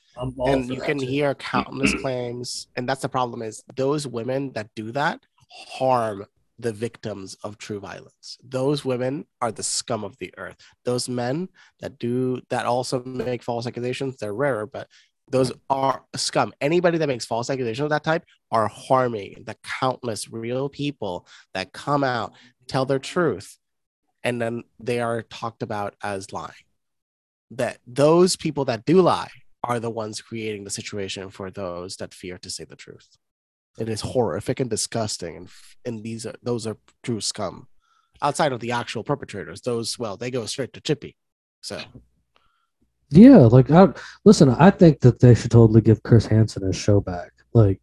and 0.45 0.69
you 0.73 0.81
can 0.81 0.99
too. 0.99 1.05
hear 1.07 1.33
countless 1.35 1.93
claims. 2.01 2.67
And 2.75 2.87
that's 2.87 3.01
the 3.01 3.09
problem: 3.09 3.41
is 3.41 3.63
those 3.75 4.05
women 4.05 4.51
that 4.53 4.69
do 4.75 4.91
that 4.91 5.25
harm 5.49 6.25
the 6.59 6.73
victims 6.73 7.35
of 7.43 7.57
true 7.59 7.79
violence. 7.79 8.37
Those 8.43 8.83
women 8.83 9.25
are 9.41 9.51
the 9.51 9.61
scum 9.63 10.03
of 10.03 10.17
the 10.17 10.33
earth. 10.37 10.57
Those 10.85 11.07
men 11.07 11.49
that 11.79 11.99
do 11.99 12.41
that 12.49 12.65
also 12.65 13.03
make 13.03 13.43
false 13.43 13.67
accusations, 13.67 14.17
they're 14.17 14.33
rarer, 14.33 14.65
but 14.65 14.87
those 15.29 15.51
are 15.69 16.03
scum. 16.15 16.53
Anybody 16.61 16.97
that 16.97 17.07
makes 17.07 17.25
false 17.25 17.49
accusations 17.49 17.83
of 17.83 17.89
that 17.89 18.03
type 18.03 18.23
are 18.51 18.67
harming 18.67 19.43
the 19.45 19.57
countless 19.63 20.29
real 20.31 20.69
people 20.69 21.27
that 21.53 21.73
come 21.73 22.03
out, 22.03 22.33
tell 22.67 22.85
their 22.85 22.99
truth, 22.99 23.57
and 24.23 24.41
then 24.41 24.63
they 24.79 24.99
are 24.99 25.21
talked 25.23 25.63
about 25.63 25.95
as 26.01 26.31
lying. 26.31 26.53
That 27.51 27.77
those 27.85 28.35
people 28.35 28.65
that 28.65 28.85
do 28.85 29.01
lie 29.01 29.29
are 29.63 29.79
the 29.79 29.89
ones 29.89 30.21
creating 30.21 30.63
the 30.63 30.69
situation 30.69 31.29
for 31.29 31.51
those 31.51 31.97
that 31.97 32.13
fear 32.13 32.37
to 32.39 32.49
say 32.49 32.63
the 32.63 32.75
truth. 32.75 33.17
It 33.77 33.89
is 33.89 34.01
horrific 34.01 34.59
and 34.59 34.69
disgusting, 34.69 35.35
and, 35.37 35.49
and 35.85 36.03
these 36.03 36.25
are 36.25 36.35
those 36.41 36.65
are 36.65 36.77
true 37.03 37.21
scum. 37.21 37.67
Outside 38.21 38.51
of 38.51 38.59
the 38.59 38.71
actual 38.71 39.03
perpetrators, 39.03 39.61
those 39.61 39.99
well, 39.99 40.17
they 40.17 40.31
go 40.31 40.45
straight 40.45 40.73
to 40.73 40.81
Chippy. 40.81 41.15
So 41.61 41.81
Yeah, 43.09 43.37
like 43.37 43.71
I 43.71 43.87
listen. 44.25 44.49
I 44.49 44.69
think 44.69 44.99
that 45.01 45.19
they 45.19 45.33
should 45.33 45.51
totally 45.51 45.81
give 45.81 46.03
Chris 46.03 46.25
Hansen 46.25 46.65
his 46.65 46.75
show 46.75 46.99
back. 46.99 47.31
Like 47.53 47.79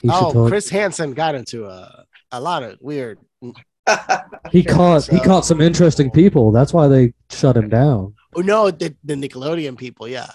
he 0.00 0.08
should. 0.08 0.14
oh, 0.14 0.26
totally, 0.26 0.50
Chris 0.50 0.68
Hansen 0.68 1.14
got 1.14 1.34
into 1.34 1.66
a 1.66 2.04
a 2.32 2.40
lot 2.40 2.62
of 2.62 2.78
weird. 2.80 3.18
he 4.52 4.62
caught 4.62 5.06
he 5.06 5.18
caught 5.20 5.44
some 5.44 5.60
interesting 5.60 6.10
people. 6.10 6.52
That's 6.52 6.72
why 6.72 6.88
they 6.88 7.14
shut 7.30 7.56
him 7.56 7.68
down. 7.68 8.14
Oh 8.34 8.42
no, 8.42 8.70
the, 8.70 8.94
the 9.02 9.14
Nickelodeon 9.14 9.76
people, 9.78 10.06
yeah. 10.06 10.30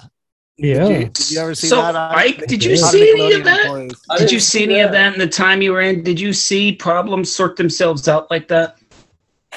Yeah, 0.57 0.87
Did 0.87 1.01
you, 1.01 1.09
did 1.09 1.31
you 1.31 1.39
ever 1.39 1.53
see 1.55 1.67
so, 1.67 1.81
that? 1.81 1.95
Ike? 1.95 2.39
Ike, 2.39 2.47
did 2.47 2.63
you 2.63 2.71
Yeah. 2.71 2.85
See 2.85 3.11
any 3.11 3.33
of 3.33 3.43
that? 3.43 3.65
employees. 3.65 4.01
Did 4.17 4.31
you 4.31 4.39
see 4.39 4.59
see 4.59 4.63
any 4.63 4.79
of 4.79 4.91
that. 4.93 5.11
that 5.11 5.13
in 5.13 5.19
the 5.19 5.27
time 5.27 5.61
you 5.61 5.73
were 5.73 5.81
in? 5.81 6.01
Did 6.01 6.17
you 6.17 6.31
see 6.31 6.71
problems 6.71 7.33
sort 7.33 7.57
themselves 7.57 8.07
out 8.07 8.31
like 8.31 8.47
that? 8.47 8.77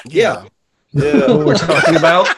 Yeah. 0.05 0.43
What 0.43 0.51
Yeah. 0.91 1.27
we're 1.33 1.55
talking 1.55 1.95
about? 1.95 2.27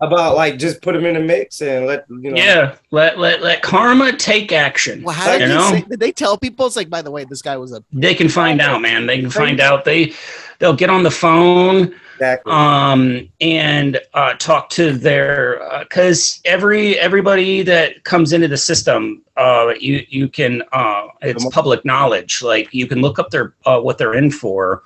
About 0.00 0.36
like 0.36 0.58
just 0.58 0.80
put 0.80 0.94
them 0.94 1.04
in 1.04 1.14
the 1.14 1.20
mix 1.20 1.60
and 1.60 1.84
let 1.84 2.06
you 2.08 2.30
know. 2.30 2.36
Yeah, 2.36 2.76
let 2.92 3.18
let 3.18 3.42
let 3.42 3.62
karma 3.62 4.16
take 4.16 4.52
action. 4.52 5.02
Well, 5.02 5.14
how 5.14 5.32
did, 5.32 5.40
you 5.42 5.48
they 5.48 5.54
know, 5.54 5.70
say, 5.70 5.80
did 5.82 6.00
they 6.00 6.12
tell 6.12 6.38
people? 6.38 6.66
It's 6.66 6.76
like, 6.76 6.88
by 6.88 7.02
the 7.02 7.10
way, 7.10 7.24
this 7.24 7.42
guy 7.42 7.56
was 7.56 7.72
a. 7.72 7.82
they 7.92 8.14
can 8.14 8.28
find 8.28 8.60
out, 8.60 8.80
man. 8.80 9.06
They 9.06 9.20
can 9.20 9.28
find 9.28 9.60
out. 9.60 9.84
They 9.84 10.14
they'll 10.58 10.76
get 10.76 10.88
on 10.88 11.02
the 11.02 11.10
phone 11.10 11.94
Exactly. 12.18 12.52
um 12.52 13.28
and 13.40 14.00
uh 14.14 14.34
talk 14.34 14.70
to 14.70 14.92
their 14.92 15.60
because 15.80 16.40
every 16.44 16.98
everybody 16.98 17.62
that 17.62 18.02
comes 18.02 18.32
into 18.32 18.48
the 18.48 18.56
system 18.56 19.22
uh 19.36 19.72
you 19.78 20.04
you 20.08 20.28
can 20.28 20.62
uh 20.72 21.06
it's 21.22 21.48
public 21.50 21.84
knowledge 21.84 22.42
like 22.42 22.74
you 22.74 22.88
can 22.88 23.00
look 23.00 23.20
up 23.20 23.30
their 23.30 23.54
uh, 23.66 23.80
what 23.80 23.98
they're 23.98 24.14
in 24.14 24.32
for 24.32 24.82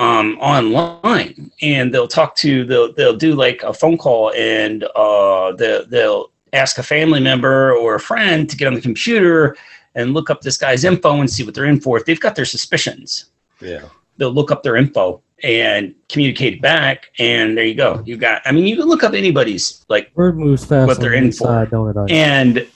um 0.00 0.36
online 0.40 1.50
and 1.62 1.94
they'll 1.94 2.08
talk 2.08 2.34
to 2.34 2.64
they'll 2.64 2.92
they'll 2.94 3.16
do 3.16 3.34
like 3.34 3.62
a 3.62 3.72
phone 3.72 3.96
call 3.96 4.32
and 4.32 4.84
uh 4.96 5.52
they'll, 5.52 5.86
they'll 5.86 6.30
ask 6.52 6.78
a 6.78 6.82
family 6.82 7.20
member 7.20 7.72
or 7.76 7.94
a 7.94 8.00
friend 8.00 8.50
to 8.50 8.56
get 8.56 8.66
on 8.66 8.74
the 8.74 8.80
computer 8.80 9.56
and 9.94 10.12
look 10.12 10.30
up 10.30 10.40
this 10.40 10.56
guy's 10.56 10.84
info 10.84 11.20
and 11.20 11.30
see 11.30 11.44
what 11.44 11.54
they're 11.54 11.66
in 11.66 11.80
for 11.80 11.96
if 11.96 12.04
they've 12.06 12.20
got 12.20 12.34
their 12.34 12.44
suspicions 12.44 13.26
yeah. 13.60 13.84
they'll 14.16 14.32
look 14.32 14.50
up 14.50 14.64
their 14.64 14.76
info 14.76 15.22
and 15.44 15.94
communicate 16.08 16.60
back 16.60 17.10
and 17.20 17.56
there 17.56 17.64
you 17.64 17.74
go 17.74 18.02
you've 18.04 18.20
got 18.20 18.42
i 18.46 18.50
mean 18.50 18.66
you 18.66 18.76
can 18.76 18.86
look 18.86 19.04
up 19.04 19.14
anybody's 19.14 19.84
like 19.88 20.10
word 20.16 20.36
moves 20.36 20.64
fast. 20.64 20.88
What 20.88 21.00
they're 21.00 21.14
in 21.14 21.24
inside, 21.24 21.70
for. 21.70 21.92
don't 21.92 22.10
it? 22.10 22.12
And 22.12 22.66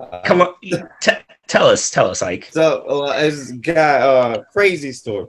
Uh, 0.00 0.20
come 0.24 0.42
on 0.42 0.54
t- 1.00 1.10
tell 1.48 1.66
us 1.66 1.90
tell 1.90 2.08
us 2.08 2.22
ike 2.22 2.48
So 2.52 2.82
uh, 2.82 3.20
this 3.20 3.50
guy, 3.50 3.98
uh, 3.98 4.42
crazy 4.52 4.92
story. 4.92 5.26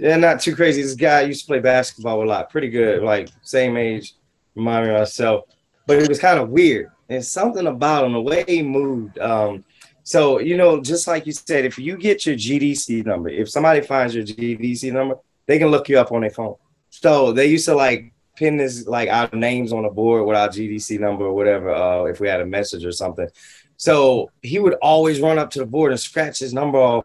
Yeah, 0.00 0.16
not 0.16 0.40
too 0.40 0.56
crazy. 0.56 0.80
This 0.80 0.94
guy 0.94 1.20
used 1.20 1.42
to 1.42 1.46
play 1.46 1.58
basketball 1.58 2.22
a 2.22 2.24
lot, 2.24 2.48
pretty 2.48 2.70
good, 2.70 3.02
like 3.02 3.28
same 3.42 3.76
age, 3.76 4.14
remind 4.54 4.86
me 4.86 4.94
of 4.94 5.00
myself. 5.00 5.44
But 5.86 5.98
it 5.98 6.08
was 6.08 6.18
kind 6.18 6.38
of 6.38 6.48
weird. 6.48 6.90
And 7.10 7.22
something 7.22 7.66
about 7.66 8.06
him, 8.06 8.14
the 8.14 8.20
way 8.22 8.42
he 8.48 8.62
moved. 8.62 9.18
Um, 9.18 9.62
so 10.02 10.40
you 10.40 10.56
know, 10.56 10.80
just 10.80 11.06
like 11.06 11.26
you 11.26 11.32
said, 11.32 11.66
if 11.66 11.78
you 11.78 11.98
get 11.98 12.24
your 12.24 12.34
GDC 12.34 13.04
number, 13.04 13.28
if 13.28 13.50
somebody 13.50 13.82
finds 13.82 14.14
your 14.14 14.24
GDC 14.24 14.90
number, 14.90 15.16
they 15.44 15.58
can 15.58 15.68
look 15.68 15.90
you 15.90 15.98
up 15.98 16.12
on 16.12 16.22
their 16.22 16.30
phone. 16.30 16.54
So 16.88 17.32
they 17.32 17.48
used 17.48 17.66
to 17.66 17.74
like 17.74 18.14
pin 18.36 18.56
this 18.56 18.86
like 18.86 19.10
our 19.10 19.28
names 19.34 19.70
on 19.70 19.82
the 19.82 19.90
board 19.90 20.26
with 20.26 20.34
our 20.34 20.48
GDC 20.48 20.98
number 20.98 21.26
or 21.26 21.34
whatever, 21.34 21.74
uh, 21.74 22.04
if 22.04 22.20
we 22.20 22.28
had 22.28 22.40
a 22.40 22.46
message 22.46 22.86
or 22.86 22.92
something. 22.92 23.28
So 23.76 24.30
he 24.40 24.60
would 24.60 24.74
always 24.80 25.20
run 25.20 25.38
up 25.38 25.50
to 25.50 25.58
the 25.58 25.66
board 25.66 25.92
and 25.92 26.00
scratch 26.00 26.38
his 26.38 26.54
number 26.54 26.78
off. 26.78 27.04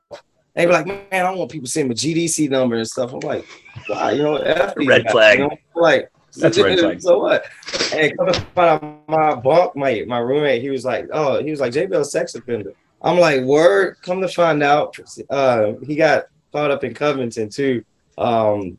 They'd 0.56 0.68
be 0.68 0.72
like, 0.72 0.88
man, 0.88 1.06
I 1.12 1.20
don't 1.20 1.38
want 1.38 1.52
people 1.52 1.68
seeing 1.68 1.90
my 1.90 1.94
GDC 1.94 2.50
number 2.50 2.78
and 2.78 2.88
stuff. 2.88 3.14
I'm 3.14 3.20
like, 3.20 3.46
wow, 3.90 4.10
you 4.10 4.24
know, 4.24 4.38
F 4.38 4.74
Red 4.78 5.04
guys, 5.04 5.12
flag. 5.12 5.40
You 5.40 5.48
know? 5.48 5.58
Like, 5.76 6.10
That's 6.38 6.58
a 6.58 6.64
red 6.64 6.80
flag. 6.80 7.02
So 7.02 7.20
what? 7.20 7.46
And 7.94 8.18
come 8.18 8.28
to 8.28 8.34
find 8.34 8.84
out 8.84 9.10
my 9.10 9.36
bunk 9.36 9.76
mate, 9.76 10.08
my 10.08 10.20
roommate, 10.20 10.62
he 10.62 10.70
was 10.70 10.86
like, 10.86 11.08
oh, 11.12 11.44
he 11.44 11.52
was 11.52 11.60
like, 11.60 11.74
JBL 11.74 12.06
sex 12.06 12.36
offender. 12.36 12.72
I'm 13.02 13.20
like, 13.20 13.44
word. 13.44 13.98
Come 14.02 14.22
to 14.22 14.30
find 14.30 14.64
out, 14.64 14.98
uh, 15.30 15.74
he 15.86 15.96
got 15.96 16.28
caught 16.54 16.72
up 16.72 16.86
in 16.86 16.94
Covington 16.94 17.50
too. 17.50 17.84
Um, 18.18 18.78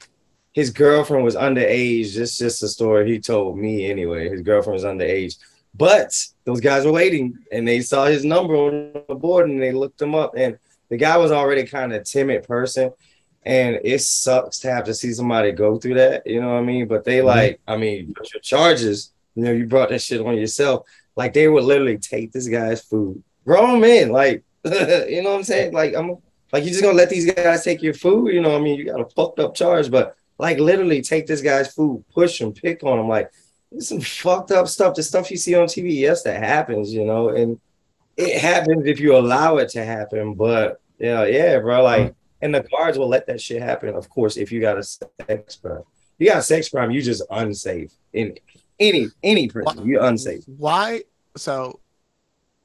his 0.52 0.70
girlfriend 0.70 1.24
was 1.24 1.36
underage. 1.36 2.14
This 2.14 2.38
just 2.38 2.62
a 2.62 2.68
story 2.68 3.06
he 3.06 3.20
told 3.20 3.58
me 3.58 3.90
anyway. 3.90 4.30
His 4.30 4.40
girlfriend 4.40 4.74
was 4.74 4.84
underage. 4.84 5.36
But 5.74 6.16
those 6.44 6.60
guys 6.60 6.86
were 6.86 6.92
waiting 6.92 7.38
and 7.52 7.68
they 7.68 7.82
saw 7.82 8.06
his 8.06 8.24
number 8.24 8.54
on 8.54 8.92
the 9.06 9.14
board 9.14 9.50
and 9.50 9.62
they 9.62 9.72
looked 9.72 10.00
him 10.00 10.14
up. 10.14 10.32
And 10.34 10.58
the 10.88 10.96
guy 10.96 11.16
was 11.16 11.32
already 11.32 11.64
kind 11.64 11.92
of 11.92 12.04
timid 12.04 12.44
person. 12.44 12.92
And 13.44 13.78
it 13.84 14.00
sucks 14.00 14.58
to 14.60 14.72
have 14.72 14.84
to 14.84 14.94
see 14.94 15.12
somebody 15.12 15.52
go 15.52 15.78
through 15.78 15.94
that, 15.94 16.26
you 16.26 16.40
know 16.40 16.54
what 16.54 16.58
I 16.58 16.62
mean? 16.62 16.88
But 16.88 17.04
they 17.04 17.18
mm-hmm. 17.18 17.28
like, 17.28 17.60
I 17.68 17.76
mean, 17.76 18.12
but 18.16 18.32
your 18.32 18.40
charges, 18.40 19.12
you 19.36 19.44
know, 19.44 19.52
you 19.52 19.66
brought 19.66 19.90
that 19.90 20.02
shit 20.02 20.20
on 20.20 20.36
yourself. 20.36 20.84
Like 21.14 21.32
they 21.32 21.46
would 21.46 21.64
literally 21.64 21.98
take 21.98 22.32
this 22.32 22.48
guy's 22.48 22.82
food. 22.82 23.22
Grown 23.44 23.80
men, 23.80 24.10
like 24.10 24.42
you 24.64 25.22
know 25.22 25.30
what 25.30 25.38
I'm 25.38 25.44
saying? 25.44 25.72
Like 25.72 25.94
I'm 25.94 26.16
like 26.52 26.64
you 26.64 26.70
just 26.70 26.82
gonna 26.82 26.96
let 26.96 27.08
these 27.08 27.32
guys 27.32 27.62
take 27.62 27.82
your 27.82 27.94
food? 27.94 28.32
You 28.32 28.40
know 28.40 28.50
what 28.50 28.60
I 28.60 28.64
mean? 28.64 28.78
You 28.78 28.86
got 28.86 29.00
a 29.00 29.08
fucked 29.10 29.38
up 29.38 29.54
charge, 29.54 29.90
but 29.90 30.16
like 30.38 30.58
literally 30.58 31.02
take 31.02 31.26
this 31.26 31.40
guy's 31.40 31.72
food, 31.72 32.04
push 32.12 32.40
him, 32.40 32.52
pick 32.52 32.82
on 32.82 32.98
him. 32.98 33.08
Like 33.08 33.30
it's 33.70 33.88
some 33.88 34.00
fucked 34.00 34.50
up 34.50 34.66
stuff. 34.68 34.94
The 34.94 35.02
stuff 35.02 35.30
you 35.30 35.36
see 35.36 35.54
on 35.54 35.66
TV, 35.66 35.96
yes, 35.96 36.22
that 36.24 36.42
happens, 36.42 36.92
you 36.92 37.04
know, 37.04 37.28
and 37.28 37.60
it 38.16 38.40
happens 38.40 38.86
if 38.86 39.00
you 39.00 39.16
allow 39.16 39.58
it 39.58 39.68
to 39.70 39.84
happen. 39.84 40.34
But 40.34 40.80
yeah, 40.98 41.24
yeah, 41.24 41.58
bro. 41.58 41.82
Like, 41.82 42.02
mm-hmm. 42.02 42.12
and 42.42 42.54
the 42.54 42.62
guards 42.62 42.98
will 42.98 43.08
let 43.08 43.26
that 43.26 43.40
shit 43.40 43.62
happen, 43.62 43.94
of 43.94 44.08
course, 44.08 44.36
if 44.36 44.50
you 44.50 44.60
got 44.60 44.78
a 44.78 44.82
sex 44.82 45.56
crime. 45.56 45.82
You 46.18 46.28
got 46.28 46.38
a 46.38 46.42
sex 46.42 46.70
crime, 46.70 46.90
you 46.90 47.02
just 47.02 47.22
unsafe 47.30 47.92
in 48.12 48.38
any 48.80 49.08
any 49.22 49.48
prison. 49.48 49.86
You're 49.86 50.04
unsafe. 50.04 50.44
Why? 50.46 51.02
So, 51.36 51.80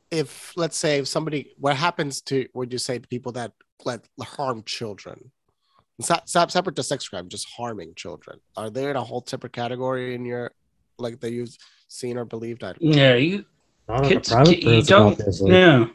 if 0.10 0.54
let's 0.56 0.78
say 0.78 1.00
if 1.00 1.08
somebody, 1.08 1.54
what 1.58 1.76
happens 1.76 2.22
to 2.24 2.48
would 2.54 2.72
you 2.72 2.80
say 2.80 3.00
to 3.00 3.08
people 3.08 3.34
that 3.34 3.52
let 3.84 4.08
harm 4.22 4.64
children? 4.64 5.32
It's 6.00 6.10
not, 6.10 6.24
it's 6.24 6.34
not 6.34 6.52
separate 6.52 6.76
to 6.78 6.84
sex 6.84 7.08
crime, 7.08 7.30
just 7.30 7.48
harming 7.50 7.94
children. 7.96 8.40
Are 8.58 8.70
they 8.70 8.90
in 8.90 8.96
a 8.96 9.04
whole 9.04 9.24
separate 9.28 9.54
category 9.54 10.16
in 10.16 10.26
your 10.26 10.52
like 10.98 11.20
that 11.20 11.32
you've 11.32 11.56
seen 11.90 12.18
or 12.18 12.26
believed? 12.26 12.64
I 12.64 12.74
Yeah, 12.80 13.16
you 13.16 13.46
Not 13.92 14.12
in 14.12 14.18
a 14.18 14.22
private 14.22 14.64
you 14.64 14.82
don't. 14.84 15.12
obviously. 15.20 15.52
Yeah, 15.52 15.88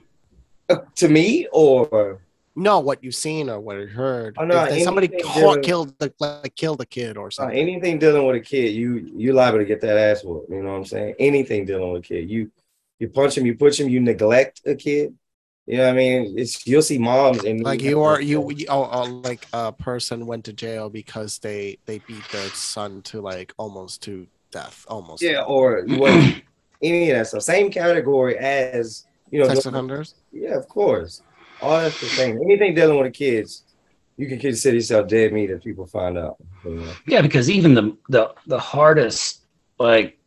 Uh, 0.68 0.76
to 0.96 1.08
me, 1.08 1.46
or 1.52 2.20
know 2.54 2.80
what 2.80 3.02
you've 3.04 3.14
seen 3.14 3.48
or 3.48 3.60
what 3.60 3.76
you 3.78 3.86
heard. 3.86 4.36
Oh, 4.38 4.44
no, 4.44 4.64
if 4.64 4.70
they- 4.70 4.82
somebody 4.82 5.08
anything 5.08 5.24
caught, 5.24 5.40
dealing- 5.40 5.62
killed 5.62 5.98
the 5.98 6.12
like 6.18 6.54
killed 6.56 6.80
a 6.80 6.86
kid 6.86 7.16
or 7.16 7.28
uh, 7.28 7.30
something. 7.30 7.56
anything 7.58 7.98
dealing 7.98 8.26
with 8.26 8.36
a 8.36 8.40
kid, 8.40 8.74
you 8.74 9.10
you 9.16 9.32
liable 9.32 9.58
to 9.58 9.64
get 9.64 9.80
that 9.82 9.96
ass 9.96 10.24
whooped. 10.24 10.50
You 10.50 10.62
know 10.62 10.70
what 10.70 10.76
I'm 10.78 10.84
saying? 10.84 11.14
Anything 11.18 11.64
dealing 11.64 11.92
with 11.92 12.04
a 12.04 12.06
kid, 12.06 12.30
you 12.30 12.50
you 12.98 13.08
punch 13.08 13.36
him, 13.36 13.46
you 13.46 13.54
push 13.54 13.78
him, 13.78 13.88
you 13.88 14.00
neglect 14.00 14.62
a 14.66 14.74
kid. 14.74 15.14
You 15.66 15.78
know 15.78 15.84
what 15.84 15.90
I 15.90 15.96
mean? 15.96 16.34
It's 16.38 16.66
you'll 16.66 16.80
see 16.82 16.96
moms 16.98 17.44
and 17.44 17.62
like 17.62 17.82
you 17.82 18.00
are 18.02 18.20
you, 18.20 18.50
you 18.52 18.66
oh, 18.68 18.88
oh, 18.90 19.02
like 19.24 19.46
a 19.52 19.72
person 19.72 20.24
went 20.26 20.44
to 20.44 20.52
jail 20.52 20.88
because 20.88 21.38
they 21.38 21.78
they 21.86 21.98
beat 21.98 22.26
their 22.30 22.48
son 22.50 23.02
to 23.02 23.20
like 23.20 23.52
almost 23.58 24.02
to 24.02 24.26
death 24.52 24.86
almost 24.88 25.22
yeah, 25.22 25.42
or 25.42 25.84
you 25.86 25.98
want 25.98 26.42
any 26.82 27.10
of 27.10 27.16
that 27.18 27.26
stuff. 27.28 27.42
Same 27.42 27.70
category 27.70 28.38
as 28.38 29.06
you 29.30 29.40
know. 29.40 29.48
sex 29.48 29.66
offenders 29.66 30.14
Yeah, 30.32 30.54
of 30.56 30.68
course. 30.68 31.22
All 31.62 31.78
that's 31.80 32.00
the 32.00 32.06
thing. 32.06 32.38
Anything 32.44 32.74
dealing 32.74 32.98
with 32.98 33.06
the 33.06 33.10
kids, 33.18 33.64
you 34.16 34.28
can 34.28 34.38
consider 34.38 34.76
yourself 34.76 35.08
dead 35.08 35.32
meat 35.32 35.50
if 35.50 35.62
people 35.62 35.86
find 35.86 36.18
out. 36.18 36.36
you 36.64 36.74
know. 36.76 36.92
yeah, 37.06 37.22
because 37.22 37.48
even 37.50 37.74
the 37.74 37.96
the 38.08 38.34
the 38.46 38.58
hardest 38.58 39.42
like 39.78 40.18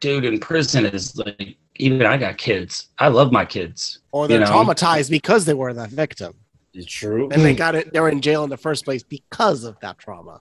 dude 0.00 0.24
in 0.24 0.38
prison 0.38 0.84
is 0.86 1.16
like 1.16 1.56
even 1.76 2.04
I 2.06 2.16
got 2.16 2.38
kids. 2.38 2.88
I 2.98 3.08
love 3.08 3.32
my 3.32 3.44
kids. 3.44 4.00
or 4.12 4.28
they're 4.28 4.40
You 4.40 4.44
know? 4.46 4.50
traumatized 4.50 5.10
because 5.10 5.44
they 5.44 5.54
were 5.54 5.72
the 5.72 5.86
victim 5.88 6.34
It's 6.76 6.92
true. 6.92 7.28
and 7.32 7.42
they 7.42 7.54
got 7.54 7.74
it 7.74 7.92
they're 7.92 8.08
in 8.08 8.20
jail 8.20 8.44
in 8.44 8.50
the 8.50 8.56
first 8.56 8.84
place 8.84 9.02
because 9.02 9.64
of 9.64 9.78
that 9.80 9.98
trauma 9.98 10.40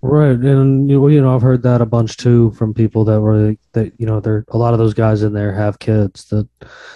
Right, 0.00 0.38
and 0.38 0.88
you 0.88 1.06
you 1.08 1.20
know 1.20 1.34
I've 1.34 1.42
heard 1.42 1.62
that 1.64 1.82
a 1.82 1.86
bunch 1.86 2.16
too 2.16 2.52
from 2.52 2.72
people 2.72 3.04
that 3.04 3.20
were 3.20 3.54
that 3.72 3.92
you 3.98 4.06
know 4.06 4.18
there 4.18 4.44
a 4.48 4.58
lot 4.58 4.72
of 4.72 4.78
those 4.78 4.94
guys 4.94 5.22
in 5.22 5.34
there 5.34 5.52
have 5.52 5.78
kids 5.78 6.24
that 6.30 6.48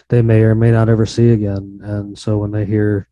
they 0.08 0.22
may 0.22 0.40
or 0.40 0.54
may 0.54 0.70
not 0.70 0.88
ever 0.88 1.04
see 1.04 1.30
again, 1.30 1.80
and 1.82 2.18
so 2.18 2.38
when 2.38 2.50
they 2.50 2.64
hear 2.64 3.06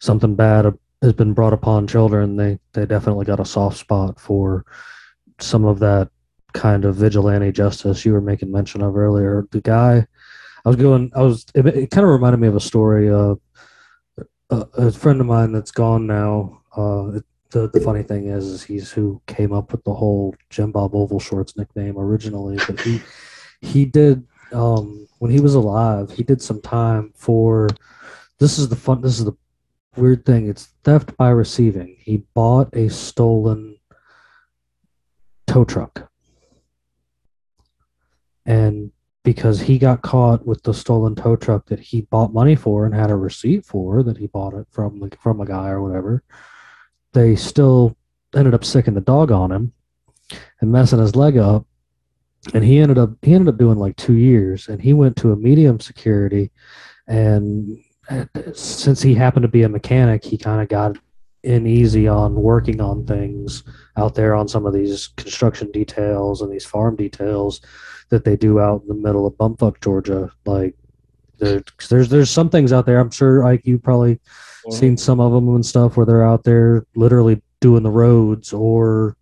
something 0.00 0.36
bad 0.36 0.72
has 1.02 1.12
been 1.12 1.32
brought 1.32 1.52
upon 1.52 1.88
children, 1.88 2.36
they 2.36 2.58
they 2.74 2.86
definitely 2.86 3.24
got 3.24 3.40
a 3.40 3.44
soft 3.44 3.76
spot 3.76 4.20
for 4.20 4.64
some 5.40 5.64
of 5.64 5.80
that 5.80 6.08
kind 6.54 6.84
of 6.84 6.94
vigilante 6.94 7.52
justice 7.52 8.04
you 8.04 8.12
were 8.12 8.20
making 8.20 8.52
mention 8.52 8.82
of 8.82 8.96
earlier. 8.96 9.46
The 9.50 9.60
guy 9.60 10.06
I 10.64 10.68
was 10.68 10.76
going, 10.76 11.10
I 11.14 11.22
was 11.22 11.44
it, 11.54 11.66
it 11.66 11.90
kind 11.90 12.04
of 12.04 12.10
reminded 12.12 12.40
me 12.40 12.48
of 12.48 12.56
a 12.56 12.60
story. 12.60 13.10
Uh, 13.10 13.34
a, 14.50 14.92
friend 14.92 15.20
of 15.20 15.26
mine 15.26 15.52
that's 15.52 15.70
gone 15.70 16.06
now. 16.06 16.62
Uh, 16.76 17.20
the 17.50 17.68
the 17.68 17.80
funny 17.80 18.02
thing 18.02 18.26
is, 18.26 18.44
is 18.44 18.62
he's 18.62 18.90
who 18.90 19.20
came 19.26 19.52
up 19.52 19.72
with 19.72 19.82
the 19.84 19.94
whole 19.94 20.34
Jim 20.50 20.72
Bob 20.72 20.92
Ovalshorts 20.92 21.56
nickname 21.56 21.96
originally, 21.98 22.58
but 22.66 22.80
he 22.80 23.00
he 23.60 23.84
did 23.84 24.26
um 24.52 25.08
when 25.18 25.30
he 25.30 25.40
was 25.40 25.54
alive, 25.54 26.10
he 26.10 26.22
did 26.22 26.42
some 26.42 26.60
time 26.60 27.12
for 27.14 27.68
this 28.38 28.58
is 28.58 28.68
the 28.68 28.76
fun 28.76 29.00
this 29.00 29.18
is 29.18 29.24
the 29.24 29.36
weird 29.96 30.24
thing, 30.24 30.48
it's 30.48 30.68
theft 30.84 31.16
by 31.16 31.30
receiving. 31.30 31.96
He 31.98 32.18
bought 32.34 32.74
a 32.74 32.88
stolen 32.88 33.78
tow 35.46 35.64
truck. 35.64 36.10
And 38.44 38.92
because 39.26 39.60
he 39.60 39.76
got 39.76 40.02
caught 40.02 40.46
with 40.46 40.62
the 40.62 40.72
stolen 40.72 41.16
tow 41.16 41.34
truck 41.34 41.66
that 41.66 41.80
he 41.80 42.02
bought 42.02 42.32
money 42.32 42.54
for 42.54 42.86
and 42.86 42.94
had 42.94 43.10
a 43.10 43.16
receipt 43.16 43.64
for 43.64 44.04
that 44.04 44.16
he 44.16 44.28
bought 44.28 44.54
it 44.54 44.64
from 44.70 45.10
from 45.20 45.40
a 45.40 45.44
guy 45.44 45.68
or 45.68 45.82
whatever, 45.82 46.22
they 47.12 47.34
still 47.34 47.96
ended 48.36 48.54
up 48.54 48.64
sicking 48.64 48.94
the 48.94 49.00
dog 49.00 49.32
on 49.32 49.50
him 49.50 49.72
and 50.60 50.70
messing 50.70 51.00
his 51.00 51.16
leg 51.16 51.36
up. 51.36 51.66
And 52.54 52.62
he 52.62 52.78
ended 52.78 52.98
up 52.98 53.10
he 53.20 53.34
ended 53.34 53.52
up 53.52 53.58
doing 53.58 53.80
like 53.80 53.96
two 53.96 54.14
years, 54.14 54.68
and 54.68 54.80
he 54.80 54.92
went 54.92 55.16
to 55.16 55.32
a 55.32 55.36
medium 55.36 55.80
security, 55.80 56.52
and 57.08 57.82
uh, 58.08 58.26
since 58.54 59.02
he 59.02 59.12
happened 59.12 59.42
to 59.42 59.48
be 59.48 59.64
a 59.64 59.68
mechanic, 59.68 60.24
he 60.24 60.38
kind 60.38 60.62
of 60.62 60.68
got 60.68 60.98
in 61.42 61.66
easy 61.66 62.06
on 62.06 62.36
working 62.36 62.80
on 62.80 63.04
things 63.04 63.64
out 63.96 64.14
there 64.14 64.36
on 64.36 64.46
some 64.46 64.66
of 64.66 64.72
these 64.72 65.08
construction 65.16 65.72
details 65.72 66.42
and 66.42 66.52
these 66.52 66.64
farm 66.64 66.94
details 66.94 67.60
that 68.08 68.24
they 68.24 68.36
do 68.36 68.60
out 68.60 68.82
in 68.82 68.88
the 68.88 68.94
middle 68.94 69.26
of 69.26 69.34
bumfuck 69.34 69.80
Georgia. 69.80 70.30
Like 70.44 70.74
there, 71.38 71.62
there's 71.88 72.08
there's 72.08 72.30
some 72.30 72.50
things 72.50 72.72
out 72.72 72.86
there. 72.86 72.98
I'm 72.98 73.10
sure 73.10 73.42
like 73.42 73.66
you 73.66 73.78
probably 73.78 74.20
seen 74.70 74.96
some 74.96 75.20
of 75.20 75.32
them 75.32 75.54
and 75.54 75.64
stuff 75.64 75.96
where 75.96 76.06
they're 76.06 76.26
out 76.26 76.44
there 76.44 76.86
literally 76.96 77.40
doing 77.60 77.82
the 77.82 77.90
roads 77.90 78.52
or 78.52 79.16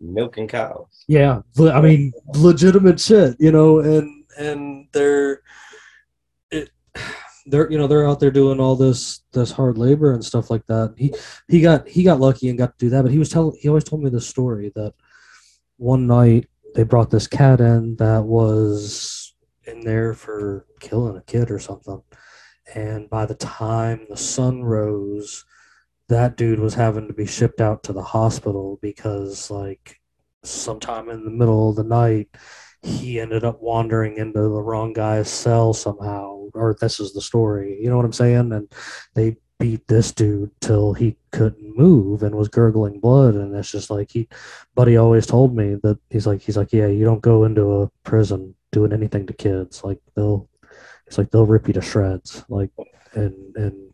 milking 0.00 0.48
cows. 0.48 1.04
yeah, 1.08 1.40
I 1.58 1.80
mean 1.80 2.12
legitimate 2.34 3.00
shit, 3.00 3.36
you 3.38 3.50
know, 3.50 3.80
and 3.80 4.24
and 4.38 4.88
they're 4.92 5.42
it 6.50 6.70
they're 7.46 7.70
you 7.70 7.78
know 7.78 7.86
they're 7.86 8.08
out 8.08 8.20
there 8.20 8.30
doing 8.30 8.60
all 8.60 8.76
this 8.76 9.20
this 9.32 9.50
hard 9.50 9.78
labor 9.78 10.12
and 10.12 10.24
stuff 10.24 10.50
like 10.50 10.66
that. 10.66 10.94
He 10.96 11.14
he 11.48 11.60
got 11.60 11.88
he 11.88 12.02
got 12.02 12.20
lucky 12.20 12.48
and 12.48 12.58
got 12.58 12.78
to 12.78 12.86
do 12.86 12.90
that, 12.90 13.02
but 13.02 13.12
he 13.12 13.18
was 13.18 13.30
telling 13.30 13.56
he 13.60 13.68
always 13.68 13.84
told 13.84 14.02
me 14.02 14.10
this 14.10 14.28
story 14.28 14.72
that 14.74 14.94
one 15.76 16.06
night 16.06 16.48
they 16.74 16.82
brought 16.82 17.10
this 17.10 17.26
cat 17.26 17.60
in 17.60 17.96
that 17.96 18.24
was 18.24 19.34
in 19.66 19.80
there 19.80 20.14
for 20.14 20.66
killing 20.80 21.16
a 21.16 21.22
kid 21.22 21.50
or 21.50 21.58
something. 21.58 22.02
And 22.74 23.08
by 23.08 23.26
the 23.26 23.34
time 23.34 24.06
the 24.08 24.16
sun 24.16 24.62
rose, 24.62 25.44
that 26.08 26.36
dude 26.36 26.60
was 26.60 26.74
having 26.74 27.06
to 27.08 27.14
be 27.14 27.26
shipped 27.26 27.60
out 27.60 27.82
to 27.84 27.92
the 27.92 28.02
hospital 28.02 28.78
because 28.80 29.50
like 29.50 30.00
sometime 30.42 31.08
in 31.10 31.24
the 31.24 31.30
middle 31.30 31.70
of 31.70 31.76
the 31.76 31.84
night 31.84 32.28
he 32.82 33.20
ended 33.20 33.44
up 33.44 33.60
wandering 33.60 34.16
into 34.16 34.40
the 34.40 34.62
wrong 34.62 34.92
guy's 34.92 35.28
cell 35.28 35.72
somehow. 35.72 36.48
Or 36.54 36.76
this 36.80 37.00
is 37.00 37.12
the 37.12 37.20
story. 37.20 37.78
You 37.80 37.90
know 37.90 37.96
what 37.96 38.04
i'm 38.04 38.12
saying? 38.12 38.52
And 38.52 38.72
they 39.14 39.36
beat 39.58 39.86
this 39.88 40.12
dude 40.12 40.50
till 40.60 40.94
he 40.94 41.16
couldn't 41.32 41.76
move 41.76 42.22
and 42.22 42.34
was 42.34 42.48
gurgling 42.48 43.00
blood. 43.00 43.34
And 43.34 43.54
it's 43.54 43.70
just 43.70 43.90
like 43.90 44.10
he 44.10 44.28
buddy 44.74 44.96
always 44.96 45.26
told 45.26 45.54
me 45.56 45.74
that 45.82 45.98
he's 46.10 46.26
like 46.26 46.42
he's 46.42 46.56
like 46.56 46.72
yeah 46.72 46.86
you 46.86 47.04
don't 47.04 47.22
go 47.22 47.44
into 47.44 47.82
a 47.82 47.90
prison 48.04 48.54
doing 48.72 48.92
anything 48.92 49.26
to 49.26 49.32
kids. 49.32 49.82
Like 49.82 49.98
they'll 50.14 50.48
it's 51.06 51.18
like 51.18 51.30
they'll 51.30 51.46
rip 51.46 51.66
you 51.66 51.74
to 51.74 51.82
shreds. 51.82 52.44
Like 52.48 52.70
and 53.14 53.56
and 53.56 53.92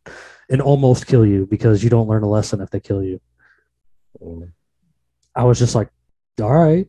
and 0.51 0.61
almost 0.61 1.07
kill 1.07 1.25
you 1.25 1.47
because 1.47 1.83
you 1.83 1.91
don't 1.91 2.09
learn 2.09 2.23
a 2.23 2.29
lesson 2.29 2.61
if 2.61 2.71
they 2.71 2.81
kill 2.81 3.03
you. 3.03 3.21
Mm. 4.23 4.53
i 5.35 5.43
was 5.43 5.59
just 5.59 5.75
like 5.75 5.89
all 6.41 6.53
right 6.53 6.87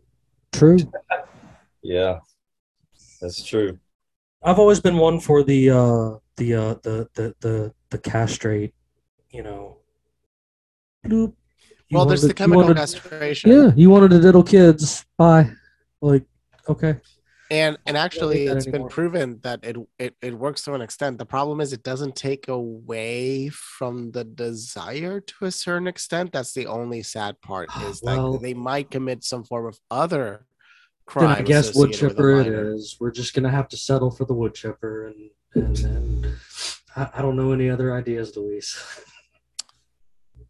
true. 0.53 0.77
Yeah, 1.87 2.21
that's 3.21 3.43
true. 3.43 3.77
I've 4.41 4.57
always 4.57 4.79
been 4.79 4.97
one 4.97 5.19
for 5.19 5.43
the 5.43 5.69
uh 5.69 6.17
the 6.35 6.55
uh 6.55 6.73
the 6.81 7.07
the 7.13 7.35
the, 7.41 7.73
the 7.95 8.09
castrate, 8.09 8.73
you 9.29 9.43
know. 9.43 9.77
Bloop. 11.05 11.33
You 11.87 11.97
well 11.97 12.05
there's 12.05 12.21
wanted- 12.23 12.29
the 12.29 12.33
chemical 12.33 12.63
wanted- 12.63 12.77
castration 12.77 13.51
Yeah, 13.51 13.71
you 13.75 13.89
wanted 13.89 14.09
to 14.11 14.19
diddle 14.19 14.43
kids. 14.43 15.05
Bye. 15.17 15.51
Like, 16.01 16.25
okay. 16.67 16.97
and 17.51 17.77
and 17.85 17.95
actually 17.95 18.47
it's 18.47 18.65
been 18.65 18.87
proven 18.87 19.39
that 19.43 19.59
it, 19.63 19.77
it 19.99 20.15
it 20.21 20.33
works 20.33 20.63
to 20.63 20.73
an 20.73 20.81
extent 20.81 21.19
the 21.19 21.25
problem 21.37 21.61
is 21.61 21.73
it 21.73 21.83
doesn't 21.83 22.15
take 22.15 22.47
away 22.47 23.49
from 23.49 24.11
the 24.11 24.23
desire 24.23 25.19
to 25.19 25.45
a 25.45 25.51
certain 25.51 25.87
extent 25.87 26.31
that's 26.33 26.53
the 26.53 26.65
only 26.65 27.01
sad 27.03 27.39
part 27.41 27.67
ah, 27.71 27.87
is 27.89 28.01
that 28.01 28.17
Well- 28.17 28.39
they 28.39 28.55
might 28.55 28.89
commit 28.89 29.23
some 29.23 29.43
form 29.43 29.67
of 29.67 29.79
other 29.91 30.27
Then 30.41 31.05
crime 31.05 31.35
I 31.37 31.41
guess 31.43 31.75
wood 31.75 31.93
chipper 31.93 32.31
it 32.41 32.47
is. 32.47 32.97
We're 32.99 33.11
just 33.21 33.35
gonna 33.35 33.51
have 33.59 33.67
to 33.73 33.77
settle 33.77 34.09
for 34.17 34.25
the 34.25 34.33
wood 34.33 34.53
chipper 34.61 34.95
and 35.09 35.19
and, 35.53 35.77
and 35.95 36.25
I, 36.95 37.09
I 37.15 37.21
don't 37.21 37.35
know 37.35 37.51
any 37.51 37.69
other 37.69 37.93
ideas, 37.93 38.35
Luis. 38.35 38.77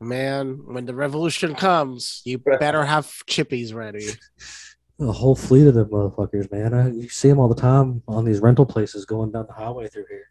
man 0.01 0.59
when 0.65 0.85
the 0.85 0.93
revolution 0.93 1.55
comes 1.55 2.22
you 2.26 2.38
better 2.38 2.84
have 2.84 3.05
chippies 3.27 3.73
ready 3.73 4.09
A 4.99 5.11
whole 5.11 5.35
fleet 5.35 5.67
of 5.67 5.73
them 5.73 5.89
motherfuckers, 5.89 6.49
man. 6.51 6.73
I, 6.73 6.89
you 6.89 7.09
see 7.09 7.27
them 7.27 7.39
all 7.39 7.49
the 7.49 7.61
time 7.61 8.01
on 8.07 8.23
these 8.23 8.39
rental 8.39 8.65
places 8.65 9.03
going 9.03 9.31
down 9.31 9.45
the 9.47 9.53
highway 9.53 9.89
through 9.89 10.05
here. 10.09 10.30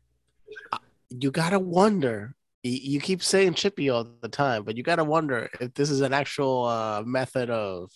You 1.10 1.30
gotta 1.30 1.58
wonder. 1.58 2.34
You 2.62 2.98
keep 2.98 3.22
saying 3.22 3.54
chippy 3.54 3.90
all 3.90 4.08
the 4.22 4.28
time, 4.28 4.64
but 4.64 4.74
you 4.74 4.82
gotta 4.82 5.04
wonder 5.04 5.50
if 5.60 5.74
this 5.74 5.90
is 5.90 6.00
an 6.00 6.14
actual 6.14 6.64
uh, 6.64 7.02
method 7.04 7.50
of 7.50 7.90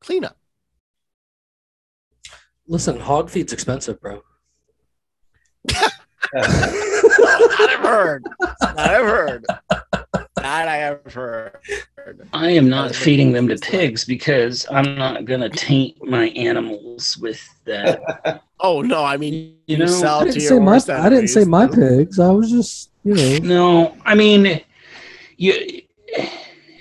cleanup. 0.00 0.36
Listen, 2.68 3.00
hog 3.00 3.28
feed's 3.28 3.52
expensive, 3.52 4.00
bro. 4.00 4.22
That 6.32 7.66
I've 7.70 7.80
heard. 7.80 8.24
That 8.40 8.78
I've 8.78 9.06
heard. 9.06 9.46
That 10.36 10.68
I 10.68 10.76
have 10.76 11.12
heard. 11.12 11.56
I 12.32 12.50
am 12.50 12.68
not 12.68 12.94
feeding 12.94 13.32
them 13.32 13.48
to 13.48 13.56
pigs 13.56 14.04
because 14.04 14.66
I'm 14.70 14.96
not 14.96 15.24
gonna 15.24 15.48
taint 15.48 15.96
my 16.04 16.28
animals 16.30 17.16
with 17.18 17.42
that. 17.64 18.42
Oh 18.60 18.80
no, 18.80 19.04
I 19.04 19.18
mean 19.18 19.34
You 19.66 19.76
you, 19.76 19.76
know, 19.76 19.86
sell 19.86 20.20
I 20.20 20.24
didn't 20.24 20.42
your 20.42 20.48
say 20.48 20.58
my 20.58 20.76
I 20.96 21.08
didn't 21.10 21.28
say 21.28 21.44
my 21.44 21.66
pigs. 21.66 22.18
I 22.18 22.30
was 22.30 22.50
just 22.50 22.90
you 23.04 23.14
know 23.14 23.38
No, 23.42 23.96
I 24.06 24.14
mean, 24.14 24.62
you 25.36 25.82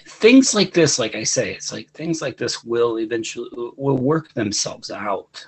things 0.08 0.56
like 0.56 0.74
this, 0.74 0.98
like 0.98 1.14
I 1.16 1.24
say, 1.24 1.52
it's 1.54 1.74
like 1.74 1.90
things 1.92 2.22
like 2.22 2.38
this 2.38 2.64
will 2.64 2.98
eventually 3.00 3.50
will 3.76 3.98
work 3.98 4.34
themselves 4.34 4.90
out. 4.90 5.46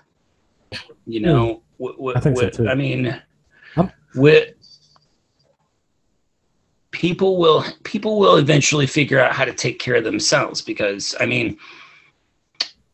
You 1.06 1.22
know, 1.22 1.62
Wh- 1.82 1.96
wh- 1.98 2.18
I 2.18 2.20
think 2.20 2.38
so, 2.38 2.50
too. 2.50 2.68
I 2.68 2.76
mean, 2.76 3.08
I'm- 3.08 3.22
with 4.18 4.54
people 6.92 7.38
will 7.38 7.64
people 7.84 8.20
will 8.20 8.38
eventually 8.38 8.88
figure 8.88 9.20
out 9.20 9.34
how 9.34 9.46
to 9.46 9.54
take 9.54 9.80
care 9.80 9.96
of 9.96 10.04
themselves 10.04 10.62
because 10.62 11.16
I 11.20 11.26
mean. 11.26 11.58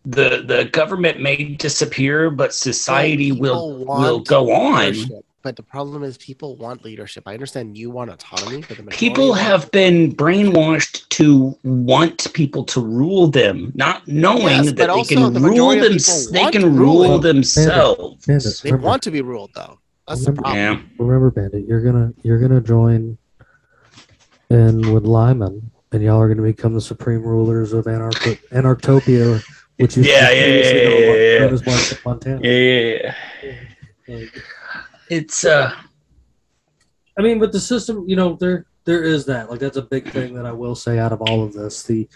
The, 0.05 0.43
the 0.45 0.65
government 0.65 1.21
may 1.21 1.55
disappear, 1.55 2.29
but 2.29 2.53
society 2.53 3.31
will 3.31 3.85
will 3.85 4.17
want 4.17 4.27
go 4.27 4.51
on. 4.51 4.95
But 5.43 5.57
the 5.57 5.63
problem 5.63 6.03
is, 6.03 6.17
people 6.17 6.55
want 6.55 6.85
leadership. 6.85 7.27
I 7.27 7.33
understand 7.33 7.77
you 7.77 7.89
want 7.89 8.09
autonomy, 8.09 8.63
but 8.67 8.77
the 8.77 8.83
majority 8.83 8.97
people 8.97 9.33
have 9.33 9.69
been 9.71 10.15
brainwashed 10.15 11.07
to 11.09 11.57
want 11.63 12.33
people 12.33 12.63
to 12.63 12.79
rule 12.79 13.27
them, 13.27 13.73
not 13.75 14.07
knowing 14.07 14.63
Yes, 14.63 14.73
that 14.73 14.93
they 14.93 15.03
can 15.03 15.33
the 15.33 15.39
rule 15.41 15.49
majority 15.49 15.95
of 15.95 16.05
them. 16.05 16.31
They 16.31 16.51
can 16.51 16.75
ruling. 16.75 17.11
rule 17.11 17.19
themselves. 17.19 18.25
They 18.61 18.71
want 18.71 19.03
to 19.03 19.11
be 19.11 19.21
ruled, 19.21 19.51
though. 19.53 19.79
That's 20.07 20.25
the 20.25 20.31
Remember- 20.31 20.41
problem. 20.41 20.57
Yeah, 20.63 20.81
remember, 21.05 21.31
Bandit, 21.31 21.65
you're 21.67 21.81
gonna 21.81 22.13
you're 22.23 22.39
gonna 22.39 22.61
join 22.61 23.17
in 24.49 24.93
with 24.93 25.05
Lyman, 25.05 25.71
and 25.91 26.03
y'all 26.03 26.19
are 26.19 26.27
gonna 26.27 26.41
become 26.47 26.73
the 26.73 26.81
supreme 26.81 27.21
rulers 27.23 27.73
of 27.73 27.85
Anarch- 27.85 28.39
Anarchtopia, 28.51 29.41
which 29.77 29.97
is 29.97 30.05
Yeah, 30.07 30.29
yeah, 30.29 30.45
yeah, 30.45 30.71
yeah, 30.73 30.89
yeah, 30.89 31.55
yeah. 31.55 31.93
Montana. 32.05 32.39
yeah. 32.43 33.15
Like, 34.07 34.43
It's 35.09 35.45
uh, 35.45 35.73
I 37.17 37.21
mean, 37.21 37.39
but 37.39 37.51
the 37.51 37.59
system, 37.59 38.03
you 38.07 38.15
know, 38.15 38.35
there 38.39 38.65
there 38.85 39.03
is 39.03 39.25
that. 39.27 39.49
Like 39.49 39.59
that's 39.59 39.77
a 39.77 39.81
big 39.83 40.09
thing 40.11 40.33
that 40.35 40.45
I 40.45 40.51
will 40.51 40.75
say 40.75 40.99
out 40.99 41.13
of 41.13 41.21
all 41.21 41.43
of 41.43 41.53
this. 41.53 41.83
The 41.83 42.09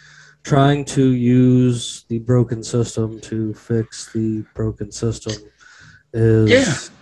trying 0.44 0.84
to 0.86 1.12
use 1.14 2.06
the 2.10 2.20
broken 2.20 2.64
system 2.64 3.20
to 3.22 3.54
fix 3.54 4.12
the 4.12 4.44
broken 4.54 4.92
system 4.92 5.34
is 6.14 6.50
Yeah. 6.52 6.97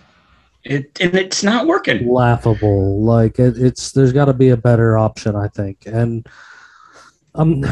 It 0.70 1.00
and 1.00 1.14
it's 1.14 1.42
not 1.42 1.66
working. 1.66 2.08
laughable. 2.08 3.02
Like 3.02 3.38
it, 3.38 3.56
it's 3.58 3.92
there's 3.92 4.12
got 4.12 4.26
to 4.26 4.32
be 4.34 4.50
a 4.50 4.56
better 4.56 4.98
option, 4.98 5.36
I 5.36 5.48
think. 5.48 5.86
And 5.86 6.26
I'm 7.34 7.62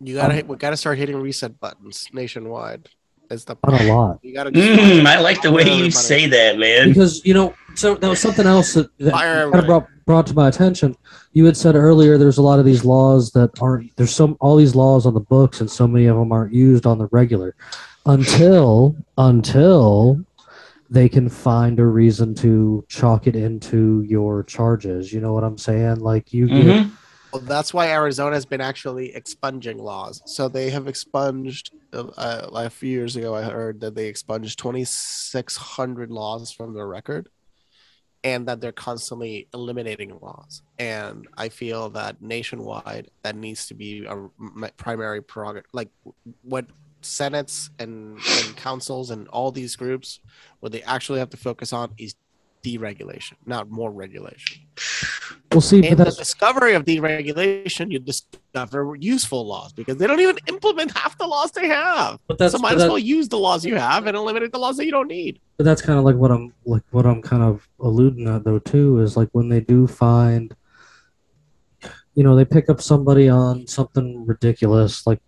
You 0.00 0.14
gotta 0.16 0.34
hit, 0.34 0.48
we 0.48 0.56
gotta 0.56 0.76
start 0.76 0.98
hitting 0.98 1.16
reset 1.16 1.58
buttons 1.60 2.08
nationwide. 2.12 2.88
It's 3.30 3.44
the 3.44 3.56
not 3.64 3.80
a 3.80 3.84
lot 3.92 4.18
you 4.22 4.34
gotta. 4.34 4.50
Mm, 4.50 5.06
I 5.06 5.20
like 5.20 5.40
the 5.40 5.52
way 5.52 5.62
you 5.62 5.70
Everybody. 5.70 5.90
say 5.92 6.26
that, 6.26 6.58
man. 6.58 6.88
because 6.88 7.24
you 7.24 7.34
know. 7.34 7.54
So 7.76 7.94
that 7.94 8.08
was 8.08 8.18
something 8.18 8.46
else 8.46 8.74
that, 8.74 8.90
that 8.98 9.12
kind 9.12 9.54
of 9.54 9.66
brought 9.66 9.86
brought 10.04 10.26
to 10.26 10.34
my 10.34 10.48
attention. 10.48 10.96
You 11.32 11.44
had 11.44 11.56
said 11.56 11.76
earlier 11.76 12.18
there's 12.18 12.38
a 12.38 12.42
lot 12.42 12.58
of 12.58 12.64
these 12.64 12.84
laws 12.84 13.30
that 13.32 13.50
aren't 13.62 13.96
there's 13.96 14.12
some 14.12 14.36
all 14.40 14.56
these 14.56 14.74
laws 14.74 15.06
on 15.06 15.14
the 15.14 15.20
books 15.20 15.60
and 15.60 15.70
so 15.70 15.86
many 15.86 16.06
of 16.06 16.16
them 16.16 16.32
aren't 16.32 16.52
used 16.52 16.86
on 16.86 16.98
the 16.98 17.06
regular 17.12 17.54
until 18.06 18.96
until 19.18 20.24
they 20.90 21.08
can 21.08 21.28
find 21.28 21.78
a 21.78 21.86
reason 21.86 22.34
to 22.34 22.84
chalk 22.88 23.28
it 23.28 23.36
into 23.36 24.02
your 24.02 24.42
charges. 24.42 25.12
You 25.12 25.20
know 25.20 25.32
what 25.32 25.44
I'm 25.44 25.58
saying? 25.58 26.00
Like 26.00 26.32
you 26.32 26.48
get 26.48 26.66
Mhm. 26.66 26.96
Well, 27.32 27.42
that's 27.42 27.72
why 27.72 27.86
Arizona 27.90 28.34
has 28.34 28.44
been 28.44 28.60
actually 28.60 29.14
expunging 29.14 29.78
laws. 29.78 30.20
So 30.26 30.48
they 30.48 30.70
have 30.70 30.88
expunged. 30.88 31.70
Uh, 31.92 32.48
a 32.52 32.70
few 32.70 32.90
years 32.90 33.14
ago, 33.16 33.34
I 33.36 33.42
heard 33.42 33.80
that 33.80 33.94
they 33.94 34.06
expunged 34.08 34.58
2,600 34.58 36.10
laws 36.10 36.50
from 36.50 36.74
their 36.74 36.88
record, 36.88 37.28
and 38.24 38.46
that 38.48 38.60
they're 38.60 38.72
constantly 38.72 39.48
eliminating 39.54 40.18
laws. 40.20 40.62
And 40.78 41.28
I 41.36 41.50
feel 41.50 41.90
that 41.90 42.20
nationwide, 42.20 43.10
that 43.22 43.36
needs 43.36 43.66
to 43.68 43.74
be 43.74 44.04
a 44.06 44.28
primary 44.76 45.22
prerogative. 45.22 45.70
Like 45.72 45.90
what 46.42 46.66
senates 47.02 47.70
and, 47.78 48.18
and 48.18 48.56
councils 48.56 49.10
and 49.10 49.28
all 49.28 49.50
these 49.50 49.76
groups, 49.76 50.20
what 50.60 50.72
they 50.72 50.82
actually 50.82 51.18
have 51.18 51.30
to 51.30 51.36
focus 51.36 51.72
on 51.72 51.92
is 51.98 52.14
deregulation, 52.62 53.34
not 53.46 53.70
more 53.70 53.90
regulation. 53.90 54.62
we'll 55.52 55.60
see. 55.60 55.86
In 55.86 55.96
the 55.96 56.04
discovery 56.04 56.74
of 56.74 56.84
deregulation, 56.84 57.90
you 57.90 57.98
discover 57.98 58.96
useful 58.96 59.46
laws 59.46 59.72
because 59.72 59.96
they 59.96 60.06
don't 60.06 60.20
even 60.20 60.38
implement 60.46 60.96
half 60.96 61.16
the 61.18 61.26
laws 61.26 61.50
they 61.52 61.68
have. 61.68 62.18
but 62.26 62.38
that's 62.38 62.52
so 62.52 62.58
might 62.58 62.76
as 62.76 62.84
well 62.84 62.98
use 62.98 63.28
the 63.28 63.38
laws 63.38 63.64
you 63.64 63.76
have 63.76 64.06
and 64.06 64.16
eliminate 64.16 64.52
the 64.52 64.58
laws 64.58 64.76
that 64.76 64.84
you 64.84 64.92
don't 64.92 65.08
need. 65.08 65.40
But 65.56 65.64
that's 65.64 65.82
kind 65.82 65.98
of 65.98 66.04
like 66.04 66.16
what 66.16 66.30
I'm 66.30 66.52
like 66.64 66.82
what 66.90 67.06
I'm 67.06 67.22
kind 67.22 67.42
of 67.42 67.68
alluding 67.80 68.28
at 68.28 68.44
though 68.44 68.58
too 68.58 69.00
is 69.00 69.16
like 69.16 69.28
when 69.32 69.48
they 69.48 69.60
do 69.60 69.86
find 69.86 70.54
you 72.14 72.24
know 72.24 72.36
they 72.36 72.44
pick 72.44 72.68
up 72.68 72.80
somebody 72.80 73.28
on 73.28 73.66
something 73.66 74.26
ridiculous 74.26 75.06
like 75.06 75.20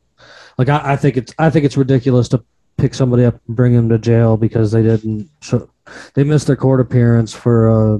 like 0.58 0.68
I, 0.68 0.92
I 0.92 0.96
think 0.96 1.16
it's 1.16 1.34
I 1.38 1.50
think 1.50 1.64
it's 1.64 1.76
ridiculous 1.76 2.28
to 2.28 2.42
pick 2.78 2.94
somebody 2.94 3.24
up 3.24 3.40
and 3.46 3.56
bring 3.56 3.72
them 3.74 3.88
to 3.88 3.98
jail 3.98 4.36
because 4.36 4.72
they 4.72 4.82
didn't 4.82 5.28
show, 5.40 5.68
they 6.14 6.24
missed 6.24 6.46
their 6.46 6.56
court 6.56 6.80
appearance 6.80 7.32
for 7.32 7.68
a 7.68 7.98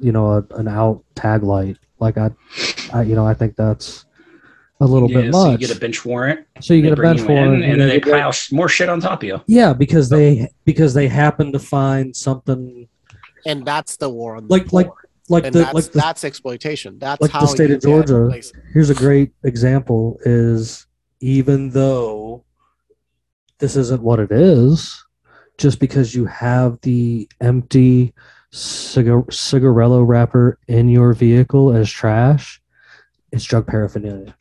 you 0.00 0.12
know 0.12 0.32
a, 0.32 0.44
an 0.56 0.68
out 0.68 1.02
tag 1.14 1.42
light 1.42 1.76
like 1.98 2.16
I, 2.18 2.30
I 2.92 3.02
you 3.02 3.14
know 3.14 3.26
I 3.26 3.34
think 3.34 3.56
that's 3.56 4.04
a 4.82 4.86
little 4.86 5.10
Yeah, 5.10 5.22
bit 5.22 5.34
so 5.34 5.50
you 5.50 5.58
get 5.58 5.76
a 5.76 5.78
bench 5.78 6.04
warrant, 6.06 6.46
so 6.60 6.72
you 6.72 6.80
get 6.82 6.98
a 6.98 7.02
bench 7.02 7.20
you 7.20 7.26
in, 7.28 7.32
warrant 7.34 7.64
and 7.64 7.80
then 7.80 7.88
they 7.88 7.94
you 7.96 8.00
get- 8.00 8.12
pile 8.14 8.32
more 8.52 8.68
shit 8.68 8.88
on 8.88 9.00
top 9.00 9.22
of 9.22 9.26
you. 9.26 9.40
yeah 9.46 9.72
because 9.74 10.08
they 10.08 10.48
because 10.64 10.94
they 10.94 11.06
happen 11.08 11.52
to 11.52 11.58
find 11.58 12.16
something 12.16 12.88
And 13.46 13.64
that's 13.64 13.96
the 13.96 14.08
war 14.08 14.36
on 14.36 14.46
the 14.48 14.52
like 14.54 14.72
like 14.72 14.88
like 15.28 15.44
and 15.44 15.54
the 15.54 15.60
that's 15.60 15.74
like 15.74 15.84
the, 15.92 15.98
that's 15.98 16.24
exploitation. 16.24 16.98
That's 16.98 17.20
like 17.20 17.30
the 17.32 17.46
state 17.46 17.70
of 17.70 17.80
Georgia. 17.82 18.28
here's 18.72 18.90
a 18.90 18.94
great 18.94 19.32
example 19.44 20.18
is 20.24 20.86
even 21.20 21.70
though 21.70 22.44
this 23.58 23.76
isn't 23.76 24.02
what 24.02 24.20
it 24.20 24.32
is 24.32 25.04
just 25.58 25.78
because 25.78 26.14
you 26.14 26.24
have 26.24 26.80
the 26.80 27.28
empty 27.40 28.14
cigar- 28.50 29.22
cigarello 29.24 30.06
wrapper 30.06 30.58
in 30.68 30.88
your 30.88 31.12
vehicle 31.12 31.72
as 31.72 31.90
trash 31.90 32.60
it's 33.32 33.44
drug 33.44 33.66
paraphernalia. 33.66 34.34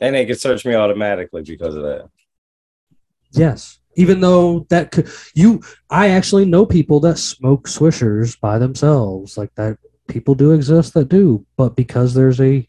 And 0.00 0.14
they 0.14 0.26
can 0.26 0.36
search 0.36 0.64
me 0.64 0.74
automatically 0.74 1.42
because 1.42 1.74
of 1.74 1.82
that. 1.82 2.08
yes. 3.32 3.78
Even 3.98 4.20
though 4.20 4.66
that 4.68 4.90
could 4.90 5.08
you 5.34 5.62
i 5.88 6.10
actually 6.10 6.44
know 6.44 6.66
people 6.66 7.00
that 7.00 7.16
smoke 7.16 7.66
swishers 7.66 8.38
by 8.38 8.58
themselves. 8.58 9.38
Like 9.38 9.54
that 9.54 9.78
people 10.06 10.34
do 10.34 10.52
exist 10.52 10.92
that 10.94 11.08
do 11.08 11.44
but 11.56 11.74
because 11.76 12.12
there's 12.12 12.40
a 12.40 12.66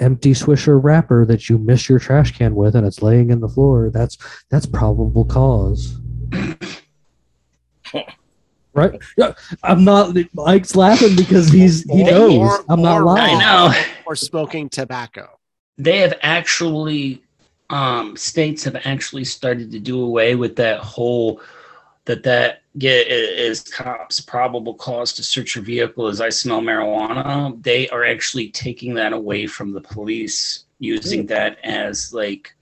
empty 0.00 0.32
swisher 0.32 0.78
wrapper 0.82 1.24
that 1.26 1.48
you 1.48 1.58
miss 1.58 1.88
your 1.88 1.98
trash 1.98 2.36
can 2.36 2.54
with 2.54 2.74
and 2.76 2.86
it's 2.86 3.02
laying 3.02 3.30
in 3.30 3.40
the 3.40 3.48
floor 3.48 3.90
that's 3.90 4.16
that's 4.48 4.66
probable 4.66 5.24
cause 5.24 5.96
right 8.74 9.00
yeah 9.16 9.32
i'm 9.64 9.82
not 9.82 10.14
mike's 10.34 10.76
laughing 10.76 11.16
because 11.16 11.48
he's 11.48 11.82
he 11.90 12.02
Or- 12.02 12.10
knows 12.10 12.34
or- 12.38 12.64
i'm 12.68 12.82
not 12.82 13.00
or- 13.00 13.04
lying 13.04 13.36
I 13.36 13.40
know. 13.40 13.82
Or 14.06 14.14
smoking 14.16 14.68
tobacco. 14.68 15.28
they 15.78 15.98
have 15.98 16.14
actually 16.22 17.22
um 17.70 18.16
states 18.16 18.64
have 18.64 18.76
actually 18.84 19.24
started 19.24 19.70
to 19.72 19.78
do 19.80 20.00
away 20.02 20.34
with 20.34 20.56
that 20.56 20.78
whole 20.80 21.40
that 22.04 22.22
that 22.22 22.62
get 22.78 23.06
is 23.08 23.62
cops 23.62 24.20
probable 24.20 24.74
cause 24.74 25.12
to 25.12 25.22
search 25.22 25.56
your 25.56 25.64
vehicle 25.64 26.06
as 26.06 26.20
i 26.20 26.28
smell 26.28 26.60
marijuana 26.60 27.60
they 27.62 27.88
are 27.90 28.04
actually 28.04 28.50
taking 28.50 28.94
that 28.94 29.12
away 29.12 29.46
from 29.46 29.72
the 29.72 29.80
police 29.80 30.64
using 30.78 31.26
that 31.26 31.58
as 31.64 32.12
like 32.12 32.54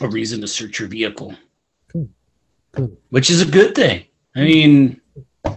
a 0.00 0.08
reason 0.08 0.40
to 0.40 0.46
search 0.46 0.78
your 0.78 0.88
vehicle 0.88 1.34
Good. 1.88 2.08
Good. 2.72 2.96
which 3.10 3.30
is 3.30 3.42
a 3.42 3.50
good 3.50 3.74
thing 3.74 4.04
i 4.36 4.40
mean 4.40 5.00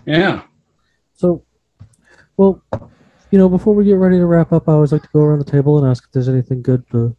yeah 0.06 0.42
So, 1.18 1.44
well, 2.38 2.62
you 3.32 3.40
know, 3.40 3.50
before 3.50 3.74
we 3.74 3.84
get 3.84 3.94
ready 3.94 4.18
to 4.18 4.26
wrap 4.28 4.54
up, 4.54 4.70
I 4.70 4.74
always 4.74 4.92
like 4.92 5.02
to 5.02 5.10
go 5.12 5.22
around 5.22 5.40
the 5.40 5.52
table 5.52 5.80
and 5.80 5.90
ask 5.90 6.04
if 6.06 6.12
there's 6.12 6.30
anything 6.30 6.62
good, 6.62 6.86
uh, 6.94 7.10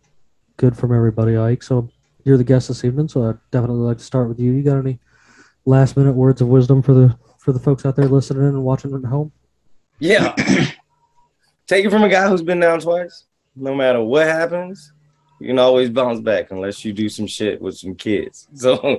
good 0.56 0.77
from 0.77 0.94
everybody. 0.94 1.36
Ike. 1.36 1.65
So, 1.65 1.90
you're 2.24 2.36
the 2.36 2.44
guest 2.44 2.69
this 2.69 2.85
evening, 2.85 3.09
so 3.09 3.28
I'd 3.28 3.39
definitely 3.51 3.82
like 3.82 3.98
to 3.98 4.05
start 4.05 4.28
with 4.28 4.39
you. 4.39 4.52
You 4.52 4.62
got 4.62 4.78
any 4.78 5.01
last 5.69 5.97
minute 5.97 6.15
words 6.15 6.40
of 6.40 6.49
wisdom 6.49 6.82
for 6.82 6.95
the 6.95 7.16
for 7.39 7.53
the 7.53 7.59
folks 7.59 7.85
out 7.86 7.95
there 7.95 8.07
listening 8.07 8.43
and 8.43 8.65
watching 8.65 8.95
at 8.95 9.05
home? 9.05 9.31
Yeah. 9.99 10.35
Take 11.66 11.85
it 11.85 11.90
from 11.90 12.03
a 12.03 12.09
guy 12.09 12.28
who's 12.28 12.43
been 12.43 12.61
down 12.61 12.81
twice. 12.81 13.24
No 13.55 13.74
matter 13.74 14.03
what 14.03 14.27
happens, 14.27 14.93
you 15.40 15.49
can 15.49 15.59
always 15.59 15.90
bounce 15.90 16.20
back 16.20 16.51
unless 16.51 16.85
you 16.85 16.93
do 16.93 17.09
some 17.09 17.27
shit 17.27 17.61
with 17.61 17.77
some 17.77 17.95
kids. 17.95 18.49
So 18.57 18.77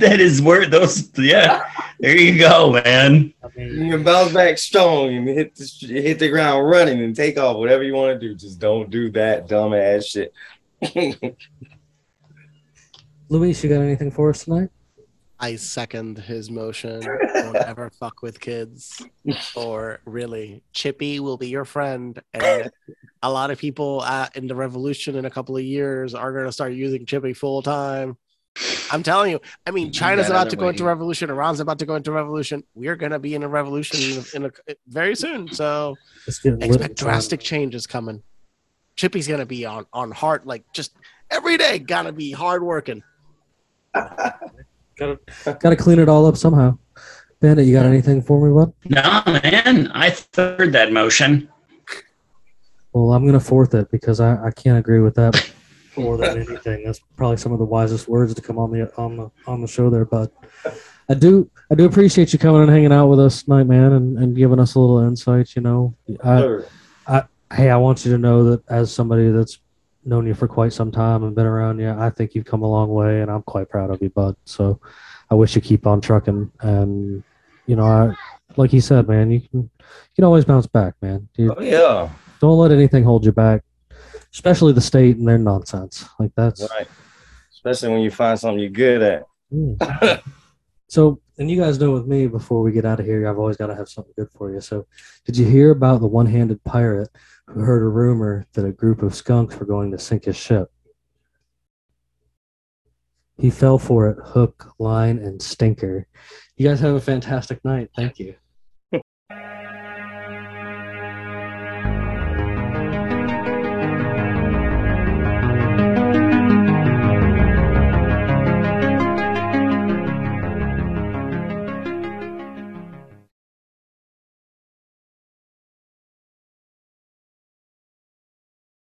that 0.00 0.16
is 0.20 0.42
word. 0.42 0.70
Those, 0.70 1.10
yeah. 1.18 1.68
There 1.98 2.16
you 2.16 2.38
go, 2.38 2.72
man. 2.72 3.32
You 3.56 3.90
can 3.90 4.04
bounce 4.04 4.32
back 4.32 4.58
strong 4.58 5.14
and 5.14 5.26
hit 5.26 5.54
the 5.56 5.64
hit 5.86 6.18
the 6.18 6.28
ground 6.28 6.68
running 6.68 7.02
and 7.02 7.16
take 7.16 7.38
off. 7.38 7.56
Whatever 7.56 7.82
you 7.82 7.94
want 7.94 8.20
to 8.20 8.28
do, 8.28 8.34
just 8.34 8.58
don't 8.58 8.90
do 8.90 9.10
that 9.12 9.48
dumb 9.48 9.72
ass 9.72 10.04
shit. 10.04 10.34
Luis, 13.28 13.62
you 13.62 13.70
got 13.70 13.80
anything 13.80 14.10
for 14.10 14.30
us 14.30 14.44
tonight? 14.44 14.70
I 15.38 15.56
second 15.56 16.18
his 16.18 16.50
motion. 16.50 17.00
Don't 17.34 17.56
ever 17.56 17.90
fuck 17.90 18.22
with 18.22 18.40
kids. 18.40 19.02
Or 19.54 20.00
really, 20.06 20.62
Chippy 20.72 21.20
will 21.20 21.36
be 21.36 21.48
your 21.48 21.64
friend. 21.64 22.20
And 22.32 22.70
a 23.22 23.30
lot 23.30 23.50
of 23.50 23.58
people 23.58 24.02
uh, 24.04 24.28
in 24.34 24.46
the 24.46 24.54
revolution 24.54 25.16
in 25.16 25.24
a 25.24 25.30
couple 25.30 25.56
of 25.56 25.62
years 25.62 26.14
are 26.14 26.32
going 26.32 26.46
to 26.46 26.52
start 26.52 26.72
using 26.72 27.04
Chippy 27.04 27.34
full 27.34 27.62
time. 27.62 28.16
I'm 28.90 29.02
telling 29.02 29.32
you. 29.32 29.40
I 29.66 29.72
mean, 29.72 29.92
China's 29.92 30.28
about 30.28 30.42
other 30.42 30.50
to 30.50 30.56
go 30.56 30.64
way. 30.66 30.70
into 30.70 30.84
revolution. 30.84 31.28
Iran's 31.28 31.60
about 31.60 31.78
to 31.80 31.86
go 31.86 31.96
into 31.96 32.12
revolution. 32.12 32.64
We're 32.74 32.96
going 32.96 33.12
to 33.12 33.18
be 33.18 33.34
in 33.34 33.42
a 33.42 33.48
revolution 33.48 34.00
in 34.00 34.18
a, 34.18 34.36
in 34.36 34.50
a, 34.68 34.74
very 34.88 35.14
soon. 35.14 35.52
So 35.52 35.96
It's 36.26 36.38
getting 36.38 36.60
lit. 36.60 36.70
expect 36.70 36.96
drastic 36.96 37.40
changes 37.40 37.86
coming. 37.86 38.22
Chippy's 38.94 39.28
going 39.28 39.40
to 39.40 39.46
be 39.46 39.66
on 39.66 39.84
on 39.92 40.10
hard, 40.10 40.46
like 40.46 40.64
just 40.72 40.96
every 41.30 41.58
day. 41.58 41.78
Got 41.78 42.04
to 42.04 42.12
be 42.12 42.32
hard 42.32 42.62
working. 42.62 43.02
Got 44.98 45.18
to 45.44 45.58
gotta 45.60 45.76
clean 45.76 45.98
it 45.98 46.08
all 46.08 46.26
up 46.26 46.36
somehow. 46.36 46.78
Bandit, 47.40 47.66
you 47.66 47.72
got 47.74 47.84
anything 47.84 48.22
for 48.22 48.40
me, 48.46 48.54
bud? 48.54 48.72
No, 48.88 49.22
man. 49.42 49.90
I 49.92 50.10
third 50.10 50.72
that 50.72 50.90
motion. 50.92 51.48
Well, 52.92 53.12
I'm 53.12 53.26
gonna 53.26 53.40
fourth 53.40 53.74
it 53.74 53.90
because 53.90 54.20
I, 54.20 54.42
I 54.46 54.50
can't 54.52 54.78
agree 54.78 55.00
with 55.00 55.14
that 55.16 55.52
more 55.98 56.16
than 56.16 56.38
anything. 56.38 56.84
That's 56.84 57.00
probably 57.16 57.36
some 57.36 57.52
of 57.52 57.58
the 57.58 57.64
wisest 57.66 58.08
words 58.08 58.32
to 58.34 58.40
come 58.40 58.58
on 58.58 58.70
the 58.72 58.90
on 58.96 59.18
the 59.18 59.30
on 59.46 59.60
the 59.60 59.66
show 59.68 59.90
there. 59.90 60.06
bud. 60.06 60.30
I 61.10 61.14
do 61.14 61.50
I 61.70 61.74
do 61.74 61.84
appreciate 61.84 62.32
you 62.32 62.38
coming 62.38 62.62
and 62.62 62.70
hanging 62.70 62.92
out 62.92 63.08
with 63.08 63.20
us 63.20 63.42
tonight, 63.42 63.64
man, 63.64 63.92
and, 63.92 64.16
and 64.18 64.34
giving 64.34 64.58
us 64.58 64.74
a 64.76 64.80
little 64.80 65.00
insight. 65.00 65.54
You 65.54 65.60
know, 65.62 65.94
I, 66.24 66.38
Sure. 66.40 66.64
hey, 67.52 67.68
I 67.70 67.76
want 67.76 68.06
you 68.06 68.12
to 68.12 68.18
know 68.18 68.44
that 68.50 68.62
as 68.70 68.92
somebody 68.94 69.30
that's 69.30 69.58
known 70.06 70.26
you 70.26 70.34
for 70.34 70.48
quite 70.48 70.72
some 70.72 70.90
time 70.92 71.24
and 71.24 71.34
been 71.34 71.46
around 71.46 71.78
you, 71.80 71.90
I 71.90 72.10
think 72.10 72.34
you've 72.34 72.44
come 72.44 72.62
a 72.62 72.70
long 72.70 72.88
way, 72.88 73.20
and 73.20 73.30
I'm 73.30 73.42
quite 73.42 73.68
proud 73.68 73.90
of 73.90 74.00
you, 74.00 74.10
bud. 74.10 74.36
So 74.44 74.80
I 75.30 75.34
wish 75.34 75.54
you 75.54 75.60
keep 75.60 75.86
on 75.86 76.00
trucking, 76.00 76.50
and 76.60 77.22
you 77.66 77.76
know, 77.76 77.84
I 77.84 78.14
like 78.56 78.72
you 78.72 78.80
said, 78.80 79.08
man, 79.08 79.30
you 79.30 79.40
can 79.40 79.60
you 79.60 80.14
can 80.14 80.24
always 80.24 80.44
bounce 80.44 80.66
back, 80.66 80.94
man. 81.02 81.28
You, 81.36 81.54
Oh 81.56 81.60
yeah. 81.60 82.08
don't 82.40 82.58
let 82.58 82.70
anything 82.70 83.04
hold 83.04 83.24
you 83.24 83.32
back, 83.32 83.62
especially 84.32 84.72
the 84.72 84.80
state 84.80 85.16
and 85.16 85.26
their 85.26 85.38
nonsense. 85.38 86.08
Like 86.18 86.32
that's 86.36 86.62
Right. 86.70 86.88
Especially 87.52 87.88
when 87.88 88.02
you 88.02 88.10
find 88.10 88.38
something 88.38 88.60
you're 88.60 88.70
good 88.70 89.02
at. 89.02 89.26
Mm. 89.52 90.22
so. 90.88 91.20
And 91.38 91.50
you 91.50 91.60
guys 91.60 91.78
know 91.78 91.92
with 91.92 92.06
me, 92.06 92.28
before 92.28 92.62
we 92.62 92.72
get 92.72 92.86
out 92.86 92.98
of 92.98 93.04
here, 93.04 93.28
I've 93.28 93.38
always 93.38 93.58
got 93.58 93.66
to 93.66 93.74
have 93.74 93.90
something 93.90 94.14
good 94.16 94.30
for 94.30 94.50
you. 94.50 94.62
So, 94.62 94.86
did 95.26 95.36
you 95.36 95.44
hear 95.44 95.70
about 95.70 96.00
the 96.00 96.06
one-handed 96.06 96.64
pirate 96.64 97.10
who 97.48 97.60
heard 97.60 97.82
a 97.82 97.88
rumor 97.88 98.46
that 98.52 98.64
a 98.64 98.72
group 98.72 99.02
of 99.02 99.14
skunks 99.14 99.56
were 99.56 99.66
going 99.66 99.90
to 99.92 99.98
sink 99.98 100.24
his 100.24 100.36
ship? 100.36 100.70
He 103.38 103.50
fell 103.50 103.78
for 103.78 104.08
it, 104.08 104.18
hook, 104.22 104.72
line, 104.78 105.18
and 105.18 105.40
stinker. 105.42 106.06
You 106.56 106.68
guys 106.68 106.80
have 106.80 106.94
a 106.94 107.00
fantastic 107.00 107.64
night. 107.64 107.90
Thank 107.94 108.18
you. 108.18 108.34